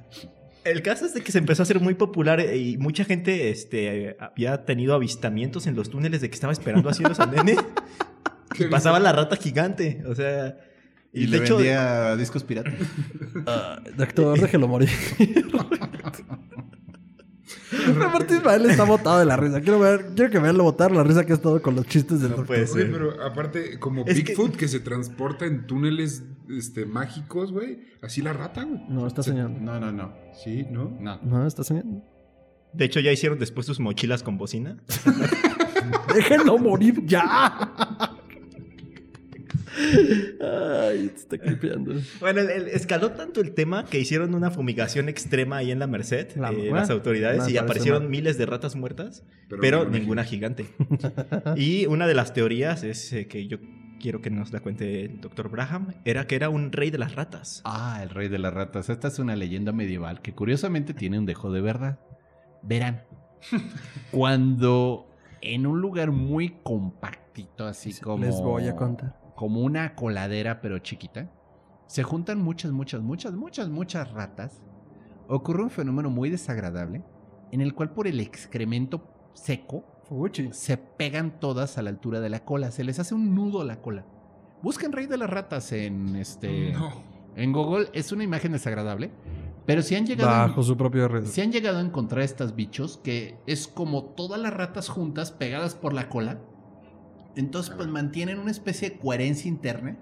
El 0.65 0.83
caso 0.83 1.07
es 1.07 1.15
de 1.15 1.21
que 1.21 1.31
se 1.33 1.39
empezó 1.39 1.63
a 1.63 1.65
hacer 1.65 1.81
muy 1.81 1.95
popular 1.95 2.41
y 2.41 2.77
mucha 2.79 3.05
gente 3.05 3.51
este, 3.51 4.17
había 4.19 4.65
tenido 4.65 4.95
avistamientos 4.95 5.67
en 5.67 5.77
los 5.77 5.91
túneles 5.91 6.21
de 6.21 6.29
que 6.29 6.35
estaba 6.35 6.53
esperando 6.53 6.89
así 6.89 7.03
los 7.05 7.21
andenes 7.21 7.59
y 8.59 8.65
pasaba 8.65 8.99
la 8.99 9.13
rata 9.13 9.37
gigante. 9.37 10.03
O 10.09 10.15
sea, 10.15 10.57
Y, 11.17 11.23
Y 11.25 11.27
le 11.29 11.39
de 11.39 11.45
hecho- 11.45 11.57
vendía 11.57 12.15
discos 12.17 12.45
piratas. 12.45 12.75
Ah, 13.47 13.81
doctor, 13.97 14.39
déjelo 14.41 14.69
morir. 14.69 14.89
Aparte 18.05 18.35
Ismael 18.37 18.67
está 18.67 18.85
botado 18.85 19.19
de 19.19 19.25
la 19.25 19.37
risa. 19.37 19.61
Quiero 19.61 19.79
ver, 19.79 20.07
quiero 20.15 20.31
que 20.31 20.39
veanlo 20.39 20.65
botar 20.65 20.91
la 20.93 21.03
risa 21.05 21.25
que 21.25 21.33
ha 21.33 21.37
estado 21.37 21.61
con 21.63 21.75
los 21.77 21.87
chistes 21.87 22.21
del 22.21 22.31
No 22.31 22.37
doctor. 22.39 22.47
puede 22.47 22.63
Oye, 22.63 22.73
ser. 22.73 22.93
pero 22.93 23.23
aparte, 23.25 23.79
como 23.79 24.05
Es 24.07 24.15
que- 24.17 24.23
Bigfoot 24.35 24.57
que... 24.57 24.69
se 24.69 24.81
transporta 24.81 25.45
en 25.47 25.67
túneles 25.67 26.23
este, 26.49 26.87
mágicos, 26.87 27.53
güey. 27.53 27.81
Así 28.03 28.23
la 28.23 28.33
rata, 28.33 28.65
güey. 28.65 28.81
No, 28.89 29.07
está 29.07 29.23
Se- 29.23 29.31
soñando. 29.31 29.61
No, 29.61 29.79
no, 29.81 29.93
no. 29.93 30.13
Sí, 30.45 30.67
¿no? 30.71 30.97
No. 31.01 31.19
No, 31.23 31.47
está 31.47 31.63
soñando. 31.65 32.03
De 32.73 32.85
hecho, 32.85 33.01
ya 33.01 33.13
hicieron 33.13 33.39
después 33.39 33.67
sus 33.67 33.81
mochilas 33.81 34.23
con 34.23 34.37
bocina. 34.39 34.77
Déjenlo 36.15 36.59
morir 36.59 37.03
ya. 37.07 37.71
Ay, 40.41 41.09
te 41.09 41.15
está 41.17 41.39
clipeando. 41.39 41.95
Bueno, 42.21 42.41
el- 42.41 42.51
el- 42.51 42.69
escaló 42.69 43.13
tanto 43.13 43.41
el 43.41 43.53
tema 43.55 43.85
que 43.85 43.99
hicieron 43.99 44.35
una 44.35 44.51
fumigación 44.51 45.09
extrema 45.09 45.59
ahí 45.59 45.71
en 45.71 45.79
la 45.79 45.87
Merced, 45.87 46.37
La- 46.37 46.51
eh, 46.51 46.57
bueno, 46.57 46.77
las 46.77 46.91
autoridades, 46.91 47.49
y 47.49 47.57
aparecieron 47.59 48.09
miles 48.11 48.39
de 48.39 48.47
ratas 48.47 48.77
muertas, 48.77 49.25
Pero 49.49 49.61
pero, 49.61 49.79
ninguna 49.85 49.99
ninguna 49.99 50.25
gigante. 50.25 50.67
y 51.57 51.87
una 51.87 52.07
de 52.07 52.15
las 52.15 52.33
teorías 52.33 52.83
es 52.85 53.13
eh, 53.13 53.27
que 53.29 53.47
yo 53.47 53.59
quiero 54.01 54.21
que 54.21 54.31
nos 54.31 54.53
la 54.53 54.61
cuente 54.61 55.05
el 55.07 55.21
doctor 55.21 55.49
Braham, 55.51 55.95
era 56.05 56.27
que 56.27 56.37
era 56.37 56.49
un 56.49 56.71
rey 56.73 56.91
de 56.91 56.99
las 56.99 57.15
ratas. 57.15 57.63
Ah, 57.65 58.01
el 58.03 58.11
rey 58.11 58.29
de 58.29 58.39
las 58.39 58.53
ratas. 58.55 58.89
Esta 58.91 59.09
es 59.09 59.19
una 59.19 59.37
leyenda 59.37 59.73
medieval 59.73 60.21
que 60.23 60.35
curiosamente 60.35 60.95
tiene 60.95 61.19
un 61.19 61.27
dejo 61.27 61.51
de 61.51 61.61
verdad. 61.63 61.99
Verán, 62.63 63.03
cuando 64.11 65.09
en 65.41 65.67
un 65.67 65.81
lugar 65.81 66.11
muy 66.11 66.57
compactito, 66.63 67.67
así 67.67 67.93
como... 68.01 68.25
Les 68.25 68.35
voy 68.41 68.67
a 68.69 68.77
contar. 68.77 69.17
Como 69.37 69.61
una 69.61 69.95
coladera 69.95 70.61
pero 70.61 70.81
chiquita, 70.81 71.31
se 71.87 72.03
juntan 72.03 72.43
muchas, 72.43 72.73
muchas, 72.73 73.03
muchas, 73.03 73.35
muchas, 73.35 73.69
muchas 73.69 74.11
ratas. 74.11 74.63
Ocurre 75.29 75.63
un 75.63 75.71
fenómeno 75.71 76.11
muy 76.11 76.31
desagradable 76.31 77.05
en 77.53 77.61
el 77.61 77.75
cual 77.75 77.91
por 77.93 78.07
el 78.07 78.19
excremento 78.21 79.31
seco 79.35 79.85
Fuchi. 80.09 80.51
se 80.53 80.77
pegan 80.77 81.41
todas 81.41 81.79
a 81.79 81.83
la 81.83 81.91
altura 81.91 82.21
de 82.21 82.31
la 82.31 82.45
cola. 82.45 82.71
Se 82.71 82.85
les 82.85 82.99
hace 82.99 83.15
un 83.15 83.35
nudo 83.35 83.61
a 83.61 83.65
la 83.65 83.81
cola. 83.81 84.07
Busquen 84.63 84.93
Rey 84.93 85.07
de 85.07 85.19
las 85.19 85.31
Ratas 85.31 85.73
en 85.73 86.17
este. 86.17 86.73
No. 86.73 86.91
En 87.37 87.53
Google. 87.53 87.89
Es 87.93 88.13
una 88.13 88.25
imagen 88.25 88.53
desagradable. 88.53 89.11
Pero 89.67 89.83
si 89.83 89.97
han 89.97 90.07
llegado. 90.07 90.31
Bajo 90.31 90.63
su 90.63 90.77
propio 90.77 91.09
red. 91.09 91.25
Si 91.27 91.41
han 91.41 91.53
llegado 91.53 91.79
a 91.79 91.83
encontrar 91.83 92.23
estos 92.23 92.55
bichos, 92.55 92.99
que 92.99 93.37
es 93.47 93.67
como 93.67 94.05
todas 94.05 94.41
las 94.41 94.55
ratas 94.55 94.89
juntas, 94.89 95.33
pegadas 95.33 95.75
por 95.75 95.93
la 95.93 96.09
cola. 96.09 96.41
Entonces, 97.37 97.75
pues 97.77 97.87
mantienen 97.89 98.39
una 98.39 98.51
especie 98.51 98.91
de 98.91 98.99
coherencia 98.99 99.49
interna. 99.49 99.97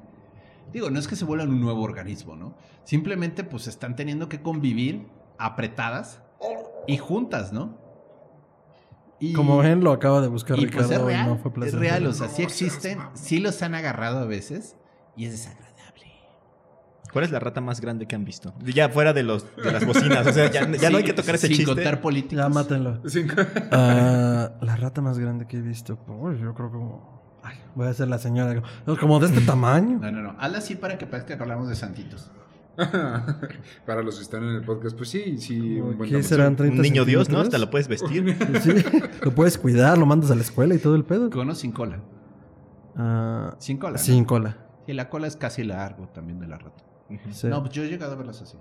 Digo, 0.72 0.90
no 0.90 0.98
es 0.98 1.06
que 1.08 1.16
se 1.16 1.24
vuelvan 1.24 1.50
un 1.50 1.60
nuevo 1.60 1.82
organismo, 1.82 2.36
¿no? 2.36 2.56
Simplemente, 2.84 3.44
pues 3.44 3.66
están 3.66 3.96
teniendo 3.96 4.28
que 4.28 4.40
convivir 4.40 5.06
apretadas 5.38 6.20
y 6.86 6.96
juntas, 6.96 7.52
¿no? 7.52 7.78
Y- 9.20 9.32
Como 9.32 9.58
ven, 9.58 9.82
lo 9.84 9.92
acaba 9.92 10.20
de 10.20 10.28
buscar 10.28 10.58
y 10.58 10.66
Ricardo 10.66 10.88
pues 10.88 10.98
es 10.98 11.02
y 11.02 11.06
real, 11.06 11.28
no 11.28 11.36
fue 11.38 11.66
es 11.66 11.74
real, 11.74 12.06
o 12.06 12.12
sea, 12.12 12.28
sí 12.28 12.42
existen, 12.42 12.98
sí 13.14 13.38
los 13.38 13.62
han 13.62 13.74
agarrado 13.74 14.18
a 14.18 14.24
veces 14.26 14.76
y 15.16 15.26
es 15.26 15.32
desagradable. 15.32 15.72
¿Cuál 17.12 17.24
es 17.24 17.30
la 17.30 17.38
rata 17.38 17.60
más 17.60 17.80
grande 17.80 18.06
que 18.08 18.16
han 18.16 18.24
visto? 18.24 18.52
Ya 18.64 18.88
fuera 18.88 19.12
de, 19.12 19.22
los, 19.22 19.46
de 19.56 19.70
las 19.70 19.86
bocinas, 19.86 20.26
o 20.26 20.32
sea, 20.32 20.50
ya, 20.50 20.68
ya 20.68 20.90
no 20.90 20.98
hay 20.98 21.04
que 21.04 21.12
tocar 21.12 21.36
ese 21.36 21.46
sin 21.46 21.58
chiste. 21.58 21.72
contar 21.72 22.00
políticos. 22.00 22.44
Ya 22.44 22.48
mátenlo. 22.48 23.00
Cinco. 23.08 23.34
Ah, 23.70 24.50
la 24.60 24.76
rata 24.76 25.00
más 25.00 25.18
grande 25.20 25.46
que 25.46 25.58
he 25.58 25.60
visto. 25.62 25.96
Pues 25.96 26.40
yo 26.40 26.52
creo 26.54 26.70
que 26.72 26.76
como. 26.76 27.23
Ay, 27.44 27.56
voy 27.74 27.86
a 27.86 27.94
ser 27.94 28.08
la 28.08 28.18
señora. 28.18 28.62
Como 28.98 29.20
de 29.20 29.26
este 29.26 29.40
tamaño. 29.46 29.98
No, 30.00 30.10
no, 30.10 30.22
no. 30.22 30.34
Hazla 30.38 30.58
así 30.58 30.74
para 30.76 30.96
que 30.98 31.06
parezca 31.06 31.36
que 31.36 31.42
hablamos 31.42 31.68
de 31.68 31.76
santitos. 31.76 32.30
Para 33.86 34.02
los 34.02 34.16
que 34.16 34.22
están 34.22 34.42
en 34.42 34.56
el 34.56 34.64
podcast, 34.64 34.96
pues 34.96 35.08
sí, 35.08 35.38
sí. 35.38 35.78
un 35.78 35.96
buen 35.96 36.10
¿Qué 36.10 36.16
tamaño. 36.16 36.22
serán 36.28 36.56
30 36.56 36.74
Un 36.76 36.82
niño 36.82 37.04
Dios, 37.04 37.28
¿no? 37.28 37.38
Hasta 37.38 37.56
lo 37.58 37.70
puedes 37.70 37.86
vestir. 37.86 38.36
Sí, 38.62 38.72
lo 39.22 39.32
puedes 39.32 39.58
cuidar, 39.58 39.96
lo 39.96 40.06
mandas 40.06 40.32
a 40.32 40.34
la 40.34 40.40
escuela 40.40 40.74
y 40.74 40.78
todo 40.78 40.96
el 40.96 41.04
pedo. 41.04 41.30
Con 41.30 41.48
o 41.50 41.54
sin 41.54 41.70
cola. 41.70 42.00
Ah, 42.96 43.54
Sin 43.58 43.78
cola. 43.78 43.92
¿no? 43.92 43.98
sin 43.98 44.24
cola. 44.24 44.56
Y 44.86 44.92
la 44.92 45.08
cola 45.08 45.26
es 45.28 45.36
casi 45.36 45.62
largo 45.62 46.08
también 46.08 46.40
de 46.40 46.48
la 46.48 46.58
rata. 46.58 46.82
Sí. 47.30 47.46
No, 47.46 47.60
pues 47.62 47.72
yo 47.74 47.84
he 47.84 47.88
llegado 47.88 48.12
a 48.12 48.16
verlas 48.16 48.42
así. 48.42 48.58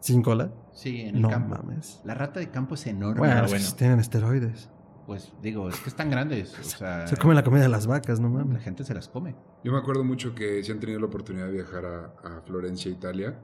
¿Sin 0.00 0.22
cola? 0.22 0.50
Sí, 0.72 1.00
en 1.00 1.16
el 1.16 1.22
No 1.22 1.30
campo. 1.30 1.56
mames. 1.56 2.00
La 2.04 2.14
rata 2.14 2.38
de 2.38 2.48
campo 2.50 2.74
es 2.76 2.86
enorme. 2.86 3.18
Bueno, 3.18 3.34
Ah, 3.42 3.46
bueno. 3.48 3.64
tienen 3.76 3.98
esteroides. 3.98 4.70
Pues 5.06 5.32
digo, 5.40 5.68
es 5.68 5.78
que 5.80 5.88
están 5.88 6.10
grandes. 6.10 6.58
O 6.58 6.64
sea, 6.64 7.06
Se 7.06 7.16
comen 7.16 7.36
la 7.36 7.44
comida 7.44 7.62
de 7.62 7.68
las 7.68 7.86
vacas, 7.86 8.18
no 8.18 8.28
la 8.28 8.44
mames. 8.44 8.62
gente 8.64 8.82
se 8.84 8.92
las 8.92 9.08
come. 9.08 9.36
Yo 9.62 9.70
me 9.72 9.78
acuerdo 9.78 10.02
mucho 10.02 10.34
que 10.34 10.62
si 10.64 10.72
han 10.72 10.80
tenido 10.80 10.98
la 10.98 11.06
oportunidad 11.06 11.46
de 11.46 11.52
viajar 11.52 11.84
a, 11.86 12.04
a 12.24 12.40
Florencia, 12.42 12.90
Italia, 12.90 13.38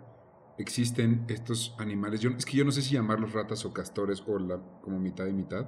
existen 0.58 1.24
estos 1.28 1.74
animales. 1.78 2.20
Yo, 2.20 2.30
es 2.30 2.44
que 2.44 2.56
yo 2.56 2.64
no 2.64 2.72
sé 2.72 2.82
si 2.82 2.94
llamarlos 2.94 3.32
ratas 3.32 3.64
o 3.64 3.72
castores 3.72 4.22
o 4.26 4.38
la, 4.38 4.58
como 4.82 4.98
mitad 4.98 5.26
y 5.26 5.32
mitad. 5.32 5.66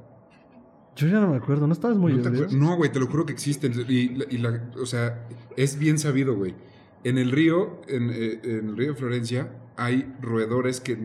Yo 0.97 1.09
ya 1.09 1.21
no 1.21 1.29
me 1.29 1.37
acuerdo, 1.37 1.67
¿no 1.67 1.73
estabas 1.73 1.97
muy 1.97 2.13
¿No, 2.15 2.23
te 2.23 2.57
no, 2.57 2.77
güey, 2.77 2.91
te 2.93 3.01
lo 3.01 3.07
juro 3.07 3.27
que 3.27 3.33
existen. 3.33 3.73
Y, 3.89 4.09
la- 4.17 4.25
y 4.31 4.39
la- 4.39 4.71
o 4.81 4.87
sea, 4.87 5.27
es 5.57 5.79
bien 5.79 5.99
sabido, 5.99 6.35
güey. 6.37 6.55
En 7.03 7.19
el 7.19 7.31
río, 7.33 7.81
en, 7.89 8.11
eh, 8.11 8.41
en 8.45 8.69
el 8.71 8.77
río 8.77 8.93
de 8.93 8.95
Florencia, 8.97 9.51
hay 9.77 10.13
roedores 10.21 10.81
que 10.81 10.97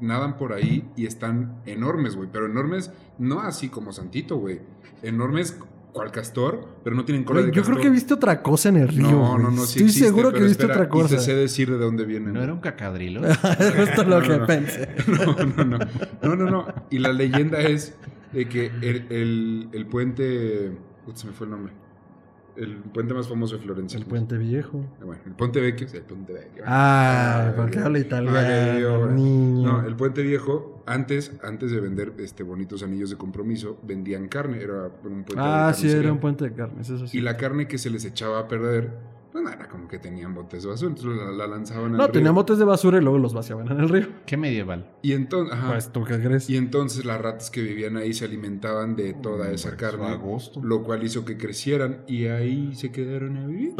nadan 0.00 0.36
por 0.36 0.52
ahí 0.52 0.88
y 0.96 1.06
están 1.06 1.60
enormes, 1.66 2.16
güey. 2.16 2.28
Pero 2.32 2.46
enormes, 2.46 2.90
no 3.18 3.40
así 3.40 3.68
como 3.68 3.92
Santito, 3.92 4.36
güey. 4.36 4.60
Enormes 5.02 5.58
cual 5.92 6.10
castor, 6.12 6.68
pero 6.84 6.94
no 6.94 7.06
tienen 7.06 7.24
cola 7.24 7.40
de 7.40 7.46
yo 7.46 7.54
castor. 7.62 7.74
creo 7.76 7.82
que 7.84 7.90
viste 7.90 8.12
otra 8.12 8.42
cosa 8.42 8.68
en 8.68 8.76
el 8.76 8.88
río. 8.88 9.10
No, 9.10 9.30
güey. 9.32 9.42
no, 9.44 9.50
no, 9.50 9.62
sí 9.62 9.78
Estoy 9.78 9.82
existe, 9.84 10.04
seguro 10.06 10.30
que 10.32 10.40
viste 10.40 10.64
espera, 10.64 10.74
otra 10.74 10.88
cosa. 10.90 11.14
Y 11.14 11.16
te 11.18 11.22
sé 11.24 11.34
decir 11.34 11.70
de 11.70 11.78
dónde 11.78 12.04
vienen. 12.04 12.34
¿No 12.34 12.42
era 12.42 12.52
un 12.52 12.60
cacadrilo? 12.60 13.22
Justo 13.76 14.04
lo 14.04 14.20
No, 14.20 14.22
que 14.22 14.28
no, 14.28 14.38
no. 14.40 14.46
pensé. 14.46 14.88
No, 15.06 15.34
no, 15.44 15.64
no. 15.64 15.78
No, 16.22 16.36
no, 16.36 16.50
no. 16.50 16.66
Y 16.90 16.98
la 16.98 17.12
leyenda 17.12 17.60
es 17.62 17.96
de 18.32 18.46
que 18.48 18.66
el, 18.66 19.06
el, 19.10 19.68
el 19.72 19.86
puente. 19.86 20.68
Uy, 21.06 21.12
se 21.14 21.26
me 21.28 21.32
fue 21.32 21.46
el 21.46 21.52
nombre. 21.52 21.72
El 22.56 22.76
puente 22.76 23.12
más 23.14 23.28
famoso 23.28 23.56
de 23.56 23.62
Florencia. 23.62 23.98
El 23.98 24.06
puente 24.06 24.36
viejo. 24.38 24.82
Ah, 25.00 25.04
Bueno, 25.04 25.22
el 25.26 25.32
puente 25.32 25.60
vecchio. 25.60 25.86
el 25.92 26.02
puente 26.02 26.32
vecchio. 26.32 26.62
Ah, 26.66 27.48
Ay, 27.48 27.52
porque 27.56 27.78
habla 27.78 27.98
italiano. 27.98 29.10
No, 29.12 29.86
el 29.86 29.94
puente 29.96 30.22
viejo, 30.22 30.82
antes, 30.86 31.32
antes 31.42 31.70
de 31.70 31.80
vender 31.80 32.14
este 32.18 32.42
bonitos 32.42 32.82
anillos 32.82 33.10
de 33.10 33.16
compromiso, 33.16 33.78
vendían 33.82 34.28
carne. 34.28 34.62
Era 34.62 34.84
un 35.04 35.22
puente 35.24 35.34
de 35.34 35.40
Ah, 35.40 35.72
sí, 35.74 35.90
era 35.90 36.12
un 36.12 36.18
puente 36.20 36.48
de 36.48 36.54
eso 36.80 37.06
sí. 37.06 37.18
Y 37.18 37.20
la 37.20 37.36
carne 37.36 37.68
que 37.68 37.78
se 37.78 37.90
les 37.90 38.04
echaba 38.04 38.38
a 38.40 38.48
perder, 38.48 38.90
pues 39.42 39.44
no 39.44 39.50
era 39.60 39.68
como 39.68 39.86
que 39.86 39.98
tenían 39.98 40.34
botes 40.34 40.62
de 40.62 40.68
basura. 40.70 40.88
Entonces 40.90 41.16
la, 41.22 41.30
la 41.32 41.46
lanzaban 41.46 41.92
al 41.92 41.96
No, 41.98 42.04
río. 42.04 42.12
tenían 42.12 42.34
botes 42.34 42.58
de 42.58 42.64
basura 42.64 42.98
y 42.98 43.00
luego 43.02 43.18
los 43.18 43.34
vaciaban 43.34 43.70
en 43.70 43.80
el 43.80 43.88
río. 43.88 44.08
¿Qué 44.24 44.36
medieval? 44.36 44.90
Y 45.02 45.12
entonces, 45.12 45.52
ajá. 45.54 45.68
Pues, 45.72 45.92
¿tú 45.92 46.04
qué 46.04 46.18
crees? 46.18 46.48
Y 46.48 46.56
entonces 46.56 47.04
las 47.04 47.20
ratas 47.20 47.50
que 47.50 47.60
vivían 47.62 47.96
ahí 47.96 48.14
se 48.14 48.24
alimentaban 48.24 48.96
de 48.96 49.12
toda 49.12 49.50
esa 49.50 49.70
Pues, 49.70 49.80
carne, 49.80 50.06
agosto. 50.06 50.60
lo 50.62 50.82
cual 50.82 51.04
hizo 51.04 51.24
que 51.24 51.36
crecieran 51.36 52.02
y 52.06 52.26
ahí 52.26 52.74
se 52.74 52.90
quedaron 52.92 53.36
a 53.36 53.46
vivir. 53.46 53.74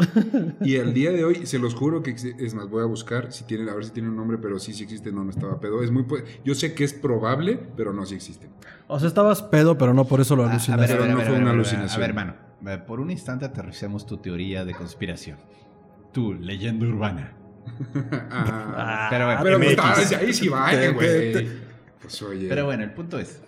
y 0.61 0.77
al 0.77 0.93
día 0.93 1.11
de 1.11 1.23
hoy, 1.23 1.45
se 1.45 1.57
los 1.59 1.73
juro 1.75 2.03
que 2.03 2.11
es 2.11 2.53
más, 2.53 2.69
voy 2.69 2.83
a 2.83 2.85
buscar 2.85 3.31
si 3.33 3.43
tienen, 3.45 3.69
a 3.69 3.73
ver 3.73 3.85
si 3.85 3.91
tiene 3.91 4.09
un 4.09 4.15
nombre, 4.15 4.37
pero 4.37 4.59
sí, 4.59 4.73
sí 4.73 4.83
existe, 4.83 5.11
no, 5.11 5.23
no 5.23 5.31
estaba 5.31 5.59
pedo. 5.59 5.81
Es 5.83 5.91
muy, 5.91 6.05
yo 6.45 6.53
sé 6.55 6.73
que 6.73 6.83
es 6.83 6.93
probable, 6.93 7.59
pero 7.75 7.93
no, 7.93 8.05
sí 8.05 8.15
existe. 8.15 8.49
O 8.87 8.99
sea, 8.99 9.07
estabas 9.07 9.41
pedo, 9.41 9.77
pero 9.77 9.93
no 9.93 10.05
por 10.05 10.21
eso 10.21 10.35
lo 10.35 10.43
Ah, 10.43 10.45
a 10.45 10.49
ver, 10.49 10.55
alucinaste. 10.55 10.93
a 10.93 10.97
ver, 10.97 11.03
a 11.09 11.11
no 11.11 11.17
ver, 11.17 11.25
fue 11.25 11.35
a 11.35 11.37
ver, 11.39 11.41
una 11.41 11.51
alucinación. 11.51 11.91
A 11.91 11.97
ver, 11.99 12.09
hermano. 12.09 12.46
Eh, 12.65 12.77
Por 12.79 12.99
un 12.99 13.11
instante 13.11 13.45
aterricemos 13.45 14.05
tu 14.05 14.17
teoría 14.17 14.65
de 14.65 14.73
conspiración. 14.73 15.37
Tu 16.11 16.33
leyenda 16.33 16.85
urbana. 16.87 17.33
Ah, 18.31 19.07
Pero 19.09 19.25
bueno, 19.25 19.41
pero 19.43 19.57
pues, 19.59 19.77
MX. 19.77 20.13
ahí 20.13 20.33
sí 20.33 20.47
va, 20.47 20.69
Te- 20.71 20.91
güey. 20.91 21.47
Pues 22.01 22.21
oye. 22.21 22.47
Pero 22.47 22.63
bueno, 22.65 22.83
el 22.83 22.93
punto 22.93 23.19
es. 23.19 23.41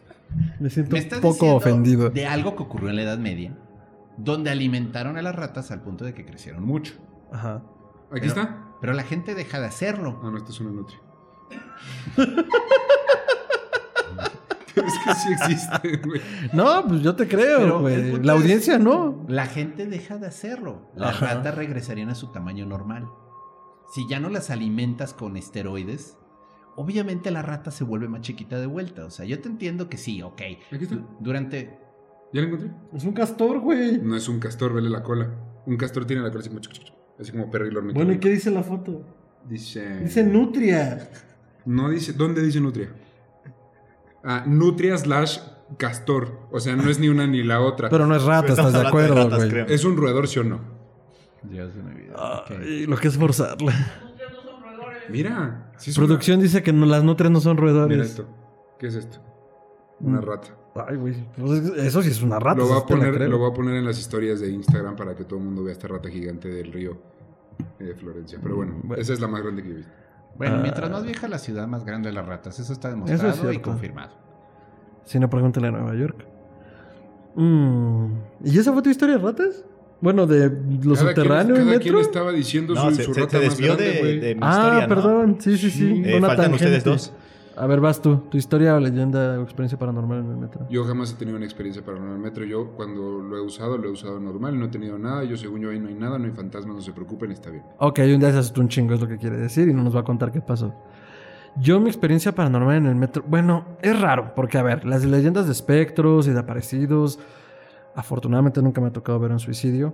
Me 0.60 0.70
siento 0.70 0.92
Me 0.92 1.00
un 1.00 1.04
estás 1.06 1.20
poco 1.20 1.56
ofendido. 1.56 2.10
de 2.10 2.28
algo 2.28 2.56
que 2.56 2.64
ocurrió 2.64 2.90
en 2.90 2.98
la 2.98 3.04
Edad 3.04 3.18
Media, 3.18 3.56
donde 4.18 4.50
alimentaron 4.52 5.18
a 5.18 5.22
las 5.22 5.34
ratas 5.36 5.72
al 5.72 5.82
punto 5.82 6.04
de 6.04 6.14
que 6.14 6.26
crecieron 6.26 6.64
mucho. 6.66 6.96
Ajá. 7.32 7.64
Aquí 8.12 8.22
Pero- 8.22 8.28
está. 8.28 8.66
Pero 8.82 8.94
la 8.94 9.04
gente 9.04 9.36
deja 9.36 9.60
de 9.60 9.68
hacerlo. 9.68 10.20
Ah, 10.24 10.30
no, 10.32 10.38
esto 10.38 10.52
es 10.52 10.60
una 10.60 10.72
nutria. 10.72 11.00
Pero 14.76 14.88
es 14.88 14.94
que 15.06 15.14
sí 15.16 15.34
existe, 15.34 15.98
güey. 16.06 16.22
No, 16.54 16.86
pues 16.88 17.02
yo 17.02 17.16
te 17.16 17.28
creo, 17.28 17.82
güey. 17.82 18.20
La 18.24 18.34
es- 18.34 18.40
audiencia 18.40 18.78
no. 18.80 19.26
La 19.28 19.46
gente 19.46 19.86
deja 19.86 20.18
de 20.18 20.28
hacerlo. 20.28 20.90
Las 20.96 21.16
Ajá. 21.16 21.36
ratas 21.36 21.56
regresarían 21.56 22.10
a 22.10 22.16
su 22.16 22.32
tamaño 22.32 22.66
normal. 22.66 23.08
Si 23.94 24.08
ya 24.08 24.20
no 24.20 24.30
las 24.30 24.50
alimentas 24.50 25.14
con 25.14 25.36
esteroides, 25.38 26.18
obviamente 26.76 27.32
la 27.32 27.42
rata 27.42 27.72
se 27.72 27.84
vuelve 27.84 28.08
más 28.08 28.22
chiquita 28.22 28.60
de 28.60 28.68
vuelta. 28.68 29.06
O 29.06 29.10
sea, 29.10 29.26
yo 29.26 29.40
te 29.42 29.50
entiendo 29.50 29.90
que 29.90 29.98
sí, 29.98 30.22
ok. 30.22 30.42
Aquí 30.72 30.84
está. 30.84 30.96
Du- 30.96 31.08
Durante... 31.20 31.78
¿Ya 32.32 32.42
la 32.42 32.48
encontré? 32.48 32.72
Es 32.94 33.04
un 33.06 33.14
castor, 33.14 33.60
güey. 33.60 34.00
No 34.00 34.16
es 34.16 34.30
un 34.30 34.40
castor, 34.40 34.74
vele 34.74 34.90
la 34.90 35.02
cola. 35.02 35.32
Un 35.66 35.78
castor 35.78 36.06
tiene 36.06 36.22
la 36.22 36.30
cola 36.30 36.42
así 36.42 36.50
como, 36.50 36.62
así 37.20 37.32
como 37.32 37.50
Perry 37.50 37.72
Lorne. 37.72 37.94
Bueno, 37.94 38.14
¿y 38.14 38.20
qué 38.20 38.30
dice 38.30 38.52
la 38.52 38.62
foto? 38.62 39.04
Dice. 39.48 40.02
Dice 40.02 40.24
nutria. 40.24 41.10
No 41.66 41.90
dice. 41.90 42.14
¿Dónde 42.14 42.44
dice 42.44 42.62
nutria? 42.62 42.94
Ah, 44.32 44.44
nutria 44.46 44.96
slash 44.98 45.40
castor. 45.78 46.40
O 46.52 46.60
sea, 46.60 46.76
no 46.76 46.88
es 46.90 47.00
ni 47.00 47.10
una 47.10 47.26
ni 47.26 47.42
la 47.42 47.62
otra. 47.62 47.90
Pero 47.90 48.06
no 48.06 48.16
es 48.16 48.24
rata, 48.24 48.50
¿estás 48.50 48.74
de 48.74 48.88
acuerdo, 48.88 49.28
güey? 49.30 49.50
creo. 49.50 49.66
¿Es 49.66 49.84
un 49.86 49.98
roedor, 49.98 50.28
sí 50.28 50.40
o 50.40 50.44
no? 50.44 50.60
Dios 51.42 51.74
de 51.74 51.82
mi 51.82 51.94
vida. 52.02 52.46
Lo 52.88 52.98
que 52.98 53.08
es 53.08 53.18
forzarla. 53.18 53.74
Mira. 55.10 55.72
sí 55.78 55.92
Producción 55.94 56.40
dice 56.40 56.62
que 56.62 56.72
no, 56.74 56.86
las 56.86 57.04
nutrias 57.04 57.32
no 57.32 57.40
son 57.42 57.54
una- 57.58 57.62
Mira 57.62 57.74
roedores. 57.74 58.10
esto. 58.12 58.28
¿Qué 58.78 58.88
es 58.88 58.96
esto? 58.96 59.18
Una 60.00 60.22
Mm. 60.22 60.26
rata. 60.26 60.48
Ay, 60.88 60.96
güey. 60.98 61.16
pues 61.36 61.64
eso 61.78 62.02
sí 62.04 62.10
es 62.10 62.22
una 62.22 62.40
rata. 62.40 62.60
Lo 62.60 62.68
voy, 62.68 62.78
a 62.78 62.86
poner, 62.86 63.20
lo 63.30 63.38
voy 63.40 63.50
a 63.50 63.54
poner 63.54 63.76
en 63.76 63.86
las 63.86 63.98
historias 64.00 64.40
de 64.40 64.52
Instagram 64.52 64.96
para 64.96 65.16
que 65.16 65.24
todo 65.26 65.40
el 65.40 65.46
mundo 65.46 65.64
vea 65.64 65.74
esta 65.74 65.88
rata 65.88 66.10
gigante 66.10 66.48
del 66.48 66.72
río 66.72 66.98
eh, 67.80 67.84
de 67.86 67.96
Florencia. 67.96 68.38
Pero 68.42 68.56
bueno, 68.58 68.76
Bueno. 68.84 69.02
esa 69.02 69.14
es 69.14 69.20
la 69.20 69.28
más 69.28 69.42
grande 69.42 69.64
que 69.64 69.70
he 69.70 69.74
visto. 69.74 69.92
Bueno, 70.38 70.56
Ah. 70.58 70.60
mientras 70.62 70.90
más 70.90 71.04
vieja 71.04 71.28
la 71.28 71.38
ciudad, 71.38 71.68
más 71.68 71.84
grande 71.86 72.12
las 72.12 72.26
ratas. 72.26 72.60
Eso 72.60 72.72
está 72.74 72.90
Eso 72.90 73.06
es 73.06 73.22
demostrado 73.22 73.52
y 73.54 73.60
confirmado. 73.60 74.12
Si 75.04 75.20
no, 75.20 75.30
pregúntale 75.30 75.68
a 75.68 75.72
Nueva 75.72 75.96
York. 75.96 76.26
Mm, 77.36 78.06
¿Y 78.44 78.58
esa 78.58 78.74
fue 78.74 78.82
tu 78.82 78.90
historia 78.90 79.18
de 79.18 79.24
ratas? 79.24 79.64
Bueno, 80.02 80.26
de 80.28 80.50
lo 80.50 80.94
Cada 80.96 81.08
subterráneo 81.10 81.56
quien, 81.56 81.68
y 81.68 81.70
cada 81.72 81.80
quien 81.82 81.94
metro. 81.96 82.00
estaba 82.02 82.32
diciendo 82.32 82.74
No, 82.74 82.90
su, 82.90 82.96
se, 82.96 83.04
su 83.04 83.14
se- 83.14 83.20
rata 83.22 83.32
se 83.40 83.46
más 83.46 83.58
desvió 83.58 83.76
grande, 83.76 84.04
de, 84.04 84.20
de 84.20 84.36
mi 84.36 84.42
ah, 84.44 84.50
historia, 84.52 84.82
¿no? 84.88 84.96
perdón. 84.96 85.38
Sí, 85.40 85.58
sí, 85.58 85.70
sí. 85.70 86.02
Eh, 86.06 86.22
faltan 86.22 86.54
ustedes 86.54 86.84
dos. 86.84 87.14
A 87.60 87.68
ver, 87.68 87.82
vas 87.82 88.02
tú. 88.02 88.16
Tu 88.30 88.38
historia 88.38 88.74
o 88.76 88.80
leyenda 88.80 89.38
o 89.38 89.44
experiencia 89.44 89.78
paranormal 89.78 90.20
en 90.20 90.32
el 90.32 90.38
metro. 90.38 90.66
Yo 90.70 90.86
jamás 90.86 91.12
he 91.12 91.16
tenido 91.16 91.36
una 91.36 91.46
experiencia 91.46 91.84
paranormal 91.84 92.16
en 92.16 92.24
el 92.24 92.24
metro. 92.24 92.46
Yo 92.46 92.72
cuando 92.72 93.20
lo 93.20 93.36
he 93.36 93.42
usado, 93.42 93.78
lo 93.78 93.90
he 93.90 93.92
usado 93.92 94.18
normal, 94.18 94.58
no 94.58 94.68
he 94.68 94.70
tenido 94.70 94.98
nada. 94.98 95.26
Yo 95.26 95.36
según 95.36 95.60
yo 95.60 95.70
ahí 95.70 95.80
no 95.80 95.90
hay 95.90 95.96
nada, 95.96 96.18
no 96.18 96.26
hay 96.26 96.32
fantasmas, 96.32 96.78
no 96.78 96.82
se 96.82 96.94
preocupen, 96.94 97.32
está 97.32 97.50
bien. 97.50 97.64
Ok, 97.80 98.00
un 98.00 98.20
día 98.22 98.32
se 98.32 98.38
asustó 98.38 98.62
un 98.62 98.70
chingo, 98.70 98.94
es 98.94 99.02
lo 99.02 99.10
que 99.10 99.18
quiere 99.18 99.36
decir, 99.36 99.68
y 99.68 99.74
no 99.74 99.84
nos 99.84 99.94
va 99.94 100.00
a 100.00 100.04
contar 100.06 100.32
qué 100.32 100.40
pasó. 100.40 100.74
Yo, 101.58 101.82
mi 101.82 101.90
experiencia 101.90 102.34
paranormal 102.34 102.78
en 102.78 102.86
el 102.86 102.96
metro, 102.96 103.26
bueno, 103.28 103.66
es 103.82 104.00
raro, 104.00 104.34
porque 104.36 104.58
a 104.58 104.64
ver, 104.64 104.86
las 104.86 105.04
leyendas 105.04 105.46
de 105.48 105.52
espectros 105.52 106.28
y 106.28 106.32
de 106.32 106.40
aparecidos, 106.40 107.20
afortunadamente 107.94 108.62
nunca 108.62 108.80
me 108.80 108.88
ha 108.88 108.94
tocado 108.94 109.20
ver 109.20 109.32
un 109.32 109.40
suicidio. 109.40 109.94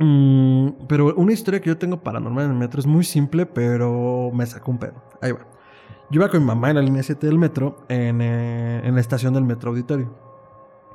Mm, 0.00 0.70
pero 0.88 1.14
una 1.14 1.32
historia 1.32 1.60
que 1.60 1.68
yo 1.68 1.78
tengo 1.78 2.02
paranormal 2.02 2.46
en 2.46 2.50
el 2.50 2.56
metro 2.56 2.80
es 2.80 2.86
muy 2.86 3.04
simple, 3.04 3.46
pero 3.46 4.32
me 4.34 4.44
sacó 4.44 4.72
un 4.72 4.78
pedo. 4.78 4.94
Ahí 5.20 5.30
va. 5.30 5.53
Yo 6.14 6.20
iba 6.20 6.28
con 6.28 6.38
mi 6.38 6.46
mamá 6.46 6.70
en 6.70 6.76
la 6.76 6.82
línea 6.82 7.02
7 7.02 7.26
del 7.26 7.40
metro, 7.40 7.78
en, 7.88 8.20
eh, 8.20 8.82
en 8.84 8.94
la 8.94 9.00
estación 9.00 9.34
del 9.34 9.42
metro 9.42 9.70
auditorio, 9.70 10.14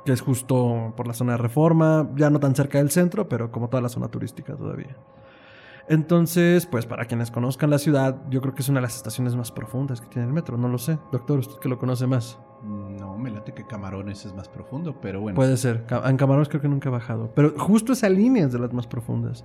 que 0.02 0.12
es 0.12 0.22
justo 0.22 0.94
por 0.96 1.06
la 1.06 1.12
zona 1.12 1.32
de 1.32 1.36
reforma, 1.36 2.08
ya 2.16 2.30
no 2.30 2.40
tan 2.40 2.54
cerca 2.54 2.78
del 2.78 2.90
centro, 2.90 3.28
pero 3.28 3.52
como 3.52 3.68
toda 3.68 3.82
la 3.82 3.90
zona 3.90 4.08
turística 4.08 4.56
todavía. 4.56 4.96
Entonces, 5.90 6.64
pues 6.64 6.86
para 6.86 7.04
quienes 7.04 7.30
conozcan 7.30 7.68
la 7.68 7.76
ciudad, 7.76 8.16
yo 8.30 8.40
creo 8.40 8.54
que 8.54 8.62
es 8.62 8.70
una 8.70 8.80
de 8.80 8.84
las 8.84 8.96
estaciones 8.96 9.36
más 9.36 9.52
profundas 9.52 10.00
que 10.00 10.06
tiene 10.06 10.26
el 10.26 10.32
metro, 10.32 10.56
no 10.56 10.68
lo 10.68 10.78
sé. 10.78 10.98
Doctor, 11.12 11.40
usted 11.40 11.58
que 11.60 11.68
lo 11.68 11.78
conoce 11.78 12.06
más. 12.06 12.38
No, 12.62 13.18
me 13.18 13.30
late 13.30 13.52
que 13.52 13.66
Camarones 13.66 14.24
es 14.24 14.34
más 14.34 14.48
profundo, 14.48 14.96
pero 15.02 15.20
bueno. 15.20 15.36
Puede 15.36 15.58
ser. 15.58 15.84
En 16.02 16.16
Camarones 16.16 16.48
creo 16.48 16.62
que 16.62 16.68
nunca 16.68 16.88
he 16.88 16.92
bajado. 16.92 17.30
Pero 17.34 17.58
justo 17.58 17.92
esa 17.92 18.08
línea 18.08 18.46
es 18.46 18.52
de 18.54 18.58
las 18.58 18.72
más 18.72 18.86
profundas. 18.86 19.44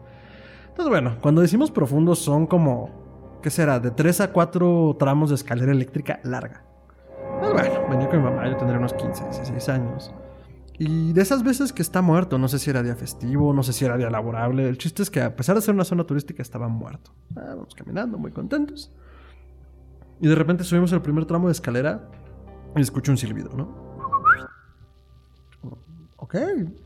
Entonces, 0.69 0.89
bueno, 0.89 1.17
cuando 1.21 1.41
decimos 1.41 1.69
profundos 1.69 2.19
son 2.19 2.47
como, 2.47 3.04
¿qué 3.45 3.51
será? 3.51 3.79
De 3.79 3.91
3 3.91 4.21
a 4.21 4.33
4 4.33 4.95
tramos 4.97 5.29
de 5.29 5.35
escalera 5.35 5.71
eléctrica 5.71 6.19
larga. 6.23 6.63
Pues 7.39 7.53
bueno, 7.53 7.87
venía 7.91 8.09
con 8.09 8.17
mi 8.17 8.23
mamá, 8.23 8.49
yo 8.49 8.57
tendría 8.57 8.79
unos 8.79 8.93
15, 8.93 9.23
16 9.23 9.69
años. 9.69 10.11
Y 10.79 11.13
de 11.13 11.21
esas 11.21 11.43
veces 11.43 11.71
que 11.71 11.83
está 11.83 12.01
muerto, 12.01 12.39
no 12.39 12.47
sé 12.47 12.57
si 12.57 12.71
era 12.71 12.81
día 12.81 12.95
festivo, 12.95 13.53
no 13.53 13.61
sé 13.61 13.71
si 13.71 13.85
era 13.85 13.97
día 13.97 14.09
laborable. 14.09 14.67
El 14.67 14.79
chiste 14.79 15.03
es 15.03 15.11
que 15.11 15.21
a 15.21 15.35
pesar 15.35 15.55
de 15.55 15.61
ser 15.61 15.75
una 15.75 15.83
zona 15.83 16.05
turística, 16.05 16.41
estaba 16.41 16.67
muerto. 16.69 17.11
Vamos 17.29 17.75
caminando, 17.75 18.17
muy 18.17 18.31
contentos. 18.31 18.91
Y 20.19 20.27
de 20.27 20.33
repente 20.33 20.63
subimos 20.63 20.91
el 20.91 21.03
primer 21.03 21.25
tramo 21.25 21.45
de 21.47 21.51
escalera 21.51 22.09
y 22.75 22.81
escucho 22.81 23.11
un 23.11 23.17
silbido, 23.19 23.51
¿no? 23.55 23.69
Ok, 26.15 26.35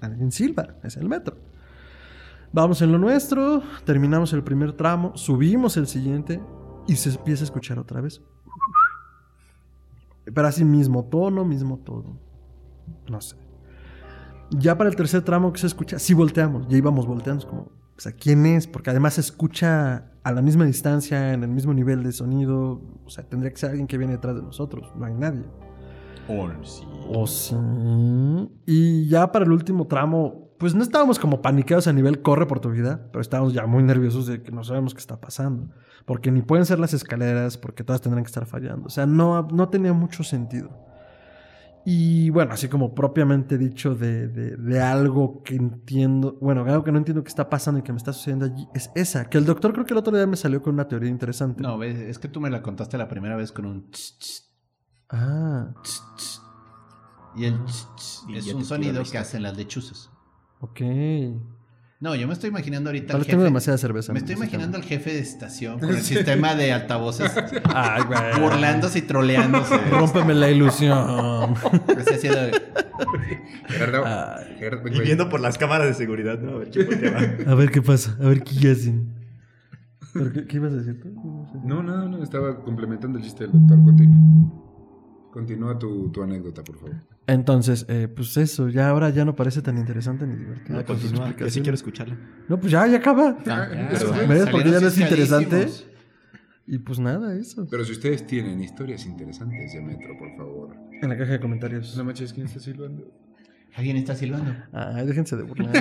alguien 0.02 0.30
silba, 0.34 0.76
es 0.84 0.98
el 0.98 1.08
metro. 1.08 1.38
Vamos 2.52 2.82
en 2.82 2.92
lo 2.92 2.98
nuestro, 2.98 3.62
terminamos 3.86 4.34
el 4.34 4.44
primer 4.44 4.74
tramo, 4.74 5.16
subimos 5.16 5.78
el 5.78 5.86
siguiente 5.86 6.42
y 6.88 6.96
se 6.96 7.10
empieza 7.10 7.44
a 7.44 7.46
escuchar 7.46 7.78
otra 7.78 8.02
vez. 8.02 8.22
Pero 10.26 10.48
así 10.48 10.66
mismo 10.66 11.06
tono, 11.06 11.46
mismo 11.46 11.78
todo. 11.78 12.18
No 13.08 13.22
sé. 13.22 13.36
Ya 14.50 14.78
para 14.78 14.90
el 14.90 14.96
tercer 14.96 15.22
tramo 15.22 15.54
que 15.54 15.60
se 15.60 15.68
escucha, 15.68 16.00
sí 16.00 16.16
volteamos, 16.16 16.68
ya 16.68 16.78
íbamos 16.78 17.06
volteando, 17.06 17.48
como, 17.48 17.62
o 17.62 18.00
sea, 18.00 18.14
¿quién 18.14 18.48
es? 18.48 18.66
Porque 18.66 18.90
además 18.90 19.14
se 19.14 19.22
escucha 19.22 20.12
a 20.24 20.32
la 20.32 20.42
misma 20.42 20.66
distancia, 20.66 21.34
en 21.34 21.44
el 21.44 21.50
mismo 21.50 21.72
nivel 21.74 22.02
de 22.02 22.12
sonido, 22.12 22.82
o 23.06 23.10
sea, 23.10 23.24
tendría 23.24 23.52
que 23.52 23.58
ser 23.58 23.70
alguien 23.70 23.86
que 23.86 24.00
viene 24.00 24.14
detrás 24.14 24.36
de 24.36 24.42
nosotros, 24.42 24.92
no 24.96 25.06
hay 25.06 25.14
nadie. 25.14 25.44
Oh, 26.28 26.48
sí. 26.64 26.84
¿O 27.14 27.28
sí? 27.28 27.56
Y 28.66 29.08
ya 29.08 29.32
para 29.32 29.46
el 29.46 29.52
último 29.52 29.86
tramo, 29.86 30.49
pues 30.60 30.76
no 30.76 30.84
estábamos 30.84 31.18
como 31.18 31.42
paniqueados 31.42 31.88
a 31.88 31.94
nivel 31.94 32.22
corre 32.22 32.46
por 32.46 32.60
tu 32.60 32.70
vida, 32.70 33.08
pero 33.12 33.22
estábamos 33.22 33.54
ya 33.54 33.66
muy 33.66 33.82
nerviosos 33.82 34.28
de 34.28 34.44
que 34.44 34.52
no 34.52 34.64
sabemos 34.64 34.94
qué 34.94 35.00
está 35.00 35.20
pasando. 35.20 35.74
Porque 36.06 36.32
ni 36.32 36.42
pueden 36.42 36.66
ser 36.66 36.80
las 36.80 36.94
escaleras, 36.94 37.58
porque 37.58 37.84
todas 37.84 38.02
tendrán 38.02 38.24
que 38.24 38.28
estar 38.30 38.46
fallando. 38.46 38.86
O 38.88 38.90
sea, 38.90 39.06
no, 39.06 39.48
no 39.52 39.70
tenía 39.70 39.94
mucho 39.94 40.24
sentido. 40.24 40.70
Y 41.86 42.30
bueno, 42.30 42.54
así 42.54 42.68
como 42.68 42.94
propiamente 42.94 43.58
dicho 43.58 43.96
de, 43.96 44.28
de- 44.28 44.58
de 44.58 44.82
algo 44.82 45.42
que 45.44 45.56
entiendo, 45.56 46.38
bueno, 46.42 46.64
algo 46.66 46.84
que 46.84 46.92
no 46.92 46.98
entiendo 46.98 47.24
que 47.24 47.30
está 47.30 47.50
pasando 47.50 47.80
y 47.80 47.84
que 47.84 47.92
me 47.94 47.98
está 47.98 48.12
sucediendo 48.14 48.46
allí, 48.46 48.68
es 48.76 48.92
esa. 48.96 49.26
Que 49.30 49.38
el 49.38 49.46
doctor 49.46 49.72
creo 49.74 49.86
que 49.86 49.94
el 49.94 49.98
otro 50.00 50.16
día 50.16 50.28
me 50.28 50.36
salió 50.36 50.62
con 50.62 50.74
una 50.74 50.88
teoría 50.88 51.10
interesante. 51.10 51.64
No, 51.64 51.82
es 51.82 52.20
que 52.20 52.28
tú 52.28 52.42
me 52.42 52.50
la 52.50 52.62
contaste 52.62 52.98
la 52.98 53.08
primera 53.08 53.36
vez 53.38 53.52
con 53.52 53.66
un 53.66 53.90
tss, 53.90 54.18
tss, 54.20 54.46
Ah, 55.10 55.74
tss, 55.82 56.04
tss. 56.18 56.42
Y 57.38 57.46
el 57.46 57.64
tss, 57.66 57.88
tss 57.96 58.24
Y 58.28 58.38
es 58.38 58.54
un 58.54 58.66
sonido 58.66 59.02
que 59.10 59.18
hacen 59.18 59.42
las 59.44 59.56
lechuzas. 59.58 60.09
Ok. 60.60 60.82
No, 62.02 62.16
yo 62.16 62.28
me 62.28 62.34
estoy 62.34 62.50
imaginando 62.50 62.90
ahorita 62.92 63.08
Tal 63.08 63.18
al 63.18 63.26
tengo 63.28 63.40
jefe. 63.40 63.44
demasiada 63.50 63.78
cerveza. 63.78 64.14
Me 64.14 64.20
estoy 64.20 64.36
imaginando 64.36 64.78
al 64.78 64.84
jefe 64.84 65.12
de 65.12 65.20
estación 65.20 65.80
con 65.82 65.90
el 65.90 66.02
sistema 66.02 66.56
de 66.56 66.72
altavoces 66.72 67.30
Ay, 67.76 68.04
güey. 68.04 68.42
burlándose 68.42 69.00
y 69.00 69.02
troleándose. 69.02 69.78
Rómpeme 69.92 70.34
la 70.34 70.50
ilusión. 70.50 70.98
Así 70.98 72.14
haciendo- 72.14 72.58
Gerardo, 73.68 74.04
Ay. 74.06 74.56
Gerardo, 74.60 74.88
Y 74.88 74.92
güey. 74.92 75.06
viendo 75.06 75.28
por 75.30 75.42
las 75.42 75.58
cámaras 75.58 75.88
de 75.88 75.94
seguridad, 75.94 76.40
¿no? 76.40 76.52
A 76.56 76.58
ver 76.60 76.70
volteaba. 76.86 77.20
A 77.52 77.56
ver 77.56 77.72
qué 77.72 77.82
pasa, 77.82 78.16
a 78.22 78.28
ver 78.30 78.44
qué 78.44 78.72
hacen. 78.72 79.14
¿Pero 80.14 80.32
qué, 80.32 80.46
qué 80.48 80.56
ibas 80.56 80.72
a 80.72 80.78
decir 80.78 81.00
tú? 81.02 81.10
¿Qué? 81.52 81.60
No, 81.68 81.84
no, 81.84 82.08
no, 82.08 82.24
estaba 82.24 82.64
complementando 82.64 83.18
el 83.20 83.24
chiste 83.26 83.44
del 83.44 83.52
doctor. 83.54 83.84
Continúa, 83.84 84.69
Continúa 85.32 85.78
tu, 85.78 86.10
tu 86.12 86.24
anécdota, 86.24 86.64
por 86.64 86.80
favor. 86.80 86.96
Entonces, 87.28 87.86
eh, 87.88 88.08
pues 88.08 88.36
eso, 88.38 88.70
ya 88.70 88.90
ahora 88.90 89.12
ya 89.12 89.24
no 89.24 89.36
parece 89.36 89.62
tan 89.62 89.78
interesante 89.78 90.26
ni 90.26 90.36
divertido. 90.36 90.80
No, 90.80 90.86
continúa, 90.86 91.36
yo 91.38 91.50
sí 91.50 91.62
quiero 91.62 91.76
escucharla. 91.76 92.18
No, 92.48 92.60
pues 92.60 92.72
ya, 92.72 92.88
ya 92.88 92.98
acaba. 92.98 93.38
Ah, 93.46 93.70
ya, 93.72 93.90
Eso 93.92 94.14
fue. 94.14 94.26
¿Ves? 94.26 94.50
Porque 94.50 94.72
ya 94.72 94.80
no 94.80 94.88
es 94.88 94.98
interesante. 94.98 95.68
Y 96.66 96.80
pues 96.80 97.00
nada, 97.00 97.36
eso. 97.36 97.68
Pero 97.70 97.84
si 97.86 97.92
ustedes 97.94 98.26
tienen 98.26 98.62
historias 98.62 99.06
interesantes 99.06 99.74
de 99.74 99.82
Metro, 99.82 100.18
por 100.18 100.36
favor. 100.36 100.76
En 101.02 101.10
la 101.10 101.18
caja 101.18 101.34
de 101.34 101.40
comentarios. 101.40 101.96
No 101.98 102.04
manches, 102.04 102.34
¿quién 102.34 102.48
está 102.48 102.60
silbando? 102.60 103.12
Alguien 103.76 103.98
está 103.98 104.16
silbando. 104.16 104.52
Ay, 104.72 105.06
déjense 105.06 105.36
de 105.38 105.44
burlar. 105.44 105.72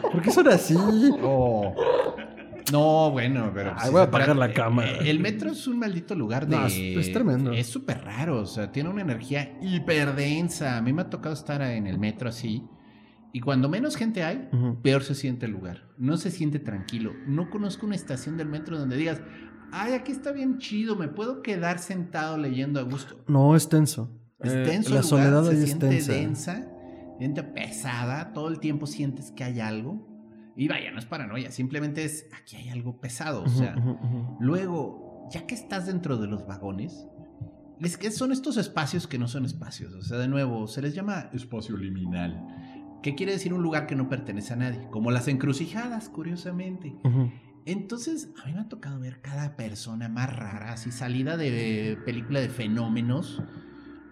¿Por 0.00 0.22
qué 0.22 0.30
son 0.30 0.48
así? 0.48 0.76
Oh. 1.22 1.74
No, 2.70 3.10
bueno, 3.10 3.50
pero. 3.54 3.72
Ay, 3.76 3.86
si 3.86 3.90
voy 3.92 4.00
a 4.00 4.04
apagar 4.04 4.36
la 4.36 4.52
cámara. 4.52 4.90
eh, 4.92 5.10
El 5.10 5.18
metro 5.20 5.50
es 5.50 5.66
un 5.66 5.78
maldito 5.78 6.14
lugar 6.14 6.46
de. 6.46 6.56
No, 6.56 6.66
es- 6.66 6.76
es 6.76 7.12
tremendo. 7.12 7.52
Es 7.52 7.66
súper 7.66 8.04
raro, 8.04 8.40
o 8.40 8.46
sea, 8.46 8.70
tiene 8.70 8.88
una 8.90 9.02
energía 9.02 9.58
hiper 9.60 10.14
densa. 10.14 10.76
A 10.76 10.82
mí 10.82 10.92
me 10.92 11.02
ha 11.02 11.10
tocado 11.10 11.34
estar 11.34 11.60
en 11.62 11.86
el 11.86 11.98
metro 11.98 12.28
así. 12.28 12.62
Y 13.32 13.40
cuando 13.40 13.68
menos 13.70 13.96
gente 13.96 14.22
hay, 14.24 14.48
peor 14.82 15.02
se 15.02 15.14
siente 15.14 15.46
el 15.46 15.52
lugar. 15.52 15.88
No 15.96 16.18
se 16.18 16.30
siente 16.30 16.58
tranquilo. 16.58 17.12
No 17.26 17.48
conozco 17.48 17.86
una 17.86 17.94
estación 17.94 18.36
del 18.36 18.46
metro 18.48 18.78
donde 18.78 18.96
digas, 18.98 19.22
ay, 19.72 19.94
aquí 19.94 20.12
está 20.12 20.32
bien 20.32 20.58
chido, 20.58 20.96
me 20.96 21.08
puedo 21.08 21.40
quedar 21.40 21.78
sentado 21.78 22.36
leyendo 22.36 22.78
a 22.78 22.82
gusto. 22.82 23.24
No, 23.28 23.56
es 23.56 23.70
tenso. 23.70 24.10
Es 24.38 24.52
Eh, 24.52 24.64
la 24.66 24.88
lugar, 24.88 25.02
soledad 25.04 25.44
se 25.44 25.50
ahí 25.50 25.56
es 25.56 25.64
siente 25.64 25.88
tensa. 25.88 26.12
densa, 26.12 26.66
siente 27.18 27.42
pesada, 27.42 28.32
todo 28.34 28.48
el 28.48 28.60
tiempo 28.60 28.86
sientes 28.86 29.30
que 29.32 29.44
hay 29.44 29.60
algo. 29.60 30.11
Y 30.56 30.68
vaya, 30.68 30.90
no 30.90 30.98
es 30.98 31.06
paranoia, 31.06 31.50
simplemente 31.50 32.04
es, 32.04 32.28
aquí 32.34 32.56
hay 32.56 32.68
algo 32.68 33.00
pesado. 33.00 33.42
O 33.42 33.48
sea, 33.48 33.74
luego, 34.38 35.28
ya 35.30 35.46
que 35.46 35.54
estás 35.54 35.86
dentro 35.86 36.18
de 36.18 36.26
los 36.26 36.46
vagones, 36.46 37.06
es 37.80 37.96
que 37.96 38.10
son 38.10 38.32
estos 38.32 38.56
espacios 38.56 39.06
que 39.06 39.18
no 39.18 39.28
son 39.28 39.44
espacios. 39.44 39.94
O 39.94 40.02
sea, 40.02 40.18
de 40.18 40.28
nuevo, 40.28 40.68
se 40.68 40.82
les 40.82 40.94
llama 40.94 41.30
espacio 41.32 41.76
liminal. 41.76 42.46
¿Qué 43.02 43.14
quiere 43.14 43.32
decir 43.32 43.52
un 43.52 43.62
lugar 43.62 43.86
que 43.86 43.96
no 43.96 44.08
pertenece 44.08 44.52
a 44.52 44.56
nadie? 44.56 44.86
Como 44.90 45.10
las 45.10 45.26
encrucijadas, 45.26 46.08
curiosamente. 46.08 46.94
Entonces, 47.64 48.30
a 48.42 48.46
mí 48.46 48.54
me 48.54 48.60
ha 48.60 48.68
tocado 48.68 49.00
ver 49.00 49.20
cada 49.20 49.56
persona 49.56 50.08
más 50.08 50.34
rara, 50.34 50.72
así 50.72 50.92
salida 50.92 51.36
de 51.36 51.98
película 52.04 52.40
de 52.40 52.48
fenómenos. 52.48 53.42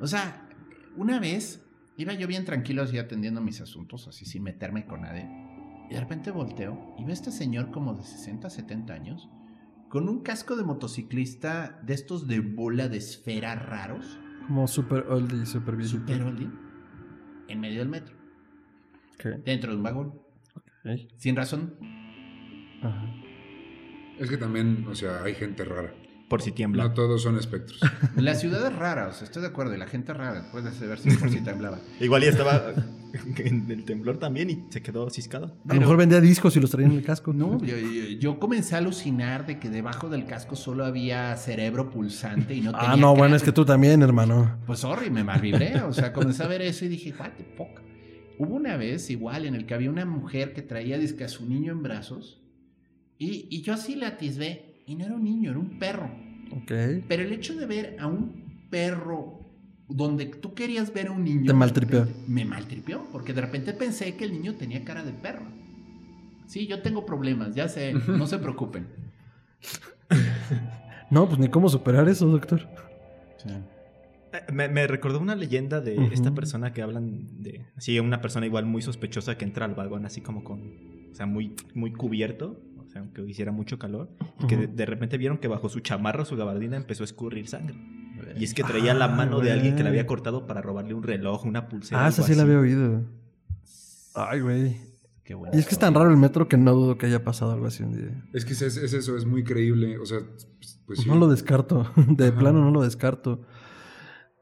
O 0.00 0.06
sea, 0.06 0.48
una 0.96 1.20
vez 1.20 1.64
iba 1.96 2.14
yo 2.14 2.26
bien 2.26 2.44
tranquilo 2.44 2.82
así 2.82 2.98
atendiendo 2.98 3.40
mis 3.40 3.60
asuntos, 3.60 4.08
así 4.08 4.24
sin 4.24 4.42
meterme 4.42 4.86
con 4.86 5.02
nadie. 5.02 5.28
Y 5.90 5.94
de 5.94 6.00
repente 6.00 6.30
volteo 6.30 6.94
y 6.98 7.02
veo 7.02 7.10
a 7.10 7.12
este 7.14 7.32
señor 7.32 7.70
como 7.72 7.94
de 7.94 8.04
60, 8.04 8.48
70 8.48 8.92
años, 8.94 9.28
con 9.88 10.08
un 10.08 10.22
casco 10.22 10.54
de 10.56 10.62
motociclista 10.62 11.80
de 11.82 11.94
estos 11.94 12.28
de 12.28 12.38
bola 12.40 12.88
de 12.88 12.98
esfera 12.98 13.56
raros, 13.56 14.18
Como 14.46 14.68
super 14.68 15.06
oldie, 15.08 15.44
super 15.46 15.74
viejito. 15.76 15.98
super 16.00 16.22
oldie, 16.22 16.48
en 17.48 17.60
medio 17.60 17.80
del 17.80 17.88
metro, 17.88 18.14
Ok, 19.14 19.44
dentro 19.44 19.72
de 19.72 19.76
un 19.78 19.82
vagón, 19.82 20.14
ok. 20.54 20.90
sin 21.16 21.34
razón. 21.34 21.74
Ajá. 22.82 23.12
Es 24.18 24.30
que 24.30 24.36
también, 24.36 24.86
o 24.88 24.94
sea, 24.94 25.22
hay 25.24 25.34
gente 25.34 25.64
rara. 25.64 25.92
Por 26.28 26.40
si 26.42 26.52
tiembla. 26.52 26.84
No 26.84 26.94
todos 26.94 27.22
son 27.22 27.36
espectros. 27.36 27.80
La 28.16 28.34
ciudad 28.36 28.64
es 28.64 28.76
rara, 28.76 29.08
o 29.08 29.12
sea, 29.12 29.24
estoy 29.24 29.42
de 29.42 29.48
acuerdo, 29.48 29.74
y 29.74 29.78
la 29.78 29.86
gente 29.88 30.12
es 30.12 30.18
rara, 30.18 30.48
puede 30.52 30.70
ver 30.86 30.98
si 31.00 31.10
por 31.16 31.30
si 31.30 31.40
temblaba. 31.44 31.80
Igual 31.98 32.22
ya 32.22 32.28
estaba 32.30 32.72
en 33.38 33.70
el 33.70 33.84
temblor 33.84 34.18
también 34.18 34.50
y 34.50 34.64
se 34.70 34.82
quedó 34.82 35.08
ciscado. 35.10 35.56
A 35.68 35.74
lo 35.74 35.80
mejor 35.80 35.96
vendía 35.96 36.20
discos 36.20 36.56
y 36.56 36.60
los 36.60 36.70
traía 36.70 36.86
en 36.86 36.92
el 36.94 37.02
casco. 37.02 37.32
No, 37.32 37.58
yo, 37.64 37.76
yo- 37.76 38.18
yo 38.18 38.38
comencé 38.38 38.74
a 38.74 38.78
alucinar 38.78 39.46
de 39.46 39.58
que 39.58 39.70
debajo 39.70 40.08
del 40.08 40.24
casco 40.26 40.56
solo 40.56 40.84
había 40.84 41.36
cerebro 41.36 41.90
pulsante 41.90 42.54
y 42.54 42.60
no 42.60 42.72
tenía 42.72 42.92
Ah, 42.92 42.96
no, 42.96 43.14
bueno, 43.16 43.36
es 43.36 43.42
que 43.42 43.52
tú 43.52 43.64
también, 43.64 44.02
hermano. 44.02 44.58
Pues 44.66 44.80
sorry, 44.80 45.10
me 45.10 45.24
malvibré. 45.24 45.80
O 45.82 45.92
sea, 45.92 46.12
comencé 46.12 46.42
a 46.42 46.46
ver 46.48 46.62
eso 46.62 46.84
y 46.84 46.88
dije, 46.88 47.14
what 47.18 47.30
the 47.36 47.44
fuck. 47.56 47.80
Hubo 48.38 48.54
una 48.54 48.76
vez 48.76 49.10
igual 49.10 49.44
en 49.44 49.54
el 49.54 49.66
que 49.66 49.74
había 49.74 49.90
una 49.90 50.06
mujer 50.06 50.52
que 50.54 50.62
traía 50.62 50.96
disque 50.98 51.24
a 51.24 51.28
su 51.28 51.46
niño 51.46 51.72
en 51.72 51.82
brazos 51.82 52.40
y, 53.18 53.46
y 53.50 53.60
yo 53.62 53.74
así 53.74 53.94
la 53.96 54.08
atisbé 54.08 54.82
y 54.86 54.94
no 54.94 55.04
era 55.04 55.14
un 55.14 55.24
niño, 55.24 55.50
era 55.50 55.58
un 55.58 55.78
perro. 55.78 56.10
Ok. 56.52 56.72
Pero 57.06 57.22
el 57.22 57.32
hecho 57.32 57.54
de 57.54 57.66
ver 57.66 57.96
a 58.00 58.06
un 58.06 58.66
perro 58.70 59.39
donde 59.90 60.26
tú 60.26 60.54
querías 60.54 60.92
ver 60.92 61.08
a 61.08 61.12
un 61.12 61.24
niño. 61.24 61.46
Te 61.46 61.52
maltripeó. 61.52 62.06
Me 62.26 62.44
maltripeó, 62.44 63.06
porque 63.12 63.32
de 63.32 63.40
repente 63.42 63.72
pensé 63.72 64.16
que 64.16 64.24
el 64.24 64.32
niño 64.32 64.54
tenía 64.54 64.84
cara 64.84 65.02
de 65.04 65.12
perro. 65.12 65.44
Sí, 66.46 66.66
yo 66.66 66.80
tengo 66.82 67.04
problemas, 67.06 67.54
ya 67.54 67.68
sé, 67.68 67.92
no 67.92 68.26
se 68.26 68.38
preocupen. 68.38 68.86
No, 71.10 71.26
pues 71.26 71.40
ni 71.40 71.48
cómo 71.48 71.68
superar 71.68 72.08
eso, 72.08 72.26
doctor. 72.28 72.68
Eh, 73.44 74.52
Me, 74.52 74.68
me 74.68 74.86
recordó 74.86 75.18
una 75.18 75.34
leyenda 75.34 75.80
de 75.80 75.96
esta 76.12 76.32
persona 76.32 76.72
que 76.72 76.82
hablan 76.82 77.42
de. 77.42 77.66
Así, 77.76 77.98
una 77.98 78.20
persona 78.20 78.46
igual 78.46 78.64
muy 78.64 78.80
sospechosa 78.80 79.36
que 79.36 79.44
entra 79.44 79.66
al 79.66 79.74
vagón 79.74 80.06
así 80.06 80.20
como 80.20 80.44
con. 80.44 80.60
O 81.10 81.14
sea, 81.14 81.26
muy, 81.26 81.54
muy 81.74 81.92
cubierto. 81.92 82.60
O 82.78 82.88
sea, 82.92 83.00
aunque 83.00 83.22
hiciera 83.28 83.50
mucho 83.50 83.76
calor. 83.78 84.08
Y 84.40 84.46
que 84.46 84.56
de, 84.56 84.66
de 84.68 84.86
repente 84.86 85.18
vieron 85.18 85.38
que 85.38 85.48
bajo 85.48 85.68
su 85.68 85.80
chamarra 85.80 86.24
su 86.24 86.36
gabardina 86.36 86.76
empezó 86.76 87.02
a 87.02 87.06
escurrir 87.06 87.48
sangre. 87.48 87.74
Y 88.36 88.44
es 88.44 88.54
que 88.54 88.62
traía 88.62 88.94
la 88.94 89.06
Ah, 89.06 89.08
mano 89.08 89.40
de 89.40 89.52
alguien 89.52 89.72
que 89.76 89.82
le 89.82 89.90
güey. 89.90 89.98
había 90.00 90.06
cortado 90.06 90.46
para 90.46 90.62
robarle 90.62 90.94
un 90.94 91.02
reloj, 91.02 91.44
una 91.44 91.68
pulsera. 91.68 92.04
Ah, 92.04 92.08
esa 92.08 92.22
sí 92.22 92.34
la 92.34 92.42
había 92.42 92.58
oído. 92.58 93.02
Ay, 94.14 94.40
güey. 94.40 94.76
Qué 95.24 95.34
bueno. 95.34 95.54
Y 95.56 95.60
es 95.60 95.66
que 95.66 95.72
es 95.74 95.78
tan 95.78 95.94
raro 95.94 96.10
el 96.10 96.16
metro 96.16 96.48
que 96.48 96.56
no 96.56 96.72
dudo 96.74 96.98
que 96.98 97.06
haya 97.06 97.22
pasado 97.24 97.52
algo 97.52 97.66
así 97.66 97.82
un 97.82 97.92
día. 97.96 98.24
Es 98.32 98.44
que 98.44 98.52
es, 98.52 98.62
es 98.62 98.92
eso, 98.92 99.16
es 99.16 99.24
muy 99.26 99.44
creíble. 99.44 99.98
O 99.98 100.06
sea, 100.06 100.18
pues 100.86 101.00
sí. 101.00 101.08
No 101.08 101.14
lo 101.16 101.28
descarto. 101.28 101.88
De 102.08 102.28
Ajá. 102.28 102.38
plano 102.38 102.60
no 102.60 102.70
lo 102.70 102.82
descarto. 102.82 103.42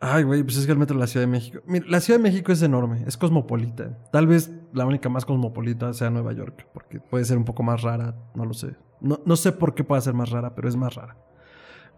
Ay, 0.01 0.23
güey, 0.23 0.44
pues 0.44 0.56
es 0.56 0.65
que 0.66 0.70
el 0.73 0.78
metro 0.78 0.94
de 0.94 1.01
la 1.01 1.06
Ciudad 1.09 1.27
de 1.27 1.31
México. 1.32 1.59
Mira, 1.66 1.85
la 1.89 2.01
Ciudad 2.01 2.20
de 2.20 2.23
México 2.23 2.52
es 2.52 2.62
enorme, 2.62 3.02
es 3.09 3.16
cosmopolita. 3.16 3.98
Tal 4.12 4.28
vez 4.28 4.52
la 4.73 4.86
única 4.86 5.09
más 5.09 5.24
cosmopolita 5.24 5.93
sea 5.93 6.09
Nueva 6.09 6.32
York, 6.32 6.69
porque 6.73 7.01
puede 7.01 7.24
ser 7.24 7.36
un 7.36 7.44
poco 7.44 7.65
más 7.65 7.82
rara, 7.82 8.15
no 8.36 8.44
lo 8.44 8.55
sé. 8.55 8.77
No, 9.01 9.20
no 9.27 9.35
sé 9.35 9.51
por 9.51 9.74
qué 9.74 9.82
pueda 9.82 10.01
ser 10.01 10.15
más 10.15 10.31
rara, 10.31 10.55
pero 10.55 10.69
es 10.69 10.77
más 10.77 10.94
rara. 10.94 11.16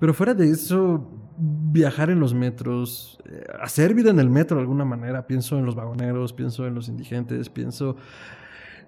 Pero 0.01 0.15
fuera 0.15 0.33
de 0.33 0.51
eso, 0.51 1.07
viajar 1.37 2.09
en 2.09 2.21
los 2.21 2.33
metros, 2.33 3.19
eh, 3.27 3.45
hacer 3.61 3.93
vida 3.93 4.11
en 4.11 4.19
el 4.19 4.31
metro 4.31 4.57
de 4.57 4.63
alguna 4.63 4.87
manera, 4.87 5.27
pienso 5.27 5.59
en 5.59 5.67
los 5.67 5.75
vagoneros, 5.75 6.33
pienso 6.33 6.67
en 6.67 6.75
los 6.75 6.89
indigentes, 6.89 7.51
pienso, 7.51 7.97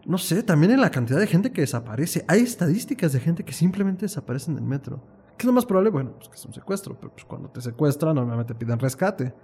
no 0.07 0.17
sé, 0.17 0.43
también 0.43 0.73
en 0.73 0.81
la 0.81 0.91
cantidad 0.91 1.21
de 1.21 1.27
gente 1.27 1.53
que 1.53 1.61
desaparece. 1.61 2.25
Hay 2.29 2.41
estadísticas 2.41 3.13
de 3.13 3.21
gente 3.21 3.45
que 3.45 3.53
simplemente 3.53 4.07
desaparece 4.07 4.51
en 4.51 4.57
el 4.57 4.65
metro. 4.65 5.03
¿Qué 5.37 5.43
es 5.43 5.45
lo 5.45 5.53
más 5.53 5.67
probable? 5.67 5.91
Bueno, 5.91 6.13
pues 6.17 6.31
que 6.31 6.37
es 6.37 6.47
un 6.47 6.55
secuestro, 6.55 6.97
pero 6.99 7.13
pues 7.13 7.27
cuando 7.27 7.51
te 7.51 7.61
secuestran 7.61 8.15
normalmente 8.15 8.55
piden 8.55 8.79
rescate. 8.79 9.35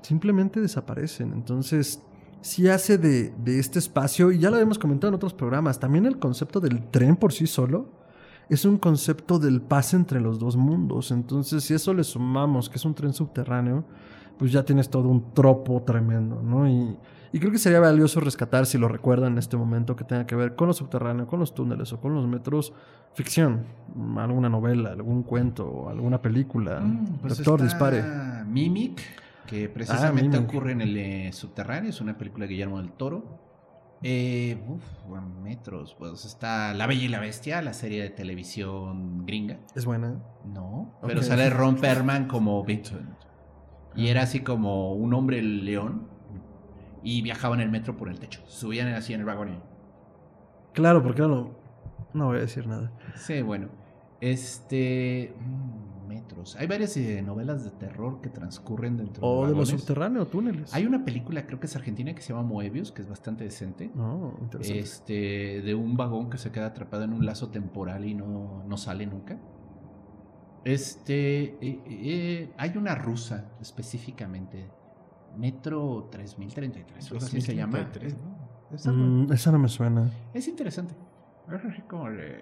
Simplemente 0.00 0.62
desaparecen. 0.62 1.34
Entonces, 1.34 2.02
sí 2.40 2.70
hace 2.70 2.96
de, 2.96 3.34
de 3.36 3.58
este 3.58 3.80
espacio, 3.80 4.32
y 4.32 4.38
ya 4.38 4.48
lo 4.48 4.56
habíamos 4.56 4.78
comentado 4.78 5.10
en 5.10 5.16
otros 5.16 5.34
programas, 5.34 5.78
también 5.78 6.06
el 6.06 6.18
concepto 6.18 6.58
del 6.58 6.90
tren 6.90 7.16
por 7.16 7.34
sí 7.34 7.46
solo 7.46 8.05
es 8.48 8.64
un 8.64 8.78
concepto 8.78 9.38
del 9.38 9.60
pase 9.60 9.96
entre 9.96 10.20
los 10.20 10.38
dos 10.38 10.56
mundos. 10.56 11.10
Entonces, 11.10 11.64
si 11.64 11.74
eso 11.74 11.92
le 11.92 12.04
sumamos 12.04 12.68
que 12.68 12.76
es 12.76 12.84
un 12.84 12.94
tren 12.94 13.12
subterráneo, 13.12 13.84
pues 14.38 14.52
ya 14.52 14.64
tienes 14.64 14.88
todo 14.90 15.08
un 15.08 15.32
tropo 15.34 15.82
tremendo, 15.82 16.42
¿no? 16.42 16.68
Y, 16.68 16.96
y 17.32 17.40
creo 17.40 17.50
que 17.50 17.58
sería 17.58 17.80
valioso 17.80 18.20
rescatar, 18.20 18.66
si 18.66 18.78
lo 18.78 18.88
recuerdan 18.88 19.32
en 19.32 19.38
este 19.38 19.56
momento, 19.56 19.96
que 19.96 20.04
tenga 20.04 20.26
que 20.26 20.36
ver 20.36 20.54
con 20.54 20.68
lo 20.68 20.74
subterráneo, 20.74 21.26
con 21.26 21.40
los 21.40 21.54
túneles 21.54 21.92
o 21.92 22.00
con 22.00 22.14
los 22.14 22.26
metros, 22.26 22.72
ficción, 23.14 23.64
alguna 24.16 24.48
novela, 24.48 24.90
algún 24.90 25.22
cuento, 25.22 25.88
alguna 25.88 26.20
película. 26.22 26.80
Mm, 26.80 27.18
pues 27.20 27.38
Doctor, 27.38 27.62
dispare. 27.62 28.04
Mimic, 28.46 29.00
que 29.46 29.68
precisamente 29.68 30.38
Mimic. 30.38 30.50
ocurre 30.50 30.72
en 30.72 30.80
el 30.82 30.96
eh, 30.96 31.30
subterráneo, 31.32 31.90
es 31.90 32.00
una 32.00 32.16
película 32.16 32.44
de 32.46 32.52
Guillermo 32.52 32.78
del 32.78 32.92
Toro. 32.92 33.45
Eh, 34.08 34.56
uf, 34.68 34.84
metros, 35.42 35.96
pues 35.98 36.24
está 36.24 36.72
La 36.74 36.86
Bella 36.86 37.02
y 37.02 37.08
la 37.08 37.18
Bestia, 37.18 37.60
la 37.60 37.72
serie 37.72 38.00
de 38.00 38.10
televisión 38.10 39.26
gringa. 39.26 39.58
Es 39.74 39.84
buena. 39.84 40.22
No, 40.44 40.96
pero 41.04 41.24
sale 41.24 41.50
Ron 41.50 41.74
Perlman 41.74 42.28
como 42.28 42.62
Vincent. 42.62 43.18
Y 43.96 44.06
era 44.06 44.22
así 44.22 44.44
como 44.44 44.92
un 44.92 45.12
hombre 45.12 45.42
león 45.42 46.06
y 47.02 47.20
viajaba 47.22 47.56
en 47.56 47.62
el 47.62 47.68
metro 47.68 47.96
por 47.96 48.08
el 48.08 48.20
techo. 48.20 48.42
Subían 48.46 48.86
así 48.94 49.12
en 49.12 49.18
el 49.18 49.26
vagón. 49.26 49.60
Claro, 50.72 51.02
porque 51.02 51.22
no, 51.22 51.56
no 52.14 52.26
voy 52.26 52.36
a 52.36 52.42
decir 52.42 52.68
nada. 52.68 52.92
Sí, 53.16 53.42
bueno. 53.42 53.70
Este. 54.20 55.34
Metros. 56.06 56.56
Hay 56.56 56.66
varias 56.66 56.96
eh, 56.96 57.20
novelas 57.22 57.64
de 57.64 57.70
terror 57.70 58.20
que 58.20 58.28
transcurren 58.30 58.96
dentro 58.96 59.26
O 59.26 59.42
de 59.42 59.50
lo 59.52 59.58
vagones. 59.58 59.68
subterráneo, 59.80 60.26
túneles. 60.26 60.72
Hay 60.74 60.86
una 60.86 61.04
película, 61.04 61.46
creo 61.46 61.58
que 61.60 61.66
es 61.66 61.76
argentina, 61.76 62.14
que 62.14 62.22
se 62.22 62.32
llama 62.32 62.42
Moebius, 62.48 62.92
que 62.92 63.02
es 63.02 63.08
bastante 63.08 63.44
decente. 63.44 63.90
No, 63.94 64.34
interesante. 64.40 64.78
Este, 64.80 65.62
de 65.62 65.74
un 65.74 65.96
vagón 65.96 66.30
que 66.30 66.38
se 66.38 66.50
queda 66.52 66.66
atrapado 66.66 67.04
en 67.04 67.12
un 67.12 67.26
lazo 67.26 67.48
temporal 67.50 68.04
y 68.04 68.14
no, 68.14 68.62
no 68.66 68.76
sale 68.76 69.06
nunca. 69.06 69.38
Este, 70.64 71.44
eh, 71.60 71.80
eh, 71.86 72.52
hay 72.56 72.76
una 72.76 72.94
rusa 72.96 73.52
específicamente, 73.60 74.68
Metro 75.36 76.08
3033, 76.10 77.04
algo 77.12 77.24
así 77.24 77.40
se 77.40 77.54
llama. 77.54 77.78
2033, 77.78 78.12
Es, 78.14 78.18
¿no? 78.18 78.74
es 78.74 78.86
algo- 78.86 78.98
Mm, 79.28 79.32
esa 79.32 79.52
no 79.52 79.58
me 79.58 79.68
suena. 79.68 80.10
es 80.34 80.48
interesante. 80.48 80.94
Como 81.88 82.10
de, 82.10 82.40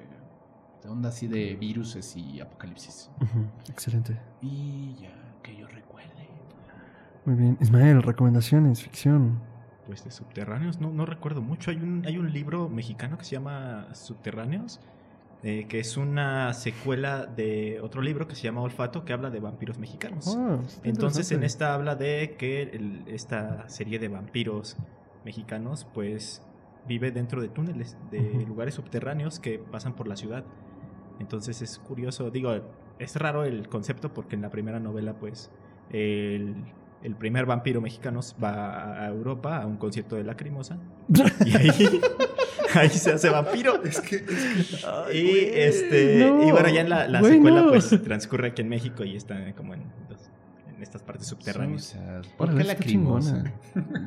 de 0.84 0.90
onda 0.90 1.08
así 1.08 1.26
de 1.26 1.56
viruses 1.56 2.14
y 2.16 2.40
apocalipsis. 2.40 3.10
Excelente. 3.68 4.18
Y 4.42 4.94
ya, 5.00 5.14
que 5.42 5.56
yo 5.56 5.66
recuerde. 5.66 6.28
Muy 7.24 7.34
bien. 7.36 7.56
Ismael, 7.60 8.02
recomendaciones, 8.02 8.82
ficción. 8.82 9.40
Pues 9.86 10.04
de 10.04 10.10
subterráneos, 10.10 10.80
no, 10.80 10.90
no 10.90 11.06
recuerdo 11.06 11.40
mucho. 11.42 11.70
Hay 11.70 11.78
un, 11.78 12.04
hay 12.06 12.18
un 12.18 12.32
libro 12.32 12.68
mexicano 12.68 13.16
que 13.18 13.24
se 13.24 13.32
llama 13.32 13.88
Subterráneos, 13.94 14.80
eh, 15.42 15.66
que 15.68 15.78
es 15.80 15.96
una 15.96 16.52
secuela 16.54 17.26
de 17.26 17.80
otro 17.82 18.00
libro 18.02 18.26
que 18.28 18.34
se 18.34 18.42
llama 18.42 18.60
Olfato, 18.62 19.04
que 19.04 19.12
habla 19.12 19.30
de 19.30 19.40
vampiros 19.40 19.78
mexicanos. 19.78 20.34
Ah, 20.38 20.58
Entonces 20.84 21.32
en 21.32 21.44
esta 21.44 21.74
habla 21.74 21.96
de 21.96 22.36
que 22.38 22.62
el- 22.62 23.04
esta 23.08 23.68
serie 23.68 23.98
de 23.98 24.08
vampiros 24.08 24.76
mexicanos 25.24 25.86
pues 25.92 26.42
vive 26.86 27.10
dentro 27.10 27.40
de 27.40 27.48
túneles, 27.48 27.96
de 28.10 28.44
lugares 28.46 28.74
subterráneos 28.74 29.38
que 29.40 29.58
pasan 29.58 29.94
por 29.94 30.08
la 30.08 30.16
ciudad. 30.16 30.44
Entonces 31.20 31.62
es 31.62 31.78
curioso, 31.78 32.30
digo, 32.30 32.52
es 32.98 33.16
raro 33.16 33.44
el 33.44 33.68
concepto 33.68 34.12
porque 34.12 34.34
en 34.36 34.42
la 34.42 34.50
primera 34.50 34.80
novela 34.80 35.14
pues 35.14 35.50
el, 35.90 36.54
el 37.02 37.14
primer 37.16 37.46
vampiro 37.46 37.80
mexicano 37.80 38.20
va 38.42 39.00
a 39.04 39.08
Europa 39.08 39.58
a 39.62 39.66
un 39.66 39.76
concierto 39.76 40.16
de 40.16 40.24
Lacrimosa 40.24 40.78
y 41.44 41.56
ahí, 41.56 42.00
ahí 42.74 42.88
se 42.88 43.12
hace 43.12 43.28
vampiro. 43.30 43.82
Es 43.84 44.00
que, 44.00 44.16
es 44.16 44.22
que 44.24 44.86
Ay, 44.86 45.18
Y 45.18 45.22
güey, 45.30 45.50
este 45.60 46.26
no. 46.30 46.48
y 46.48 46.50
bueno, 46.50 46.68
ya 46.68 46.80
en 46.80 46.88
la, 46.90 47.06
la 47.08 47.20
Güey, 47.20 47.34
secuela 47.34 47.62
no. 47.62 47.68
pues 47.70 47.88
transcurre 48.02 48.48
aquí 48.48 48.62
en 48.62 48.68
México 48.68 49.04
y 49.04 49.16
está 49.16 49.54
como 49.54 49.74
en, 49.74 49.82
estas 50.80 51.02
partes 51.02 51.26
subterráneas. 51.28 51.96
¿Por 52.36 52.48
Órale, 52.50 52.56
qué 52.64 52.70
está 52.72 52.74
lacrimosa? 52.80 53.44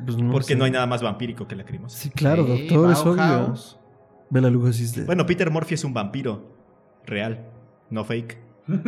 Pues 0.04 0.16
no 0.16 0.30
Porque 0.30 0.48
sé. 0.48 0.56
no 0.56 0.64
hay 0.64 0.70
nada 0.70 0.86
más 0.86 1.02
vampírico 1.02 1.48
que 1.48 1.56
Lacrimosa. 1.56 1.98
Sí, 1.98 2.10
claro, 2.10 2.44
Sí, 2.46 2.68
doctor, 2.68 2.92
es 2.92 2.98
obvio. 3.00 3.54
Bueno, 5.06 5.26
Peter 5.26 5.50
Murphy 5.50 5.74
es 5.74 5.84
un 5.84 5.92
vampiro 5.94 6.57
real, 7.08 7.44
no 7.90 8.04
fake. 8.04 8.38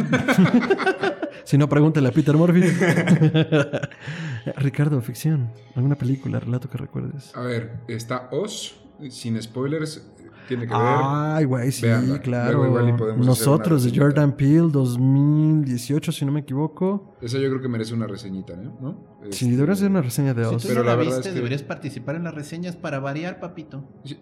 Si 1.44 1.58
no, 1.58 1.68
pregúntale 1.68 2.06
a 2.08 2.12
Peter 2.12 2.36
Murphy. 2.36 2.60
Ricardo, 4.56 5.00
ficción. 5.00 5.50
¿Alguna 5.74 5.96
película, 5.96 6.38
relato 6.38 6.68
que 6.68 6.78
recuerdes? 6.78 7.34
A 7.34 7.40
ver, 7.40 7.80
está 7.88 8.28
Oz, 8.30 8.78
sin 9.08 9.40
spoilers, 9.42 10.06
tiene 10.46 10.66
que 10.66 10.72
ver. 10.72 10.82
Ay, 10.82 11.44
güey, 11.46 11.72
sí, 11.72 11.86
claro. 12.22 12.64
Luego 12.68 13.16
Nosotros, 13.16 13.82
de 13.84 13.98
Jordan 13.98 14.36
Peele, 14.36 14.68
2018, 14.70 16.12
si 16.12 16.24
no 16.24 16.30
me 16.32 16.40
equivoco. 16.40 17.16
Esa 17.20 17.38
yo 17.38 17.48
creo 17.48 17.60
que 17.62 17.68
merece 17.68 17.94
una 17.94 18.06
reseñita, 18.06 18.54
¿no? 18.56 18.76
¿No? 18.80 19.04
Sí, 19.30 19.46
Este, 19.46 19.56
debería 19.56 19.74
ser 19.76 19.90
una 19.90 20.02
reseña 20.02 20.34
de 20.34 20.44
Si 20.44 20.54
Oz. 20.54 20.62
tú 20.62 20.68
Pero 20.68 20.82
no 20.84 20.90
la 20.90 20.96
viste, 20.96 21.20
es 21.20 21.26
que- 21.28 21.32
deberías 21.32 21.62
participar 21.62 22.14
en 22.16 22.24
las 22.24 22.34
reseñas 22.34 22.76
para 22.76 23.00
variar, 23.00 23.40
papito. 23.40 23.84
sí, 24.04 24.18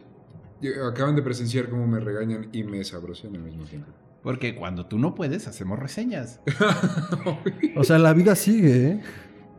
Acaban 0.88 1.14
de 1.16 1.22
presenciar 1.22 1.68
cómo 1.68 1.86
me 1.86 2.00
regañan 2.00 2.48
y 2.52 2.64
me 2.64 2.82
sabrosean 2.84 3.36
al 3.36 3.42
mismo 3.42 3.64
tiempo. 3.64 3.90
Porque 4.22 4.54
cuando 4.56 4.86
tú 4.86 4.98
no 4.98 5.14
puedes, 5.14 5.46
hacemos 5.46 5.78
reseñas. 5.78 6.40
O 7.76 7.84
sea, 7.84 7.98
la 7.98 8.12
vida 8.12 8.34
sigue, 8.34 8.86
¿eh? 8.88 9.00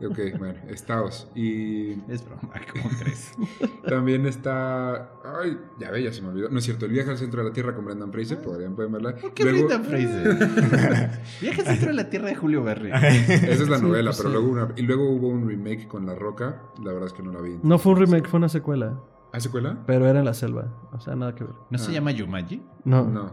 Ok, 0.06 0.18
bueno, 0.38 0.56
Estados. 0.70 1.30
Y 1.36 1.92
Es 2.10 2.24
broma, 2.26 2.54
¿cómo 2.72 2.90
crees? 3.00 3.32
también 3.88 4.26
está. 4.26 5.10
Ay, 5.42 5.58
ya 5.80 5.92
ve, 5.92 6.04
ya 6.04 6.14
se 6.14 6.22
me 6.22 6.30
olvidó. 6.30 6.50
No 6.50 6.60
es 6.60 6.64
cierto, 6.66 6.86
el 6.86 6.92
viaje 6.94 7.10
al 7.12 7.18
centro 7.18 7.42
de 7.44 7.50
la 7.50 7.54
Tierra 7.54 7.76
con 7.76 7.84
Brendan 7.86 8.12
Fraser. 8.12 8.42
Podrían 8.42 8.76
pueden 8.76 8.92
verla. 8.94 9.16
¿Por 9.16 9.34
qué 9.34 9.44
Luego- 9.44 9.68
Brendan 9.68 9.84
Fraser? 9.86 11.20
Viaje 11.42 11.62
al 11.62 11.68
centro 11.68 11.88
de 11.90 11.94
la 11.94 12.10
tierra 12.10 12.28
de 12.28 12.36
Julio 12.36 12.64
Verne. 12.64 12.92
Esa 12.98 13.46
es 13.64 13.68
la 13.70 13.78
Sí, 13.78 13.84
novela, 13.84 14.12
pues 14.12 14.18
pero 14.18 14.30
sí. 14.30 14.36
luego 14.36 14.50
una. 14.52 14.74
Y 14.78 14.82
luego 14.84 15.10
hubo 15.10 15.28
un 15.28 15.48
remake 15.48 15.88
con 15.88 16.06
La 16.06 16.16
Roca. 16.16 16.62
La 16.84 16.92
verdad 16.94 17.08
es 17.08 17.14
que 17.14 17.24
no 17.24 17.32
la 17.34 17.42
vi. 17.42 17.58
No 17.64 17.78
fue 17.78 17.92
un 17.94 18.00
remake, 18.00 18.28
fue 18.30 18.38
una 18.38 18.50
secuela. 18.50 18.98
¿Ah, 19.32 19.40
secuela? 19.40 19.84
Pero 19.86 20.08
era 20.08 20.20
en 20.20 20.26
la 20.26 20.34
selva. 20.34 20.68
O 20.92 21.00
sea, 21.00 21.16
nada 21.16 21.36
que 21.36 21.44
ver. 21.44 21.54
¿No 21.70 21.78
se 21.78 21.92
Ah. 21.92 21.94
llama 21.96 22.12
Yumaji? 22.12 22.64
No, 22.86 23.06
No. 23.08 23.32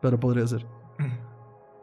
pero 0.00 0.18
podría 0.20 0.46
ser. 0.46 0.66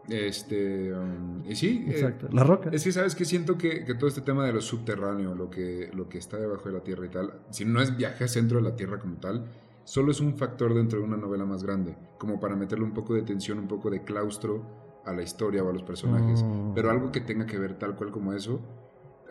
Este. 0.10 0.94
um, 0.94 1.44
y 1.46 1.56
sí. 1.56 1.86
eh, 1.88 1.92
Exacto. 1.92 2.28
La 2.32 2.44
roca. 2.44 2.70
Es 2.72 2.84
que 2.84 2.92
sabes 2.92 3.16
que 3.16 3.24
siento 3.26 3.58
que, 3.58 3.86
que 3.86 3.94
todo 3.94 4.08
este 4.08 4.22
tema 4.22 4.46
de 4.46 4.52
lo 4.54 4.62
subterráneo, 4.62 5.36
lo 5.36 5.50
que, 5.50 5.90
lo 5.94 6.10
que 6.10 6.18
está 6.18 6.38
debajo 6.38 6.64
de 6.66 6.74
la 6.74 6.82
Tierra 6.84 7.06
y 7.06 7.10
tal, 7.10 7.34
si 7.52 7.66
no 7.66 7.82
es 7.82 7.96
viaje 7.96 8.24
al 8.24 8.30
centro 8.30 8.58
de 8.58 8.64
la 8.64 8.76
Tierra 8.76 9.00
como 9.00 9.18
tal, 9.18 9.46
solo 9.84 10.12
es 10.12 10.20
un 10.20 10.36
factor 10.38 10.74
dentro 10.74 11.00
de 11.00 11.06
una 11.06 11.18
novela 11.18 11.46
más 11.46 11.64
grande, 11.64 11.98
como 12.18 12.40
para 12.40 12.56
meterle 12.56 12.84
un 12.86 12.94
poco 12.94 13.14
de 13.14 13.22
tensión, 13.22 13.60
un 13.60 13.68
poco 13.68 13.90
de 13.90 14.04
claustro 14.04 14.64
a 15.06 15.14
la 15.14 15.22
historia 15.22 15.64
o 15.64 15.70
a 15.70 15.74
los 15.74 15.84
personajes. 15.84 16.44
Mm. 16.44 16.74
Pero 16.74 16.90
algo 16.90 17.12
que 17.12 17.22
tenga 17.22 17.46
que 17.46 17.58
ver 17.60 17.78
tal 17.78 17.96
cual 17.96 18.12
como 18.12 18.34
eso, 18.34 18.60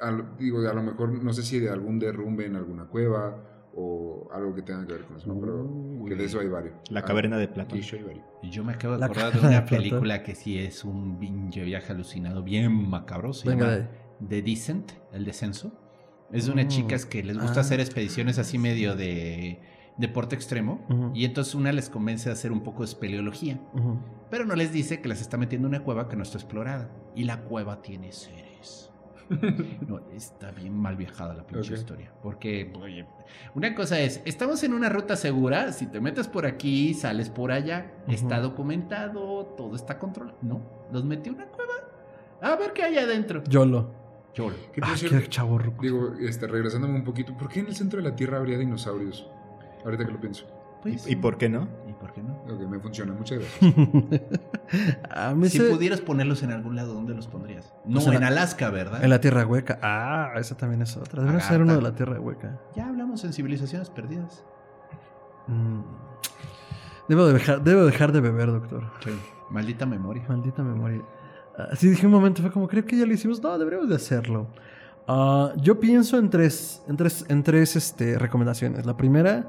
al- 0.01 0.37
digo, 0.39 0.61
a 0.67 0.73
lo 0.73 0.83
mejor 0.83 1.11
no 1.23 1.33
sé 1.33 1.43
si 1.43 1.59
de 1.59 1.69
algún 1.71 1.99
derrumbe 1.99 2.47
en 2.47 2.57
alguna 2.57 2.87
cueva 2.87 3.37
o 3.77 4.29
algo 4.33 4.55
que 4.55 4.63
tenga 4.63 4.87
que 4.87 4.93
ver 4.95 5.05
con 5.05 5.17
eso, 5.17 5.33
¿no? 5.33 5.41
pero 5.41 5.63
Uy. 5.65 6.09
que 6.11 6.17
de 6.17 6.25
eso 6.25 6.41
hay 6.41 6.49
varios. 6.49 6.75
La 6.91 7.01
Ah, 7.01 7.05
caverna 7.05 7.37
de 7.39 7.49
Platón. 7.49 7.79
y 7.79 7.83
hay 7.83 8.03
varios. 8.03 8.25
Y 8.43 8.51
yo 8.51 8.65
me 8.65 8.73
acabo 8.73 8.95
de 8.95 9.01
La 9.01 9.07
acordar 9.07 9.33
de 9.33 9.41
de 9.41 9.47
una 9.49 9.65
película 9.67 10.23
que 10.23 10.35
sí 10.35 10.59
es 10.59 10.85
un 10.85 11.19
pinche 11.19 11.63
viaje 11.65 11.93
alucinado, 11.93 12.43
bien 12.43 12.73
macabro. 12.89 13.33
Se 13.33 13.49
Venga 13.49 13.67
llama 13.67 13.77
de. 13.79 13.89
The 14.29 14.43
Descent, 14.43 14.93
El 15.13 15.25
Descenso. 15.25 15.73
Es 16.33 16.47
de 16.47 16.53
unas 16.53 16.67
Mm. 16.67 16.69
chicas 16.69 17.07
que 17.07 17.23
les 17.25 17.37
gusta 17.39 17.59
Ah. 17.59 17.63
hacer 17.63 17.81
expediciones 17.81 18.39
así 18.39 18.57
medio 18.59 18.95
de 18.97 19.61
deporte 19.99 20.35
extremo. 20.35 21.13
Y 21.15 21.25
entonces 21.25 21.55
una 21.55 21.73
les 21.73 21.91
convence 21.91 22.29
a 22.31 22.33
hacer 22.33 22.53
un 22.53 22.63
poco 22.63 22.81
de 22.81 22.87
espeleología. 22.87 23.61
Pero 24.31 24.45
no 24.47 24.55
les 24.57 24.73
dice 24.73 25.01
que 25.01 25.09
las 25.09 25.21
está 25.21 25.37
metiendo 25.37 25.69
en 25.69 25.75
una 25.75 25.85
cueva 25.85 26.09
que 26.09 26.17
no 26.17 26.23
está 26.23 26.39
explorada. 26.39 26.91
Y 27.17 27.25
la 27.25 27.43
cueva 27.43 27.83
tiene 27.83 28.13
seres. 28.13 28.50
No, 29.89 30.01
está 30.13 30.51
bien 30.51 30.75
mal 30.77 30.97
viajada 30.97 31.35
la 31.35 31.47
pinche 31.47 31.75
historia. 31.75 32.13
Porque, 32.23 32.73
oye, 32.81 33.07
una 33.55 33.75
cosa 33.75 34.01
es, 34.01 34.21
estamos 34.25 34.63
en 34.65 34.75
una 34.75 34.89
ruta 34.89 35.17
segura, 35.17 35.73
si 35.73 35.87
te 35.87 36.01
metes 36.01 36.29
por 36.29 36.47
aquí, 36.47 36.95
sales 36.95 37.31
por 37.31 37.53
allá, 37.53 37.93
está 38.09 38.41
documentado, 38.41 39.47
todo 39.57 39.77
está 39.77 39.99
controlado. 39.99 40.37
No, 40.43 40.61
los 40.93 41.05
metí 41.05 41.29
en 41.29 41.37
una 41.37 41.47
cueva. 41.47 41.73
A 42.43 42.57
ver 42.57 42.73
qué 42.73 42.83
hay 42.83 42.99
adentro. 42.99 43.43
Yolo. 43.45 43.93
Que 44.73 44.81
por 44.81 44.91
Ah, 44.91 44.95
qué 44.99 45.29
chavorruco. 45.29 45.83
Digo, 45.83 46.15
este, 46.21 46.47
regresándome 46.47 46.95
un 46.95 47.05
poquito, 47.05 47.37
¿por 47.37 47.49
qué 47.49 47.61
en 47.61 47.67
el 47.67 47.75
centro 47.75 48.01
de 48.03 48.09
la 48.09 48.17
Tierra 48.17 48.39
habría 48.39 48.59
dinosaurios? 48.59 49.29
Ahorita 49.85 50.07
que 50.07 50.13
lo 50.13 50.21
pienso. 50.21 50.47
Pues, 50.83 51.07
¿Y, 51.07 51.13
y 51.13 51.17
por 51.17 51.37
qué 51.37 51.49
no? 51.49 51.69
¿Y 51.89 51.93
por 51.93 52.13
qué 52.13 52.23
no? 52.23 52.35
Ok, 52.53 52.61
me 52.69 52.79
funciona, 52.81 53.13
muchas 53.13 53.39
gracias. 53.41 53.75
A 55.11 55.35
mí 55.35 55.49
Si 55.49 55.59
se- 55.59 55.69
pudieras 55.71 56.01
ponerlos 56.01 56.43
en 56.43 56.53
algún 56.53 56.75
lado, 56.77 56.95
¿dónde 56.95 57.15
los 57.15 57.27
pondrías? 57.27 57.73
No, 57.85 57.95
Pues 57.95 58.07
en 58.07 58.15
en 58.15 58.21
la- 58.21 58.27
Alaska, 58.29 58.71
¿verdad? 58.71 59.03
En 59.05 59.11
la 59.11 59.21
Tierra 59.21 59.45
Hueca. 59.47 59.79
Ah, 59.83 60.33
esa 60.37 60.57
también 60.57 60.81
es 60.83 60.97
otra. 60.97 61.23
Debe 61.23 61.41
ser 61.41 61.61
uno 61.61 61.75
de 61.75 61.83
la 61.83 61.93
Tierra 61.95 62.19
Hueca. 62.21 62.59
Ya 62.75 62.87
hablamos 62.89 63.23
en 63.25 63.33
civilizaciones 63.33 63.91
perdidas. 63.91 64.45
Mm. 65.49 65.81
Debo, 67.09 67.27
de 67.27 67.33
dejar, 67.35 67.63
debo 67.63 67.85
dejar 67.85 68.13
de 68.13 68.21
beber, 68.21 68.47
doctor. 68.53 68.85
Maldita 69.51 69.85
memoria. 69.85 70.25
Maldita 70.29 70.63
memoria. 70.63 71.03
Así 71.71 71.89
dije 71.91 72.07
un 72.07 72.13
momento, 72.13 72.41
fue 72.41 72.53
como, 72.53 72.69
creo 72.69 72.85
que 72.87 72.97
ya 72.97 73.05
lo 73.05 73.13
hicimos. 73.13 73.43
No, 73.43 73.59
deberíamos 73.59 73.89
de 73.89 73.97
hacerlo. 73.97 74.47
Ah, 75.09 75.53
yo 75.57 75.81
pienso 75.81 76.17
en 76.19 76.31
tres, 76.31 76.83
en 76.89 76.97
tres, 76.97 77.25
en 77.29 77.43
tres 77.43 77.75
este, 77.77 78.17
recomendaciones. 78.19 78.87
La 78.87 78.97
primera, 78.97 79.45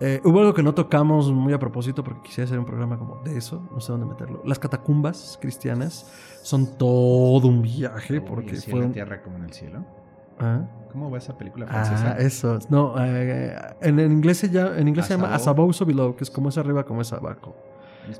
eh, 0.00 0.20
hubo 0.24 0.40
algo 0.40 0.54
que 0.54 0.62
no 0.62 0.74
tocamos 0.74 1.30
muy 1.32 1.52
a 1.52 1.58
propósito 1.58 2.04
porque 2.04 2.22
quisiera 2.22 2.46
hacer 2.46 2.58
un 2.58 2.64
programa 2.64 2.98
como 2.98 3.16
de 3.22 3.36
eso, 3.36 3.62
no 3.72 3.80
sé 3.80 3.92
dónde 3.92 4.06
meterlo. 4.06 4.42
Las 4.44 4.58
catacumbas 4.58 5.38
cristianas 5.40 6.06
son 6.42 6.76
todo 6.78 7.48
un 7.48 7.62
viaje 7.62 8.20
porque 8.20 8.52
así 8.52 8.66
en 8.66 8.70
fueron... 8.70 8.88
la 8.90 8.94
tierra 8.94 9.22
como 9.22 9.36
en 9.38 9.44
el 9.44 9.52
cielo. 9.52 9.84
¿Ah? 10.40 10.62
¿Cómo 10.92 11.10
va 11.10 11.18
esa 11.18 11.36
película 11.36 11.66
francesa? 11.66 12.14
Ah, 12.16 12.20
eso. 12.22 12.58
No, 12.70 12.94
eh, 12.98 13.56
en, 13.80 13.98
en 13.98 14.12
inglés 14.12 14.38
se 14.38 14.48
llama, 14.48 14.78
en 14.78 14.86
inglés 14.88 15.06
se 15.06 15.14
llama 15.14 15.34
As 15.34 15.42
As 15.42 15.48
above, 15.48 15.74
so 15.74 15.84
below, 15.84 16.14
que 16.16 16.24
es 16.24 16.30
como 16.30 16.48
es 16.48 16.56
arriba, 16.58 16.84
como 16.84 17.00
es 17.02 17.12
abajo. 17.12 17.56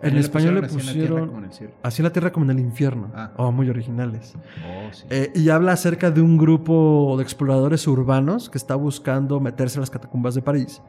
En 0.03 0.19
español 0.19 0.57
le 0.57 0.67
así 0.67 0.75
en 0.75 0.81
pusieron- 0.81 1.27
como 1.29 1.39
en. 1.45 1.51
Así 1.83 2.03
la 2.03 2.11
tierra 2.11 2.31
como 2.31 2.45
en 2.45 2.51
el 2.51 2.61
infierno. 2.61 3.11
Ah. 3.15 3.31
Oh, 3.39 3.51
muy 3.53 3.71
originales. 3.71 4.35
Oh, 4.37 4.93
sí. 4.93 5.07
Eh, 5.09 5.33
y 5.35 5.49
habla 5.49 5.73
acerca 5.73 6.11
de 6.11 6.21
un 6.21 6.37
grupo 6.37 7.15
de 7.17 7.23
exploradores 7.23 7.87
urbanos 7.87 8.51
que 8.51 8.59
está 8.59 8.75
buscando 8.75 9.41
meterse 9.41 9.79
a 9.79 9.81
las 9.81 9.89
catacumbas 9.91 10.35
de 10.35 10.43
París. 10.43 10.83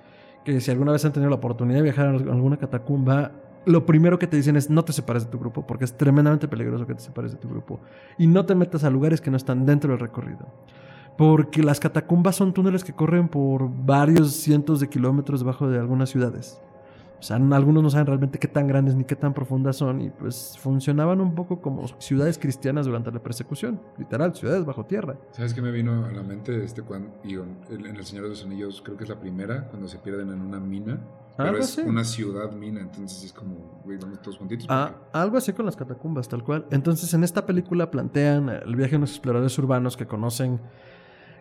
Que 0.44 0.61
si 0.61 0.72
alguna 0.72 0.91
vez 0.91 1.03
han 1.06 1.14
tenido 1.14 1.30
la 1.30 1.36
oportunidad 1.36 1.80
de 1.80 1.84
viajar 1.84 2.07
a 2.07 2.11
alguna 2.11 2.57
catacumba, 2.57 3.32
lo 3.66 3.86
primero 3.86 4.18
que 4.18 4.28
te 4.28 4.38
dicen 4.38 4.56
es 4.56 4.70
no 4.70 4.84
te 4.84 4.94
separes 4.94 5.26
de 5.26 5.32
tu 5.32 5.40
grupo, 5.40 5.68
porque 5.68 5.86
es 5.86 5.95
tremendamente 5.95 6.48
peligroso 6.48 6.88
que 6.88 6.95
te 6.95 7.02
separes 7.02 7.32
de 7.32 7.38
tu 7.38 7.49
grupo. 7.49 7.80
Y 8.18 8.28
no 8.28 8.45
te 8.45 8.56
metas 8.56 8.84
a 8.84 8.90
lugares 8.90 9.22
que 9.22 9.32
no 9.32 9.38
están 9.38 9.66
dentro 9.66 9.91
del 9.91 9.99
recorrido. 9.99 10.48
Porque 11.18 11.61
las 11.61 11.80
catacumbas 11.80 12.38
son 12.38 12.53
túneles 12.53 12.84
que 12.84 12.94
corren 12.94 13.28
por 13.28 13.70
varios 13.70 14.32
cientos 14.34 14.80
de 14.80 14.88
kilómetros 14.88 15.41
debajo 15.41 15.68
de 15.68 15.78
algunas 15.78 16.10
ciudades. 16.10 16.61
O 17.19 17.21
sea, 17.21 17.35
algunos 17.35 17.83
no 17.83 17.89
saben 17.89 18.07
realmente 18.07 18.39
qué 18.39 18.47
tan 18.47 18.67
grandes 18.67 18.95
ni 18.95 19.03
qué 19.03 19.15
tan 19.15 19.33
profundas 19.33 19.75
son 19.75 20.01
y 20.01 20.09
pues 20.09 20.57
funcionaban 20.57 21.19
un 21.19 21.35
poco 21.35 21.61
como 21.61 21.85
ciudades 21.99 22.37
cristianas 22.37 22.85
durante 22.85 23.11
la 23.11 23.21
persecución, 23.21 23.81
literal, 23.97 24.33
ciudades 24.35 24.63
bajo 24.65 24.85
tierra. 24.85 25.17
¿Sabes 25.31 25.53
qué 25.53 25.61
me 25.61 25.71
vino 25.71 26.05
a 26.05 26.11
la 26.11 26.23
mente? 26.23 26.63
Este, 26.63 26.81
cuando, 26.81 27.11
digo, 27.23 27.45
en 27.69 27.85
El 27.85 28.05
Señor 28.05 28.23
de 28.23 28.29
los 28.29 28.43
Anillos, 28.45 28.81
creo 28.83 28.95
que 28.95 29.03
es 29.03 29.09
la 29.09 29.19
primera, 29.19 29.67
cuando 29.67 29.87
se 29.89 29.97
pierden 29.97 30.29
en 30.31 30.39
una 30.41 30.59
mina. 30.59 30.99
Pero 31.35 31.49
Algo 31.49 31.61
es 31.61 31.77
así. 31.77 31.87
una 31.87 32.03
ciudad 32.03 32.51
mina, 32.53 32.81
entonces 32.81 33.23
es 33.23 33.33
como, 33.33 33.81
güey, 33.85 33.97
vamos 33.97 34.21
todos 34.21 34.37
juntitos. 34.37 34.67
Ah, 34.69 34.93
algo 35.13 35.37
así 35.37 35.53
con 35.53 35.65
las 35.65 35.75
catacumbas, 35.75 36.27
tal 36.27 36.43
cual. 36.43 36.65
Entonces, 36.69 37.13
en 37.13 37.23
esta 37.23 37.45
película 37.45 37.91
plantean 37.91 38.49
el 38.49 38.75
viaje 38.75 38.91
de 38.91 38.97
unos 38.97 39.11
exploradores 39.11 39.57
urbanos 39.57 39.95
que 39.95 40.05
conocen, 40.05 40.59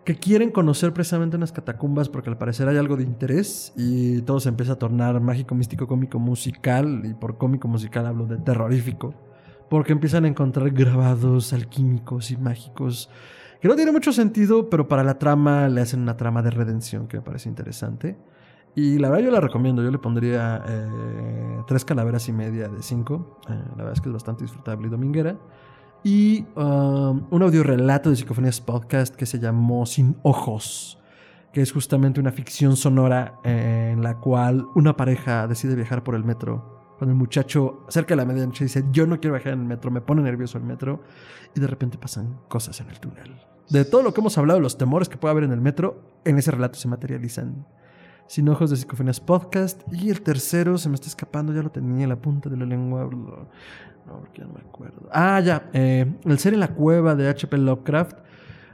que 0.09 0.17
quieren 0.17 0.51
conocer 0.51 0.95
precisamente 0.95 1.37
unas 1.37 1.53
catacumbas 1.53 2.09
porque 2.09 2.31
al 2.31 2.39
parecer 2.39 2.67
hay 2.67 2.79
algo 2.79 2.97
de 2.97 3.03
interés 3.03 3.75
y 3.77 4.23
todo 4.23 4.41
se 4.41 4.49
empieza 4.49 4.73
a 4.73 4.77
tornar 4.77 5.21
mágico, 5.21 5.55
místico, 5.55 5.87
cómico, 5.87 6.19
musical. 6.19 7.03
Y 7.05 7.13
por 7.13 7.37
cómico 7.37 7.69
musical 7.69 8.07
hablo 8.07 8.25
de 8.25 8.39
terrorífico. 8.39 9.13
Porque 9.69 9.93
empiezan 9.93 10.25
a 10.25 10.29
encontrar 10.29 10.71
grabados 10.71 11.53
alquímicos 11.53 12.31
y 12.31 12.39
mágicos 12.39 13.11
que 13.61 13.69
no 13.69 13.77
tiene 13.77 13.93
mucho 13.93 14.15
sentido, 14.15 14.71
pero 14.71 14.89
para 14.89 15.05
la 15.05 15.19
trama 15.19 15.69
le 15.69 15.83
hacen 15.83 16.01
una 16.01 16.17
trama 16.17 16.41
de 16.41 16.53
redención 16.53 17.07
que 17.07 17.19
me 17.19 17.23
parece 17.23 17.51
interesante. 17.51 18.17
Y 18.75 18.99
la 18.99 19.11
verdad 19.11 19.27
yo 19.27 19.31
la 19.31 19.41
recomiendo, 19.41 19.83
yo 19.83 19.91
le 19.91 19.99
pondría 19.99 20.65
eh, 20.67 21.61
tres 21.67 21.85
calaveras 21.85 22.27
y 22.31 22.33
media 22.33 22.71
de 22.71 22.83
cinco. 22.83 23.41
Eh, 23.47 23.53
la 23.53 23.77
verdad 23.77 23.93
es 23.93 24.01
que 24.01 24.09
es 24.09 24.15
bastante 24.15 24.45
disfrutable 24.45 24.87
y 24.87 24.91
dominguera. 24.91 25.37
Y 26.05 26.47
um, 26.55 27.27
un 27.31 27.43
audiorelato 27.43 28.11
de 28.11 28.17
Psicofonías 28.17 28.61
Podcast 28.61 29.15
que 29.15 29.27
se 29.27 29.39
llamó 29.39 29.85
Sin 29.85 30.17
Ojos, 30.23 30.99
que 31.53 31.61
es 31.61 31.73
justamente 31.73 32.21
una 32.21 32.31
ficción 32.31 32.77
sonora 32.77 33.41
en 33.43 34.03
la 34.03 34.19
cual 34.19 34.67
una 34.75 34.97
pareja 34.97 35.47
decide 35.49 35.75
viajar 35.75 36.05
por 36.05 36.15
el 36.15 36.25
metro. 36.25 36.95
Cuando 36.99 37.13
el 37.13 37.19
muchacho 37.19 37.85
cerca 37.89 38.15
de 38.15 38.17
la 38.17 38.25
medianoche 38.25 38.65
dice, 38.65 38.85
yo 38.93 39.07
no 39.07 39.21
quiero 39.21 39.35
viajar 39.35 39.53
en 39.55 39.61
el 39.61 39.67
metro, 39.67 39.91
me 39.91 40.01
pone 40.01 40.23
nervioso 40.23 40.59
el 40.59 40.65
metro, 40.65 41.03
y 41.55 41.61
de 41.61 41.67
repente 41.67 41.99
pasan 41.99 42.39
cosas 42.49 42.81
en 42.81 42.91
el 42.91 43.01
túnel. 43.01 43.37
De 43.69 43.85
todo 43.85 44.03
lo 44.03 44.15
que 44.15 44.21
hemos 44.21 44.39
hablado, 44.39 44.61
los 44.61 44.79
temores 44.79 45.09
que 45.09 45.17
puede 45.17 45.33
haber 45.33 45.45
en 45.45 45.53
el 45.53 45.61
metro, 45.61 46.03
en 46.25 46.39
ese 46.39 46.51
relato 46.51 46.79
se 46.79 46.89
materializan. 46.89 47.67
Sin 48.29 48.47
ojos 48.51 48.69
de 48.69 48.77
Psicofonías 48.77 49.21
Podcast. 49.21 49.83
Y 49.91 50.11
el 50.11 50.21
tercero 50.21 50.77
se 50.77 50.91
me 50.91 50.97
está 50.97 51.09
escapando, 51.09 51.55
ya 51.55 51.63
lo 51.63 51.71
tenía 51.71 52.03
en 52.03 52.11
la 52.11 52.21
punta 52.21 52.51
de 52.51 52.59
la 52.59 52.67
lengua. 52.67 53.09
No, 54.07 54.21
porque 54.21 54.43
ya 54.43 54.47
no 54.47 54.53
me 54.53 54.61
acuerdo. 54.61 55.09
Ah, 55.11 55.41
ya. 55.41 55.71
eh, 55.73 56.15
el 56.25 56.39
ser 56.39 56.53
en 56.53 56.61
la 56.61 56.75
cueva 56.75 57.15
de 57.15 57.27
H.P. 57.27 57.57
Lovecraft. 57.57 58.19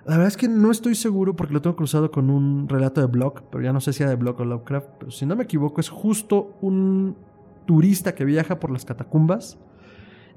La 0.07 0.17
verdad 0.17 0.27
es 0.27 0.37
que 0.37 0.49
no 0.49 0.73
estoy 0.73 0.97
seguro 0.97 1.37
porque 1.37 1.55
lo 1.55 1.63
tengo 1.63 1.77
cruzado 1.77 2.11
con 2.11 2.31
un 2.31 2.69
relato 2.69 3.01
de 3.01 3.07
Block, 3.07 3.45
pero 3.51 3.63
ya 3.63 3.73
no 3.73 3.81
sé 3.81 3.93
si 3.93 4.03
era 4.03 4.11
de 4.11 4.17
Block 4.17 4.41
o 4.41 4.45
Lovecraft. 4.45 4.89
Pero 4.99 5.13
si 5.13 5.25
no 5.25 5.37
me 5.37 5.45
equivoco, 5.45 5.81
es 5.81 5.89
justo 5.89 6.57
un 6.61 7.17
turista 7.65 8.13
que 8.15 8.25
viaja 8.25 8.59
por 8.59 8.73
las 8.73 8.85
catacumbas 8.85 9.57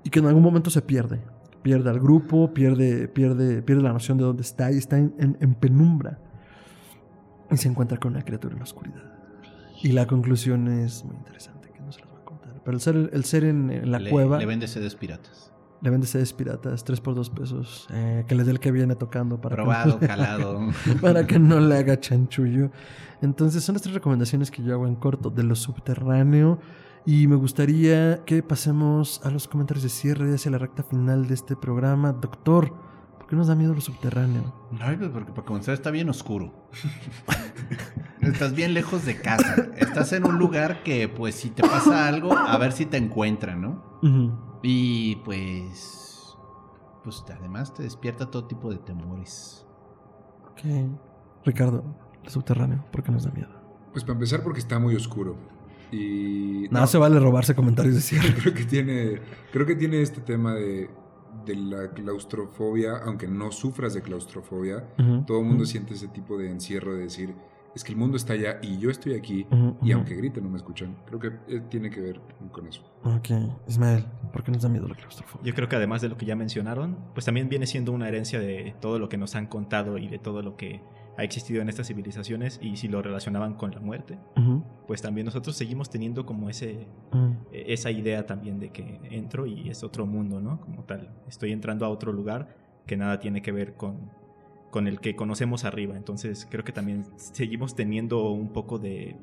y 0.03 0.11
que 0.11 0.19
en 0.19 0.27
algún 0.27 0.43
momento 0.43 0.69
se 0.69 0.83
pierde. 0.83 1.19
Pierde 1.63 1.89
al 1.89 1.99
grupo, 1.99 2.53
pierde, 2.53 3.07
pierde, 3.07 3.63
pierde 3.63 3.81
la 3.81 3.93
noción 3.93 4.19
de 4.19 4.25
dónde 4.25 4.43
está 4.43 4.71
y 4.71 4.77
está 4.77 4.99
en 4.99 5.55
penumbra. 5.59 6.19
Y 7.51 7.57
se 7.57 7.67
encuentra 7.69 7.97
con 7.97 8.13
una 8.13 8.23
criatura 8.23 8.53
en 8.53 8.59
la 8.59 8.63
oscuridad. 8.65 9.03
Y 9.81 9.91
la 9.91 10.07
conclusión 10.07 10.67
es 10.67 11.03
muy 11.05 11.15
interesante, 11.15 11.71
que 11.71 11.79
no 11.81 11.91
se 11.91 12.01
las 12.01 12.09
voy 12.11 12.21
a 12.21 12.25
contar. 12.25 12.61
Pero 12.63 12.75
el 12.75 12.81
ser, 12.81 13.09
el 13.13 13.23
ser 13.25 13.43
en, 13.45 13.69
en 13.71 13.91
la 13.91 13.99
le, 13.99 14.09
cueva 14.09 14.37
Le 14.39 14.45
vende 14.45 14.67
sedes 14.67 14.95
piratas. 14.95 15.53
le 15.81 15.89
vende 15.91 16.07
sedes 16.07 16.33
piratas, 16.33 16.83
3 16.83 16.99
por 16.99 17.13
2 17.15 17.29
pesos. 17.29 17.87
eh, 17.91 18.25
que 18.27 18.35
le 18.35 18.43
dé 18.43 18.51
el 18.51 18.59
que 18.59 18.71
viene 18.71 18.95
tocando 18.95 19.39
para 19.39 19.55
que- 19.55 19.61
Probado, 19.61 19.99
calado. 19.99 20.61
para 21.01 21.27
que 21.27 21.37
no 21.39 21.59
le 21.59 21.77
haga 21.77 21.99
chanchullo. 21.99 22.71
Entonces 23.21 23.63
son 23.63 23.73
las 23.73 23.81
tres 23.83 23.93
recomendaciones 23.95 24.49
que 24.51 24.63
yo 24.63 24.73
hago 24.73 24.87
en 24.87 24.95
corto 24.95 25.29
de 25.29 25.43
lo 25.43 25.55
subterráneo. 25.55 26.59
Y 27.05 27.27
me 27.27 27.35
gustaría 27.37 28.25
que 28.25 28.43
pasemos 28.43 29.21
a 29.23 29.29
los 29.31 29.47
comentarios 29.47 29.83
de 29.83 29.89
cierre 29.89 30.33
hacia 30.35 30.51
la 30.51 30.57
recta 30.57 30.83
final 30.83 31.27
de 31.27 31.35
este 31.35 31.55
programa. 31.55 32.11
Doctor, 32.11 32.73
¿por 33.27 33.31
¿Por 33.31 33.31
qué 33.31 33.35
nos 33.35 33.47
da 33.47 33.55
miedo 33.55 33.73
lo 33.73 33.81
subterráneo? 33.81 34.53
Ay, 34.79 34.95
pues 34.95 35.09
porque 35.09 35.33
para 35.33 35.45
comenzar 35.45 35.73
está 35.73 35.91
bien 35.91 36.07
oscuro. 36.07 36.69
Estás 38.21 38.55
bien 38.55 38.73
lejos 38.73 39.05
de 39.05 39.19
casa. 39.19 39.67
Estás 39.75 40.13
en 40.13 40.25
un 40.25 40.37
lugar 40.37 40.81
que, 40.81 41.09
pues, 41.09 41.35
si 41.35 41.49
te 41.49 41.61
pasa 41.61 42.07
algo, 42.07 42.37
a 42.37 42.57
ver 42.57 42.71
si 42.71 42.85
te 42.85 42.95
encuentran, 42.95 43.61
¿no? 43.61 43.99
Y 44.63 45.17
pues. 45.25 46.37
Pues 47.03 47.21
además 47.37 47.73
te 47.73 47.83
despierta 47.83 48.31
todo 48.31 48.47
tipo 48.47 48.71
de 48.71 48.77
temores. 48.77 49.65
Ok. 50.49 50.61
Ricardo, 51.43 51.83
lo 52.23 52.29
subterráneo, 52.29 52.85
¿por 52.93 53.03
qué 53.03 53.11
nos 53.11 53.25
da 53.25 53.31
miedo? 53.31 53.49
Pues 53.91 54.05
para 54.05 54.13
empezar 54.13 54.41
porque 54.41 54.59
está 54.59 54.79
muy 54.79 54.95
oscuro. 54.95 55.35
Y... 55.91 56.67
Nada 56.71 56.87
se 56.87 56.97
vale 56.97 57.19
robarse 57.19 57.55
comentarios 57.55 57.95
de 57.95 58.01
cierre. 58.01 58.33
creo 58.41 58.53
que 58.53 58.63
tiene 58.63 59.21
creo 59.51 59.65
que 59.65 59.75
tiene 59.75 60.01
este 60.01 60.21
tema 60.21 60.53
de, 60.53 60.89
de 61.45 61.55
la 61.55 61.91
claustrofobia 61.91 62.97
aunque 63.05 63.27
no 63.27 63.51
sufras 63.51 63.93
de 63.93 64.01
claustrofobia 64.01 64.87
todo 65.25 65.39
el 65.39 65.45
mundo 65.45 65.65
siente 65.65 65.93
ese 65.93 66.07
tipo 66.07 66.37
de 66.37 66.49
encierro 66.49 66.95
de 66.95 67.03
decir 67.03 67.33
es 67.75 67.83
que 67.83 67.91
el 67.91 67.97
mundo 67.97 68.17
está 68.17 68.33
allá 68.33 68.59
y 68.61 68.79
yo 68.79 68.89
estoy 68.89 69.13
aquí 69.13 69.45
y 69.81 69.91
aunque 69.91 70.15
griten 70.15 70.43
no 70.43 70.49
me 70.49 70.57
escuchan 70.57 70.97
creo 71.05 71.19
que 71.19 71.27
eh, 71.47 71.61
tiene 71.69 71.89
que 71.89 72.01
ver 72.01 72.21
con 72.51 72.67
eso 72.67 72.81
Ok. 73.03 73.29
Ismael, 73.67 74.03
¿por 74.33 74.43
qué 74.43 74.51
nos 74.51 74.63
da 74.63 74.69
miedo 74.69 74.87
la 74.87 74.95
claustrofobia? 74.95 75.45
Yo 75.45 75.53
creo 75.53 75.69
que 75.69 75.75
además 75.77 76.01
de 76.01 76.09
lo 76.09 76.17
que 76.17 76.25
ya 76.25 76.35
mencionaron, 76.35 76.97
pues 77.13 77.25
también 77.25 77.47
viene 77.47 77.65
siendo 77.65 77.93
una 77.93 78.07
herencia 78.09 78.39
de 78.39 78.75
todo 78.81 78.99
lo 78.99 79.07
que 79.07 79.17
nos 79.17 79.35
han 79.35 79.47
contado 79.47 79.97
y 79.97 80.07
de 80.07 80.19
todo 80.19 80.41
lo 80.41 80.57
que 80.57 80.81
ha 81.17 81.23
existido 81.23 81.61
en 81.61 81.69
estas 81.69 81.87
civilizaciones 81.87 82.59
y 82.61 82.77
si 82.77 82.87
lo 82.87 83.01
relacionaban 83.01 83.55
con 83.55 83.71
la 83.71 83.79
muerte, 83.79 84.19
pues 84.85 85.01
también 85.01 85.25
nosotros 85.25 85.57
seguimos 85.57 85.89
teniendo 85.89 86.25
como 86.25 86.49
ese 86.49 86.87
ujú. 87.11 87.35
eh, 87.51 87.65
esa 87.67 87.89
idea 87.89 88.25
también 88.27 88.59
de 88.59 88.69
que 88.69 88.99
entro 89.09 89.47
y 89.47 89.69
es 89.69 89.83
otro 89.83 90.05
mundo, 90.05 90.39
¿no? 90.39 90.61
Como 90.61 90.83
tal, 90.83 91.09
estoy 91.27 91.51
entrando 91.51 91.85
a 91.85 91.89
otro 91.89 92.13
lugar 92.13 92.55
que 92.85 92.97
nada 92.97 93.19
tiene 93.19 93.41
que 93.41 93.51
ver 93.51 93.73
con, 93.73 94.11
con 94.69 94.87
el 94.87 94.99
que 94.99 95.15
conocemos 95.15 95.65
arriba. 95.65 95.97
Entonces 95.97 96.47
creo 96.49 96.63
que 96.63 96.71
también 96.71 97.05
seguimos 97.15 97.75
teniendo 97.75 98.29
un 98.29 98.53
poco 98.53 98.77
de 98.77 99.17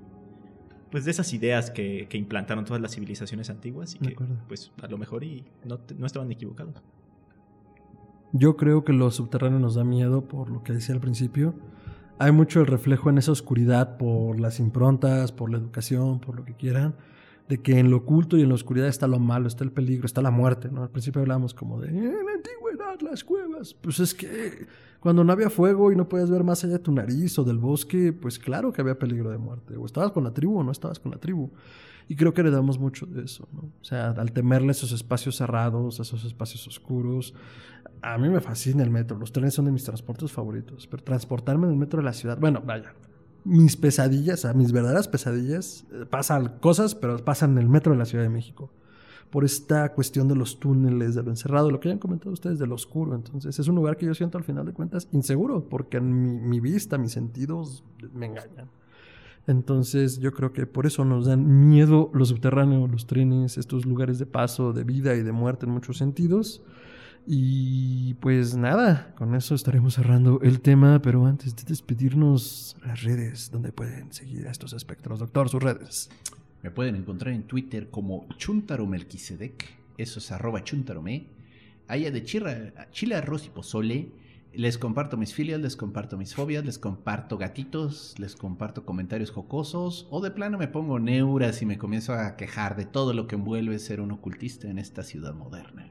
pues 0.90 1.04
de 1.04 1.10
esas 1.10 1.32
ideas 1.32 1.70
que, 1.70 2.06
que 2.08 2.18
implantaron 2.18 2.64
todas 2.64 2.80
las 2.80 2.94
civilizaciones 2.94 3.50
antiguas 3.50 3.94
y 3.94 3.98
que 3.98 4.16
pues 4.48 4.72
a 4.82 4.86
lo 4.88 4.98
mejor 4.98 5.24
y 5.24 5.44
no, 5.64 5.78
no 5.96 6.06
estaban 6.06 6.30
equivocados. 6.30 6.74
Yo 8.32 8.56
creo 8.56 8.84
que 8.84 8.92
lo 8.92 9.12
subterráneo 9.12 9.60
nos 9.60 9.76
da 9.76 9.84
miedo 9.84 10.26
por 10.26 10.50
lo 10.50 10.64
que 10.64 10.72
decía 10.72 10.92
al 10.92 11.00
principio. 11.00 11.54
Hay 12.18 12.30
mucho 12.32 12.60
el 12.60 12.66
reflejo 12.66 13.10
en 13.10 13.18
esa 13.18 13.32
oscuridad 13.32 13.96
por 13.96 14.38
las 14.38 14.60
improntas, 14.60 15.32
por 15.32 15.50
la 15.50 15.58
educación, 15.58 16.20
por 16.20 16.36
lo 16.36 16.44
que 16.44 16.54
quieran, 16.54 16.94
de 17.48 17.58
que 17.58 17.78
en 17.78 17.90
lo 17.90 17.98
oculto 17.98 18.38
y 18.38 18.42
en 18.42 18.48
la 18.48 18.54
oscuridad 18.54 18.86
está 18.88 19.06
lo 19.08 19.18
malo, 19.18 19.48
está 19.48 19.64
el 19.64 19.72
peligro, 19.72 20.06
está 20.06 20.22
la 20.22 20.30
muerte, 20.30 20.70
¿no? 20.70 20.82
Al 20.84 20.90
principio 20.90 21.20
hablábamos 21.20 21.54
como 21.54 21.80
de, 21.80 21.88
"Eh, 21.88 21.90
en 21.90 22.24
la 22.26 22.32
antigüedad, 22.32 23.00
las 23.00 23.24
cuevas. 23.24 23.74
Pues 23.74 23.98
es 23.98 24.14
que 24.14 24.66
cuando 25.00 25.24
no 25.24 25.32
había 25.32 25.50
fuego 25.50 25.90
y 25.92 25.96
no 25.96 26.08
podías 26.08 26.30
ver 26.30 26.44
más 26.44 26.62
allá 26.64 26.74
de 26.74 26.78
tu 26.78 26.92
nariz 26.92 27.38
o 27.38 27.44
del 27.44 27.58
bosque, 27.58 28.12
pues 28.12 28.38
claro 28.38 28.72
que 28.72 28.80
había 28.80 28.98
peligro 28.98 29.30
de 29.30 29.38
muerte. 29.38 29.76
O 29.76 29.84
estabas 29.84 30.12
con 30.12 30.24
la 30.24 30.32
tribu 30.32 30.58
o 30.60 30.64
no 30.64 30.70
estabas 30.70 31.00
con 31.00 31.10
la 31.12 31.18
tribu. 31.18 31.50
Y 32.08 32.16
creo 32.16 32.32
que 32.32 32.42
heredamos 32.42 32.78
mucho 32.78 33.06
de 33.06 33.24
eso. 33.24 33.48
O 33.54 33.84
sea, 33.84 34.10
al 34.10 34.32
temerle 34.32 34.70
esos 34.72 34.92
espacios 34.92 35.36
cerrados, 35.36 36.00
esos 36.00 36.24
espacios 36.24 36.66
oscuros. 36.68 37.34
A 38.04 38.18
mí 38.18 38.28
me 38.28 38.42
fascina 38.42 38.82
el 38.82 38.90
metro. 38.90 39.18
Los 39.18 39.32
trenes 39.32 39.54
son 39.54 39.64
de 39.64 39.72
mis 39.72 39.82
transportes 39.82 40.30
favoritos. 40.30 40.86
Pero 40.86 41.02
transportarme 41.02 41.66
en 41.66 41.72
el 41.72 41.78
metro 41.78 42.00
de 42.00 42.04
la 42.04 42.12
ciudad, 42.12 42.38
bueno, 42.38 42.62
vaya. 42.64 42.92
Mis 43.44 43.76
pesadillas, 43.76 44.40
sea, 44.40 44.52
mis 44.52 44.72
verdaderas 44.72 45.08
pesadillas, 45.08 45.86
eh, 45.90 46.04
pasan 46.04 46.58
cosas, 46.60 46.94
pero 46.94 47.16
pasan 47.24 47.52
en 47.52 47.58
el 47.58 47.68
metro 47.68 47.92
de 47.92 47.98
la 47.98 48.04
Ciudad 48.04 48.24
de 48.24 48.30
México. 48.30 48.70
Por 49.30 49.44
esta 49.44 49.92
cuestión 49.94 50.28
de 50.28 50.36
los 50.36 50.60
túneles, 50.60 51.14
de 51.14 51.22
lo 51.22 51.30
encerrado, 51.30 51.70
lo 51.70 51.80
que 51.80 51.88
ya 51.88 51.94
han 51.94 51.98
comentado 51.98 52.30
ustedes, 52.30 52.58
de 52.58 52.66
lo 52.66 52.74
oscuro. 52.74 53.14
Entonces, 53.14 53.58
es 53.58 53.68
un 53.68 53.74
lugar 53.74 53.96
que 53.96 54.04
yo 54.04 54.14
siento 54.14 54.36
al 54.36 54.44
final 54.44 54.66
de 54.66 54.74
cuentas 54.74 55.08
inseguro, 55.12 55.66
porque 55.68 55.98
mi, 56.00 56.40
mi 56.40 56.60
vista, 56.60 56.98
mis 56.98 57.12
sentidos 57.12 57.84
me 58.12 58.26
engañan. 58.26 58.68
Entonces 59.46 60.20
yo 60.20 60.32
creo 60.32 60.52
que 60.52 60.66
por 60.66 60.86
eso 60.86 61.04
nos 61.04 61.26
dan 61.26 61.68
miedo 61.68 62.10
los 62.14 62.28
subterráneos, 62.28 62.90
los 62.90 63.06
trenes, 63.06 63.58
estos 63.58 63.84
lugares 63.84 64.18
de 64.18 64.26
paso, 64.26 64.72
de 64.72 64.84
vida 64.84 65.14
y 65.16 65.22
de 65.22 65.32
muerte 65.32 65.66
en 65.66 65.72
muchos 65.72 65.98
sentidos. 65.98 66.62
Y 67.26 68.14
pues 68.14 68.54
nada, 68.54 69.14
con 69.16 69.34
eso 69.34 69.54
estaremos 69.54 69.94
cerrando 69.94 70.40
el 70.42 70.60
tema, 70.60 71.00
pero 71.00 71.24
antes 71.26 71.56
de 71.56 71.62
despedirnos, 71.64 72.76
las 72.84 73.02
redes 73.02 73.50
donde 73.50 73.72
pueden 73.72 74.12
seguir 74.12 74.46
a 74.46 74.50
estos 74.50 74.74
espectros. 74.74 75.18
Doctor, 75.20 75.48
sus 75.48 75.62
redes. 75.62 76.10
Me 76.62 76.70
pueden 76.70 76.96
encontrar 76.96 77.32
en 77.34 77.44
Twitter 77.44 77.88
como 77.90 78.26
Chuntaromelquisedec, 78.36 79.64
eso 79.96 80.18
es 80.18 80.32
arroba 80.32 80.64
chuntarome. 80.64 81.28
Allá 81.88 82.10
de 82.10 82.24
chirra- 82.24 82.90
chile, 82.90 83.14
arroz 83.14 83.46
y 83.46 83.50
pozole. 83.50 84.12
Les 84.52 84.78
comparto 84.78 85.16
mis 85.16 85.34
filias, 85.34 85.60
les 85.60 85.76
comparto 85.76 86.16
mis 86.16 86.34
fobias, 86.34 86.64
les 86.64 86.78
comparto 86.78 87.36
gatitos, 87.38 88.14
les 88.18 88.36
comparto 88.36 88.84
comentarios 88.86 89.30
jocosos 89.32 90.06
o 90.10 90.20
de 90.20 90.30
plano 90.30 90.58
me 90.58 90.68
pongo 90.68 91.00
neuras 91.00 91.60
y 91.60 91.66
me 91.66 91.76
comienzo 91.76 92.12
a 92.14 92.36
quejar 92.36 92.76
de 92.76 92.84
todo 92.84 93.12
lo 93.14 93.26
que 93.26 93.34
envuelve 93.34 93.78
ser 93.80 94.00
un 94.00 94.12
ocultista 94.12 94.68
en 94.68 94.78
esta 94.78 95.02
ciudad 95.02 95.34
moderna. 95.34 95.88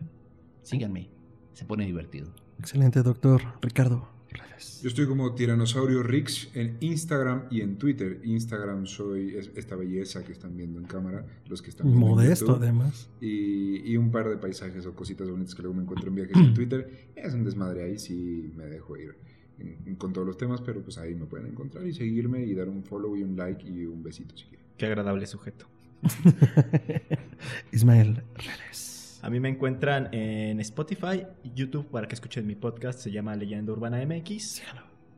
Síganme, 0.61 1.09
se 1.53 1.65
pone 1.65 1.85
divertido. 1.85 2.27
Excelente, 2.59 3.01
doctor. 3.03 3.41
Ricardo, 3.61 4.07
redes. 4.31 4.79
yo 4.81 4.89
estoy 4.89 5.05
como 5.07 5.33
tiranosaurio 5.35 6.01
Rix 6.03 6.49
en 6.55 6.77
Instagram 6.79 7.43
y 7.51 7.61
en 7.61 7.77
Twitter 7.77 8.19
Instagram 8.23 8.85
soy 8.87 9.35
es- 9.35 9.51
esta 9.55 9.75
belleza 9.75 10.23
que 10.23 10.31
están 10.31 10.55
viendo 10.57 10.79
en 10.79 10.85
cámara 10.85 11.25
los 11.47 11.61
que 11.61 11.69
están 11.69 11.87
viendo 11.87 12.05
en 12.05 12.11
Modesto, 12.11 12.45
YouTube. 12.47 12.63
además. 12.63 13.09
y, 13.21 13.91
y 13.91 13.97
un 13.97 14.11
par 14.11 14.29
de 14.29 14.37
paisajes 14.37 14.85
o 14.85 14.93
cositas 14.95 15.29
bonitas 15.29 15.53
que 15.55 15.61
luego 15.61 15.75
me 15.75 15.83
encuentro 15.83 16.09
en 16.09 16.15
viajes 16.15 16.35
en 16.37 16.53
Twitter. 16.55 17.09
Es 17.15 17.33
un 17.33 17.43
desmadre 17.43 17.83
ahí, 17.83 17.99
sí 17.99 18.51
me 18.55 18.65
dejo 18.65 18.97
ir 18.97 19.15
en- 19.59 19.77
en- 19.85 19.95
con 19.95 20.13
todos 20.13 20.25
los 20.25 20.37
temas, 20.37 20.61
pero 20.61 20.81
pues 20.81 20.97
ahí 20.97 21.13
me 21.15 21.25
pueden 21.25 21.47
encontrar 21.47 21.85
y 21.85 21.93
seguirme 21.93 22.43
y 22.45 22.53
dar 22.53 22.69
un 22.69 22.83
follow 22.83 23.15
y 23.15 23.23
un 23.23 23.35
like 23.35 23.67
y 23.67 23.85
un 23.85 24.01
besito 24.03 24.35
si 24.37 24.45
quieren. 24.45 24.65
Qué 24.77 24.85
agradable 24.87 25.25
sujeto. 25.27 25.67
Ismael, 27.71 28.23
redes. 28.35 28.92
A 29.23 29.29
mí 29.29 29.39
me 29.39 29.47
encuentran 29.49 30.09
en 30.13 30.59
Spotify, 30.59 31.23
YouTube 31.55 31.87
para 31.89 32.07
que 32.09 32.13
escuchen 32.15 32.45
mi 32.45 32.55
podcast, 32.55 32.99
se 32.99 33.09
llama 33.09 33.35
Leyenda 33.37 33.71
Urbana 33.71 34.05
MX. 34.05 34.61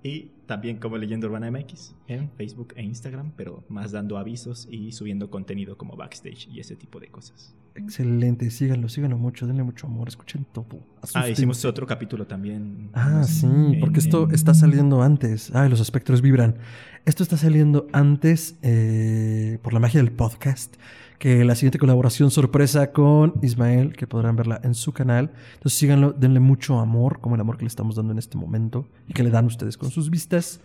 Y 0.03 0.30
también 0.45 0.77
como 0.77 0.95
Leyenda 0.99 1.26
Urbana 1.26 1.49
MX 1.49 1.95
en 2.07 2.30
Facebook 2.38 2.73
e 2.76 2.84
Instagram, 2.84 3.32
pero 3.36 3.64
más 3.68 3.91
dando 3.91 4.19
avisos 4.19 4.68
y 4.69 4.91
subiendo 4.91 5.32
contenido 5.32 5.76
como 5.80 5.95
backstage 5.98 6.48
y 6.52 6.60
ese 6.60 6.76
tipo 6.76 6.99
de 6.99 7.07
cosas. 7.07 7.56
Excelente, 7.73 8.52
síganlo, 8.52 8.88
síganlo 8.90 9.18
mucho, 9.18 9.48
denle 9.48 9.64
mucho 9.64 9.88
amor, 9.88 10.07
escuchen 10.07 10.45
todo. 10.53 10.68
Ah, 10.98 10.99
Asústense. 11.02 11.32
hicimos 11.32 11.65
otro 11.65 11.88
capítulo 11.88 12.27
también. 12.27 12.91
Ah, 12.94 13.23
sí, 13.23 13.48
en- 13.48 13.80
porque 13.80 13.98
esto 13.99 14.26
en- 14.30 14.36
está 14.36 14.53
saliendo 14.53 15.02
antes. 15.02 15.53
Ay, 15.56 15.68
los 15.69 15.80
espectros 15.80 16.22
vibran. 16.22 16.57
Esto 17.06 17.23
está 17.23 17.38
saliendo 17.38 17.88
antes 17.91 18.56
eh, 18.61 19.57
por 19.64 19.73
la 19.73 19.80
magia 19.80 19.99
del 20.03 20.11
podcast 20.11 20.76
que 21.19 21.43
la 21.45 21.55
siguiente 21.55 21.79
colaboración 21.79 22.29
sorpresa 22.31 22.91
con 22.91 23.33
Ismael, 23.41 23.95
que 23.95 24.05
podrán 24.07 24.35
verla 24.35 24.59
en 24.63 24.75
su 24.75 24.91
canal. 24.91 25.31
Entonces 25.55 25.77
síganlo, 25.79 26.11
denle 26.13 26.39
mucho 26.39 26.79
amor, 26.79 27.19
como 27.21 27.35
el 27.35 27.41
amor 27.41 27.57
que 27.57 27.63
le 27.63 27.69
estamos 27.69 27.95
dando 27.95 28.11
en 28.11 28.19
este 28.19 28.37
momento 28.37 28.87
y 29.07 29.13
que 29.13 29.23
le 29.23 29.29
dan 29.29 29.45
ustedes 29.45 29.77
con 29.77 29.91
sus 29.91 30.09
vistas. 30.09 30.59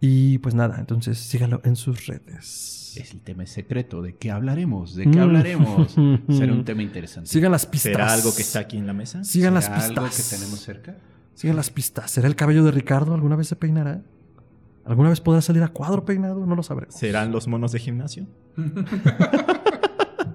Y 0.00 0.38
pues 0.38 0.54
nada, 0.54 0.76
entonces 0.80 1.18
síganlo 1.18 1.60
en 1.64 1.76
sus 1.76 2.06
redes. 2.06 2.96
Es 3.00 3.12
el 3.12 3.20
tema 3.20 3.46
secreto, 3.46 4.02
¿de 4.02 4.16
qué 4.16 4.30
hablaremos? 4.32 4.94
¿De 4.96 5.04
qué 5.04 5.18
Mm. 5.18 5.22
hablaremos? 5.22 5.92
Será 6.28 6.52
un 6.52 6.64
tema 6.64 6.82
interesante. 6.82 7.30
Sigan 7.30 7.52
las 7.52 7.64
pistas. 7.66 7.92
¿Será 7.92 8.12
algo 8.12 8.34
que 8.34 8.42
está 8.42 8.58
aquí 8.58 8.76
en 8.76 8.86
la 8.86 8.92
mesa? 8.92 9.22
Sigan 9.24 9.54
las 9.54 9.64
¿Será 9.66 9.76
pistas. 9.76 9.96
algo 9.98 10.10
que 10.10 10.36
tenemos 10.36 10.60
cerca? 10.60 10.96
Sigan 11.34 11.56
las 11.56 11.70
pistas. 11.70 12.10
¿Será 12.10 12.26
el 12.28 12.34
cabello 12.36 12.64
de 12.64 12.72
Ricardo? 12.72 13.14
¿Alguna 13.14 13.36
vez 13.36 13.46
se 13.48 13.56
peinará? 13.56 14.02
¿Alguna 14.84 15.08
vez 15.10 15.20
podrá 15.20 15.40
salir 15.40 15.62
a 15.62 15.68
cuadro 15.68 16.04
peinado? 16.04 16.44
No 16.44 16.56
lo 16.56 16.62
sabremos. 16.64 16.94
¿Serán 16.96 17.30
los 17.32 17.46
monos 17.46 17.70
de 17.72 17.78
gimnasio? 17.78 18.26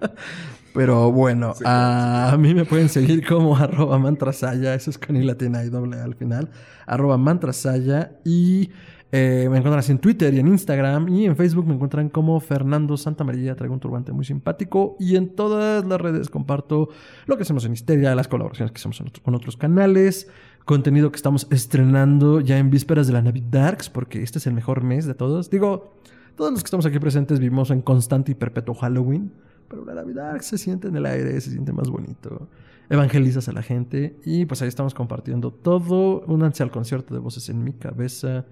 Pero 0.73 1.11
bueno, 1.11 1.53
Sí, 1.55 1.63
a 1.65 2.35
mí 2.39 2.53
me 2.53 2.63
pueden 2.65 2.87
seguir 2.89 3.25
como 3.25 3.55
arroba 3.57 3.97
mantrasaya, 3.97 4.75
eso 4.75 4.91
es 4.91 4.97
con 4.97 5.15
i 5.15 5.23
latina 5.23 5.63
y 5.63 5.69
doble 5.69 5.97
al 5.99 6.13
final, 6.15 6.49
arroba 6.85 7.17
mantrasaya 7.17 8.11
y 8.23 8.69
eh, 9.11 9.47
me 9.49 9.57
encuentran 9.57 9.79
así 9.79 9.91
en 9.93 9.97
Twitter 9.99 10.31
y 10.35 10.39
en 10.39 10.47
Instagram 10.49 11.07
y 11.09 11.25
en 11.25 11.35
Facebook 11.35 11.65
me 11.65 11.73
encuentran 11.73 12.09
como 12.09 12.39
Fernando 12.39 12.95
Santamaría, 12.95 13.55
traigo 13.55 13.73
un 13.73 13.79
turbante 13.79 14.11
muy 14.11 14.23
simpático 14.25 14.97
y 14.99 15.15
en 15.15 15.29
todas 15.29 15.83
las 15.85 15.99
redes 15.99 16.29
comparto 16.29 16.89
lo 17.25 17.37
que 17.37 17.43
hacemos 17.43 17.65
en 17.65 17.73
Histeria, 17.73 18.13
las 18.13 18.27
colaboraciones 18.27 18.71
que 18.71 18.77
hacemos 18.77 19.01
otro- 19.01 19.23
con 19.23 19.33
otros 19.33 19.57
canales, 19.57 20.27
contenido 20.65 21.09
que 21.11 21.15
estamos 21.15 21.47
estrenando 21.49 22.39
ya 22.41 22.59
en 22.59 22.69
vísperas 22.69 23.07
de 23.07 23.13
la 23.13 23.21
Navidarks, 23.23 23.89
porque 23.89 24.21
este 24.21 24.37
es 24.37 24.45
el 24.45 24.53
mejor 24.53 24.83
mes 24.83 25.05
de 25.07 25.15
todos. 25.15 25.49
Digo, 25.49 25.95
todos 26.35 26.51
los 26.51 26.61
que 26.61 26.67
estamos 26.67 26.85
aquí 26.85 26.99
presentes 26.99 27.39
vivimos 27.39 27.71
en 27.71 27.81
constante 27.81 28.33
y 28.33 28.35
perpetuo 28.35 28.75
Halloween. 28.75 29.31
Pero 29.69 29.85
la 29.85 29.93
Navidad 29.93 30.39
se 30.41 30.57
siente 30.57 30.87
en 30.87 30.95
el 30.95 31.05
aire, 31.05 31.39
se 31.41 31.51
siente 31.51 31.73
más 31.73 31.89
bonito. 31.89 32.47
Evangelizas 32.89 33.49
a 33.49 33.51
la 33.51 33.61
gente 33.61 34.17
y 34.23 34.45
pues 34.45 34.61
ahí 34.61 34.67
estamos 34.67 34.93
compartiendo 34.93 35.51
todo. 35.51 36.21
Únanse 36.21 36.63
al 36.63 36.71
concierto 36.71 37.13
de 37.13 37.19
voces 37.19 37.49
en 37.49 37.63
mi 37.63 37.73
cabeza. 37.73 38.45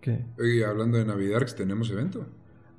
¿Qué? 0.00 0.24
Hablando 0.66 0.98
de 0.98 1.04
Navidad, 1.04 1.40
tenemos 1.56 1.90
evento. 1.90 2.26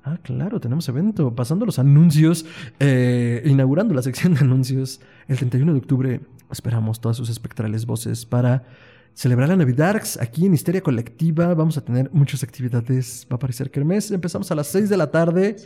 Ah, 0.02 0.18
claro, 0.22 0.60
tenemos 0.60 0.88
evento. 0.88 1.34
Pasando 1.34 1.64
los 1.64 1.78
anuncios, 1.78 2.44
eh, 2.78 3.42
inaugurando 3.46 3.94
la 3.94 4.02
sección 4.02 4.34
de 4.34 4.40
anuncios, 4.40 5.00
el 5.28 5.38
31 5.38 5.72
de 5.72 5.78
octubre 5.78 6.20
esperamos 6.50 7.00
todas 7.00 7.16
sus 7.16 7.30
espectrales 7.30 7.86
voces 7.86 8.26
para 8.26 8.64
celebrar 9.14 9.48
la 9.48 9.56
Navidarks 9.56 10.20
aquí 10.20 10.44
en 10.44 10.54
Histeria 10.54 10.82
Colectiva. 10.82 11.54
Vamos 11.54 11.78
a 11.78 11.84
tener 11.84 12.10
muchas 12.12 12.42
actividades. 12.42 13.26
Va 13.30 13.34
a 13.34 13.36
aparecer 13.36 13.70
Kermés. 13.70 14.10
Empezamos 14.10 14.50
a 14.50 14.54
las 14.54 14.66
6 14.68 14.90
de 14.90 14.96
la 14.96 15.10
tarde. 15.10 15.56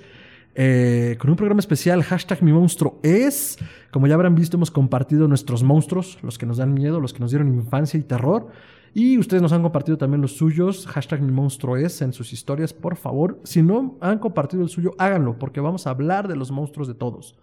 Eh, 0.60 1.16
con 1.20 1.30
un 1.30 1.36
programa 1.36 1.60
especial, 1.60 2.02
hashtag 2.02 2.42
mi 2.42 2.52
monstruo 2.52 2.98
es. 3.04 3.58
Como 3.92 4.08
ya 4.08 4.14
habrán 4.14 4.34
visto, 4.34 4.56
hemos 4.56 4.72
compartido 4.72 5.28
nuestros 5.28 5.62
monstruos, 5.62 6.18
los 6.20 6.36
que 6.36 6.46
nos 6.46 6.56
dan 6.56 6.74
miedo, 6.74 6.98
los 6.98 7.12
que 7.12 7.20
nos 7.20 7.30
dieron 7.30 7.54
infancia 7.54 7.96
y 7.96 8.02
terror. 8.02 8.48
Y 8.92 9.18
ustedes 9.18 9.40
nos 9.40 9.52
han 9.52 9.62
compartido 9.62 9.98
también 9.98 10.20
los 10.20 10.36
suyos, 10.36 10.88
hashtag 10.88 11.22
mi 11.22 11.30
monstruo 11.30 11.76
es 11.76 12.02
en 12.02 12.12
sus 12.12 12.32
historias, 12.32 12.72
por 12.72 12.96
favor. 12.96 13.38
Si 13.44 13.62
no 13.62 13.98
han 14.00 14.18
compartido 14.18 14.64
el 14.64 14.68
suyo, 14.68 14.96
háganlo, 14.98 15.38
porque 15.38 15.60
vamos 15.60 15.86
a 15.86 15.90
hablar 15.90 16.26
de 16.26 16.34
los 16.34 16.50
monstruos 16.50 16.88
de 16.88 16.94
todos. 16.94 17.38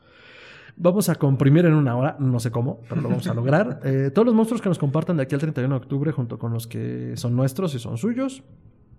Vamos 0.75 1.07
a 1.07 1.15
comprimir 1.15 1.65
en 1.65 1.73
una 1.73 1.95
hora, 1.95 2.17
no 2.19 2.41
sé 2.41 2.51
cómo, 2.51 2.81
pero 2.89 2.99
lo 2.99 3.07
vamos 3.07 3.27
a 3.27 3.33
lograr. 3.33 3.79
Eh, 3.85 4.11
todos 4.13 4.25
los 4.25 4.35
monstruos 4.35 4.61
que 4.61 4.67
nos 4.67 4.77
compartan 4.77 5.15
de 5.15 5.23
aquí 5.23 5.35
al 5.35 5.39
31 5.39 5.73
de 5.73 5.81
octubre, 5.81 6.11
junto 6.11 6.37
con 6.37 6.51
los 6.51 6.67
que 6.67 7.13
son 7.15 7.33
nuestros 7.33 7.73
y 7.75 7.79
son 7.79 7.97
suyos. 7.97 8.43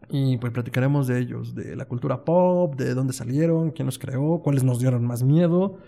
Y 0.09 0.37
pues 0.37 0.53
platicaremos 0.53 1.07
de 1.09 1.19
ellos, 1.19 1.55
de 1.55 1.75
la 1.75 1.87
cultura 1.87 2.25
pop, 2.25 2.77
de 2.77 2.95
dónde 2.95 3.13
salieron, 3.13 3.71
quién 3.73 3.87
los 3.87 3.99
creó, 3.99 4.41
cuáles 4.43 4.63
nos 4.63 4.79
dieron 4.79 5.05
más 5.05 5.23
miedo. 5.23 5.79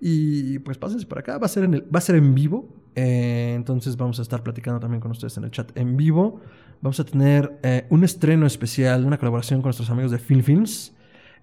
Y 0.00 0.58
pues 0.60 0.78
pásense 0.78 1.06
por 1.06 1.18
acá, 1.18 1.38
va 1.38 1.46
a 1.46 1.48
ser 1.48 1.64
en, 1.64 1.74
va 1.74 1.98
a 1.98 2.00
ser 2.00 2.16
en 2.16 2.34
vivo. 2.34 2.68
eh, 2.94 3.52
entonces 3.56 3.96
vamos 3.96 4.18
a 4.18 4.22
estar 4.22 4.42
platicando 4.42 4.80
también 4.80 5.00
con 5.00 5.10
ustedes 5.10 5.36
en 5.36 5.44
el 5.44 5.50
chat 5.50 5.76
en 5.76 5.96
vivo. 5.96 6.40
Vamos 6.80 7.00
a 7.00 7.04
tener 7.04 7.58
eh, 7.62 7.86
un 7.90 8.04
estreno 8.04 8.46
especial, 8.46 9.04
una 9.04 9.18
colaboración 9.18 9.60
con 9.60 9.68
nuestros 9.68 9.90
amigos 9.90 10.12
de 10.12 10.18
Film 10.18 10.42
Films. 10.42 10.94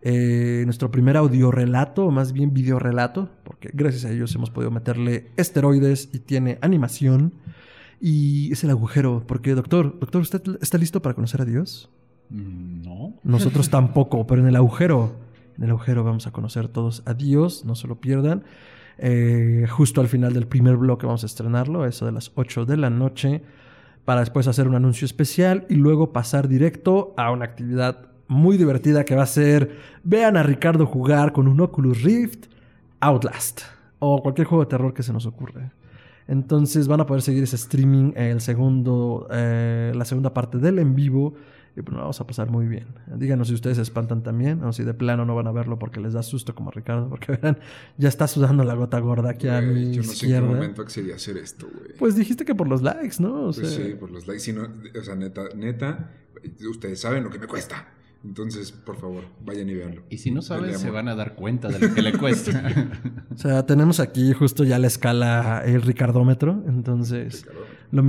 Eh, 0.08 0.62
nuestro 0.66 0.92
primer 0.92 1.18
audiorelato, 1.18 2.06
o 2.06 2.12
más 2.12 2.32
bien 2.32 2.54
videorelato, 2.54 3.30
porque 3.44 3.72
gracias 3.74 4.06
a 4.06 4.12
ellos 4.12 4.36
hemos 4.36 4.52
podido 4.52 4.70
meterle 4.70 5.32
esteroides 5.36 6.10
y 6.14 6.20
tiene 6.20 6.60
animación. 6.62 7.34
Y 8.00 8.52
es 8.52 8.64
el 8.64 8.70
agujero, 8.70 9.24
porque 9.26 9.56
doctor, 9.56 9.98
doctor, 10.00 10.22
¿usted 10.22 10.42
está 10.62 10.78
listo 10.78 11.02
para 11.02 11.16
conocer 11.16 11.42
a 11.42 11.46
Dios? 11.46 11.90
Mm, 12.30 12.82
No. 12.84 13.14
Nosotros 13.24 13.70
tampoco, 13.70 14.26
pero 14.28 14.42
en 14.42 14.48
el 14.48 14.56
agujero, 14.56 15.12
en 15.58 15.64
el 15.66 15.70
agujero 15.72 16.04
vamos 16.04 16.28
a 16.28 16.32
conocer 16.32 16.68
todos 16.68 17.04
a 17.06 17.14
Dios, 17.14 17.66
no 17.66 17.76
se 17.76 17.88
lo 17.88 17.96
pierdan. 18.00 18.44
Eh, 18.98 19.66
justo 19.70 20.00
al 20.02 20.08
final 20.08 20.34
del 20.34 20.48
primer 20.48 20.78
bloque 20.78 21.06
vamos 21.06 21.24
a 21.24 21.26
estrenarlo, 21.26 21.86
eso 21.86 22.06
de 22.06 22.12
las 22.14 22.32
8 22.36 22.66
de 22.66 22.78
la 22.78 22.90
noche, 22.90 23.42
para 24.06 24.22
después 24.22 24.48
hacer 24.48 24.68
un 24.68 24.76
anuncio 24.76 25.06
especial 25.06 25.66
y 25.70 25.76
luego 25.76 26.14
pasar 26.14 26.48
directo 26.48 27.14
a 27.18 27.32
una 27.32 27.46
actividad 27.46 28.08
muy 28.28 28.58
divertida 28.58 29.04
que 29.04 29.16
va 29.16 29.24
a 29.24 29.28
ser, 29.28 29.78
vean 30.04 30.38
a 30.38 30.44
Ricardo 30.44 30.86
jugar 30.86 31.34
con 31.34 31.48
un 31.48 31.60
Oculus 31.60 32.02
Rift, 32.04 32.46
Outlast 33.00 33.62
o 34.00 34.22
cualquier 34.22 34.48
juego 34.48 34.64
de 34.64 34.70
terror 34.70 34.94
que 34.94 35.04
se 35.04 35.14
nos 35.14 35.26
ocurra. 35.26 35.74
Entonces 36.28 36.88
van 36.88 37.02
a 37.02 37.06
poder 37.06 37.22
seguir 37.22 37.44
ese 37.44 37.56
streaming, 37.56 38.14
el 38.16 38.42
segundo, 38.42 39.28
eh, 39.32 39.92
la 39.96 40.06
segunda 40.06 40.34
parte 40.34 40.58
del 40.58 40.80
en 40.80 40.96
vivo. 40.96 41.36
Y 41.78 41.82
pues 41.82 41.92
nos 41.94 42.02
vamos 42.02 42.22
a 42.22 42.28
pasar 42.28 42.50
muy 42.50 42.68
bien. 42.68 42.88
Díganos 43.18 43.50
si 43.50 43.54
ustedes 43.54 43.76
se 43.76 43.84
espantan 43.84 44.24
también 44.24 44.64
o 44.64 44.72
si 44.72 44.84
de 44.84 44.94
plano 44.94 45.26
no 45.26 45.36
van 45.36 45.48
a 45.48 45.52
verlo 45.52 45.78
porque 45.78 46.00
les 46.00 46.14
da 46.14 46.24
susto 46.24 46.56
como 46.56 46.70
a 46.70 46.72
Ricardo. 46.72 47.10
Porque 47.10 47.32
verán, 47.34 47.60
ya 47.98 48.08
está 48.08 48.28
sudando 48.28 48.64
la 48.64 48.76
gota 48.76 49.00
gorda 49.00 49.32
aquí 49.32 49.48
a 49.50 49.60
Güey, 49.60 49.74
mi 49.74 49.94
yo 49.96 50.04
no 50.04 50.08
sé 50.10 50.26
en 50.28 50.32
qué 50.34 50.42
momento 50.42 50.82
accedí 50.82 51.12
a 51.12 51.16
hacer 51.16 51.38
esto, 51.38 51.68
güey. 51.68 51.98
Pues 51.98 52.16
dijiste 52.16 52.46
que 52.46 52.56
por 52.56 52.68
los 52.70 52.82
likes, 52.82 53.18
¿no? 53.20 53.48
O 53.50 53.54
Pues 53.54 53.58
sea, 53.74 53.86
sí, 53.86 53.94
por 54.00 54.10
los 54.10 54.26
likes. 54.26 54.40
Si 54.40 54.54
no, 54.54 54.64
o 54.64 55.04
sea, 55.04 55.16
neta, 55.16 55.50
neta, 55.56 56.12
ustedes 56.70 57.02
saben 57.02 57.24
lo 57.24 57.30
que 57.30 57.40
me 57.40 57.48
cuesta. 57.48 57.90
Entonces, 58.24 58.72
por 58.72 58.98
favor, 58.98 59.26
vayan 59.46 59.70
y 59.70 59.76
véanlo. 59.76 60.02
Y 60.10 60.18
si 60.18 60.32
no 60.32 60.42
saben, 60.42 60.80
se 60.80 60.90
van 60.90 61.08
a 61.10 61.16
dar 61.16 61.36
cuenta 61.36 61.68
de 61.68 61.78
lo 61.78 61.94
que 61.94 62.02
le 62.02 62.14
cuesta. 62.18 62.64
o 63.32 63.38
sea, 63.38 63.66
tenemos 63.68 64.00
aquí 64.00 64.34
justo 64.34 64.64
ya 64.64 64.80
la 64.80 64.88
escala, 64.88 65.62
el 65.64 65.84
ricardómetro. 65.84 66.64
Entonces, 66.68 67.44
Ricardo. 67.44 67.75
Lo 67.92 68.04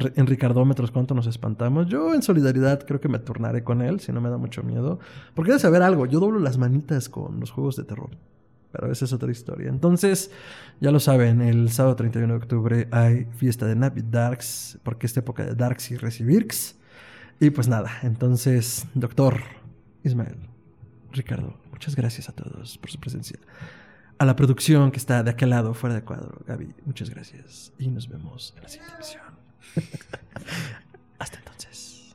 ri- 0.00 0.12
en 0.16 0.26
ricardómetros 0.26 0.90
cuánto 0.90 1.14
nos 1.14 1.26
espantamos. 1.26 1.86
Yo 1.88 2.14
en 2.14 2.22
solidaridad 2.22 2.84
creo 2.86 3.00
que 3.00 3.08
me 3.08 3.18
turnaré 3.18 3.62
con 3.64 3.82
él, 3.82 4.00
si 4.00 4.12
no 4.12 4.20
me 4.20 4.28
da 4.30 4.36
mucho 4.38 4.62
miedo. 4.62 4.98
Porque 5.34 5.50
debe 5.52 5.60
saber 5.60 5.82
algo, 5.82 6.06
yo 6.06 6.20
doblo 6.20 6.38
las 6.40 6.58
manitas 6.58 7.08
con 7.08 7.40
los 7.40 7.50
juegos 7.50 7.76
de 7.76 7.84
terror. 7.84 8.10
Pero 8.72 8.90
esa 8.92 9.04
es 9.04 9.12
otra 9.12 9.30
historia. 9.32 9.68
Entonces, 9.68 10.30
ya 10.80 10.92
lo 10.92 11.00
saben, 11.00 11.40
el 11.40 11.70
sábado 11.70 11.96
31 11.96 12.34
de 12.34 12.38
octubre 12.38 12.88
hay 12.92 13.26
fiesta 13.36 13.66
de 13.66 13.74
Navi 13.74 14.02
Darks, 14.08 14.78
porque 14.84 15.06
es 15.06 15.16
época 15.16 15.44
de 15.44 15.54
Darks 15.54 15.90
y 15.90 15.96
Recibirks. 15.96 16.76
Y 17.40 17.50
pues 17.50 17.66
nada, 17.68 17.90
entonces, 18.02 18.86
doctor 18.94 19.40
Ismael, 20.04 20.36
Ricardo, 21.12 21.54
muchas 21.72 21.96
gracias 21.96 22.28
a 22.28 22.32
todos 22.32 22.78
por 22.78 22.90
su 22.90 23.00
presencia 23.00 23.38
a 24.20 24.26
la 24.26 24.36
producción 24.36 24.90
que 24.90 24.98
está 24.98 25.22
de 25.22 25.30
aquel 25.30 25.48
lado, 25.48 25.72
fuera 25.72 25.94
de 25.94 26.02
cuadro. 26.02 26.42
Gaby, 26.46 26.74
muchas 26.84 27.08
gracias 27.08 27.72
y 27.78 27.88
nos 27.88 28.06
vemos 28.06 28.52
en 28.54 28.62
la 28.62 28.68
siguiente 28.68 28.94
emisión. 28.96 29.22
Hasta 31.18 31.38
entonces. 31.38 32.14